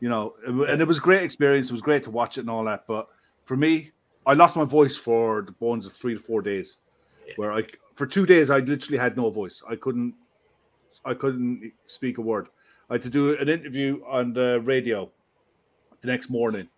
You 0.00 0.08
know, 0.08 0.34
and 0.46 0.80
it 0.80 0.86
was 0.86 0.98
a 0.98 1.00
great 1.00 1.22
experience. 1.22 1.70
It 1.70 1.72
was 1.72 1.80
great 1.80 2.04
to 2.04 2.10
watch 2.10 2.36
it 2.36 2.42
and 2.42 2.50
all 2.50 2.64
that. 2.64 2.86
But 2.86 3.08
for 3.44 3.56
me, 3.56 3.92
I 4.26 4.34
lost 4.34 4.56
my 4.56 4.64
voice 4.64 4.96
for 4.96 5.42
the 5.42 5.52
bones 5.52 5.86
of 5.86 5.92
three 5.92 6.14
to 6.14 6.20
four 6.20 6.42
days, 6.42 6.78
Yeah. 7.26 7.34
where 7.36 7.52
I 7.52 7.64
for 7.94 8.06
two 8.06 8.26
days 8.26 8.50
I 8.50 8.58
literally 8.58 8.98
had 8.98 9.16
no 9.16 9.30
voice. 9.30 9.62
I 9.68 9.76
couldn't 9.76 10.14
I 11.04 11.14
couldn't 11.14 11.72
speak 11.86 12.18
a 12.18 12.20
word. 12.22 12.48
I 12.90 12.94
had 12.94 13.02
to 13.02 13.10
do 13.10 13.36
an 13.38 13.48
interview 13.48 14.02
on 14.06 14.32
the 14.32 14.60
radio 14.64 15.10
the 16.02 16.08
next 16.08 16.28
morning, 16.30 16.68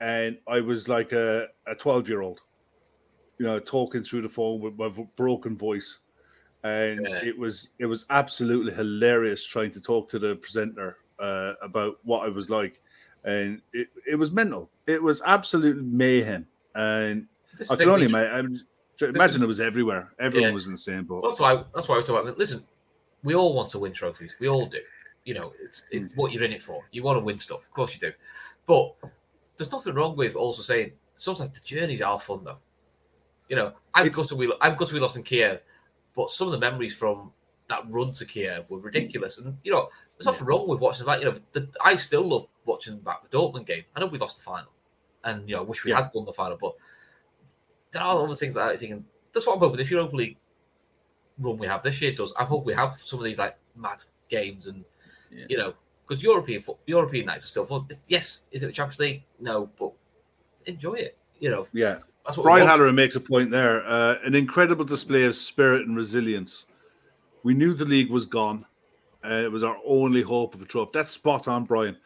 and 0.00 0.38
I 0.46 0.60
was 0.60 0.88
like 0.88 1.12
a, 1.12 1.48
a 1.66 1.74
12 1.74 2.08
year 2.08 2.22
old, 2.22 2.40
you 3.38 3.46
know, 3.46 3.58
talking 3.58 4.02
through 4.02 4.22
the 4.22 4.28
phone 4.28 4.60
with 4.60 4.76
my 4.78 4.88
broken 5.16 5.56
voice. 5.56 5.98
And 6.64 7.06
Yeah. 7.08 7.24
it 7.24 7.38
was 7.38 7.70
it 7.78 7.86
was 7.86 8.04
absolutely 8.10 8.72
hilarious 8.74 9.44
trying 9.44 9.70
to 9.72 9.80
talk 9.80 10.08
to 10.10 10.18
the 10.18 10.34
presenter 10.36 10.96
uh, 11.20 11.54
about 11.62 11.98
what 12.04 12.24
I 12.24 12.28
was 12.28 12.50
like, 12.50 12.80
and 13.24 13.60
it, 13.72 13.88
it 14.10 14.16
was 14.16 14.32
mental. 14.32 14.68
It 14.88 15.00
was 15.00 15.22
absolute 15.24 15.82
mayhem, 15.84 16.46
and 16.74 17.26
this 17.56 17.70
I 17.70 17.76
can 17.76 17.88
only 17.88 18.06
imagine. 18.06 18.60
Imagine 19.00 19.36
is- 19.36 19.42
it 19.42 19.46
was 19.46 19.60
everywhere. 19.60 20.12
Everyone 20.18 20.48
Yeah. 20.50 20.54
was 20.54 20.66
in 20.66 20.72
the 20.72 20.78
same 20.78 21.04
boat. 21.04 21.22
That's 21.22 21.38
why. 21.38 21.62
That's 21.72 21.86
why 21.88 21.94
I 21.94 21.98
was 21.98 22.06
talking 22.08 22.26
about. 22.26 22.38
Listen, 22.38 22.64
we 23.22 23.36
all 23.36 23.54
want 23.54 23.68
to 23.70 23.78
win 23.78 23.92
trophies. 23.92 24.34
We 24.40 24.48
all 24.48 24.66
do. 24.66 24.80
You 25.24 25.34
know, 25.34 25.52
it's 25.62 25.84
it's 25.92 26.12
what 26.16 26.32
you're 26.32 26.42
in 26.42 26.50
it 26.52 26.62
for. 26.62 26.82
You 26.90 27.04
want 27.04 27.18
to 27.18 27.24
win 27.24 27.38
stuff, 27.38 27.60
of 27.60 27.70
course 27.70 27.94
you 27.94 28.00
do. 28.00 28.12
But 28.66 28.94
there's 29.58 29.70
nothing 29.72 29.94
wrong 29.94 30.16
with 30.16 30.34
also 30.36 30.62
saying 30.62 30.92
sometimes 31.16 31.50
the 31.60 31.66
journeys 31.66 32.00
are 32.00 32.18
fun 32.18 32.44
though. 32.44 32.58
You 33.48 33.56
know, 33.56 33.74
I'm 33.94 34.06
It's- 34.06 34.16
gutted 34.16 34.38
we 34.38 34.52
I'm 34.60 34.76
gutted 34.76 34.94
we 34.94 35.00
lost 35.00 35.16
in 35.16 35.22
Kiev, 35.24 35.60
but 36.14 36.30
some 36.30 36.48
of 36.48 36.52
the 36.52 36.58
memories 36.58 36.96
from 36.96 37.32
that 37.68 37.82
run 37.90 38.12
to 38.12 38.24
Kiev 38.24 38.70
were 38.70 38.78
ridiculous. 38.78 39.36
And 39.38 39.58
you 39.62 39.72
know, 39.72 39.90
there's 40.16 40.26
nothing 40.26 40.46
wrong 40.46 40.66
with 40.68 40.80
watching 40.80 41.04
that. 41.06 41.20
You 41.20 41.26
know, 41.32 41.38
the, 41.52 41.68
I 41.84 41.96
still 41.96 42.22
love 42.22 42.46
watching 42.64 42.98
back 43.00 43.28
the 43.28 43.36
Dortmund 43.36 43.66
game. 43.66 43.84
I 43.94 44.00
know 44.00 44.06
we 44.06 44.18
lost 44.18 44.36
the 44.38 44.42
final, 44.42 44.70
and 45.24 45.48
you 45.48 45.54
know, 45.56 45.62
I 45.62 45.64
wish 45.64 45.84
we 45.84 45.90
Yeah. 45.90 46.02
had 46.02 46.10
won 46.14 46.24
the 46.24 46.32
final, 46.32 46.56
but 46.56 46.74
there 47.90 48.02
are 48.02 48.22
other 48.22 48.34
things 48.34 48.54
that 48.54 48.68
I 48.68 48.76
think. 48.76 49.04
That's 49.32 49.46
what 49.46 49.54
I'm 49.54 49.58
hoping. 49.60 49.76
This 49.76 49.90
Europa 49.90 50.16
League 50.16 50.36
run 51.38 51.58
we 51.58 51.66
have 51.66 51.82
this 51.82 52.00
year 52.00 52.12
does. 52.12 52.32
I 52.38 52.44
hope 52.44 52.64
we 52.64 52.74
have 52.74 53.00
some 53.02 53.18
of 53.20 53.24
these 53.24 53.38
like 53.38 53.56
mad 53.76 54.02
games 54.28 54.66
and 54.66 54.84
Yeah. 55.30 55.46
you 55.48 55.56
know 55.58 55.74
because 56.08 56.22
European 56.22 56.62
foot, 56.62 56.78
European 56.86 57.26
nights 57.26 57.44
are 57.44 57.48
still 57.48 57.66
fun. 57.66 57.84
It's, 57.90 58.00
yes, 58.08 58.42
is 58.50 58.62
it 58.62 58.66
the 58.66 58.72
Champions 58.72 58.98
League? 59.00 59.22
No, 59.40 59.68
but 59.78 59.92
enjoy 60.66 60.94
it. 60.94 61.18
You 61.38 61.50
know 61.50 61.66
Yeah. 61.72 61.98
that's 62.24 62.36
what 62.36 62.44
Brian. 62.44 62.66
Halloran 62.66 62.94
makes 62.94 63.14
a 63.16 63.20
point 63.20 63.50
there. 63.50 63.84
Uh, 63.86 64.16
an 64.24 64.34
incredible 64.34 64.84
display 64.84 65.24
of 65.24 65.36
spirit 65.36 65.86
and 65.86 65.96
resilience. 65.96 66.64
We 67.42 67.54
knew 67.54 67.74
the 67.74 67.84
league 67.84 68.10
was 68.10 68.26
gone. 68.26 68.64
Uh, 69.24 69.34
it 69.44 69.52
was 69.52 69.62
our 69.62 69.76
only 69.84 70.22
hope 70.22 70.54
of 70.54 70.62
a 70.62 70.64
trophy. 70.64 70.90
That's 70.94 71.10
spot 71.10 71.48
on, 71.48 71.64
Brian. 71.64 71.96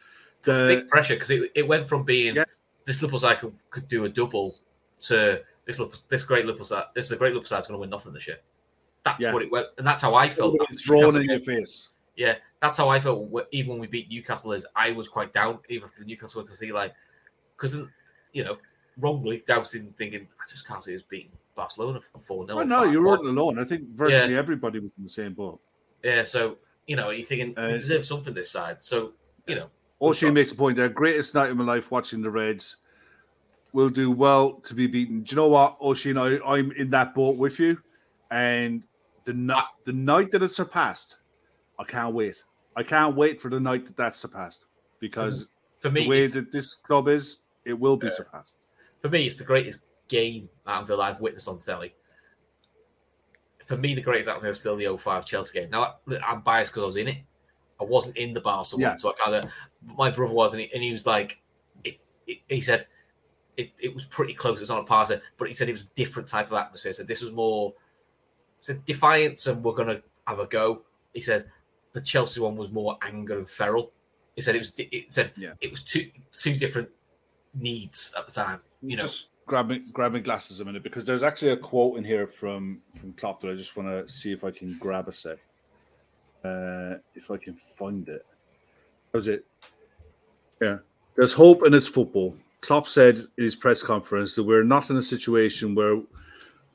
The, 0.43 0.81
big 0.81 0.89
pressure 0.89 1.15
because 1.15 1.31
it, 1.31 1.51
it 1.55 1.67
went 1.67 1.87
from 1.87 2.03
being 2.03 2.35
Yeah. 2.35 2.43
this 2.85 3.01
Liverpool 3.01 3.19
side 3.19 3.39
could, 3.39 3.53
could 3.69 3.87
do 3.87 4.05
a 4.05 4.09
double 4.09 4.55
to 5.01 5.41
this 5.65 5.81
this 6.09 6.23
great 6.23 6.45
Liverpool 6.45 6.65
side. 6.65 6.85
This 6.93 7.05
is 7.05 7.11
a 7.13 7.17
great 7.17 7.33
Liverpool 7.33 7.47
side's 7.47 7.67
going 7.67 7.77
to 7.77 7.79
win 7.81 7.89
nothing 7.89 8.13
this 8.13 8.27
year. 8.27 8.39
That's 9.03 9.21
Yeah. 9.21 9.33
what 9.33 9.41
it 9.41 9.51
went, 9.51 9.67
and 9.77 9.87
that's 9.87 10.01
how 10.01 10.15
I 10.15 10.29
felt. 10.29 10.55
thrown 10.85 11.15
in 11.15 11.23
your 11.23 11.39
face. 11.39 11.89
Yeah, 12.15 12.35
that's 12.63 12.77
how 12.77 12.87
I 12.87 12.97
felt. 12.97 13.29
Even 13.51 13.71
when 13.71 13.79
we 13.79 13.87
beat 13.87 14.09
Newcastle, 14.09 14.53
is 14.53 14.65
I 14.73 14.91
was 14.91 15.09
quite 15.09 15.33
down 15.33 15.59
even 15.67 15.89
for 15.89 15.99
the 15.99 16.05
Newcastle 16.05 16.41
because 16.43 16.61
he 16.61 16.71
like 16.71 16.93
because 17.57 17.75
you 18.31 18.45
know 18.45 18.57
wrongly 18.97 19.43
doubting, 19.45 19.93
thinking 19.97 20.27
I 20.39 20.49
just 20.49 20.65
can't 20.65 20.81
see 20.81 20.95
us 20.95 21.01
beating 21.01 21.33
Barcelona 21.55 21.99
for 21.99 22.19
four 22.19 22.47
0 22.47 22.59
Oh, 22.59 22.63
no, 22.63 22.83
you 22.83 23.03
weren't 23.03 23.25
alone. 23.25 23.59
I 23.59 23.65
think 23.65 23.89
virtually 23.89 24.37
everybody 24.37 24.79
was 24.79 24.91
in 24.97 25.03
the 25.03 25.09
same 25.09 25.33
boat. 25.33 25.59
Yeah, 26.03 26.23
so 26.23 26.57
you 26.87 26.95
know 26.95 27.09
you're 27.09 27.25
thinking 27.25 27.53
Uh, 27.57 27.67
we 27.67 27.73
deserve 27.73 28.05
something 28.05 28.33
this 28.33 28.49
side. 28.49 28.81
So 28.81 29.11
you 29.45 29.55
know 29.55 29.67
O'Shea 30.01 30.31
makes 30.31 30.53
a 30.53 30.55
point 30.55 30.77
there. 30.77 30.87
Greatest 30.87 31.35
night 31.35 31.51
of 31.51 31.57
my 31.57 31.65
life 31.65 31.91
watching 31.91 32.21
the 32.21 32.31
Reds. 32.31 32.77
Will 33.73 33.89
do 33.89 34.09
well 34.09 34.53
to 34.61 34.73
be 34.73 34.87
beaten. 34.87 35.23
Do 35.23 35.31
you 35.31 35.35
know 35.35 35.47
what, 35.49 35.77
O'Shea? 35.81 36.15
I, 36.15 36.39
I'm 36.45 36.71
in 36.73 36.89
that 36.91 37.13
boat 37.13 37.37
with 37.37 37.59
you. 37.59 37.81
And 38.31 38.85
the 39.25 39.33
night, 39.33 39.65
the 39.85 39.93
night 39.93 40.31
that 40.31 40.43
it 40.43 40.51
surpassed, 40.51 41.17
I 41.79 41.83
can't 41.83 42.13
wait. 42.13 42.35
I 42.75 42.83
can't 42.83 43.15
wait 43.15 43.41
for 43.41 43.49
the 43.49 43.59
night 43.59 43.85
that 43.85 43.95
that's 43.97 44.17
surpassed 44.17 44.65
because 44.99 45.47
for 45.77 45.91
me, 45.91 46.03
the 46.03 46.09
way 46.09 46.27
that 46.27 46.51
this 46.51 46.73
club 46.75 47.07
is, 47.07 47.37
it 47.65 47.73
will 47.73 47.97
be 47.97 48.07
Yeah. 48.07 48.13
surpassed. 48.13 48.55
for 48.99 49.09
me, 49.09 49.25
it's 49.25 49.35
the 49.35 49.43
greatest 49.43 49.81
game 50.07 50.47
at 50.65 50.77
Anfield 50.79 51.01
I've 51.01 51.19
witnessed 51.19 51.47
on 51.49 51.59
telly. 51.59 51.93
For 53.65 53.77
me, 53.77 53.93
the 53.93 54.01
greatest 54.01 54.29
at 54.29 54.35
Anfield 54.35 54.51
is 54.51 54.59
still 54.59 54.75
the 54.77 54.85
05 54.97 55.25
Chelsea 55.25 55.59
game. 55.59 55.69
Now, 55.69 55.97
I- 56.09 56.17
I'm 56.19 56.41
biased 56.41 56.71
because 56.71 56.83
I 56.83 56.85
was 56.85 56.97
in 56.97 57.07
it. 57.09 57.17
I 57.81 57.83
wasn't 57.83 58.15
in 58.17 58.33
the 58.33 58.39
Barca 58.41 58.75
Yeah. 58.77 58.89
one, 58.89 58.97
so 58.97 59.09
I 59.09 59.13
kind 59.13 59.35
of. 59.35 59.51
My 59.97 60.09
brother 60.09 60.33
was, 60.33 60.53
and 60.53 60.61
he, 60.61 60.73
and 60.73 60.81
he 60.81 60.91
was 60.93 61.05
like, 61.05 61.41
it, 61.83 61.97
it, 62.27 62.39
he 62.47 62.61
said, 62.61 62.87
it, 63.57 63.71
it 63.79 63.93
was 63.93 64.05
pretty 64.05 64.33
close. 64.33 64.59
It 64.59 64.61
was 64.61 64.69
on 64.69 64.79
a 64.79 64.83
par, 64.83 65.05
but 65.37 65.47
he 65.47 65.53
said 65.53 65.67
it 65.69 65.73
was 65.73 65.83
a 65.83 65.95
different 65.95 66.27
type 66.27 66.47
of 66.47 66.53
atmosphere. 66.53 66.91
He 66.91 66.93
said 66.93 67.07
this 67.07 67.21
was 67.21 67.31
more, 67.31 67.73
he 68.59 68.63
said 68.63 68.85
defiance, 68.85 69.47
and 69.47 69.63
we're 69.63 69.73
gonna 69.73 70.01
have 70.27 70.39
a 70.39 70.45
go. 70.47 70.83
He 71.13 71.19
said 71.21 71.51
the 71.93 72.01
Chelsea 72.01 72.41
one 72.41 72.55
was 72.55 72.71
more 72.71 72.97
anger 73.01 73.37
and 73.37 73.49
feral. 73.49 73.91
He 74.35 74.41
said 74.41 74.55
it 74.55 74.59
was. 74.59 74.73
It 74.77 75.13
said 75.13 75.31
Yeah. 75.37 75.53
it 75.61 75.71
was 75.71 75.83
two 75.83 76.09
two 76.31 76.55
different 76.55 76.89
needs 77.53 78.13
at 78.17 78.27
the 78.27 78.33
time. 78.33 78.59
You 78.81 78.97
know, 78.97 79.03
just 79.03 79.27
grab 79.45 79.67
me, 79.67 80.19
glasses 80.19 80.59
a 80.59 80.65
minute 80.65 80.83
because 80.83 81.05
there's 81.05 81.23
actually 81.23 81.51
a 81.51 81.57
quote 81.57 81.97
in 81.97 82.03
here 82.03 82.27
from 82.27 82.81
from 82.99 83.13
Klopp 83.13 83.41
that 83.41 83.51
I 83.51 83.55
just 83.55 83.75
want 83.77 83.89
to 83.89 84.11
see 84.11 84.31
if 84.31 84.43
I 84.43 84.51
can 84.51 84.75
grab 84.79 85.07
a 85.07 85.13
sec. 85.13 85.37
Uh, 86.43 86.95
if 87.15 87.31
I 87.31 87.37
can 87.37 87.57
find 87.77 88.07
it. 88.09 88.25
How's 89.13 89.27
it? 89.27 89.45
Yeah. 90.61 90.79
There's 91.15 91.33
hope 91.33 91.65
in 91.65 91.71
his 91.73 91.87
football. 91.87 92.35
Klopp 92.61 92.87
said 92.87 93.17
in 93.37 93.43
his 93.43 93.55
press 93.55 93.83
conference 93.83 94.35
that 94.35 94.43
we're 94.43 94.63
not 94.63 94.89
in 94.89 94.97
a 94.97 95.01
situation 95.03 95.75
where 95.75 96.01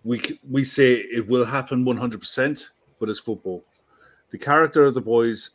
we 0.04 0.38
we 0.48 0.64
say 0.64 0.92
it 0.94 1.26
will 1.26 1.44
happen 1.44 1.84
100%, 1.84 2.66
but 3.00 3.08
it's 3.08 3.18
football. 3.18 3.64
The 4.30 4.38
character 4.38 4.84
of 4.84 4.94
the 4.94 5.00
boys, 5.00 5.50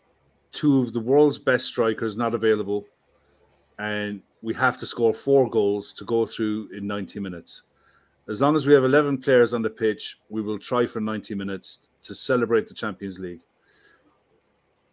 two 0.52 0.82
of 0.82 0.94
the 0.94 1.00
world's 1.00 1.38
best 1.38 1.66
strikers 1.66 2.18
not 2.18 2.34
available, 2.34 2.86
and 3.80 4.22
we 4.42 4.54
have 4.54 4.78
to 4.80 4.86
score 4.86 5.14
four 5.14 5.50
goals 5.50 5.94
to 5.94 6.06
go 6.06 6.26
through 6.26 6.70
in 6.76 6.88
90 6.88 7.20
minutes. 7.20 7.64
As 8.28 8.42
long 8.42 8.56
as 8.56 8.66
we 8.66 8.74
have 8.74 8.84
11 8.84 9.20
players 9.20 9.54
on 9.54 9.62
the 9.62 9.70
pitch, 9.70 10.20
we 10.30 10.42
will 10.42 10.60
try 10.60 10.88
for 10.88 11.00
90 11.00 11.36
minutes 11.36 11.88
to 12.04 12.16
celebrate 12.16 12.68
the 12.68 12.74
Champions 12.74 13.20
League. 13.20 13.42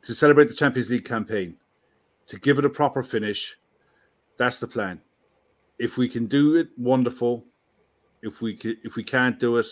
to 0.02 0.14
celebrate 0.14 0.48
the 0.48 0.54
Champions 0.54 0.88
League 0.88 1.04
campaign, 1.04 1.56
to 2.26 2.38
give 2.38 2.58
it 2.58 2.64
a 2.64 2.70
proper 2.70 3.02
finish. 3.02 3.56
That's 4.38 4.58
the 4.58 4.66
plan. 4.66 5.02
If 5.78 5.98
we 5.98 6.08
can 6.08 6.26
do 6.26 6.56
it, 6.56 6.68
wonderful. 6.78 7.44
If 8.22 8.40
we 8.40 8.54
can, 8.54 8.76
if 8.82 8.96
we 8.96 9.04
can't 9.04 9.38
do 9.38 9.56
it, 9.58 9.66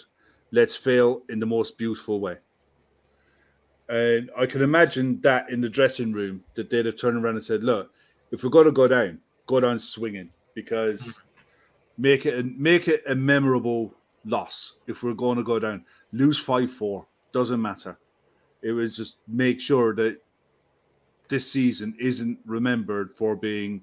let's 0.52 0.76
fail 0.76 1.22
in 1.28 1.40
the 1.40 1.46
most 1.46 1.78
beautiful 1.78 2.20
way. 2.20 2.36
And 3.88 4.30
I 4.36 4.46
can 4.46 4.62
imagine 4.62 5.20
that 5.22 5.48
in 5.50 5.60
the 5.60 5.68
dressing 5.68 6.12
room 6.12 6.44
that 6.54 6.68
they'd 6.70 6.86
have 6.86 6.98
turned 6.98 7.22
around 7.22 7.36
and 7.36 7.44
said, 7.44 7.64
"Look, 7.64 7.90
if 8.30 8.44
we're 8.44 8.50
going 8.50 8.66
to 8.66 8.72
go 8.72 8.86
down, 8.86 9.20
go 9.46 9.60
down 9.60 9.80
swinging 9.80 10.30
because 10.54 11.20
make 11.96 12.26
it 12.26 12.38
a, 12.38 12.42
make 12.42 12.88
it 12.88 13.02
a 13.06 13.14
memorable 13.14 13.94
loss. 14.24 14.74
If 14.86 15.02
we're 15.02 15.14
going 15.14 15.38
to 15.38 15.44
go 15.44 15.58
down, 15.58 15.84
lose 16.12 16.38
five 16.38 16.72
four 16.72 17.06
doesn't 17.32 17.60
matter. 17.60 17.98
It 18.62 18.72
was 18.72 18.96
just 18.96 19.16
make 19.26 19.60
sure 19.60 19.94
that 19.94 20.18
this 21.28 21.50
season 21.50 21.94
isn't 21.98 22.38
remembered 22.44 23.10
for 23.16 23.36
being 23.36 23.82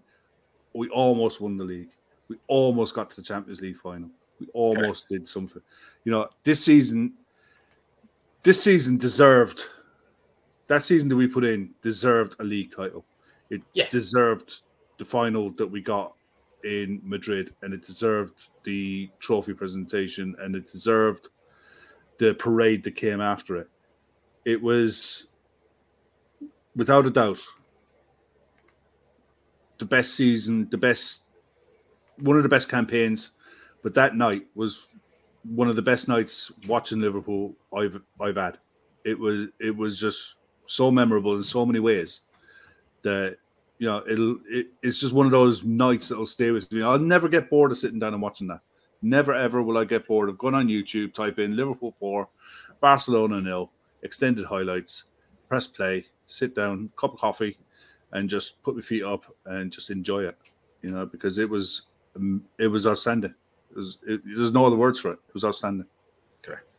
we 0.74 0.90
almost 0.90 1.40
won 1.40 1.58
the 1.58 1.64
league, 1.64 1.90
we 2.28 2.38
almost 2.48 2.94
got 2.94 3.10
to 3.10 3.16
the 3.16 3.22
Champions 3.22 3.62
League 3.62 3.78
final, 3.78 4.10
we 4.40 4.48
almost 4.54 5.08
did 5.08 5.28
something. 5.28 5.62
You 6.04 6.12
know, 6.12 6.28
this 6.44 6.64
season, 6.64 7.14
this 8.44 8.62
season 8.62 8.98
deserved 8.98 9.64
that 10.68 10.84
season 10.84 11.10
that 11.10 11.16
we 11.16 11.28
put 11.28 11.44
in 11.44 11.74
deserved 11.82 12.36
a 12.40 12.44
league 12.44 12.72
title. 12.76 13.06
It 13.50 13.62
Yes. 13.74 13.92
deserved 13.92 14.62
the 14.98 15.06
final 15.06 15.52
that 15.52 15.68
we 15.68 15.82
got 15.82 16.16
in 16.64 17.00
Madrid, 17.04 17.54
and 17.62 17.74
it 17.74 17.86
deserved 17.86 18.50
the 18.64 19.10
trophy 19.20 19.54
presentation, 19.54 20.36
and 20.40 20.56
it 20.56 20.72
deserved 20.72 21.30
the 22.18 22.34
parade 22.34 22.84
that 22.84 22.96
came 22.96 23.22
after 23.22 23.58
it. 23.58 23.70
It 24.46 24.62
was, 24.62 25.28
without 26.76 27.06
a 27.06 27.12
doubt, 27.12 27.40
the 29.78 29.86
best 29.86 30.16
season, 30.16 30.70
the 30.70 30.78
best, 30.78 31.24
one 32.22 32.38
of 32.38 32.44
the 32.44 32.50
best 32.50 32.70
campaigns. 32.70 33.32
But 33.84 33.94
that 33.96 34.16
night 34.16 34.48
was 34.56 34.88
one 35.44 35.68
of 35.68 35.76
the 35.76 35.82
best 35.82 36.08
nights 36.08 36.52
watching 36.68 37.02
Liverpool 37.02 37.56
I've 37.76 38.02
I've 38.20 38.38
had. 38.38 38.58
It 39.04 39.20
was 39.20 39.48
it 39.60 39.76
was 39.76 40.00
just 40.00 40.36
so 40.68 40.92
memorable 40.92 41.36
in 41.36 41.44
so 41.44 41.66
many 41.66 41.80
ways 41.80 42.22
that 43.02 43.38
you 43.78 43.88
know 43.88 44.04
it'll 44.10 44.38
it, 44.50 44.68
it's 44.82 45.00
just 45.00 45.14
one 45.14 45.26
of 45.26 45.32
those 45.32 45.64
nights 45.64 46.08
that'll 46.08 46.26
stay 46.26 46.52
with 46.52 46.72
me. 46.72 46.82
I'll 46.82 47.00
never 47.00 47.28
get 47.28 47.50
bored 47.50 47.72
of 47.72 47.78
sitting 47.78 48.00
down 48.00 48.14
and 48.14 48.22
watching 48.22 48.48
that. 48.48 48.62
Never 49.02 49.34
ever 49.34 49.62
will 49.62 49.78
I 49.78 49.86
get 49.86 50.08
bored 50.08 50.30
of 50.30 50.38
going 50.38 50.56
on 50.56 50.68
YouTube, 50.68 51.14
type 51.14 51.40
in 51.40 51.56
Liverpool 51.56 51.96
four, 52.00 52.28
Barcelona 52.82 53.42
nil, 53.42 53.72
extended 54.04 54.46
highlights, 54.46 55.04
press 55.48 55.68
play, 55.68 56.06
sit 56.26 56.56
down, 56.56 56.90
cup 56.98 57.14
of 57.14 57.20
coffee, 57.20 57.58
and 58.14 58.30
just 58.30 58.62
put 58.64 58.76
my 58.76 58.82
feet 58.82 59.04
up 59.04 59.24
and 59.46 59.72
just 59.72 59.90
enjoy 59.90 60.24
it. 60.24 60.38
You 60.82 60.92
know, 60.92 61.06
because 61.06 61.38
it 61.38 61.50
was 61.50 61.84
um, 62.16 62.44
it 62.58 62.68
was 62.68 62.88
outstanding. 62.88 63.36
It 63.72 63.78
was 63.78 63.98
it, 64.08 64.22
there's 64.26 64.54
no 64.54 64.66
other 64.66 64.76
words 64.76 65.00
for 65.00 65.12
it. 65.12 65.20
It 65.28 65.34
was 65.34 65.44
outstanding. 65.44 65.86
Correct. 66.42 66.76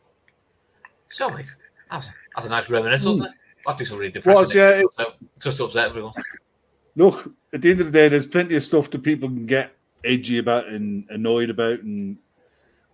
So, 1.09 1.29
mate, 1.29 1.53
that's, 1.89 2.09
that's 2.35 2.47
a 2.47 2.49
nice 2.49 2.69
reminiscence, 2.69 3.19
wasn't 3.19 3.35
it? 3.67 3.69
I'll 3.71 3.75
do 3.75 3.85
something 3.85 3.99
really 3.99 4.11
depressing. 4.11 4.39
Was, 4.41 4.55
yeah, 4.55 4.77
week, 4.79 4.87
so, 4.91 5.13
just 5.39 5.59
upset 5.59 5.89
everyone. 5.89 6.13
look, 6.95 7.31
at 7.53 7.61
the 7.61 7.71
end 7.71 7.79
of 7.81 7.87
the 7.87 7.91
day, 7.91 8.07
there's 8.09 8.25
plenty 8.25 8.55
of 8.55 8.63
stuff 8.63 8.89
that 8.91 9.03
people 9.03 9.29
can 9.29 9.45
get 9.45 9.71
edgy 10.03 10.37
about 10.37 10.67
and 10.67 11.05
annoyed 11.09 11.49
about, 11.49 11.79
and 11.81 12.17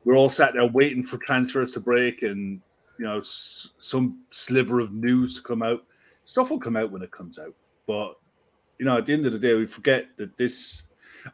we're 0.06 0.16
all 0.18 0.30
sat 0.30 0.54
there 0.54 0.66
waiting 0.66 1.06
for 1.06 1.18
transfers 1.18 1.72
to 1.74 1.80
break 1.80 2.24
and 2.24 2.62
you 3.00 3.06
know 3.06 3.20
s- 3.20 3.70
some 3.80 4.20
sliver 4.32 4.80
of 4.80 4.94
news 4.94 5.36
to 5.36 5.42
come 5.42 5.62
out. 5.64 5.84
Stuff 6.26 6.50
will 6.50 6.60
come 6.60 6.76
out 6.78 6.92
when 6.92 7.02
it 7.02 7.12
comes 7.12 7.38
out, 7.40 7.54
but 7.88 8.16
you 8.80 8.86
know, 8.86 8.98
at 8.98 9.06
the 9.06 9.14
end 9.14 9.26
of 9.26 9.34
the 9.34 9.40
day, 9.40 9.54
we 9.56 9.66
forget 9.68 10.08
that 10.18 10.36
this 10.38 10.84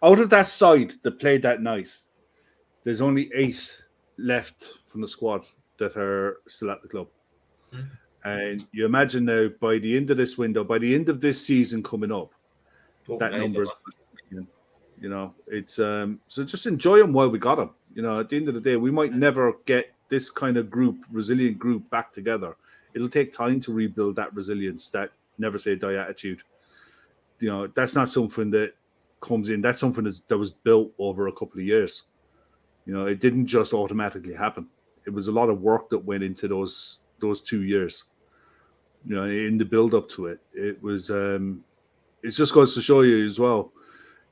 out 0.04 0.20
of 0.20 0.30
that 0.30 0.48
side 0.50 0.94
that 1.04 1.20
played 1.20 1.42
that 1.44 1.62
night, 1.62 1.88
there's 2.84 3.02
only 3.02 3.32
eight 3.34 3.84
left 4.18 4.80
from 4.90 5.02
the 5.02 5.08
squad 5.08 5.46
that 5.78 5.96
are 5.96 6.38
still 6.48 6.70
at 6.72 6.82
the 6.82 6.88
club. 6.88 7.08
Mhm. 7.74 7.88
And 8.26 8.66
you 8.72 8.86
imagine 8.86 9.26
now 9.26 9.48
by 9.60 9.78
the 9.78 9.96
end 9.96 10.12
of 10.12 10.18
this 10.18 10.38
window, 10.38 10.64
by 10.64 10.78
the 10.78 10.94
end 10.94 11.10
of 11.10 11.22
this 11.22 11.44
season 11.46 11.82
coming 11.82 12.12
up, 12.12 12.34
that 13.20 13.32
number 13.34 13.64
is 13.64 13.72
you 15.02 15.10
know 15.10 15.34
it's 15.48 15.80
um 15.80 16.20
so 16.28 16.44
just 16.44 16.66
enjoy 16.66 17.00
them 17.00 17.14
while 17.14 17.30
we 17.30 17.40
got 17.40 17.56
them 17.56 17.72
you 17.94 18.02
know 18.02 18.20
at 18.20 18.30
the 18.30 18.36
end 18.36 18.50
of 18.50 18.54
the 18.54 18.60
day 18.60 18.76
we 18.76 18.92
might 18.92 19.14
never 19.14 19.54
get 19.66 19.94
this 20.10 20.30
kind 20.30 20.58
of 20.58 20.70
group 20.70 21.06
resilient 21.12 21.58
group 21.58 21.88
back 21.90 22.12
together. 22.12 22.56
It'll 22.94 23.10
take 23.10 23.32
time 23.32 23.62
to 23.62 23.72
rebuild 23.72 24.16
that 24.16 24.34
resilience 24.34 24.90
that 24.90 25.12
never 25.38 25.60
say 25.60 25.76
die 25.76 25.94
attitude. 25.94 26.42
You 27.40 27.50
know 27.50 27.68
that's 27.68 27.96
not 27.96 28.10
something 28.10 28.50
that 28.52 28.74
comes 29.22 29.50
in. 29.50 29.62
That's 29.62 29.80
something 29.80 30.04
that's, 30.04 30.22
that 30.28 30.38
was 30.38 30.52
built 30.52 30.92
over 30.98 31.28
a 31.28 31.32
couple 31.32 31.60
of 31.60 31.66
years. 31.66 32.04
You 32.86 32.94
know 32.94 33.06
it 33.06 33.20
didn't 33.20 33.46
just 33.46 33.74
automatically 33.74 34.34
happen. 34.34 34.68
It 35.06 35.12
was 35.12 35.28
a 35.28 35.32
lot 35.32 35.50
of 35.50 35.62
work 35.62 35.90
that 35.92 36.00
went 36.00 36.24
into 36.24 36.48
those 36.48 37.00
those 37.20 37.42
two 37.42 37.64
years 37.64 38.06
you 39.06 39.16
know 39.16 39.24
in 39.24 39.58
the 39.58 39.66
build 39.66 39.94
up 39.94 40.10
to 40.10 40.28
it 40.28 40.40
it 40.54 40.82
was 40.84 41.10
um 41.10 41.64
it 42.24 42.32
just 42.32 42.54
goes 42.54 42.74
to 42.74 42.82
show 42.82 43.02
you 43.02 43.26
as 43.26 43.40
well 43.40 43.72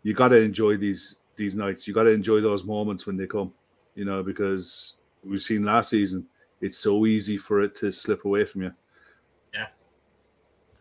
you 0.03 0.13
got 0.13 0.29
to 0.29 0.41
enjoy 0.41 0.77
these 0.77 1.17
these 1.35 1.55
nights. 1.55 1.87
You 1.87 1.93
got 1.93 2.03
to 2.03 2.11
enjoy 2.11 2.41
those 2.41 2.63
moments 2.63 3.05
when 3.05 3.15
they 3.15 3.27
come, 3.27 3.53
you 3.95 4.05
know, 4.05 4.23
because 4.23 4.93
we've 5.23 5.41
seen 5.41 5.63
last 5.63 5.89
season 5.89 6.25
it's 6.61 6.79
so 6.79 7.05
easy 7.05 7.37
for 7.37 7.61
it 7.61 7.75
to 7.77 7.91
slip 7.91 8.25
away 8.25 8.43
from 8.43 8.63
you. 8.63 8.73
Yeah. 9.53 9.67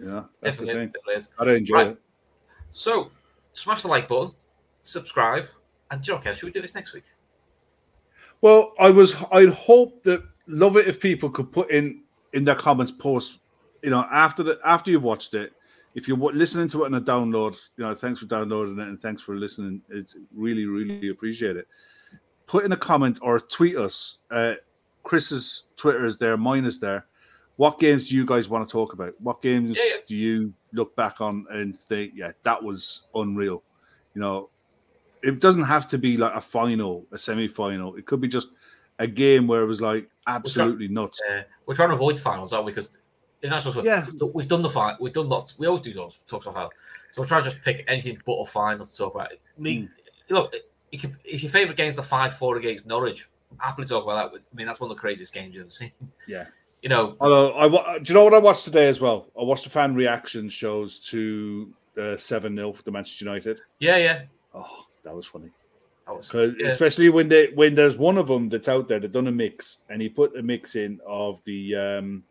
Yeah, 0.01 0.23
that's 0.41 0.59
Definitely 0.59 0.93
the 1.03 1.13
thing. 1.13 1.27
Got 1.37 1.45
to 1.45 1.55
enjoy 1.55 1.77
Right. 1.77 1.87
it. 1.89 1.99
So, 2.71 3.11
smash 3.53 3.83
the 3.83 3.89
like 3.89 4.09
button, 4.09 4.33
subscribe, 4.83 5.47
and 5.91 6.03
do 6.03 6.13
you 6.13 6.15
know, 6.15 6.21
okay, 6.21 6.33
should 6.35 6.47
we 6.47 6.53
do 6.53 6.63
this 6.63 6.75
next 6.75 6.93
week? 6.95 7.05
Well, 8.41 8.73
I 8.79 8.91
was 8.91 9.17
I'd 9.33 9.51
hope 9.51 10.03
that 10.05 10.23
love 10.47 10.77
it 10.77 10.87
if 10.87 11.01
people 11.01 11.31
could 11.31 11.53
put 11.53 11.71
in 11.71 12.03
in 12.33 12.45
their 12.45 12.55
comments 12.55 12.93
post, 12.93 13.39
you 13.83 13.91
know, 13.91 14.07
after 14.13 14.43
the 14.43 14.59
after 14.65 14.91
you've 14.91 15.03
watched 15.03 15.35
it, 15.35 15.53
if 15.95 16.07
you're 16.07 16.17
listening 16.17 16.69
to 16.69 16.85
it 16.85 16.87
on 16.87 16.95
a 16.95 17.01
download, 17.01 17.57
you 17.77 17.85
know, 17.85 17.95
thanks 17.95 18.21
for 18.21 18.27
downloading 18.27 18.79
it 18.79 18.89
and 18.89 19.01
thanks 19.01 19.23
for 19.23 19.37
listening. 19.37 19.83
It's 19.89 20.17
really 20.35 20.67
really 20.67 21.09
appreciate 21.09 21.57
it. 21.57 21.67
Put 22.47 22.65
in 22.65 22.73
a 22.73 22.77
comment 22.77 23.19
or 23.23 23.41
tweet 23.41 23.77
us. 23.77 24.19
Uh, 24.31 24.55
Chris's 25.03 25.65
Twitter 25.77 26.05
is 26.05 26.19
there, 26.19 26.37
mine 26.37 26.65
is 26.65 26.81
there. 26.81 27.07
What 27.57 27.79
games 27.79 28.09
do 28.09 28.17
you 28.17 28.27
guys 28.27 28.49
want 28.49 28.69
to 28.69 28.73
talk 28.73 28.93
about? 28.93 29.15
What 29.21 29.41
games 29.41 29.79
Yeah, 29.79 29.97
do 30.07 30.15
you 30.15 30.53
look 30.73 30.95
back 30.95 31.21
on 31.21 31.47
and 31.51 31.79
think, 31.79 32.13
yeah, 32.15 32.33
that 32.43 32.63
was 32.63 33.05
unreal? 33.15 33.63
You 34.15 34.21
know, 34.21 34.51
it 35.23 35.41
doesn't 35.41 35.65
have 35.65 35.89
to 35.89 35.99
be 35.99 36.17
like 36.17 36.35
a 36.35 36.41
final, 36.41 37.07
a 37.13 37.19
semi-final. 37.19 37.97
It 37.97 38.05
could 38.05 38.21
be 38.21 38.29
just 38.29 38.49
a 38.99 39.07
game 39.07 39.47
where 39.47 39.63
it 39.63 39.67
was 39.67 39.81
like 39.81 40.09
absolutely 40.27 40.89
nuts. 40.89 41.21
Uh, 41.31 41.43
we're 41.67 41.75
trying 41.75 41.91
to 41.91 41.95
avoid 41.95 42.19
finals, 42.19 42.53
aren't 42.53 42.67
we? 42.67 42.73
Because 42.73 42.99
in 43.43 43.51
that 43.51 43.63
sort 43.63 43.85
Yeah. 43.85 44.07
we've 44.35 44.49
done 44.49 44.63
the 44.63 44.71
final. 44.71 44.97
We've 45.01 45.13
done 45.13 45.29
lots. 45.29 45.59
We 45.59 45.67
always 45.67 45.83
do 45.83 45.93
those 45.93 46.19
talks 46.27 46.47
about 46.47 46.55
final. 46.55 46.71
So 47.11 47.23
we're 47.23 47.29
trying 47.29 47.45
to 47.45 47.51
just 47.51 47.63
pick 47.63 47.85
anything 47.89 48.19
but 48.27 48.33
a 48.35 48.47
final 48.47 48.85
to 48.87 48.97
talk 48.97 49.15
about. 49.15 49.33
Me, 49.59 49.89
look, 50.31 50.55
it 50.55 50.71
if 51.25 51.43
your 51.43 51.51
favourite 51.51 51.77
game's 51.77 51.97
the 51.97 52.03
five 52.03 52.35
four 52.35 52.57
against 52.57 52.87
Norwich, 52.87 53.29
happily 53.59 53.87
talk 53.87 54.05
about 54.05 54.33
that. 54.33 54.39
I 54.41 54.57
mean, 54.57 54.67
that's 54.67 54.81
one 54.81 54.91
of 54.91 54.97
the 54.97 55.01
craziest 55.01 55.33
games 55.35 55.55
you've 55.55 55.63
ever 55.65 55.71
seen. 55.71 55.93
Yeah. 56.27 56.47
You 56.83 56.91
know, 56.91 57.17
Although 57.21 57.53
I, 57.55 57.99
do 57.99 58.13
you 58.13 58.15
know 58.15 58.23
what 58.23 58.35
I 58.35 58.39
watched 58.39 58.65
today 58.65 58.87
as 58.87 59.01
well? 59.01 59.27
I 59.37 59.43
watched 59.43 59.65
the 59.65 59.71
fan 59.71 59.95
reaction 59.97 60.49
shows 60.49 61.01
to 61.11 61.73
the 61.95 62.17
seven 62.17 62.55
0 62.55 62.75
for 62.75 62.83
the 62.85 62.93
Manchester 62.93 63.25
United. 63.25 63.61
yeah, 63.81 63.97
yeah. 63.97 64.23
Oh, 64.55 64.85
that 65.03 65.13
was 65.17 65.27
funny. 65.27 65.49
'Cause 66.07 66.55
yeah. 66.59 66.69
Especially 66.69 67.09
when 67.09 67.29
they 67.29 67.49
when 67.55 67.75
there's 67.75 67.97
one 67.99 68.17
of 68.17 68.29
them 68.29 68.49
that's 68.49 68.69
out 68.69 68.89
there 68.89 69.01
that 69.01 69.13
done 69.13 69.27
a 69.27 69.33
mix, 69.33 69.79
and 69.91 70.01
he 70.01 70.09
put 70.09 70.37
a 70.37 70.43
mix 70.43 70.77
in 70.77 71.01
of 71.05 71.43
the 71.45 71.75
um 71.75 72.25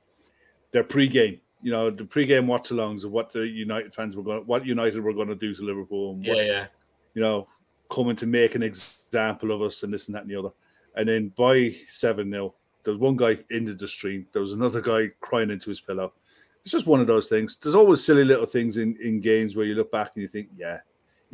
their 0.72 0.84
pre-game. 0.84 1.40
You 1.62 1.72
know, 1.72 1.90
the 1.90 2.06
pre-game 2.06 2.48
watch-alongs 2.48 3.04
of 3.04 3.12
what 3.12 3.34
the 3.34 3.48
United 3.48 3.94
fans 3.96 4.16
were 4.16 4.24
going, 4.24 4.44
what 4.46 4.66
United 4.66 5.02
were 5.02 5.14
going 5.14 5.30
to 5.30 5.36
do 5.36 5.56
to 5.56 5.64
Liverpool, 5.64 6.12
and 6.12 6.28
what 6.28 6.38
yeah, 6.38 6.44
yeah. 6.44 6.68
you 7.16 7.22
know, 7.22 7.48
coming 7.90 8.16
to 8.18 8.26
make 8.26 8.56
an 8.56 8.64
example 8.64 9.52
of 9.52 9.62
us 9.62 9.84
and 9.84 9.94
this 9.94 10.08
and 10.08 10.16
that 10.16 10.24
and 10.24 10.32
the 10.32 10.36
other. 10.36 10.52
And 10.96 11.08
then 11.08 11.30
by 11.36 11.76
7 11.88 12.30
0, 12.30 12.54
there 12.84 12.94
was 12.94 13.02
one 13.02 13.18
guy 13.18 13.40
into 13.50 13.74
the 13.74 13.88
stream, 13.88 14.28
there 14.32 14.42
was 14.42 14.54
another 14.54 14.82
guy 14.82 15.10
crying 15.22 15.50
into 15.50 15.70
his 15.70 15.82
pillow. 15.82 16.14
It's 16.62 16.72
just 16.72 16.88
one 16.88 17.00
of 17.00 17.08
those 17.08 17.28
things. 17.28 17.58
There's 17.58 17.76
always 17.76 18.04
silly 18.04 18.24
little 18.24 18.46
things 18.46 18.78
in, 18.78 18.98
in 19.04 19.22
games 19.22 19.56
where 19.56 19.66
you 19.66 19.76
look 19.76 19.92
back 19.92 20.12
and 20.16 20.22
you 20.22 20.28
think, 20.28 20.50
yeah, 20.58 20.80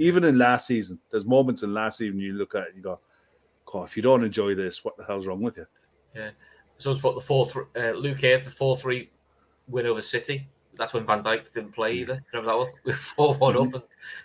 even 0.01 0.23
in 0.23 0.37
last 0.37 0.67
season, 0.67 0.99
there's 1.11 1.25
moments 1.25 1.63
in 1.63 1.73
last 1.73 1.99
season 1.99 2.19
you 2.19 2.33
look 2.33 2.55
at 2.55 2.63
it 2.63 2.67
and 2.69 2.77
you 2.77 2.83
go, 2.83 2.99
God, 3.65 3.87
if 3.87 3.95
you 3.95 4.03
don't 4.03 4.23
enjoy 4.23 4.55
this, 4.55 4.83
what 4.83 4.97
the 4.97 5.03
hell's 5.03 5.27
wrong 5.27 5.41
with 5.41 5.57
you? 5.57 5.67
Yeah. 6.15 6.31
Someone's 6.77 7.01
put 7.01 7.15
the 7.15 7.21
four 7.21 7.45
three. 7.45 7.65
Uh, 7.75 7.91
Luke 7.91 8.19
here, 8.19 8.39
the 8.39 8.49
four 8.49 8.75
three 8.75 9.11
win 9.67 9.85
over 9.85 10.01
City. 10.01 10.47
That's 10.75 10.93
when 10.93 11.05
Van 11.05 11.21
Dijk 11.23 11.51
didn't 11.53 11.73
play 11.73 11.93
either. 11.93 12.23
Remember 12.33 12.51
that 12.51 12.57
one? 12.57 12.67
We 12.83 12.93
four 12.93 13.35
one 13.35 13.55
up 13.55 13.73
and 13.73 13.83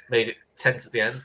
made 0.08 0.28
it 0.28 0.36
tense 0.56 0.86
at 0.86 0.92
the 0.92 1.00
end. 1.02 1.22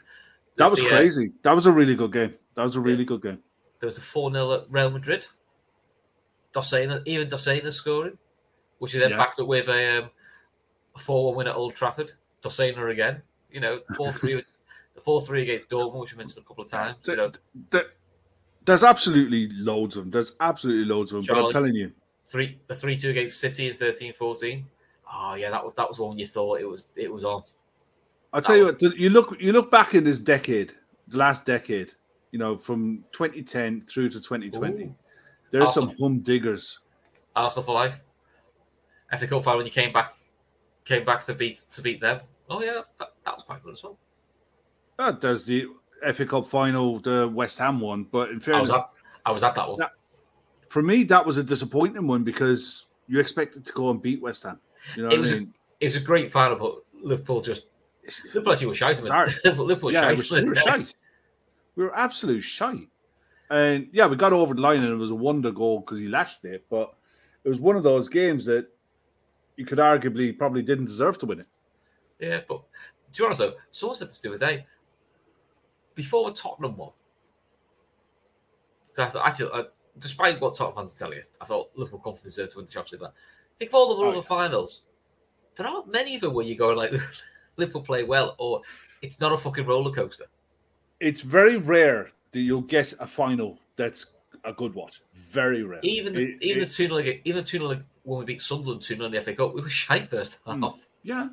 That 0.58 0.70
was 0.70 0.80
the, 0.80 0.88
uh, 0.88 0.90
crazy. 0.90 1.32
that 1.44 1.56
was 1.56 1.66
a 1.66 1.72
really 1.72 1.96
good 1.96 2.12
game. 2.12 2.34
That 2.56 2.66
was 2.66 2.76
a 2.76 2.82
really 2.82 3.06
good 3.06 3.22
game. 3.22 3.40
There 3.80 3.88
was 3.88 3.96
the 3.96 4.02
4 4.02 4.32
0 4.32 4.52
at 4.54 4.66
Real 4.70 4.92
Madrid. 4.92 5.26
Dossena, 6.54 7.02
even 7.06 7.28
Dossena 7.30 7.72
scoring, 7.72 8.18
which 8.80 8.92
he 8.92 9.00
then 9.00 9.12
Yeah. 9.12 9.18
backed 9.18 9.40
up 9.40 9.48
with 9.48 9.70
a 9.70 10.04
um, 10.04 10.10
four-one 10.98 11.36
win 11.36 11.48
at 11.48 11.56
Old 11.56 11.76
Trafford. 11.76 12.12
Dossena 12.44 12.92
again. 12.92 13.24
You 13.52 13.60
know, 13.60 13.82
four-three. 13.96 14.44
the 14.96 15.02
four-three 15.02 15.44
against 15.44 15.70
Dortmund, 15.70 16.02
which 16.02 16.14
we 16.14 16.18
mentioned 16.18 16.44
a 16.44 16.48
couple 16.48 16.64
of 16.64 16.70
times. 16.70 16.98
You 17.06 17.16
know, 17.16 17.32
The- 17.70 17.90
there's 18.66 18.84
absolutely 18.84 19.50
loads 19.54 19.98
of 19.98 20.04
them. 20.04 20.12
There's 20.12 20.36
absolutely 20.40 20.86
loads 20.86 21.12
of 21.12 21.26
them. 21.26 21.36
But 21.36 21.46
I'm 21.46 21.52
telling 21.52 21.74
you, 21.74 21.92
three 22.26 22.60
the 22.68 22.76
three-two 22.76 23.10
against 23.10 23.40
City 23.40 23.68
in 23.68 23.76
13-14. 23.76 24.64
Oh 24.64 25.10
ah, 25.10 25.36
yeah, 25.36 25.50
that 25.50 25.64
was 25.64 25.74
that 25.76 25.90
was 25.90 26.00
one 26.00 26.18
you 26.18 26.28
thought 26.28 26.62
it 26.62 26.70
was 26.70 26.88
it 26.96 27.12
was 27.12 27.24
on. 27.24 27.44
I'll 28.34 28.42
tell 28.42 28.56
you 28.56 28.66
what. 28.66 28.82
You 28.82 29.10
look, 29.10 29.36
you 29.42 29.52
look 29.52 29.70
back 29.70 29.94
in 29.94 30.04
this 30.04 30.20
decade, 30.20 30.74
the 31.08 31.18
last 31.18 31.46
decade. 31.46 31.94
You 32.32 32.40
know, 32.40 32.58
from 32.58 33.04
2010 33.12 33.82
through 33.88 34.10
to 34.10 34.22
2020. 34.22 34.84
Ooh. 34.84 34.96
There's 35.52 35.74
some 35.74 35.90
Arsenal. 35.90 36.10
humdiggers. 36.12 36.78
Arsenal 37.36 37.66
for 37.66 37.76
life. 37.76 38.00
FA 39.18 39.28
Cup 39.28 39.44
final 39.44 39.58
when 39.58 39.66
you 39.66 39.72
came 39.72 39.92
back 39.92 40.16
came 40.86 41.04
back 41.04 41.22
to 41.24 41.34
beat 41.34 41.58
to 41.72 41.82
beat 41.82 42.00
them. 42.00 42.22
Oh 42.50 42.62
yeah, 42.62 42.82
that, 43.00 43.11
that 43.26 43.36
was 43.36 43.44
quite 43.44 43.64
good 43.64 43.74
as 43.74 43.84
well. 43.84 43.98
That 44.98 45.22
there's 45.22 45.44
the 45.44 45.68
FA 46.14 46.26
Cup 46.26 46.50
final, 46.50 47.00
the 47.00 47.30
West 47.34 47.58
Ham 47.60 47.80
one. 47.80 48.04
But 48.06 48.30
in 48.30 48.38
I 48.38 48.40
fairness, 48.40 48.70
was 48.70 48.78
at 48.78 48.90
I 49.26 49.32
was 49.32 49.44
at 49.44 49.56
that 49.56 49.70
one. 49.70 49.78
Yeah. 49.80 49.88
for 50.70 50.82
me, 50.82 51.04
that 51.06 51.26
was 51.26 51.38
a 51.38 51.44
disappointing 51.44 52.08
one 52.08 52.24
because 52.24 52.86
you 53.08 53.20
expected 53.20 53.66
to 53.66 53.74
go 53.74 53.90
and 53.92 54.02
beat 54.02 54.22
West 54.22 54.44
Ham. 54.44 54.60
You 54.96 55.04
know 55.04 55.10
It 55.10 55.20
was 55.20 55.32
I 55.32 55.36
a- 55.36 55.40
mean? 55.40 55.54
It 55.80 55.86
was 55.86 55.96
a 55.96 56.02
great 56.02 56.32
final, 56.32 56.56
but 56.58 56.84
Liverpool 57.04 57.42
just 57.42 57.66
Liverpool 58.34 58.54
actually 58.54 58.68
were 58.68 58.76
shite. 58.76 59.02
Liverpool, 59.44 59.66
Liverpool 59.66 59.94
yeah, 59.94 60.10
was, 60.12 60.30
we 60.32 60.48
were 60.50 60.56
shite. 60.56 60.94
We 61.76 61.84
were 61.84 61.96
absolute 61.98 62.42
shite. 62.42 62.88
And 63.50 63.90
yeah, 63.92 64.08
we 64.08 64.16
got 64.16 64.32
over 64.34 64.54
the 64.54 64.62
line 64.62 64.82
and 64.82 64.92
it 64.92 64.96
was 64.96 65.12
a 65.12 65.16
wonder 65.16 65.52
goal 65.52 65.80
because 65.82 66.00
he 66.00 66.08
lashed 66.08 66.46
it. 66.46 66.66
But 66.70 66.94
it 67.44 67.50
was 67.50 67.60
one 67.60 67.76
of 67.76 67.84
those 67.84 68.08
games 68.10 68.46
that 68.46 68.68
you 69.58 69.66
could 69.66 69.78
arguably 69.80 70.38
probably 70.38 70.62
didn't 70.62 70.86
deserve 70.86 71.18
to 71.20 71.26
win 71.26 71.42
it. 71.42 71.48
Yeah, 72.20 72.42
but 72.48 72.62
to 73.14 73.22
be 73.22 73.26
honest 73.26 73.40
though, 73.40 73.54
someone 73.72 73.96
said 73.98 74.08
this 74.10 74.20
the 74.20 74.30
other 74.30 74.38
day. 74.38 74.66
Before 75.96 76.32
Tottenham 76.32 76.78
won, 76.78 76.92
'cause 78.94 79.08
I 79.08 79.10
thought, 79.10 79.28
actually, 79.28 79.52
uh, 79.52 79.64
despite 80.00 80.40
what 80.40 80.56
Tottenham 80.56 80.76
fans 80.88 80.94
tell 80.94 81.14
you, 81.14 81.22
I 81.40 81.46
thought 81.46 81.72
Liverpool 81.76 82.00
comfortably 82.00 82.30
deserved 82.30 82.52
to 82.54 82.58
win 82.58 82.66
the 82.66 82.72
Champions 82.72 82.94
League. 82.94 83.02
But 83.02 83.14
think 83.60 83.72
of 83.72 83.76
all 83.76 83.96
the 83.96 84.02
Oh, 84.06 84.08
other 84.10 84.16
yeah. 84.18 84.22
finals. 84.24 84.84
There 85.56 85.68
aren't 85.68 85.88
many 85.92 86.16
of 86.16 86.22
them 86.22 86.34
where 86.34 86.46
you 86.46 86.56
go 86.56 86.70
like 86.70 86.92
Liverpool 87.58 87.82
play 87.84 88.04
well, 88.04 88.36
or 88.38 88.62
it's 89.02 89.20
not 89.20 89.34
a 89.34 89.38
fucking 89.38 89.66
roller 89.66 89.92
coaster. 89.94 90.26
It's 91.00 91.22
very 91.22 91.58
rare 91.58 92.12
that 92.32 92.40
you'll 92.40 92.62
get 92.62 92.94
a 93.00 93.08
final 93.08 93.60
that's 93.76 94.14
a 94.46 94.54
good 94.54 94.74
watch. 94.74 95.02
Very 95.14 95.64
rare. 95.64 95.80
Even 95.84 96.16
It- 96.16 96.42
even 96.42 96.64
it- 96.64 96.68
the 96.68 96.74
two 96.74 96.88
0 96.88 97.00
even 97.26 97.44
the 97.44 97.48
two 97.50 97.58
0 97.60 97.84
when 98.04 98.20
we 98.20 98.26
beat 98.26 98.42
Sunderland 98.42 98.82
two 98.82 98.96
0 98.96 99.08
in 99.08 99.12
the 99.12 99.18
FA 99.22 99.36
Cup, 99.36 99.54
we 99.54 99.62
were 99.62 99.70
shite 99.70 100.10
first 100.10 100.40
half. 100.46 100.56
Hmm. 100.58 100.80
yeah, 101.04 101.30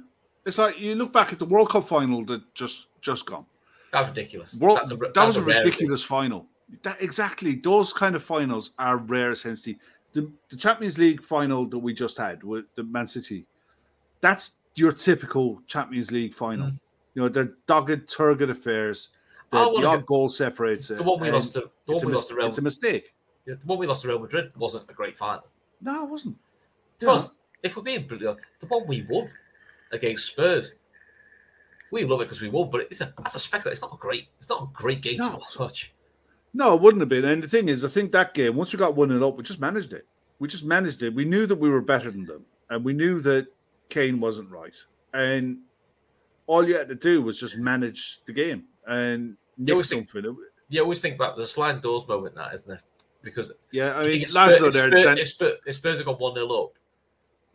it's 0.49 0.59
like 0.59 0.81
you 0.81 0.95
look 0.95 1.13
back 1.13 1.33
at 1.33 1.39
the 1.39 1.45
World 1.45 1.71
Cup 1.71 1.87
final 1.87 2.25
that 2.27 2.43
just 2.55 2.87
just 3.03 3.27
gone. 3.27 3.45
That 3.93 4.01
was 4.01 4.09
ridiculous. 4.09 4.59
World, 4.61 4.79
that's 4.79 4.93
a, 4.93 4.97
that 4.97 5.15
that's 5.15 5.37
was 5.37 5.37
a, 5.37 5.43
ridiculous 5.43 6.03
final. 6.03 6.47
That 6.83 7.01
exactly 7.01 7.57
those 7.57 7.93
kind 7.93 8.17
of 8.17 8.25
finals 8.25 8.73
are 8.79 8.97
rare 8.97 9.35
hence 9.35 9.63
the, 9.63 9.77
the 10.49 10.57
Champions 10.57 10.99
League 10.99 11.23
final 11.23 11.67
that 11.67 11.79
we 11.79 11.95
just 11.95 12.17
had 12.17 12.43
with 12.43 12.65
the 12.75 12.83
Man 12.83 13.07
City. 13.07 13.45
That's 14.21 14.57
your 14.75 14.93
typical 14.93 15.61
Champions 15.67 16.11
League 16.11 16.35
final. 16.35 16.69
Mm. 16.69 16.81
You 17.15 17.23
know, 17.23 17.29
they're 17.29 17.53
dogged, 17.67 18.09
turgid 18.09 18.51
affairs. 18.51 19.09
The, 19.51 19.59
Oh, 19.59 19.73
well, 19.73 19.81
the 19.81 19.87
odd 19.87 20.07
goal 20.07 20.29
separates 20.29 20.91
it. 20.91 20.99
The 20.99 21.03
one 21.03 21.21
we 21.21 21.31
lost 21.31 21.55
to 21.55 21.71
the 21.87 21.95
one 21.95 22.07
we 22.07 22.13
lost 22.13 22.29
to 22.29 22.35
Real, 22.35 22.47
it's 22.47 22.59
a 22.59 22.63
mistake. 22.63 23.15
yeah, 23.47 23.55
the 23.59 23.67
one 23.67 23.79
we 23.79 23.87
lost 23.87 24.03
to 24.03 24.09
Real 24.09 24.19
Madrid 24.19 24.53
wasn't 24.57 24.91
a 24.91 24.93
great 24.93 25.17
final. 25.17 25.47
No, 25.81 26.05
it 26.05 26.11
wasn't. 26.11 26.37
Because 26.99 27.31
if 27.63 27.77
we're 27.77 27.83
being 27.83 28.07
brutal, 28.07 28.37
the 28.61 28.67
one 28.67 28.87
we 28.87 29.07
won 29.09 29.31
against 29.93 30.27
Spurs, 30.27 30.75
we 31.91 32.05
love 32.05 32.21
it 32.21 32.25
because 32.25 32.41
we 32.41 32.49
won, 32.49 32.71
but 32.71 32.83
it's 32.91 33.01
a 33.01 33.13
that's 33.19 33.35
a 33.35 33.41
spectacle. 33.41 33.73
It's 33.73 33.81
not 33.83 33.95
a 33.95 33.97
great. 33.97 34.29
It's 34.39 34.49
not 34.49 34.63
a 34.63 34.67
great 34.73 35.01
game 35.01 35.19
No. 35.19 35.41
to 35.53 35.59
watch. 35.59 35.93
No, 36.55 36.75
it 36.75 36.81
wouldn't 36.81 37.01
have 37.03 37.09
been. 37.09 37.25
And 37.25 37.43
the 37.43 37.49
thing 37.49 37.69
is, 37.69 37.85
I 37.85 37.89
think 37.89 38.13
that 38.13 38.35
game, 38.35 38.57
once 38.57 38.73
we 38.73 38.79
got 38.79 38.97
one 38.97 39.11
it 39.11 39.23
up, 39.23 39.37
we 39.37 39.43
just 39.43 39.61
managed 39.61 39.93
it. 39.93 40.07
We 40.39 40.49
just 40.49 40.65
managed 40.65 41.03
it. 41.03 41.15
We 41.15 41.25
knew 41.25 41.47
that 41.47 41.57
we 41.57 41.69
were 41.69 41.81
better 41.81 42.11
than 42.11 42.25
them, 42.27 42.45
and 42.71 42.85
we 42.85 42.93
knew 42.93 43.21
that 43.21 43.47
Kane 43.91 44.19
wasn't 44.21 44.51
right. 44.51 44.73
And 45.15 45.59
all 46.47 46.67
you 46.67 46.77
had 46.77 46.89
to 46.89 46.95
do 46.95 47.21
was 47.23 47.39
just 47.39 47.59
manage 47.59 48.21
the 48.27 48.33
game 48.33 48.65
and 48.87 49.37
nick 49.59 49.73
always 49.73 49.89
think- 49.89 50.11
something. 50.11 50.37
You 50.71 50.83
always 50.83 51.01
think 51.01 51.15
about 51.15 51.37
the 51.39 51.47
sliding 51.47 51.81
doors 51.81 52.07
moment 52.07 52.35
that 52.35 52.55
isn't 52.55 52.71
it? 52.71 52.81
Because 53.23 53.53
Yeah, 53.73 53.95
I 53.97 54.01
I 54.03 54.07
mean, 54.07 54.23
if, 54.23 54.29
Spurs, 54.31 54.53
if, 54.53 54.73
there. 54.75 54.89
Spurs, 54.91 55.19
if, 55.19 55.29
Spurs, 55.29 55.59
if 55.67 55.75
Spurs 55.77 55.97
have 55.99 56.07
got 56.07 56.21
one 56.21 56.35
0 56.35 56.47
up, 56.51 56.73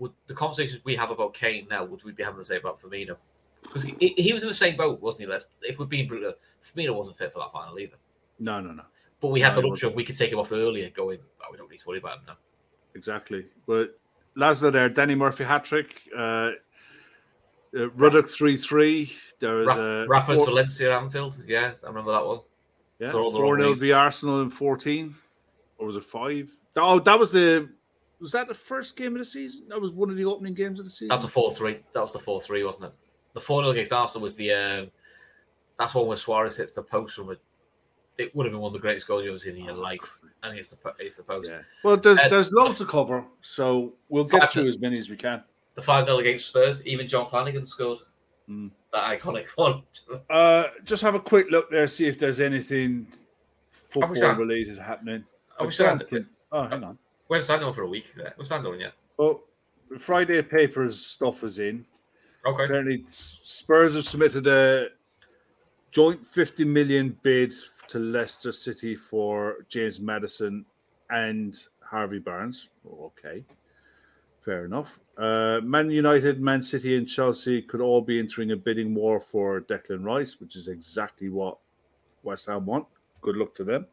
would 0.04 0.12
the 0.28 0.34
conversations 0.34 0.82
we 0.86 0.96
have 0.96 1.10
about 1.12 1.34
Kane 1.34 1.68
now 1.70 1.84
would 1.84 2.04
we 2.04 2.12
be 2.12 2.24
having 2.24 2.38
the 2.38 2.44
same 2.44 2.60
about 2.60 2.80
Firmino? 2.80 3.16
Because 3.64 3.84
he, 3.84 4.14
he 4.18 4.34
was 4.34 4.44
in 4.44 4.50
the 4.50 4.54
same 4.54 4.76
boat, 4.76 5.02
wasn't 5.02 5.22
he? 5.22 5.28
Les? 5.28 5.46
If 5.62 5.80
we're 5.80 5.86
being 5.86 6.08
brutal, 6.08 6.34
Firmino 6.62 6.94
wasn't 6.96 7.18
fit 7.18 7.32
for 7.34 7.40
that 7.40 7.52
final 7.52 7.80
either. 7.80 7.96
no, 8.40 8.60
no, 8.60 8.72
no, 8.74 8.84
But 9.22 9.30
we 9.30 9.42
had 9.42 9.56
No, 9.56 9.62
the 9.62 9.68
luxury 9.70 9.90
of 9.90 9.96
we 9.96 10.04
could 10.04 10.18
take 10.18 10.32
him 10.32 10.40
off 10.40 10.52
earlier, 10.52 10.90
going, 10.90 11.20
oh, 11.42 11.46
we 11.52 11.58
don't 11.58 11.72
need 11.72 11.80
to 11.80 11.88
worry 11.88 12.00
about 12.00 12.20
him 12.20 12.26
now. 12.28 12.38
exactly. 12.96 13.46
But 13.66 13.98
Laszlo 14.38 14.72
there, 14.72 14.90
Danny 14.90 15.16
Murphy 15.16 15.44
hat 15.46 15.64
trick. 15.66 16.02
Uh, 16.16 16.52
uh, 17.76 17.90
Ruddock 17.96 18.30
three 18.30 18.58
three. 18.58 19.14
There 19.40 19.56
was 19.56 19.68
Raf- 19.68 19.78
a 19.80 20.06
Rafa 20.08 20.36
four- 20.36 20.60
Anfield, 20.60 21.42
yeah, 21.48 21.74
I 21.84 21.88
remember 21.88 22.12
that 22.12 22.26
one. 22.26 22.40
yeah, 23.00 23.12
for 23.12 23.20
all 23.20 23.32
the 23.32 23.38
four 23.38 23.44
wrong 23.54 23.58
0 23.60 23.70
reasons. 23.70 23.80
v 23.82 23.92
Arsenal 23.94 24.42
in 24.42 24.50
fourteen, 24.50 25.16
or 25.78 25.88
was 25.88 25.98
it 25.98 26.04
five? 26.06 26.50
Oh, 26.76 27.00
that 27.00 27.18
was 27.20 27.32
the. 27.32 27.70
Was 28.24 28.32
that 28.32 28.48
the 28.48 28.56
first 28.56 28.96
game 28.96 29.12
of 29.14 29.20
the 29.20 29.26
season? 29.26 29.68
That 29.68 29.80
was 29.82 29.92
one 29.92 30.10
of 30.10 30.16
the 30.16 30.24
opening 30.24 30.54
games 30.54 30.80
of 30.80 30.86
the 30.86 30.92
season. 30.92 31.10
That's 31.10 31.26
a 31.26 31.28
four 31.28 31.52
three. 31.52 31.80
That 31.94 32.00
was 32.02 32.14
the 32.14 32.20
four 32.20 32.40
three, 32.40 32.64
wasn't 32.64 32.86
it? 32.86 32.94
The 33.34 33.42
four 33.42 33.62
0 33.62 33.72
against 33.72 33.92
Arsenal 33.92 34.24
was 34.24 34.38
the. 34.38 34.52
Um, 34.54 34.92
that's 35.78 35.94
one 35.94 36.08
where 36.08 36.16
Suarez 36.16 36.56
hits 36.56 36.72
the 36.72 36.84
post 36.84 37.16
from 37.18 37.32
a. 37.32 37.36
It 38.18 38.34
would 38.34 38.46
have 38.46 38.54
been 38.54 38.62
one 38.62 38.70
of 38.70 38.74
the 38.74 38.80
greatest 38.80 39.08
goals 39.10 39.24
you've 39.26 39.32
ever 39.32 39.40
seen 39.40 39.58
in 39.58 39.66
your 39.66 39.74
life, 39.74 40.20
and 40.42 40.58
it's 40.58 40.72
the 40.72 40.78
po- 40.78 40.96
it's 41.00 41.18
the 41.18 41.24
post. 41.24 41.52
Yeah. 41.52 41.64
Well, 41.84 41.98
there's 41.98 42.18
Uh, 42.18 42.30
there's 42.30 42.54
loads 42.54 42.78
to 42.78 42.86
cover, 42.86 43.26
so 43.42 43.94
we'll 44.08 44.24
get 44.24 44.50
through 44.52 44.68
as 44.68 44.80
many 44.80 44.98
as 45.00 45.10
we 45.10 45.18
can. 45.18 45.44
The 45.76 45.82
five 45.82 46.06
0 46.06 46.20
against 46.20 46.46
Spurs, 46.46 46.82
even 46.86 47.08
Jon 47.08 47.26
Flanagan 47.26 47.66
scored 47.66 48.00
Mm. 48.50 48.72
that 48.94 49.20
iconic 49.20 49.48
one. 49.56 49.84
Uh, 50.30 50.66
just 50.86 51.02
have 51.02 51.16
a 51.16 51.20
quick 51.20 51.48
look 51.50 51.70
there, 51.72 51.88
see 51.88 52.06
if 52.08 52.18
there's 52.20 52.40
anything 52.40 53.08
wish 53.10 53.90
football 54.10 54.24
I- 54.26 54.34
related 54.36 54.78
happening. 54.78 55.26
I 55.60 55.64
wish 55.64 55.80
I 55.82 55.86
I 55.86 55.90
had- 55.90 56.28
Oh, 56.52 56.64
hang 56.68 56.84
on. 56.84 56.98
Haven't 57.30 57.46
signed 57.46 57.64
on 57.64 57.74
for 57.74 57.84
a 57.84 57.88
week. 57.88 58.14
There. 58.16 58.34
We've 58.38 58.48
signed 58.48 58.66
on 58.68 58.80
yet. 58.80 58.94
Oh, 59.18 59.42
Friday 60.00 60.42
papers 60.42 61.04
stuff 61.04 61.44
is 61.44 61.60
in. 61.60 61.86
Okay. 62.46 62.66
Apparently, 62.66 63.06
Spurs 63.08 63.96
have 63.96 64.06
submitted 64.06 64.48
a 64.48 64.90
joint 65.92 66.26
50 66.28 66.66
million 66.66 67.18
bid 67.24 67.54
to 67.90 68.00
Leicester 68.00 68.52
City 68.52 68.96
for 68.96 69.66
James 69.70 70.00
Maddison 70.00 70.66
and 71.10 71.58
Harvey 71.80 72.20
Barnes. 72.20 72.70
Okay, 72.88 73.44
fair 74.44 74.66
enough. 74.66 75.00
Uh, 75.18 75.62
Man 75.64 75.92
United, 75.92 76.42
Man 76.42 76.64
City, 76.64 76.98
and 76.98 77.08
Chelsea 77.08 77.62
could 77.62 77.82
all 77.82 78.02
be 78.02 78.20
entering 78.20 78.52
a 78.52 78.58
bidding 78.58 78.96
war 78.96 79.20
for 79.20 79.62
Declan 79.62 80.04
Rice, 80.04 80.40
which 80.42 80.56
is 80.56 80.68
exactly 80.68 81.30
what 81.30 81.58
West 82.24 82.48
Ham 82.48 82.66
want. 82.66 82.88
Good 83.22 83.38
luck 83.38 83.54
to 83.56 83.64
them. 83.64 83.86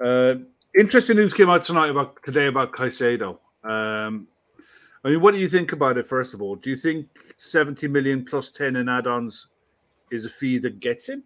Uh, 0.00 0.34
interesting 0.78 1.16
news 1.16 1.34
came 1.34 1.50
out 1.50 1.64
tonight 1.64 1.90
about 1.90 2.22
today 2.22 2.46
about 2.46 2.72
Caicedo. 2.72 3.38
Um, 3.64 4.26
I 5.04 5.10
mean, 5.10 5.20
what 5.20 5.34
do 5.34 5.40
you 5.40 5.48
think 5.48 5.72
about 5.72 5.98
it? 5.98 6.06
First 6.06 6.34
of 6.34 6.42
all, 6.42 6.56
do 6.56 6.70
you 6.70 6.76
think 6.76 7.08
seventy 7.36 7.88
million 7.88 8.24
plus 8.24 8.50
ten 8.50 8.76
in 8.76 8.88
add-ons 8.88 9.48
is 10.10 10.24
a 10.24 10.30
fee 10.30 10.58
that 10.58 10.80
gets 10.80 11.08
him? 11.08 11.24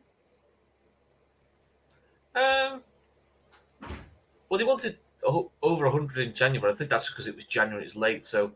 Um. 2.35 2.83
Well, 4.49 4.59
they 4.59 4.65
wanted 4.65 4.99
over 5.25 5.91
100 5.91 6.29
in 6.29 6.35
January. 6.35 6.73
I 6.73 6.77
think 6.77 6.91
that's 6.91 7.11
because 7.11 7.27
it 7.27 7.35
was 7.35 7.45
January. 7.45 7.85
It's 7.85 7.97
late, 7.97 8.25
so 8.25 8.53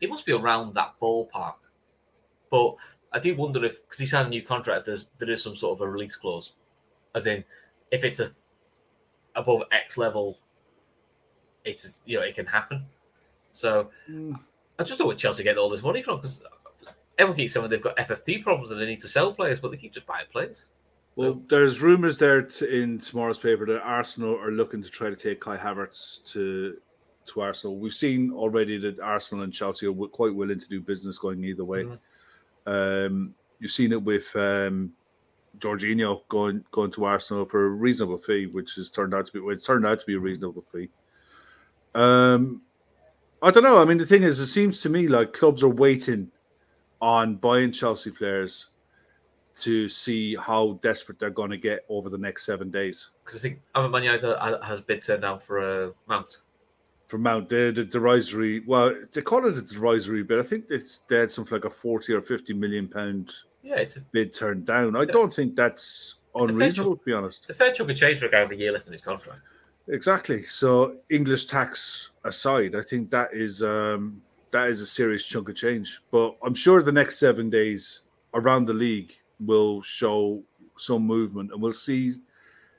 it 0.00 0.10
must 0.10 0.26
be 0.26 0.32
around 0.32 0.74
that 0.74 0.94
ballpark. 1.00 1.54
But 2.50 2.76
I 3.12 3.18
do 3.18 3.34
wonder 3.34 3.64
if 3.64 3.82
because 3.82 3.98
he 3.98 4.06
signed 4.06 4.26
a 4.26 4.30
new 4.30 4.42
contract, 4.42 4.86
there's 4.86 5.06
there 5.18 5.30
is 5.30 5.42
some 5.42 5.56
sort 5.56 5.78
of 5.78 5.80
a 5.80 5.88
release 5.88 6.16
clause, 6.16 6.52
as 7.14 7.26
in 7.26 7.44
if 7.90 8.04
it's 8.04 8.20
a 8.20 8.32
above 9.34 9.62
X 9.70 9.96
level, 9.96 10.38
it's 11.64 12.00
you 12.04 12.18
know 12.18 12.24
it 12.24 12.34
can 12.34 12.46
happen. 12.46 12.86
So 13.52 13.90
I 14.08 14.82
just 14.82 14.90
don't 14.98 15.00
know 15.00 15.06
where 15.06 15.16
Chelsea 15.16 15.42
get 15.42 15.58
all 15.58 15.68
this 15.68 15.82
money 15.82 16.02
from 16.02 16.16
because 16.16 16.42
everyone 17.18 17.36
keeps 17.36 17.52
saying 17.52 17.68
they've 17.68 17.80
got 17.82 17.96
FFP 17.96 18.42
problems 18.42 18.70
and 18.70 18.80
they 18.80 18.86
need 18.86 19.00
to 19.00 19.08
sell 19.08 19.32
players, 19.32 19.60
but 19.60 19.70
they 19.70 19.76
keep 19.76 19.92
just 19.92 20.06
buying 20.06 20.26
players. 20.32 20.66
Well, 21.14 21.42
there's 21.50 21.80
rumours 21.80 22.16
there 22.16 22.42
t- 22.42 22.82
in 22.82 22.98
tomorrow's 22.98 23.38
paper 23.38 23.66
that 23.66 23.82
Arsenal 23.82 24.38
are 24.40 24.50
looking 24.50 24.82
to 24.82 24.88
try 24.88 25.10
to 25.10 25.16
take 25.16 25.40
Kai 25.40 25.56
Havertz 25.58 26.24
to 26.32 26.78
to 27.26 27.40
Arsenal. 27.40 27.76
We've 27.76 27.94
seen 27.94 28.32
already 28.32 28.78
that 28.78 28.98
Arsenal 28.98 29.44
and 29.44 29.52
Chelsea 29.52 29.86
are 29.86 29.90
w- 29.92 30.08
quite 30.08 30.34
willing 30.34 30.58
to 30.58 30.68
do 30.68 30.80
business 30.80 31.18
going 31.18 31.44
either 31.44 31.64
way. 31.64 31.84
Mhm. 31.84 31.98
Um, 32.66 33.34
you've 33.60 33.70
seen 33.70 33.92
it 33.92 34.02
with 34.02 34.34
um, 34.34 34.92
Jorginho 35.58 36.22
going 36.28 36.64
going 36.70 36.90
to 36.92 37.04
Arsenal 37.04 37.44
for 37.44 37.66
a 37.66 37.68
reasonable 37.70 38.18
fee, 38.18 38.46
which 38.46 38.74
has 38.74 38.88
turned 38.88 39.14
out 39.14 39.26
to 39.26 39.32
be 39.32 39.40
well, 39.40 39.54
it 39.54 39.64
turned 39.64 39.86
out 39.86 40.00
to 40.00 40.06
be 40.06 40.14
a 40.14 40.18
reasonable 40.18 40.64
fee. 40.72 40.88
Um, 41.94 42.62
I 43.42 43.50
don't 43.50 43.62
know. 43.62 43.78
I 43.78 43.84
mean, 43.84 43.98
the 43.98 44.06
thing 44.06 44.22
is, 44.22 44.38
it 44.38 44.46
seems 44.46 44.80
to 44.82 44.88
me 44.88 45.08
like 45.08 45.32
clubs 45.32 45.62
are 45.62 45.68
waiting 45.68 46.30
on 47.00 47.36
buying 47.36 47.72
Chelsea 47.72 48.10
players 48.10 48.70
to 49.54 49.88
see 49.88 50.34
how 50.36 50.78
desperate 50.82 51.18
they're 51.18 51.30
going 51.30 51.50
to 51.50 51.58
get 51.58 51.84
over 51.88 52.08
the 52.08 52.16
next 52.18 52.46
seven 52.46 52.70
days. 52.70 53.10
Because 53.24 53.40
I 53.40 53.42
think 53.42 53.60
Man 53.74 54.02
United 54.02 54.36
has 54.64 54.80
bid 54.80 55.02
turned 55.02 55.22
down 55.22 55.40
for 55.40 55.58
a 55.58 55.88
uh, 55.88 55.92
Mount. 56.08 56.38
For 57.08 57.18
Mount, 57.18 57.50
the, 57.50 57.72
the 57.74 57.84
derisory, 57.84 58.60
well, 58.66 58.94
they 59.12 59.20
call 59.20 59.44
it 59.46 59.58
a 59.58 59.62
derisory 59.62 60.22
bid. 60.22 60.38
I 60.38 60.42
think 60.42 60.66
it's 60.70 61.02
they 61.08 61.16
had 61.16 61.30
something 61.30 61.52
like 61.52 61.66
a 61.66 61.70
40 61.70 62.14
or 62.14 62.22
50 62.22 62.54
million 62.54 62.88
pound 62.88 63.32
yeah, 63.62 63.76
it's 63.76 63.96
a, 63.96 64.00
bid 64.00 64.34
turned 64.34 64.66
down. 64.66 64.96
I 64.96 65.04
don't 65.04 65.32
think 65.32 65.56
that's 65.56 66.16
unreasonable, 66.34 66.96
to 66.96 67.04
be 67.04 67.12
honest. 67.12 67.40
It's 67.42 67.50
a 67.50 67.54
fair 67.54 67.72
chunk 67.72 67.90
of 67.90 67.96
change 67.96 68.18
for 68.18 68.26
a 68.26 68.30
guy 68.30 68.42
with 68.42 68.52
a 68.52 68.56
year 68.56 68.72
left 68.72 68.86
in 68.86 68.92
his 68.92 69.02
contract. 69.02 69.40
Exactly. 69.88 70.44
So 70.44 70.96
English 71.10 71.46
tax 71.46 72.10
aside, 72.24 72.74
I 72.74 72.82
think 72.82 73.10
that 73.10 73.32
is 73.32 73.62
um, 73.62 74.22
that 74.52 74.68
is 74.68 74.80
a 74.80 74.86
serious 74.86 75.24
chunk 75.24 75.48
of 75.48 75.56
change. 75.56 76.00
But 76.10 76.36
I'm 76.42 76.54
sure 76.54 76.82
the 76.82 76.92
next 76.92 77.18
seven 77.18 77.50
days 77.50 78.00
around 78.34 78.66
the 78.66 78.74
league 78.74 79.12
will 79.40 79.82
show 79.82 80.42
some 80.76 81.02
movement, 81.02 81.52
and 81.52 81.60
we'll 81.60 81.72
see. 81.72 82.14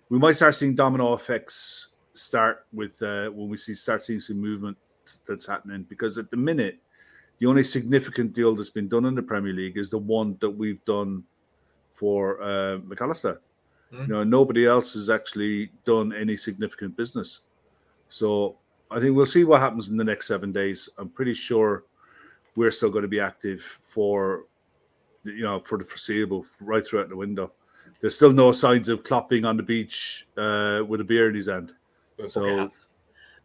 We 0.09 0.19
might 0.19 0.35
start 0.35 0.55
seeing 0.55 0.75
domino 0.75 1.13
effects 1.13 1.87
start 2.13 2.65
with 2.71 3.01
uh, 3.01 3.29
when 3.29 3.49
we 3.49 3.57
see 3.57 3.73
start 3.73 4.05
seeing 4.05 4.19
some 4.19 4.39
movement 4.39 4.77
that's 5.27 5.45
happening. 5.45 5.85
Because 5.89 6.17
at 6.17 6.29
the 6.31 6.37
minute, 6.37 6.79
the 7.43 7.49
only 7.49 7.63
significant 7.65 8.31
deal 8.31 8.55
that's 8.55 8.69
been 8.69 8.87
done 8.87 9.03
in 9.03 9.15
the 9.15 9.21
Premier 9.21 9.51
League 9.51 9.77
is 9.77 9.89
the 9.89 9.97
one 9.97 10.37
that 10.39 10.49
we've 10.49 10.83
done 10.85 11.21
for 11.93 12.41
uh, 12.41 12.77
Mac 12.85 13.01
Allister. 13.01 13.41
Mm-hmm. 13.91 14.03
You 14.03 14.07
know, 14.07 14.23
nobody 14.23 14.65
else 14.65 14.93
has 14.93 15.09
actually 15.09 15.69
done 15.83 16.13
any 16.13 16.37
significant 16.37 16.95
business. 16.95 17.41
So 18.07 18.55
I 18.89 19.01
think 19.01 19.13
we'll 19.13 19.25
see 19.25 19.43
what 19.43 19.59
happens 19.59 19.89
in 19.89 19.97
the 19.97 20.05
next 20.05 20.29
seven 20.29 20.53
days. 20.53 20.87
I'm 20.97 21.09
pretty 21.09 21.33
sure 21.33 21.83
we're 22.55 22.71
still 22.71 22.89
going 22.89 23.01
to 23.01 23.09
be 23.09 23.19
active 23.19 23.61
for 23.89 24.45
you 25.25 25.43
know 25.43 25.59
for 25.59 25.77
the 25.77 25.83
foreseeable 25.83 26.45
right 26.61 26.85
throughout 26.85 27.09
the 27.09 27.17
window. 27.17 27.51
There's 27.99 28.15
still 28.15 28.31
no 28.31 28.53
signs 28.53 28.87
of 28.87 29.03
clopping 29.03 29.45
on 29.45 29.57
the 29.57 29.63
beach 29.63 30.29
uh, 30.37 30.81
with 30.87 31.01
a 31.01 31.03
beer 31.03 31.27
in 31.27 31.35
his 31.35 31.49
hand. 31.49 31.73
So, 32.27 32.69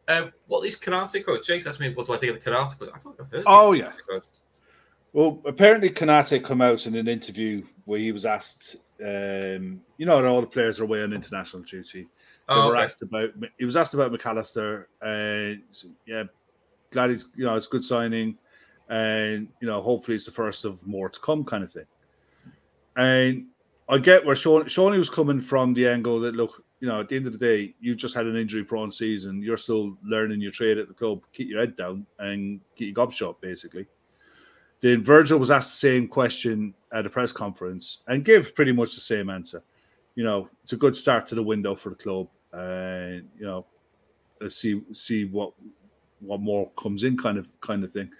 um, 0.08 0.32
what 0.46 0.62
these 0.62 0.78
Konate 0.78 1.24
quotes? 1.24 1.46
Jake's 1.46 1.66
asked 1.66 1.80
me, 1.80 1.94
what 1.94 2.06
do 2.06 2.14
I 2.14 2.16
think 2.16 2.34
of 2.34 2.42
the 2.42 2.50
Konate 2.50 2.76
quotes? 2.76 2.92
I 2.94 2.98
don't 2.98 3.20
I've 3.20 3.30
heard. 3.30 3.44
Oh 3.46 3.72
yeah. 3.72 3.92
Well, 5.12 5.40
apparently 5.44 5.90
Konate 5.90 6.42
come 6.44 6.60
out 6.60 6.86
in 6.86 6.94
an 6.94 7.08
interview 7.08 7.64
where 7.84 7.98
he 7.98 8.12
was 8.12 8.24
asked, 8.24 8.76
um, 9.04 9.80
you 9.96 10.06
know, 10.06 10.24
all 10.26 10.40
the 10.40 10.46
players 10.46 10.80
are 10.80 10.84
away 10.84 11.02
on 11.02 11.12
international 11.12 11.62
duty. 11.62 12.08
Oh, 12.48 12.68
were 12.68 12.76
okay. 12.76 12.84
asked 12.84 13.02
about 13.02 13.30
he 13.58 13.64
was 13.66 13.76
asked 13.76 13.92
about 13.92 14.10
Mac 14.10 14.24
Allister, 14.24 14.88
and 15.02 15.62
yeah, 16.06 16.24
glad 16.90 17.10
he's 17.10 17.26
you 17.36 17.44
know 17.44 17.56
it's 17.56 17.66
good 17.66 17.84
signing, 17.84 18.38
and 18.88 19.48
you 19.60 19.68
know 19.68 19.82
hopefully 19.82 20.14
it's 20.14 20.24
the 20.24 20.30
first 20.30 20.64
of 20.64 20.84
more 20.86 21.10
to 21.10 21.20
come 21.20 21.44
kind 21.44 21.62
of 21.62 21.70
thing. 21.70 21.84
And 22.96 23.46
I 23.88 23.98
get 23.98 24.24
where 24.24 24.34
Sean 24.34 24.66
Shawnee 24.66 24.98
was 24.98 25.10
coming 25.10 25.42
from 25.42 25.74
the 25.74 25.88
angle 25.88 26.20
that 26.20 26.34
look, 26.34 26.64
you 26.80 26.88
know, 26.88 27.00
at 27.00 27.08
the 27.08 27.16
end 27.16 27.26
of 27.26 27.32
the 27.32 27.38
day, 27.38 27.74
you've 27.80 27.96
just 27.96 28.14
had 28.14 28.26
an 28.26 28.36
injury 28.36 28.64
prone 28.64 28.92
season. 28.92 29.42
You're 29.42 29.56
still 29.56 29.96
learning 30.04 30.40
your 30.40 30.52
trade 30.52 30.78
at 30.78 30.88
the 30.88 30.94
club. 30.94 31.22
Keep 31.32 31.48
your 31.48 31.60
head 31.60 31.76
down 31.76 32.06
and 32.18 32.60
get 32.76 32.86
your 32.86 32.94
gob 32.94 33.12
shot, 33.12 33.40
basically. 33.40 33.86
Then 34.80 35.02
Virgil 35.02 35.38
was 35.38 35.50
asked 35.50 35.72
the 35.72 35.88
same 35.88 36.06
question 36.06 36.72
at 36.92 37.04
a 37.04 37.10
press 37.10 37.32
conference 37.32 38.04
and 38.06 38.24
gave 38.24 38.54
pretty 38.54 38.72
much 38.72 38.94
the 38.94 39.00
same 39.00 39.28
answer. 39.28 39.62
You 40.14 40.24
know, 40.24 40.48
it's 40.62 40.72
a 40.72 40.76
good 40.76 40.96
start 40.96 41.26
to 41.28 41.34
the 41.34 41.42
window 41.42 41.74
for 41.74 41.88
the 41.90 41.94
club, 41.96 42.28
and 42.52 43.28
you 43.38 43.44
know, 43.44 43.66
let's 44.40 44.56
see 44.56 44.80
see 44.92 45.24
what 45.24 45.52
what 46.20 46.40
more 46.40 46.70
comes 46.78 47.04
in, 47.04 47.16
kind 47.16 47.38
of 47.38 47.48
kind 47.60 47.82
of 47.82 47.92
thing. 47.92 48.10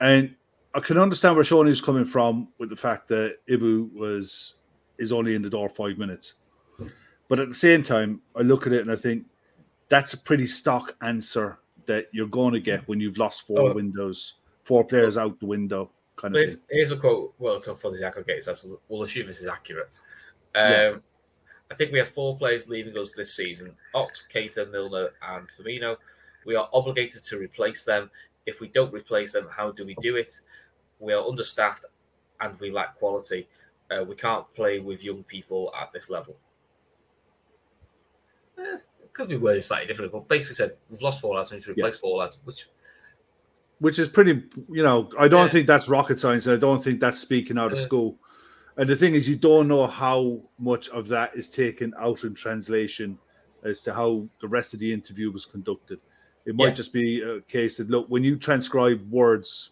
And 0.00 0.34
I 0.74 0.80
can 0.80 0.98
understand 0.98 1.36
where 1.36 1.44
Shawnee 1.44 1.70
was 1.70 1.80
coming 1.80 2.04
from 2.04 2.48
with 2.58 2.70
the 2.70 2.76
fact 2.76 3.08
that 3.08 3.38
Ibou 3.48 3.92
was 3.94 4.54
is 4.98 5.12
only 5.12 5.34
in 5.34 5.42
the 5.42 5.50
door 5.50 5.68
five 5.68 5.98
minutes. 5.98 6.34
But 7.28 7.38
at 7.38 7.48
the 7.48 7.54
same 7.54 7.82
time, 7.82 8.20
I 8.36 8.42
look 8.42 8.66
at 8.66 8.72
it 8.72 8.82
and 8.82 8.90
I 8.90 8.96
think 8.96 9.24
that's 9.88 10.14
a 10.14 10.18
pretty 10.18 10.46
stock 10.46 10.94
answer 11.02 11.58
that 11.86 12.08
you're 12.12 12.26
going 12.26 12.52
to 12.54 12.60
get 12.60 12.86
when 12.88 13.00
you've 13.00 13.18
lost 13.18 13.46
four 13.46 13.70
oh. 13.70 13.74
windows 13.74 14.34
four 14.64 14.84
players 14.84 15.16
out 15.16 15.38
the 15.38 15.46
window. 15.46 15.90
Kind 16.16 16.34
of. 16.34 16.40
Here's, 16.40 16.60
here's, 16.70 16.90
a 16.90 16.96
quote. 16.96 17.34
Well, 17.38 17.54
it's 17.54 17.68
not 17.68 17.80
funny 17.80 18.02
aggregates. 18.02 18.46
That's 18.46 18.66
we'll 18.88 19.02
assume 19.02 19.26
this 19.26 19.40
is 19.40 19.46
accurate. 19.46 19.90
Um, 20.54 20.72
yeah. 20.72 20.94
I 21.70 21.74
think 21.74 21.92
we 21.92 21.98
have 21.98 22.08
four 22.08 22.36
players 22.36 22.68
leaving 22.68 22.96
us 22.96 23.12
this 23.12 23.34
season: 23.34 23.74
Ox, 23.94 24.24
Keita, 24.32 24.70
Milner, 24.70 25.10
and 25.22 25.46
Firmino. 25.48 25.96
We 26.46 26.56
are 26.56 26.68
obligated 26.72 27.22
to 27.24 27.38
replace 27.38 27.84
them. 27.84 28.10
If 28.46 28.60
we 28.60 28.68
don't 28.68 28.92
replace 28.92 29.32
them, 29.32 29.48
how 29.50 29.70
do 29.70 29.86
we 29.86 29.96
do 30.00 30.16
it? 30.16 30.32
We 31.00 31.14
are 31.14 31.26
understaffed 31.26 31.84
and 32.40 32.58
we 32.60 32.70
lack 32.70 32.98
quality. 32.98 33.48
Uh, 33.90 34.04
we 34.04 34.14
can't 34.14 34.46
play 34.54 34.78
with 34.78 35.02
young 35.02 35.22
people 35.24 35.72
at 35.80 35.92
this 35.92 36.10
level. 36.10 36.36
Eh, 38.58 38.76
it 39.02 39.12
could 39.12 39.28
be 39.28 39.36
worded 39.36 39.62
slightly 39.62 39.86
different, 39.86 40.12
but 40.12 40.28
basically 40.28 40.54
said 40.54 40.76
we've 40.90 41.02
lost 41.02 41.20
four 41.20 41.36
lads, 41.36 41.50
we 41.50 41.56
need 41.56 41.64
to 41.64 41.72
replace 41.72 41.94
yeah. 41.94 42.00
four 42.00 42.18
lads, 42.18 42.38
which 42.44 42.66
which 43.80 43.98
is 43.98 44.08
pretty, 44.08 44.42
you 44.70 44.82
know, 44.82 45.10
I 45.18 45.28
don't 45.28 45.46
yeah. 45.46 45.48
think 45.48 45.66
that's 45.66 45.88
rocket 45.88 46.20
science. 46.20 46.46
I 46.46 46.56
don't 46.56 46.82
think 46.82 47.00
that's 47.00 47.18
speaking 47.18 47.58
out 47.58 47.72
of 47.72 47.78
yeah. 47.78 47.84
school. 47.84 48.16
And 48.76 48.88
the 48.88 48.96
thing 48.96 49.14
is, 49.14 49.28
you 49.28 49.36
don't 49.36 49.68
know 49.68 49.86
how 49.86 50.40
much 50.58 50.88
of 50.88 51.08
that 51.08 51.36
is 51.36 51.50
taken 51.50 51.92
out 51.98 52.24
in 52.24 52.34
translation 52.34 53.18
as 53.62 53.80
to 53.82 53.92
how 53.92 54.26
the 54.40 54.48
rest 54.48 54.74
of 54.74 54.80
the 54.80 54.92
interview 54.92 55.30
was 55.30 55.44
conducted. 55.44 56.00
It 56.46 56.54
might 56.54 56.74
just 56.74 56.92
be 56.92 57.22
a 57.22 57.40
case 57.42 57.78
that, 57.78 57.88
look, 57.88 58.06
when 58.08 58.22
you 58.22 58.36
transcribe 58.36 59.10
words 59.10 59.70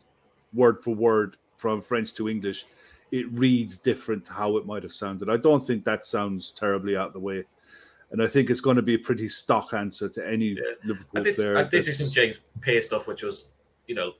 word 0.54 0.82
for 0.82 0.94
word 0.94 1.36
from 1.56 1.82
French 1.82 2.14
to 2.14 2.28
English, 2.28 2.64
it 3.10 3.30
reads 3.32 3.76
different 3.76 4.24
to 4.26 4.32
how 4.32 4.56
it 4.56 4.66
might 4.66 4.82
have 4.82 4.94
sounded. 4.94 5.28
I 5.28 5.36
don't 5.36 5.64
think 5.64 5.84
that 5.84 6.06
sounds 6.06 6.50
terribly 6.50 6.96
out 6.96 7.08
of 7.08 7.12
the 7.12 7.20
way. 7.20 7.44
And 8.12 8.22
I 8.22 8.28
think 8.28 8.50
it's 8.50 8.60
going 8.60 8.76
to 8.76 8.82
be 8.82 8.94
a 8.94 8.98
pretty 8.98 9.28
stock 9.28 9.72
answer 9.72 10.08
to 10.08 10.28
any 10.28 10.48
yeah. 10.48 10.60
Liverpool 10.84 11.24
this, 11.24 11.36
player. 11.38 11.68
Isn't 11.72 12.12
James 12.12 12.40
Pearce 12.60 12.86
stuff, 12.86 13.08
which 13.08 13.22
was 13.22 13.48
you 13.86 13.94
know, 13.94 14.12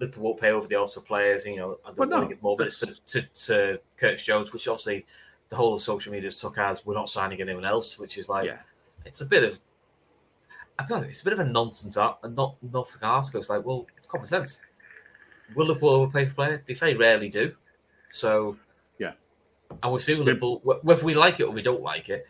Liverpool 0.00 0.24
won't 0.24 0.40
pay 0.40 0.50
over 0.50 0.66
the 0.66 0.74
odds 0.74 0.96
of 0.96 1.04
players, 1.04 1.44
you 1.44 1.56
know, 1.56 1.78
and 1.86 1.96
they 1.96 2.00
well, 2.00 2.08
want 2.08 2.28
to 2.28 2.34
give 2.34 2.42
more 2.42 2.56
minutes 2.56 2.80
to, 2.80 2.94
to, 3.06 3.22
to 3.22 3.80
Curtis 3.96 4.24
Jones, 4.24 4.52
which 4.52 4.68
obviously 4.68 5.06
the 5.48 5.56
whole 5.56 5.74
of 5.74 5.80
social 5.80 6.12
media 6.12 6.30
took 6.30 6.58
as 6.58 6.84
we're 6.84 6.94
not 6.94 7.08
signing 7.08 7.40
anyone 7.40 7.64
else, 7.64 7.98
which 7.98 8.18
is 8.18 8.28
like, 8.28 8.46
yeah. 8.46 8.58
it's 9.04 9.20
a 9.20 9.26
bit 9.26 9.44
of, 9.44 9.58
it's 10.90 11.22
a 11.22 11.24
bit 11.24 11.32
of 11.32 11.40
a 11.40 11.44
nonsense 11.44 11.96
art 11.96 12.18
and 12.22 12.36
not 12.36 12.56
nothing 12.62 13.02
article. 13.02 13.40
It's 13.40 13.50
like, 13.50 13.64
well, 13.64 13.86
it's 13.96 14.06
common 14.06 14.26
sense. 14.26 14.60
Will 15.54 15.66
Liverpool 15.66 15.90
overpay 15.90 16.26
for 16.26 16.34
player? 16.34 16.62
They 16.66 16.74
very 16.74 16.94
rarely 16.94 17.28
do. 17.28 17.54
So, 18.12 18.56
yeah. 18.98 19.12
And 19.82 19.92
we 19.92 19.98
see 20.00 20.14
Liverpool, 20.14 20.60
whether 20.82 21.04
we 21.04 21.14
like 21.14 21.40
it 21.40 21.44
or 21.44 21.50
we 21.50 21.62
don't 21.62 21.82
like 21.82 22.10
it, 22.10 22.26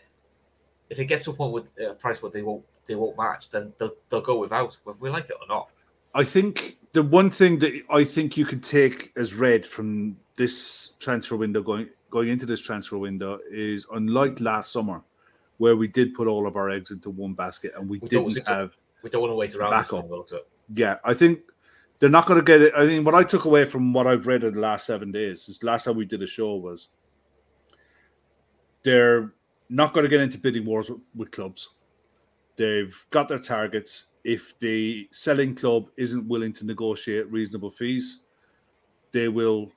if 0.90 0.98
it 0.98 1.06
gets 1.06 1.24
to 1.24 1.30
a 1.30 1.34
point 1.34 1.52
with 1.52 1.70
a 1.78 1.94
price 1.94 2.22
where 2.22 2.30
they 2.30 2.42
won't 2.42 2.64
they 2.86 2.94
won't 2.94 3.16
match, 3.16 3.50
then 3.50 3.72
they'll, 3.78 3.94
they'll 4.08 4.20
go 4.20 4.38
without, 4.38 4.76
whether 4.84 4.98
we 4.98 5.10
like 5.10 5.28
it 5.28 5.36
or 5.40 5.46
not. 5.46 5.68
I 6.14 6.24
think 6.24 6.78
the 6.92 7.02
one 7.02 7.30
thing 7.30 7.58
that 7.58 7.82
I 7.90 8.04
think 8.04 8.36
you 8.36 8.46
could 8.46 8.64
take 8.64 9.12
as 9.16 9.34
read 9.34 9.64
from 9.66 10.16
this 10.36 10.94
transfer 10.98 11.36
window 11.36 11.62
going 11.62 11.88
going 12.10 12.28
into 12.28 12.46
this 12.46 12.60
transfer 12.60 12.96
window 12.96 13.38
is 13.50 13.86
unlike 13.92 14.40
last 14.40 14.72
summer, 14.72 15.02
where 15.58 15.76
we 15.76 15.88
did 15.88 16.14
put 16.14 16.26
all 16.26 16.46
of 16.46 16.56
our 16.56 16.70
eggs 16.70 16.90
into 16.90 17.10
one 17.10 17.34
basket 17.34 17.72
and 17.76 17.88
we, 17.88 17.98
we 17.98 18.08
didn't 18.08 18.48
have. 18.48 18.76
We 19.02 19.10
don't 19.10 19.20
want 19.20 19.32
to 19.32 19.36
wait 19.36 19.54
around. 19.54 19.70
Backup. 19.70 20.08
Yeah, 20.74 20.96
I 21.04 21.14
think 21.14 21.40
they're 21.98 22.08
not 22.08 22.26
going 22.26 22.38
to 22.38 22.44
get 22.44 22.62
it. 22.62 22.74
I 22.74 22.86
think 22.86 23.04
what 23.04 23.14
I 23.14 23.22
took 23.22 23.44
away 23.44 23.64
from 23.64 23.92
what 23.92 24.06
I've 24.06 24.26
read 24.26 24.44
in 24.44 24.54
the 24.54 24.60
last 24.60 24.86
seven 24.86 25.12
days 25.12 25.48
is 25.48 25.62
last 25.62 25.84
time 25.84 25.96
we 25.96 26.04
did 26.04 26.22
a 26.22 26.26
show 26.26 26.56
was 26.56 26.88
they're 28.82 29.32
not 29.68 29.92
going 29.92 30.04
to 30.04 30.10
get 30.10 30.20
into 30.20 30.38
bidding 30.38 30.64
wars 30.64 30.90
with, 30.90 31.00
with 31.14 31.30
clubs. 31.30 31.70
They've 32.56 32.94
got 33.10 33.28
their 33.28 33.38
targets 33.38 34.06
if 34.28 34.58
the 34.58 35.08
selling 35.10 35.54
club 35.54 35.88
isn't 35.96 36.28
willing 36.28 36.52
to 36.52 36.66
negotiate 36.66 37.32
reasonable 37.32 37.70
fees, 37.70 38.24
they 39.10 39.28
will 39.28 39.72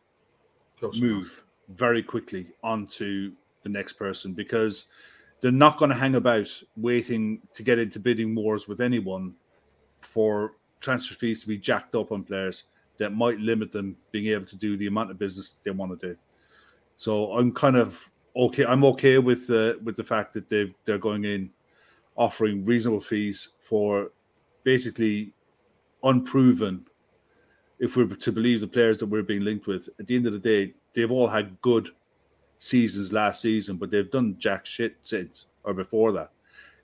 move 1.00 1.44
very 1.70 2.04
quickly 2.04 2.48
onto 2.62 3.32
the 3.64 3.70
next 3.70 3.94
person 3.94 4.34
because 4.34 4.86
they're 5.40 5.52
not 5.52 5.78
going 5.78 5.88
to 5.90 5.96
hang 5.96 6.16
about 6.16 6.48
waiting 6.76 7.42
to 7.54 7.64
get 7.64 7.80
into 7.80 7.98
bidding 7.98 8.36
wars 8.36 8.68
with 8.68 8.82
anyone 8.82 9.34
for 10.02 10.56
transfer 10.82 11.16
fees 11.16 11.40
to 11.40 11.48
be 11.48 11.58
jacked 11.58 11.96
up 11.96 12.12
on 12.12 12.22
players 12.22 12.66
that 12.98 13.12
might 13.12 13.40
limit 13.40 13.72
them 13.72 13.96
being 14.12 14.28
able 14.34 14.46
to 14.46 14.58
do 14.58 14.76
the 14.76 14.88
amount 14.88 15.12
of 15.12 15.18
business 15.18 15.56
they 15.64 15.72
want 15.72 15.98
to 15.98 16.08
do. 16.10 16.18
So 16.98 17.32
I'm 17.32 17.54
kind 17.54 17.78
of 17.78 18.11
okay. 18.36 18.66
I'm 18.66 18.84
okay 18.86 19.18
with 19.18 19.48
the 19.48 19.80
with 19.84 19.96
the 19.96 20.04
fact 20.04 20.34
that 20.34 20.50
they 20.50 20.74
they're 20.86 20.98
going 20.98 21.26
in 21.26 21.50
offering 22.16 22.66
reasonable 22.66 23.02
fees 23.02 23.50
for 23.62 24.12
basically 24.64 25.34
unproven. 26.04 26.86
If 27.80 27.96
we're 27.96 28.06
to 28.06 28.32
believe 28.32 28.62
the 28.62 28.68
players 28.68 28.98
that 29.00 29.08
we're 29.08 29.24
being 29.24 29.44
linked 29.44 29.66
with, 29.66 29.90
at 30.00 30.06
the 30.06 30.16
end 30.16 30.28
of 30.28 30.34
the 30.34 30.40
day, 30.40 30.74
they've 30.94 31.12
all 31.12 31.28
had 31.28 31.60
good 31.62 31.90
seasons 32.60 33.12
last 33.12 33.42
season, 33.42 33.78
but 33.78 33.90
they've 33.90 34.12
done 34.12 34.36
jack 34.38 34.66
shit 34.68 34.98
since 35.04 35.46
or 35.64 35.74
before 35.74 36.12
that. 36.12 36.32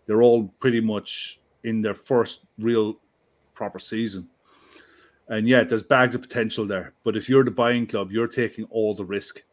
They're 0.08 0.24
all 0.24 0.46
pretty 0.60 0.82
much 0.82 1.40
in 1.64 1.82
their 1.82 1.94
first 1.94 2.46
real 2.58 2.98
proper 3.54 3.78
season. 3.78 4.28
And 5.28 5.48
yeah, 5.48 5.64
there's 5.64 5.84
bags 5.84 6.16
of 6.16 6.22
potential 6.22 6.66
there. 6.66 6.94
But 7.04 7.18
if 7.18 7.30
you're 7.30 7.44
the 7.44 7.52
buying 7.52 7.86
club, 7.86 8.12
you're 8.12 8.28
taking 8.28 8.66
all 8.66 8.96
the 8.96 9.06
risk. 9.06 9.44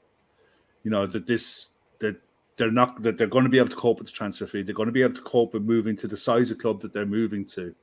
You 0.83 0.91
know 0.91 1.07
that 1.07 1.27
this 1.27 1.69
that 2.01 2.17
they're 2.57 2.71
not 2.71 3.03
that 3.03 3.19
they're 3.19 3.27
going 3.27 3.45
to 3.45 3.51
be 3.51 3.59
able 3.59 3.71
to 3.71 3.77
cope 3.77 3.99
with 3.99 4.07
the 4.07 4.13
transfer 4.13 4.47
fee. 4.47 4.63
They're 4.63 4.75
going 4.75 4.87
to 4.87 4.93
be 4.93 5.03
able 5.03 5.15
to 5.15 5.23
cope 5.23 5.55
with 5.55 5.63
moving 5.63 5.97
to 5.97 6.09
the 6.09 6.17
size 6.17 6.51
of 6.51 6.59
club 6.59 6.81
that 6.83 6.93
they're 6.93 7.07
moving 7.07 7.45
to. 7.47 7.75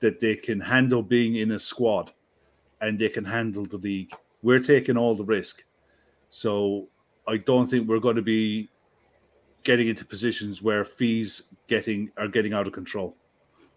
That 0.00 0.20
they 0.20 0.34
can 0.34 0.60
handle 0.60 1.02
being 1.02 1.36
in 1.36 1.50
a 1.52 1.58
squad, 1.58 2.12
and 2.80 2.98
they 2.98 3.10
can 3.10 3.24
handle 3.24 3.66
the 3.66 3.76
league. 3.76 4.12
We're 4.42 4.60
taking 4.60 4.96
all 4.96 5.14
the 5.14 5.24
risk, 5.24 5.62
so 6.30 6.88
I 7.28 7.36
don't 7.36 7.66
think 7.66 7.86
we're 7.86 7.98
going 7.98 8.16
to 8.16 8.22
be 8.22 8.70
getting 9.62 9.88
into 9.88 10.06
positions 10.06 10.62
where 10.62 10.86
fees 10.86 11.48
getting 11.68 12.10
are 12.16 12.28
getting 12.28 12.54
out 12.54 12.66
of 12.66 12.72
control. 12.72 13.14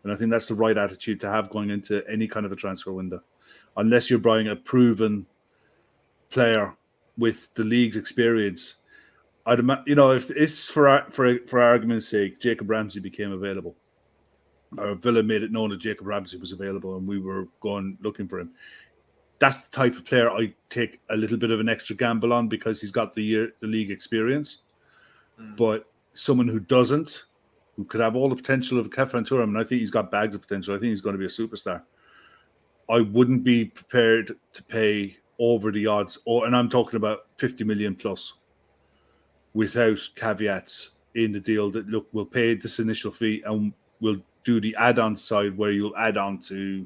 And 0.03 0.11
I 0.11 0.15
think 0.15 0.31
that's 0.31 0.47
the 0.47 0.55
right 0.55 0.77
attitude 0.77 1.19
to 1.21 1.29
have 1.29 1.49
going 1.49 1.69
into 1.69 2.03
any 2.09 2.27
kind 2.27 2.45
of 2.45 2.51
a 2.51 2.55
transfer 2.55 2.93
window, 2.93 3.21
unless 3.77 4.09
you're 4.09 4.19
buying 4.19 4.47
a 4.47 4.55
proven 4.55 5.25
player 6.29 6.75
with 7.17 7.53
the 7.53 7.63
league's 7.63 7.97
experience. 7.97 8.75
I'd 9.45 9.59
imagine, 9.59 9.83
you 9.87 9.95
know 9.95 10.11
if 10.11 10.31
it's 10.31 10.67
for 10.67 11.05
for 11.11 11.37
for 11.47 11.61
argument's 11.61 12.07
sake, 12.07 12.39
Jacob 12.39 12.69
Ramsey 12.69 12.99
became 12.99 13.31
available, 13.31 13.75
or 14.77 14.95
Villa 14.95 15.21
made 15.21 15.43
it 15.43 15.51
known 15.51 15.69
that 15.71 15.79
Jacob 15.79 16.07
Ramsey 16.07 16.37
was 16.37 16.51
available, 16.51 16.97
and 16.97 17.07
we 17.07 17.19
were 17.19 17.47
going 17.59 17.97
looking 18.01 18.27
for 18.27 18.39
him. 18.39 18.51
That's 19.39 19.57
the 19.57 19.71
type 19.71 19.97
of 19.97 20.05
player 20.05 20.29
I 20.29 20.53
take 20.69 21.01
a 21.09 21.17
little 21.17 21.37
bit 21.37 21.51
of 21.51 21.59
an 21.59 21.67
extra 21.67 21.95
gamble 21.95 22.31
on 22.31 22.47
because 22.47 22.79
he's 22.79 22.91
got 22.91 23.13
the 23.13 23.23
year 23.23 23.53
the 23.59 23.67
league 23.67 23.91
experience. 23.91 24.61
Hmm. 25.37 25.55
But 25.55 25.89
someone 26.13 26.47
who 26.47 26.59
doesn't, 26.59 27.25
who 27.75 27.83
could 27.83 27.99
have 27.99 28.15
all 28.15 28.29
the 28.29 28.35
potential 28.35 28.79
of 28.79 28.89
Khéphren 28.89 29.27
Thuram, 29.27 29.43
and 29.43 29.57
I 29.57 29.63
think 29.63 29.81
he's 29.81 29.91
got 29.91 30.11
bags 30.11 30.35
of 30.35 30.41
potential. 30.41 30.75
I 30.75 30.79
think 30.79 30.91
he's 30.91 31.01
going 31.01 31.15
to 31.15 31.19
be 31.19 31.25
a 31.25 31.27
superstar. 31.27 31.81
I 32.89 33.01
wouldn't 33.01 33.43
be 33.43 33.65
prepared 33.65 34.35
to 34.53 34.63
pay 34.63 35.17
over 35.39 35.71
the 35.71 35.87
odds, 35.87 36.19
or 36.25 36.45
and 36.45 36.55
I'm 36.55 36.69
talking 36.69 36.97
about 36.97 37.27
50 37.37 37.63
million 37.63 37.95
plus, 37.95 38.33
without 39.53 39.99
caveats 40.15 40.91
in 41.15 41.31
the 41.31 41.39
deal. 41.39 41.69
That 41.71 41.87
look, 41.87 42.07
we'll 42.11 42.25
pay 42.25 42.55
this 42.55 42.79
initial 42.79 43.11
fee 43.11 43.43
and 43.45 43.73
we'll 43.99 44.21
do 44.43 44.59
the 44.59 44.75
add-on 44.77 45.15
side 45.17 45.57
where 45.57 45.71
you'll 45.71 45.95
add 45.97 46.17
on 46.17 46.37
to 46.39 46.85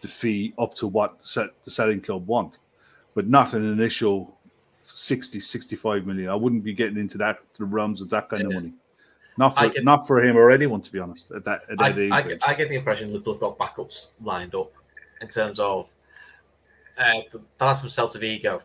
the 0.00 0.08
fee 0.08 0.54
up 0.58 0.74
to 0.74 0.86
what 0.86 1.26
set 1.26 1.50
the 1.64 1.70
selling 1.70 2.00
club 2.00 2.26
want, 2.26 2.58
but 3.14 3.26
not 3.28 3.52
an 3.52 3.70
initial 3.70 4.38
60, 4.94 5.40
65 5.40 6.06
million. 6.06 6.30
I 6.30 6.34
wouldn't 6.34 6.64
be 6.64 6.72
getting 6.72 6.96
into 6.98 7.18
that 7.18 7.40
the 7.58 7.64
realms 7.64 8.00
of 8.00 8.08
that 8.10 8.28
kind 8.28 8.44
of 8.44 8.52
money. 8.52 8.72
Not 9.36 9.56
for 9.56 9.68
get- 9.68 9.84
not 9.84 10.06
for 10.06 10.22
him 10.22 10.36
or 10.36 10.50
anyone, 10.50 10.80
to 10.82 10.90
be 10.90 10.98
honest. 10.98 11.30
At 11.30 11.44
that, 11.44 11.62
at 11.70 11.80
I, 11.80 11.92
that 11.92 12.12
I, 12.12 12.22
get- 12.22 12.48
I 12.48 12.54
get 12.54 12.68
the 12.68 12.74
impression 12.76 13.12
that 13.12 13.24
they've 13.24 13.38
got 13.38 13.58
backups 13.58 14.10
lined 14.22 14.54
up 14.54 14.72
in 15.20 15.28
terms 15.28 15.58
of 15.60 15.88
uh, 16.98 17.20
the, 17.32 17.40
the 17.58 17.64
last 17.64 17.80
from 17.80 17.90
Celta 17.90 18.18
Vigo. 18.18 18.62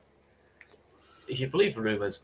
If 1.27 1.39
you 1.39 1.47
believe 1.47 1.75
the 1.75 1.81
rumours, 1.81 2.23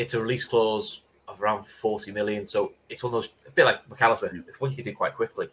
it's 0.00 0.14
a 0.14 0.20
release 0.20 0.44
clause 0.44 1.02
of 1.28 1.42
around 1.42 1.66
40 1.66 2.10
million. 2.12 2.46
So 2.46 2.72
it's 2.88 3.04
one 3.04 3.12
of 3.12 3.22
those, 3.22 3.34
a 3.46 3.50
bit 3.50 3.66
like 3.66 3.88
Mac 3.90 4.00
Allister, 4.00 4.34
it's 4.48 4.58
one 4.58 4.70
you 4.70 4.76
can 4.76 4.86
do 4.86 4.94
quite 4.94 5.14
quickly. 5.14 5.48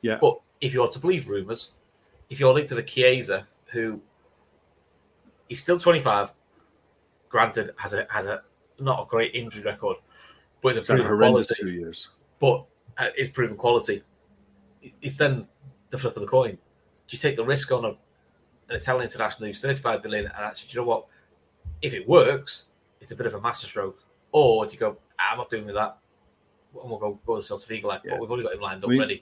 Yeah. 0.00 0.16
But 0.18 0.40
if 0.62 0.72
you 0.72 0.82
are 0.82 0.88
to 0.88 0.98
believe 0.98 1.28
rumours, 1.28 1.72
if 2.30 2.40
you're 2.40 2.54
linked 2.54 2.70
to 2.70 2.74
the 2.74 2.82
Chiesa, 2.82 3.46
who 3.66 4.00
he's 5.46 5.62
still 5.62 5.78
25, 5.78 6.32
granted, 7.28 7.74
has 7.76 7.92
a 7.92 8.06
has 8.08 8.28
a 8.28 8.40
not 8.80 9.02
a 9.02 9.06
great 9.06 9.34
injury 9.34 9.62
record, 9.62 9.98
but 10.62 10.68
it's 10.70 10.78
a 10.78 10.80
It's 10.80 10.88
proven 10.88 11.06
horrendous 11.06 11.48
quality 11.48 11.62
two 11.62 11.70
years. 11.70 12.08
but 12.40 12.64
uh, 12.96 13.08
it's 13.14 13.30
proven 13.30 13.58
quality. 13.58 14.02
It's 15.02 15.18
then 15.18 15.46
the 15.90 15.98
flip 15.98 16.16
of 16.16 16.22
the 16.22 16.28
coin. 16.28 16.52
Do 16.52 17.16
you 17.16 17.18
take 17.18 17.36
the 17.36 17.44
risk 17.44 17.70
on 17.70 17.84
a, 17.84 17.88
an 17.88 17.96
Italian 18.76 19.04
international 19.04 19.48
who's 19.48 19.60
35 19.60 20.02
million 20.02 20.24
and 20.24 20.44
actually, 20.44 20.70
do 20.70 20.78
you 20.78 20.80
know 20.80 20.88
what? 20.88 21.06
If 21.82 21.92
it 21.92 22.08
works, 22.08 22.64
it's 23.02 23.10
a 23.10 23.16
bit 23.16 23.26
of 23.26 23.34
a 23.34 23.40
masterstroke. 23.40 23.98
Or 24.30 24.64
do 24.64 24.72
you 24.72 24.78
go, 24.78 24.96
"Ah, 25.18 25.32
I'm 25.32 25.38
not 25.38 25.50
doing 25.50 25.66
with 25.66 25.74
that. 25.74 25.98
And 26.80 26.88
we'll 26.88 26.98
go, 26.98 27.18
go 27.26 27.36
to 27.38 27.42
Celta 27.42 27.66
Vigo, 27.68 27.88
like, 27.88 28.00
Yeah. 28.04 28.12
but 28.12 28.20
we've 28.20 28.30
already 28.30 28.44
got 28.44 28.54
him 28.54 28.60
lined 28.60 28.82
up 28.84 28.88
We- 28.88 28.98
ready. 28.98 29.20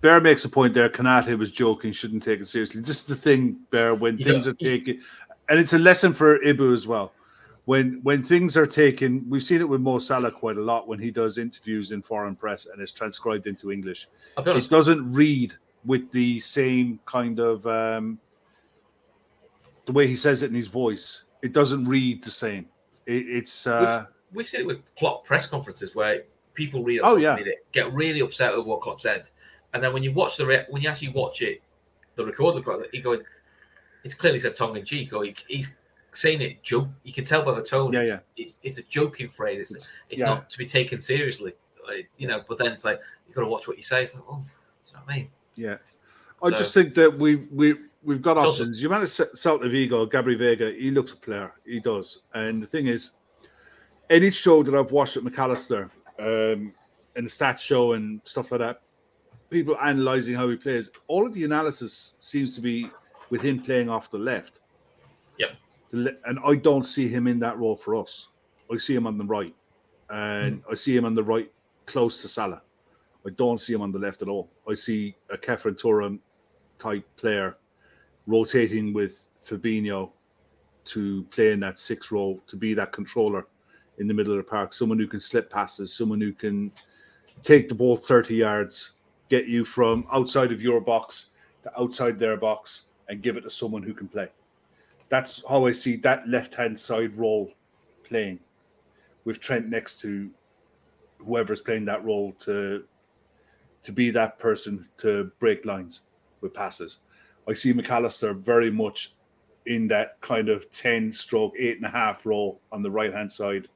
Bear 0.00 0.18
makes 0.18 0.46
a 0.46 0.48
point 0.48 0.72
there. 0.72 0.88
Konate 0.88 1.36
was 1.36 1.50
joking, 1.50 1.92
shouldn't 1.92 2.22
take 2.22 2.40
it 2.40 2.46
seriously. 2.46 2.80
This 2.80 3.00
is 3.00 3.02
the 3.02 3.14
thing, 3.14 3.58
Bear, 3.70 3.94
when 3.94 4.16
You 4.16 4.24
things 4.24 4.48
are 4.48 4.54
taken, 4.54 5.02
and 5.50 5.60
it's 5.60 5.74
a 5.74 5.78
lesson 5.78 6.14
for 6.14 6.38
Ibou 6.38 6.72
as 6.72 6.86
well. 6.86 7.12
When 7.66 8.00
when 8.02 8.22
things 8.22 8.56
are 8.56 8.66
taken, 8.66 9.28
we've 9.28 9.42
seen 9.42 9.60
it 9.60 9.68
with 9.68 9.82
Mo 9.82 9.98
Salah 9.98 10.30
quite 10.32 10.56
a 10.56 10.62
lot 10.62 10.88
when 10.88 10.98
he 10.98 11.10
does 11.10 11.36
interviews 11.36 11.90
in 11.92 12.00
foreign 12.00 12.34
press 12.34 12.64
and 12.64 12.80
it's 12.80 12.92
transcribed 12.92 13.46
into 13.46 13.70
English. 13.70 14.08
It 14.38 14.70
doesn't 14.70 15.12
read 15.12 15.54
with 15.84 16.10
the 16.12 16.40
same 16.40 16.98
kind 17.04 17.38
of 17.38 17.66
um, 17.66 18.18
the 19.84 19.92
way 19.92 20.06
he 20.06 20.16
says 20.16 20.42
it 20.42 20.48
in 20.48 20.54
his 20.54 20.68
voice. 20.68 21.24
It 21.42 21.52
doesn't 21.52 21.86
read 21.86 22.24
the 22.24 22.30
same. 22.30 22.66
It, 23.10 23.28
it's 23.28 23.66
uh, 23.66 24.06
we've 24.32 24.48
seen 24.48 24.60
it 24.62 24.66
with 24.66 24.80
Klopp 24.96 25.24
press 25.24 25.46
conferences 25.46 25.94
where 25.94 26.22
people 26.54 26.84
read 26.84 26.96
it 26.98 27.02
Oh, 27.04 27.16
yeah. 27.16 27.34
media, 27.36 27.54
get 27.72 27.92
really 27.92 28.20
upset 28.20 28.52
over 28.52 28.68
what 28.68 28.80
Klopp 28.80 29.00
said, 29.00 29.28
and 29.74 29.82
then 29.82 29.92
when 29.92 30.02
you 30.02 30.12
watch 30.12 30.36
the 30.36 30.46
re- 30.46 30.66
when 30.68 30.80
you 30.82 30.88
actually 30.88 31.08
watch 31.08 31.42
it, 31.42 31.60
the 32.16 32.24
recording, 32.24 32.62
you 32.92 33.02
go, 33.02 33.18
it's 34.04 34.14
clearly 34.14 34.38
said 34.38 34.54
tongue 34.54 34.76
in 34.76 34.84
cheek, 34.84 35.12
or 35.12 35.24
he, 35.24 35.34
he's 35.48 35.74
saying 36.12 36.40
it 36.40 36.62
joke. 36.62 36.88
You 37.02 37.12
can 37.12 37.24
tell 37.24 37.42
by 37.42 37.54
the 37.54 37.62
tone. 37.62 37.92
Yeah, 37.92 38.00
it's, 38.00 38.10
yeah. 38.10 38.18
It's, 38.36 38.58
it's 38.62 38.78
a 38.78 38.82
joking 38.84 39.28
phrase. 39.28 39.60
It's, 39.60 39.70
It's- 39.72 39.94
it's 40.10 40.20
yeah. 40.20 40.26
not 40.26 40.50
to 40.50 40.58
be 40.58 40.66
taken 40.66 41.00
seriously, 41.00 41.52
you 42.16 42.28
know. 42.28 42.42
But 42.48 42.58
then 42.58 42.72
it's 42.72 42.84
like 42.84 43.00
you 43.28 43.34
got 43.34 43.42
to 43.42 43.46
watch 43.48 43.66
what 43.68 43.76
you 43.76 43.82
say. 43.82 44.02
It's 44.04 44.14
like, 44.14 44.24
oh, 44.28 44.40
you 44.86 44.92
know 44.92 45.00
what 45.04 45.12
I 45.12 45.16
mean? 45.16 45.28
Yeah, 45.56 45.76
I 46.42 46.50
just 46.50 46.72
think 46.74 46.94
that 46.94 47.16
we 47.18 47.36
we 47.36 47.76
we've 48.02 48.22
got 48.22 48.36
It's 48.36 48.46
also- 48.46 48.62
options. 48.64 48.82
you 48.82 48.88
manage 48.88 49.08
Celta 49.10 49.70
Vigo, 49.70 50.06
Gabri 50.06 50.36
Veiga. 50.38 50.76
He 50.76 50.90
looks 50.90 51.12
a 51.12 51.16
player. 51.16 51.52
He 51.64 51.80
does. 51.80 52.22
And 52.34 52.62
the 52.62 52.66
thing 52.66 52.86
is, 52.86 53.12
any 54.08 54.30
show 54.30 54.62
that 54.62 54.74
I've 54.74 54.92
watched 54.92 55.16
at 55.16 55.24
Mac 55.24 55.38
Allister, 55.38 55.90
um, 56.18 56.72
and 57.16 57.26
the 57.26 57.30
stats 57.30 57.58
show 57.58 57.92
and 57.92 58.20
stuff 58.24 58.50
like 58.52 58.60
that, 58.60 58.82
people 59.50 59.76
analysing 59.80 60.34
how 60.34 60.48
he 60.48 60.56
plays. 60.56 60.90
All 61.08 61.26
of 61.26 61.34
the 61.34 61.44
analysis 61.44 62.14
seems 62.20 62.54
to 62.54 62.60
be 62.60 62.88
with 63.30 63.42
him 63.42 63.60
playing 63.60 63.88
off 63.88 64.10
the 64.10 64.18
left. 64.18 64.60
Yep. 65.38 65.50
And 65.92 66.38
I 66.44 66.54
don't 66.54 66.84
see 66.84 67.08
him 67.08 67.26
in 67.26 67.38
that 67.40 67.58
role 67.58 67.76
for 67.76 67.96
us. 67.96 68.28
I 68.72 68.76
see 68.76 68.94
him 68.94 69.06
on 69.08 69.18
the 69.18 69.24
right, 69.24 69.54
and 70.08 70.62
I 70.70 70.74
see 70.74 70.96
him 70.96 71.04
on 71.04 71.14
the 71.14 71.24
right, 71.24 71.50
close 71.86 72.22
to 72.22 72.28
Salah. 72.28 72.62
I 73.26 73.30
don't 73.30 73.58
see 73.58 73.72
him 73.72 73.82
on 73.82 73.90
the 73.90 73.98
left 73.98 74.22
at 74.22 74.28
all. 74.28 74.48
I 74.68 74.74
see 74.74 75.16
a 75.30 75.36
Khéphren 75.36 75.76
Thuram 75.80 76.20
type 76.78 77.04
player 77.16 77.56
rotating 78.30 78.92
with 78.92 79.26
Fabinho 79.46 80.10
to 80.86 81.24
play 81.24 81.52
in 81.52 81.60
that 81.60 81.78
six 81.78 82.10
role, 82.10 82.40
to 82.46 82.56
be 82.56 82.74
that 82.74 82.92
controller 82.92 83.46
in 83.98 84.08
the 84.08 84.14
middle 84.14 84.32
of 84.32 84.38
the 84.38 84.50
park, 84.50 84.72
someone 84.72 84.98
who 84.98 85.06
can 85.06 85.20
slip 85.20 85.50
passes, 85.50 85.92
someone 85.92 86.20
who 86.20 86.32
can 86.32 86.72
take 87.44 87.68
the 87.68 87.74
ball 87.74 87.96
30 87.96 88.34
yards, 88.34 88.92
get 89.28 89.46
you 89.46 89.64
from 89.64 90.06
outside 90.12 90.52
of 90.52 90.62
your 90.62 90.80
box 90.80 91.30
to 91.62 91.80
outside 91.80 92.18
their 92.18 92.36
box, 92.36 92.84
and 93.08 93.22
give 93.22 93.36
it 93.36 93.42
to 93.42 93.50
someone 93.50 93.82
who 93.82 93.92
can 93.92 94.08
play. 94.08 94.28
That's 95.08 95.42
how 95.48 95.66
I 95.66 95.72
see 95.72 95.96
that 95.96 96.28
left 96.28 96.54
hand 96.54 96.78
side 96.78 97.12
role 97.14 97.52
playing 98.04 98.38
with 99.24 99.40
Trent 99.40 99.68
next 99.68 100.00
to 100.00 100.30
whoever's 101.18 101.60
playing 101.60 101.84
that 101.86 102.04
role 102.04 102.32
to 102.40 102.84
to 103.82 103.92
be 103.92 104.10
that 104.10 104.38
person 104.38 104.86
to 104.98 105.30
break 105.38 105.64
lines 105.64 106.02
with 106.40 106.54
passes. 106.54 106.98
I 107.48 107.52
see 107.52 107.72
Mac 107.72 107.90
Allister 107.90 108.32
very 108.32 108.70
much 108.70 109.14
in 109.66 109.86
that 109.88 110.20
kind 110.20 110.48
of 110.48 110.70
10 110.72 111.12
stroke, 111.12 111.54
eight 111.58 111.76
and 111.76 111.86
a 111.86 111.90
half 111.90 112.24
role 112.26 112.60
on 112.72 112.82
the 112.82 112.90
right 112.90 113.12
hand 113.12 113.32
side, 113.32 113.68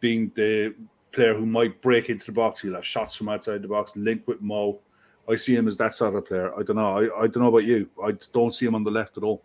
being 0.00 0.30
the 0.34 0.74
player 1.12 1.34
who 1.34 1.46
might 1.46 1.80
break 1.82 2.08
into 2.08 2.26
the 2.26 2.32
box. 2.32 2.60
He'll 2.60 2.74
have 2.74 2.86
shots 2.86 3.16
from 3.16 3.28
outside 3.28 3.62
the 3.62 3.68
box, 3.68 3.96
link 3.96 4.26
with 4.26 4.40
Mo. 4.40 4.80
I 5.28 5.36
see 5.36 5.56
him 5.56 5.66
as 5.66 5.76
that 5.78 5.94
sort 5.94 6.14
of 6.14 6.26
player. 6.26 6.54
I 6.54 6.62
don't 6.62 6.76
know. 6.76 6.98
I, 6.98 7.22
I 7.22 7.26
don't 7.26 7.38
know 7.38 7.48
about 7.48 7.64
you. 7.64 7.88
I 8.02 8.12
don't 8.32 8.54
see 8.54 8.66
him 8.66 8.74
on 8.74 8.84
the 8.84 8.90
left 8.90 9.16
at 9.16 9.24
all. 9.24 9.42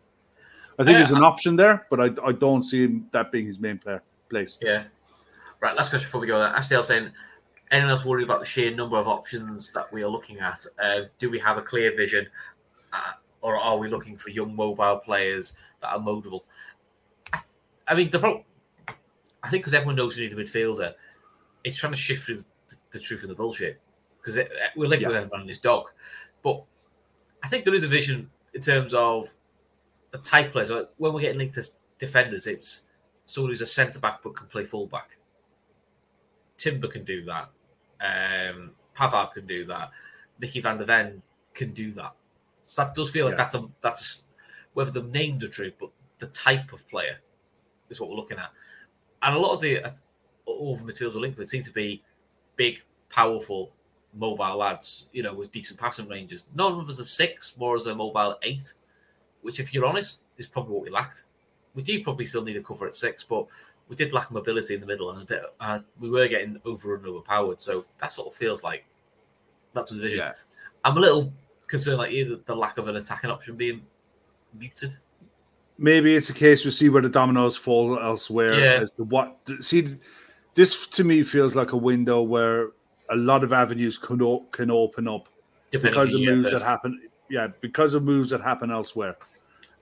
I 0.78 0.84
think 0.84 0.94
Yeah, 0.94 1.00
there's 1.00 1.12
an 1.12 1.24
option 1.24 1.56
there, 1.56 1.88
but 1.90 2.00
I, 2.00 2.28
I 2.28 2.32
don't 2.32 2.64
see 2.64 2.84
him 2.84 3.08
that 3.12 3.32
being 3.32 3.48
his 3.48 3.60
main 3.60 3.78
player 3.78 4.04
place. 4.30 4.58
Yeah. 4.62 4.84
Right. 5.60 5.76
Last 5.76 5.90
question 5.90 6.08
before 6.08 6.22
we 6.22 6.28
go. 6.28 6.40
There. 6.40 6.48
Ashley, 6.48 6.76
I 6.76 6.80
was 6.80 6.88
saying, 6.88 7.12
anyone 7.72 7.92
else 7.92 8.06
worried 8.06 8.24
about 8.24 8.40
the 8.40 8.46
sheer 8.46 8.74
number 8.76 8.98
of 8.98 9.08
options 9.08 9.72
that 9.74 9.92
we 9.92 10.04
are 10.04 10.08
looking 10.08 10.40
at? 10.40 10.60
Uh, 10.82 11.02
do 11.20 11.30
we 11.30 11.40
have 11.40 11.58
a 11.58 11.62
clear 11.62 11.96
vision, 11.96 12.28
uh, 12.94 13.14
or 13.42 13.58
are 13.58 13.78
we 13.78 13.90
looking 13.90 14.18
for 14.18 14.30
young 14.30 14.56
mobile 14.56 14.98
players 14.98 15.54
that 15.82 15.90
are 15.90 16.00
moldable? 16.00 16.42
I, 17.34 17.40
I 17.88 17.96
mean, 17.96 18.10
the 18.10 18.20
problem. 18.20 18.44
I 19.44 19.50
think 19.50 19.64
because 19.64 19.74
everyone 19.74 19.96
knows 19.96 20.18
we 20.18 20.24
need 20.24 20.34
a 20.34 20.36
midfielder, 20.36 20.94
it's 21.64 21.78
trying 21.78 21.94
to 21.94 21.98
shift 21.98 22.26
through 22.26 22.38
the, 22.70 22.76
the 22.92 23.00
truth 23.00 23.22
and 23.22 23.32
the 23.32 23.36
bullshit. 23.36 23.80
Because 24.18 24.38
we're 24.76 24.88
linked 24.88 25.04
with 25.06 25.16
Yeah. 25.16 25.22
everyone 25.22 25.42
and 25.42 25.50
his 25.50 25.58
dog, 25.58 25.88
but 26.44 26.64
I 27.44 27.48
think 27.48 27.66
there 27.66 27.74
is 27.74 27.84
a 27.84 27.88
vision 27.88 28.30
in 28.54 28.62
terms 28.62 28.94
of 28.94 29.34
the 30.12 30.20
type 30.20 30.52
players. 30.52 30.70
Like 30.70 30.90
when 30.98 31.12
we're 31.14 31.22
getting 31.22 31.40
linked 31.40 31.56
to 31.56 31.64
defenders, 31.98 32.46
it's 32.46 32.84
someone 33.26 33.52
who's 33.52 33.62
a 33.62 33.66
centre 33.66 33.98
back 34.00 34.20
but 34.24 34.36
can 34.36 34.46
play 34.46 34.64
full 34.64 34.86
back. 34.86 35.18
Timber 36.58 36.88
can 36.88 37.04
do 37.04 37.26
that. 37.26 37.50
Um, 38.00 38.72
Pavard 38.96 39.34
can 39.34 39.48
do 39.48 39.66
that. 39.66 39.90
Micky 40.40 40.60
van 40.62 40.78
de 40.78 40.86
Ven 40.86 41.22
can 41.56 41.72
do 41.74 41.92
that. 41.94 42.14
So 42.72 42.84
that 42.86 42.96
does 42.96 43.12
feel 43.12 43.26
like 43.26 43.34
Yeah. 43.34 43.38
that's 43.44 43.56
a 43.56 43.70
that's 43.82 44.02
a, 44.02 44.24
whether 44.76 44.92
the 44.92 45.04
names 45.04 45.44
are 45.44 45.50
true, 45.50 45.74
but 45.78 45.90
the 46.20 46.28
type 46.28 46.72
of 46.72 46.88
player 46.88 47.18
is 47.90 48.00
what 48.00 48.10
we're 48.10 48.16
looking 48.16 48.40
at. 48.40 48.50
And 49.22 49.36
a 49.36 49.38
lot 49.40 49.52
of 49.52 49.60
the 49.60 49.84
uh, 49.84 49.92
all 50.46 50.78
the 50.78 50.84
midfielders 50.86 51.14
we're 51.14 51.20
linked 51.20 51.38
with 51.38 51.50
seem 51.50 51.64
to 51.64 51.72
be 51.74 52.02
big, 52.56 52.82
powerful, 53.10 53.74
mobile 54.14 54.56
lads, 54.56 55.10
you 55.12 55.22
know, 55.22 55.34
with 55.34 55.52
decent 55.52 55.82
passing 55.82 56.08
ranges. 56.08 56.46
None 56.56 56.80
of 56.80 56.90
us 56.90 56.98
are 56.98 57.04
six, 57.04 57.58
more 57.58 57.76
as 57.76 57.88
a 57.88 57.94
mobile 57.94 58.38
eight, 58.42 58.74
which, 59.42 59.60
if 59.60 59.74
you're 59.74 59.86
honest, 59.86 60.24
is 60.38 60.48
probably 60.48 60.74
what 60.74 60.84
we 60.84 60.90
lacked. 60.92 61.26
We 61.76 61.84
do 61.84 62.02
probably 62.02 62.26
still 62.26 62.42
need 62.42 62.56
a 62.56 62.64
cover 62.64 62.88
at 62.88 62.96
six, 62.96 63.22
but 63.22 63.48
we 63.90 63.98
did 63.98 64.14
lack 64.14 64.32
mobility 64.32 64.76
in 64.76 64.80
the 64.80 64.88
middle 64.88 65.12
and 65.12 65.24
a 65.24 65.26
bit. 65.26 65.42
Uh, 65.60 65.80
we 66.00 66.10
were 66.10 66.30
getting 66.30 66.62
over 66.64 66.96
and 66.96 67.06
overpowered, 67.06 67.60
so 67.60 67.84
that 67.98 68.14
sort 68.14 68.30
of 68.30 68.34
feels 68.34 68.64
like 68.64 68.86
that's 69.74 69.92
what 69.92 69.98
the 69.98 70.04
vision. 70.04 70.20
Yeah. 70.20 70.34
I'm 70.86 70.96
a 70.96 71.02
little 71.02 71.34
concerned, 71.72 71.98
like 71.98 72.12
either 72.12 72.36
the 72.46 72.56
lack 72.56 72.78
of 72.78 72.88
an 72.88 72.96
attacking 72.98 73.32
option 73.32 73.56
being 73.56 73.82
muted. 74.60 74.92
maybe 75.78 76.14
it's 76.16 76.30
a 76.30 76.34
case 76.34 76.64
we 76.66 76.70
see 76.72 76.90
where 76.90 77.02
the 77.02 77.10
dominoes 77.10 77.56
fall 77.58 77.98
elsewhere 78.00 78.60
Yeah. 78.60 78.82
as 78.82 78.92
to 78.92 79.04
what 79.06 79.38
see 79.62 79.98
this 80.56 80.86
to 80.88 81.04
me 81.04 81.24
feels 81.24 81.56
like 81.56 81.72
a 81.72 81.78
window 81.78 82.22
where 82.22 82.72
a 83.10 83.16
lot 83.16 83.44
of 83.44 83.52
avenues 83.54 83.98
can 83.98 84.22
o- 84.22 84.46
can 84.52 84.70
open 84.70 85.08
up 85.08 85.28
Depending 85.72 85.92
because 85.92 86.14
of 86.14 86.22
moves 86.22 86.52
that 86.52 86.62
happen 86.62 87.02
yeah 87.30 87.48
because 87.62 87.94
of 87.96 88.04
moves 88.04 88.30
that 88.32 88.42
happen 88.42 88.70
elsewhere 88.72 89.16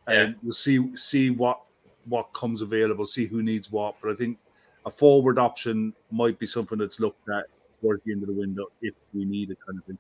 and 0.08 0.36
we'll 0.44 0.54
see 0.54 0.96
see 0.96 1.32
what 1.32 1.60
what 2.06 2.32
comes 2.34 2.62
available 2.62 3.06
see 3.08 3.26
who 3.26 3.42
needs 3.44 3.72
what 3.72 3.96
but 4.02 4.12
i 4.12 4.16
think 4.16 4.38
a 4.86 4.92
forward 4.92 5.38
option 5.40 5.92
might 6.12 6.38
be 6.40 6.46
something 6.48 6.78
that's 6.78 7.00
looked 7.00 7.28
at 7.30 7.46
towards 7.82 8.02
the 8.06 8.12
end 8.14 8.22
of 8.22 8.28
the 8.28 8.34
window 8.46 8.66
if 8.84 8.94
we 9.16 9.26
need 9.26 9.50
it 9.50 9.58
kind 9.66 9.80
of 9.80 9.86
thing 9.86 9.98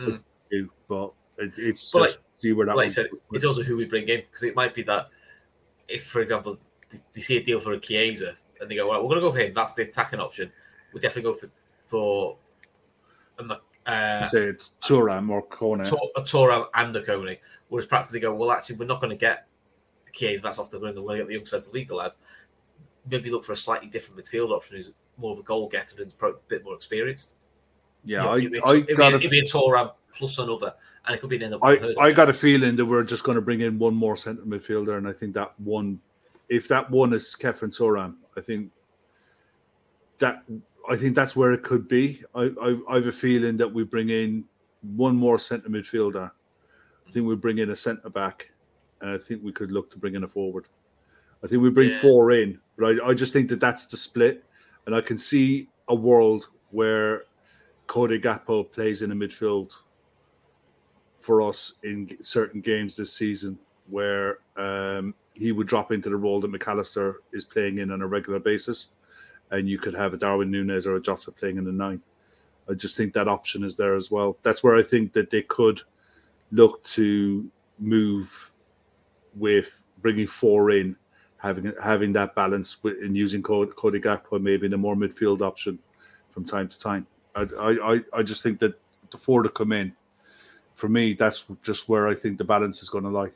Mm. 0.00 0.68
but 0.88 1.12
it, 1.40 1.52
it's 1.56 1.90
But 1.92 2.06
just 2.06 2.18
see 2.38 2.52
where 2.52 2.66
that 2.66 2.76
like 2.76 2.86
I 2.86 2.90
said, 2.90 3.06
it's 3.32 3.44
also 3.44 3.62
who 3.62 3.76
we 3.76 3.84
bring 3.84 4.08
in 4.08 4.20
because 4.22 4.42
it 4.42 4.54
might 4.54 4.74
be 4.74 4.82
that 4.84 5.08
if, 5.88 6.06
for 6.06 6.20
example, 6.20 6.58
they- 6.90 7.00
they 7.12 7.20
see 7.20 7.36
a 7.36 7.42
deal 7.42 7.60
for 7.60 7.72
a 7.72 7.78
Chiesa 7.80 8.34
and 8.60 8.70
they 8.70 8.74
go, 8.76 8.88
"Well, 8.88 9.02
we're 9.02 9.08
going 9.08 9.22
to 9.22 9.28
go 9.28 9.32
for 9.32 9.38
him. 9.40 9.54
That's 9.54 9.74
the 9.74 9.82
attacking 9.82 10.20
option." 10.20 10.52
We 10.92 11.00
definitely 11.00 11.30
go 11.32 11.34
for 11.34 11.50
for 11.84 12.36
a, 13.38 13.42
Mc- 13.44 13.58
uh, 13.86 14.28
say 14.28 14.42
it's 14.44 14.72
Thuram 14.82 15.30
or. 15.30 15.42
Tor- 15.88 16.10
a 16.16 16.20
Thuram 16.22 16.66
and 16.74 16.94
a 16.94 17.02
Koné. 17.02 17.38
Whereas 17.68 17.86
perhaps 17.86 18.10
they 18.10 18.20
go, 18.20 18.34
"Well, 18.34 18.50
actually, 18.52 18.76
we're 18.76 18.84
not 18.86 19.00
going 19.00 19.10
to 19.10 19.16
get 19.16 19.46
Chiesa. 20.12 20.42
That's 20.42 20.58
off 20.58 20.70
the 20.70 20.78
window. 20.78 21.00
We're 21.02 21.08
going 21.08 21.18
to 21.18 21.22
get 21.24 21.28
the 21.28 21.34
young 21.34 21.46
central 21.46 21.72
league 21.74 21.90
lad." 21.90 22.12
Maybe 23.08 23.30
look 23.30 23.44
for 23.44 23.52
a 23.52 23.56
slightly 23.56 23.88
different 23.88 24.22
midfield 24.24 24.50
option 24.50 24.76
who's 24.76 24.92
more 25.16 25.32
of 25.32 25.38
a 25.38 25.42
goal 25.42 25.68
getter 25.68 26.02
and 26.02 26.12
a 26.22 26.32
bit 26.48 26.64
more 26.64 26.74
experienced. 26.74 27.34
Yeah, 28.04 28.34
It'd 28.36 28.52
be- 28.52 28.60
I, 28.62 28.68
I 28.68 28.74
it'd 28.76 28.86
be, 28.86 28.94
got 28.94 29.14
it'd 29.14 29.26
a, 29.26 29.28
be 29.28 29.38
a 29.40 29.44
Thuram 29.44 29.92
plus 30.16 30.38
another, 30.38 30.74
and 31.06 31.14
it 31.14 31.20
could 31.20 31.30
be 31.30 31.42
end 31.42 31.54
up. 31.54 31.60
I, 31.62 31.94
I 31.98 32.12
got 32.12 32.28
a 32.28 32.32
feeling 32.32 32.76
that 32.76 32.84
we're 32.86 33.02
just 33.04 33.24
going 33.24 33.36
to 33.36 33.42
bring 33.42 33.60
in 33.60 33.78
one 33.78 33.94
more 33.94 34.16
centre 34.16 34.42
midfielder, 34.42 34.96
and 34.98 35.06
I 35.06 35.12
think 35.12 35.34
that 35.34 35.58
one, 35.60 36.00
if 36.48 36.66
that 36.68 36.90
one 36.90 37.12
is 37.12 37.36
Khéphren 37.38 37.76
Thuram, 37.76 38.14
I 38.36 38.40
think 38.40 38.70
that 40.18 40.42
I 40.88 40.96
think 40.96 41.14
that's 41.14 41.36
where 41.36 41.52
it 41.52 41.62
could 41.62 41.88
be. 41.88 42.22
I, 42.34 42.50
I, 42.60 42.78
I 42.88 42.94
have 42.96 43.06
a 43.06 43.12
feeling 43.12 43.56
that 43.58 43.72
we 43.72 43.84
bring 43.84 44.08
in 44.10 44.44
one 44.96 45.14
more 45.16 45.38
centre 45.38 45.68
midfielder. 45.68 46.30
I 47.06 47.10
think 47.10 47.26
we 47.26 47.34
bring 47.36 47.58
in 47.58 47.70
a 47.70 47.76
centre 47.76 48.10
back, 48.10 48.50
and 49.00 49.10
I 49.10 49.18
think 49.18 49.42
we 49.42 49.52
could 49.52 49.70
look 49.70 49.90
to 49.92 49.98
bring 49.98 50.14
in 50.14 50.24
a 50.24 50.28
forward. 50.28 50.66
I 51.44 51.46
think 51.46 51.62
we 51.62 51.70
bring 51.70 51.90
Yeah. 51.90 52.00
four 52.00 52.32
in, 52.32 52.58
but 52.76 53.00
I, 53.02 53.08
I 53.10 53.14
just 53.14 53.32
think 53.32 53.48
that 53.50 53.60
that's 53.60 53.86
the 53.86 53.96
split, 53.96 54.44
and 54.86 54.94
I 54.94 55.00
can 55.00 55.18
see 55.18 55.68
a 55.88 55.94
world 55.94 56.48
where 56.70 57.24
Cody 57.90 58.20
Gakpo 58.20 58.70
plays 58.70 59.02
in 59.02 59.10
a 59.10 59.16
midfield 59.16 59.72
for 61.22 61.42
us 61.42 61.72
in 61.82 62.16
certain 62.22 62.60
games 62.60 62.94
this 62.94 63.12
season, 63.12 63.58
where 63.88 64.38
um, 64.56 65.12
he 65.34 65.50
would 65.50 65.66
drop 65.66 65.90
into 65.90 66.08
the 66.08 66.14
role 66.14 66.40
that 66.40 66.52
Mac 66.52 66.68
Allister 66.68 67.22
is 67.32 67.44
playing 67.44 67.78
in 67.78 67.90
on 67.90 68.00
a 68.00 68.06
regular 68.06 68.38
basis, 68.38 68.90
and 69.50 69.68
you 69.68 69.76
could 69.76 69.92
have 69.94 70.14
a 70.14 70.16
Darwin 70.16 70.52
Núñez 70.52 70.86
or 70.86 70.94
a 70.94 71.02
Jota 71.02 71.32
playing 71.32 71.56
in 71.56 71.64
the 71.64 71.72
nine. 71.72 72.00
I 72.70 72.74
just 72.74 72.96
think 72.96 73.12
that 73.14 73.26
option 73.26 73.64
is 73.64 73.74
there 73.74 73.96
as 73.96 74.08
well. 74.08 74.38
That's 74.44 74.62
where 74.62 74.76
I 74.76 74.84
think 74.84 75.12
that 75.14 75.30
they 75.30 75.42
could 75.42 75.80
look 76.52 76.84
to 76.94 77.50
move 77.80 78.52
with 79.34 79.68
bringing 80.00 80.28
four 80.28 80.70
in, 80.70 80.94
having 81.38 81.72
having 81.82 82.12
that 82.12 82.36
balance 82.36 82.84
with, 82.84 83.02
in 83.02 83.16
using 83.16 83.42
Cody 83.42 83.98
Gakpo 83.98 84.40
maybe 84.40 84.66
in 84.66 84.74
a 84.74 84.78
more 84.78 84.94
midfield 84.94 85.40
option 85.40 85.76
from 86.32 86.44
time 86.44 86.68
to 86.68 86.78
time. 86.78 87.04
I, 87.34 87.42
I, 87.58 88.00
I- 88.12 88.22
just 88.22 88.42
think 88.42 88.58
that 88.60 88.74
the 89.10 89.18
four 89.18 89.42
to 89.42 89.48
come 89.48 89.72
in, 89.72 89.92
for 90.74 90.88
me, 90.88 91.14
that's 91.14 91.44
just 91.62 91.88
where 91.88 92.08
I 92.08 92.14
think 92.14 92.38
the 92.38 92.44
balance 92.44 92.82
is 92.82 92.88
going 92.88 93.04
to 93.04 93.10
lie. 93.10 93.30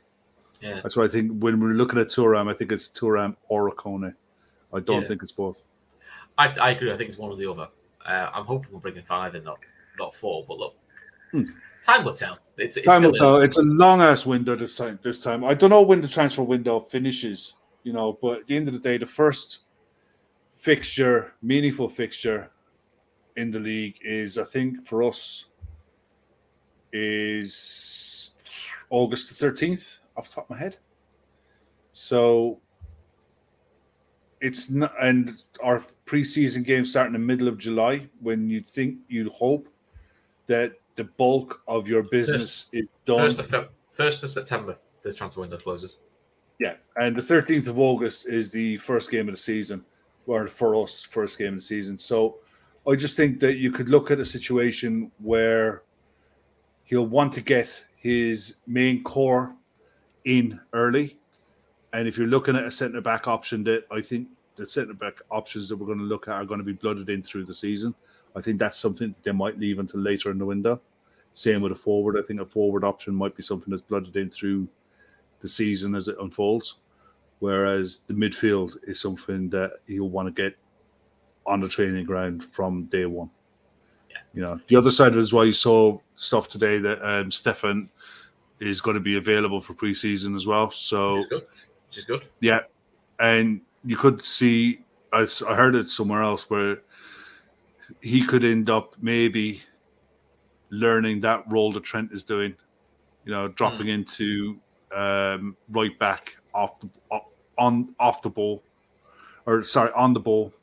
yeah. 0.61 0.79
That's 0.81 0.95
why 0.95 1.03
I 1.03 1.07
think 1.07 1.31
when 1.43 1.59
we're 1.59 1.73
looking 1.73 1.99
at 1.99 2.07
Thuram, 2.07 2.49
I 2.51 2.55
think 2.57 2.71
it's 2.71 2.89
Thuram 2.89 3.35
or 3.49 3.71
Okone. 3.71 4.13
I 4.73 4.79
don't 4.79 5.01
Yeah. 5.01 5.07
think 5.07 5.21
it's 5.23 5.31
both. 5.31 5.57
I, 6.37 6.47
I 6.49 6.71
agree. 6.71 6.91
I 6.91 6.97
think 6.97 7.09
it's 7.09 7.17
one 7.17 7.29
or 7.31 7.37
the 7.37 7.49
other. 7.49 7.67
Uh, 8.05 8.29
I'm 8.33 8.45
hoping 8.45 8.71
we're 8.73 8.79
bringing 8.79 9.03
five 9.03 9.35
and 9.35 9.45
not 9.45 9.59
not 9.97 10.13
four. 10.13 10.43
But 10.47 10.57
look, 10.59 10.75
time 11.81 12.03
will 12.03 12.13
tell. 12.13 12.37
It's, 12.57 12.77
it's 12.77 12.85
Hmm. 12.85 12.91
Time 12.91 13.03
will 13.03 13.13
tell. 13.13 13.37
It's 13.37 13.57
a 13.57 13.61
long 13.63 14.01
ass 14.01 14.25
window 14.25 14.55
this 14.55 14.75
time. 14.75 14.99
This 15.01 15.19
time, 15.21 15.43
I 15.43 15.53
don't 15.53 15.69
know 15.69 15.81
when 15.81 16.01
the 16.01 16.07
transfer 16.07 16.43
window 16.43 16.81
finishes. 16.81 17.53
You 17.83 17.93
know, 17.93 18.17
but 18.21 18.39
at 18.39 18.47
the 18.47 18.55
end 18.57 18.67
of 18.67 18.73
the 18.73 18.79
day, 18.79 18.97
the 18.97 19.05
first 19.05 19.59
fixture, 20.57 21.33
meaningful 21.41 21.87
fixture 21.89 22.49
in 23.37 23.51
the 23.51 23.59
league 23.59 23.97
is, 24.01 24.37
I 24.37 24.43
think, 24.43 24.87
for 24.87 25.03
us, 25.03 25.45
is 26.93 28.31
August 28.89 29.29
the 29.29 29.35
thirteenth, 29.35 29.99
off 30.15 30.29
the 30.29 30.35
top 30.35 30.45
of 30.45 30.51
my 30.51 30.57
head. 30.57 30.77
So 31.91 32.59
it's 34.41 34.69
not, 34.69 34.93
and 35.01 35.31
our 35.63 35.83
preseason 36.05 36.65
games 36.65 36.91
starting 36.91 37.15
in 37.15 37.21
the 37.21 37.25
middle 37.27 37.47
of 37.47 37.57
July. 37.57 38.07
When 38.21 38.49
you 38.49 38.61
think 38.61 38.97
you'd 39.07 39.31
hope 39.31 39.67
that 40.47 40.73
the 40.95 41.03
bulk 41.03 41.61
of 41.67 41.87
your 41.87 42.03
business 42.03 42.69
is 42.71 42.89
done. 43.05 43.19
first 43.19 43.39
of 43.39 43.69
first 43.89 44.23
of 44.23 44.29
September. 44.29 44.77
The 45.01 45.13
transfer 45.13 45.41
window 45.41 45.57
closes. 45.57 45.97
Yeah, 46.57 46.75
and 46.95 47.15
the 47.15 47.21
thirteenth 47.21 47.67
of 47.67 47.77
August 47.79 48.27
is 48.27 48.49
the 48.49 48.77
first 48.77 49.11
game 49.11 49.27
of 49.27 49.33
the 49.33 49.39
season, 49.39 49.83
or 50.25 50.47
for 50.47 50.81
us, 50.81 51.03
first 51.03 51.37
game 51.37 51.49
of 51.49 51.55
the 51.55 51.61
season. 51.61 51.99
So, 51.99 52.37
I 52.87 52.95
just 52.95 53.15
think 53.15 53.39
that 53.39 53.55
you 53.55 53.71
could 53.71 53.89
look 53.89 54.11
at 54.11 54.19
a 54.19 54.25
situation 54.25 55.11
where 55.17 55.83
he'll 56.83 57.07
want 57.07 57.33
to 57.33 57.41
get 57.41 57.83
his 57.97 58.57
main 58.67 59.03
core 59.03 59.55
in 60.25 60.59
early, 60.73 61.17
and 61.93 62.07
if 62.07 62.17
you're 62.17 62.27
looking 62.27 62.55
at 62.55 62.63
a 62.63 62.71
centre 62.71 63.01
back 63.01 63.27
option, 63.27 63.63
that 63.63 63.85
I 63.91 64.01
think 64.01 64.27
the 64.55 64.67
centre 64.67 64.93
back 64.93 65.15
options 65.31 65.69
that 65.69 65.77
we're 65.77 65.87
going 65.87 65.99
to 65.99 66.05
look 66.05 66.27
at 66.27 66.35
are 66.35 66.45
going 66.45 66.59
to 66.59 66.63
be 66.63 66.73
blooded 66.73 67.09
in 67.09 67.23
through 67.23 67.45
the 67.45 67.53
season. 67.55 67.95
I 68.35 68.41
think 68.41 68.59
that's 68.59 68.77
something 68.77 69.09
that 69.09 69.23
they 69.23 69.31
might 69.31 69.59
leave 69.59 69.79
until 69.79 70.01
later 70.01 70.29
in 70.29 70.37
the 70.37 70.45
window. 70.45 70.79
Same 71.33 71.61
with 71.61 71.71
a 71.71 71.75
forward. 71.75 72.17
I 72.17 72.21
think 72.21 72.39
a 72.39 72.45
forward 72.45 72.83
option 72.83 73.15
might 73.15 73.35
be 73.35 73.43
something 73.43 73.71
that's 73.71 73.81
blooded 73.81 74.15
in 74.15 74.29
through 74.29 74.67
the 75.39 75.49
season 75.49 75.95
as 75.95 76.07
it 76.07 76.17
unfolds. 76.19 76.75
Whereas 77.39 78.01
the 78.07 78.13
midfield 78.13 78.77
is 78.83 79.01
something 79.01 79.49
that 79.49 79.73
he'll 79.87 80.09
want 80.09 80.33
to 80.33 80.41
get 80.43 80.57
on 81.47 81.61
the 81.61 81.69
training 81.69 82.05
ground 82.05 82.45
from 82.51 82.85
day 82.85 83.05
one. 83.05 83.29
Yeah. 84.09 84.17
You 84.33 84.41
know, 84.43 84.59
the 84.67 84.75
other 84.75 84.91
side 84.91 85.09
of 85.13 85.17
it 85.17 85.21
is 85.21 85.33
why 85.33 85.43
you 85.43 85.51
saw 85.51 85.97
stuff 86.15 86.49
today 86.49 86.79
that 86.79 87.01
um, 87.07 87.31
Stefan 87.31 87.89
is 88.59 88.81
going 88.81 88.95
to 88.95 89.01
be 89.01 89.17
available 89.17 89.61
for 89.61 89.73
preseason 89.73 90.35
as 90.35 90.45
well. 90.45 90.71
So 90.71 91.17
Which 91.17 91.29
good. 91.29 91.45
Which 91.87 91.97
is 91.97 92.03
good. 92.05 92.25
yeah, 92.39 92.61
and 93.19 93.61
you 93.83 93.97
could 93.97 94.25
see. 94.25 94.81
I 95.13 95.25
heard 95.55 95.75
it 95.75 95.89
somewhere 95.89 96.21
else 96.21 96.49
where 96.49 96.79
he 98.01 98.25
could 98.25 98.43
end 98.43 98.69
up 98.69 98.95
maybe 98.99 99.61
learning 100.71 101.21
that 101.21 101.43
role 101.49 101.71
that 101.73 101.83
Trent 101.83 102.11
is 102.11 102.23
doing. 102.23 102.53
You 103.23 103.31
know, 103.31 103.47
dropping 103.47 103.87
into 103.87 104.57
um, 104.93 105.55
right 105.69 105.97
back 105.99 106.33
off 106.53 106.79
the 106.79 106.89
o- 107.11 107.27
on 107.57 107.95
off 107.99 108.21
the 108.21 108.29
ball, 108.29 108.61
or 109.45 109.63
sorry, 109.63 109.91
on 109.95 110.13
the 110.13 110.19
ball. 110.19 110.53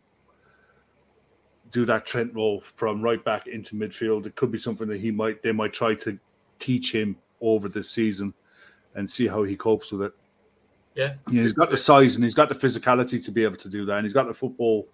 Do 1.73 1.85
that 1.87 2.07
Trent 2.07 2.35
role 2.35 2.63
from 2.77 3.03
right 3.03 3.23
back 3.25 3.47
into 3.47 3.75
midfield. 3.75 4.27
It 4.27 4.37
could 4.37 4.53
be 4.53 4.59
something 4.59 4.87
that 4.89 5.01
he 5.01 5.11
might 5.11 5.43
they 5.43 5.53
might 5.53 5.73
try 5.73 5.95
to 5.97 6.19
teach 6.59 6.95
him 6.95 7.17
over 7.41 7.69
this 7.69 7.91
season, 7.91 8.35
and 8.95 9.11
see 9.11 9.27
how 9.27 9.43
he 9.43 9.57
copes 9.57 9.91
with 9.91 10.03
it. 10.03 10.13
Yeah. 10.95 11.15
He's 11.31 11.55
got 11.55 11.71
the 11.71 11.77
size 11.77 12.15
and 12.17 12.25
he's 12.25 12.35
got 12.35 12.49
the 12.49 12.55
physicality 12.55 13.25
to 13.25 13.31
be 13.31 13.43
able 13.45 13.57
to 13.57 13.69
do 13.69 13.87
that, 13.87 13.97
and 13.97 14.05
he's 14.05 14.15
got 14.15 14.27
the 14.27 14.35
football 14.35 14.89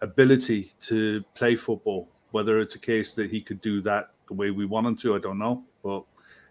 ability 0.00 0.72
to 0.82 1.22
play 1.34 1.56
football. 1.56 2.08
Whether 2.30 2.60
it's 2.60 2.76
a 2.76 2.78
case 2.78 3.12
that 3.14 3.30
he 3.30 3.42
could 3.42 3.60
do 3.60 3.82
that 3.82 4.10
the 4.26 4.34
way 4.34 4.50
we 4.50 4.64
want 4.64 4.86
him 4.86 4.96
to, 4.96 5.14
I 5.14 5.18
don't 5.18 5.38
know, 5.38 5.62
but 5.82 6.02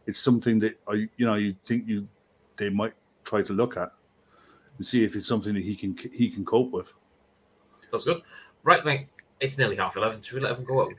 it's 0.05 0.19
something 0.19 0.59
that 0.59 0.79
I, 0.87 1.07
you 1.17 1.25
know, 1.25 1.33
you 1.33 1.55
think 1.65 1.87
you 1.87 2.07
they 2.57 2.69
might 2.69 2.93
try 3.23 3.41
to 3.41 3.53
look 3.53 3.77
at 3.77 3.91
and 4.77 4.85
see 4.85 5.03
if 5.03 5.15
it's 5.15 5.27
something 5.27 5.55
that 5.55 5.63
he 5.63 5.75
can 5.75 5.97
he 6.13 6.29
can 6.29 6.45
cope 6.45 6.71
with. 6.71 6.93
Sounds 7.87 8.05
good. 8.05 8.21
Right, 8.63 8.85
mate. 8.85 9.07
It's 9.41 9.57
nearly 9.57 9.75
half 9.75 9.97
eleven. 9.97 10.21
Should 10.21 10.35
we 10.35 10.41
let 10.41 10.51
everyone 10.51 10.75
go 10.77 10.83
home? 10.85 10.95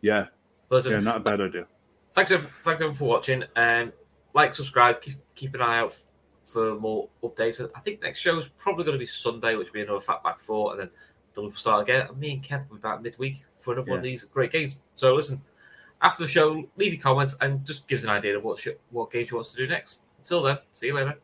Yeah, 0.00 0.26
Listen, 0.70 0.92
yeah, 0.92 1.00
not 1.00 1.16
a 1.16 1.20
bad 1.20 1.40
idea. 1.40 1.66
thanks 2.14 2.30
everyone, 2.30 2.54
thanks 2.62 2.76
everyone 2.80 2.94
for 2.96 3.04
watching. 3.08 3.42
Um, 3.56 3.92
like, 4.32 4.54
subscribe, 4.54 5.00
keep, 5.02 5.16
keep 5.34 5.54
an 5.54 5.60
eye 5.60 5.78
out 5.80 5.96
for 6.44 6.78
more 6.78 7.08
updates. 7.22 7.60
I 7.74 7.80
think 7.80 8.00
next 8.02 8.20
show 8.20 8.38
is 8.38 8.46
probably 8.48 8.84
going 8.84 8.94
to 8.94 8.98
be 8.98 9.06
Sunday, 9.06 9.56
which 9.56 9.68
will 9.68 9.74
be 9.74 9.82
another 9.82 9.98
Fatback 10.04 10.40
Four, 10.40 10.70
and 10.72 10.80
then 10.80 10.90
the 11.34 11.40
loop 11.40 11.52
will 11.54 11.58
start 11.58 11.82
again. 11.82 12.06
And 12.08 12.16
me 12.18 12.32
and 12.34 12.42
Kev 12.42 12.68
will 12.68 12.76
be 12.76 12.80
back 12.82 13.02
midweek 13.02 13.44
for 13.58 13.72
another 13.72 13.90
one 13.90 13.98
of 13.98 14.04
these 14.04 14.24
great 14.24 14.52
games. 14.52 14.80
So 14.94 15.14
listen, 15.14 15.42
after 16.00 16.22
the 16.22 16.28
show, 16.28 16.64
leave 16.76 16.92
your 16.94 17.02
comments 17.02 17.36
and 17.40 17.64
just 17.66 17.88
give 17.88 17.98
us 17.98 18.04
an 18.04 18.10
idea 18.10 18.36
of 18.36 18.44
what 18.44 18.58
sh- 18.60 18.68
what 18.90 19.10
games 19.10 19.30
you 19.30 19.36
want 19.36 19.46
us 19.46 19.52
to 19.54 19.58
do 19.58 19.66
next. 19.66 20.02
Until 20.18 20.42
then, 20.42 20.58
see 20.72 20.86
you 20.86 20.94
later. 20.94 21.18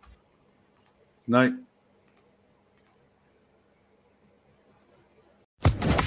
Night. 1.29 1.53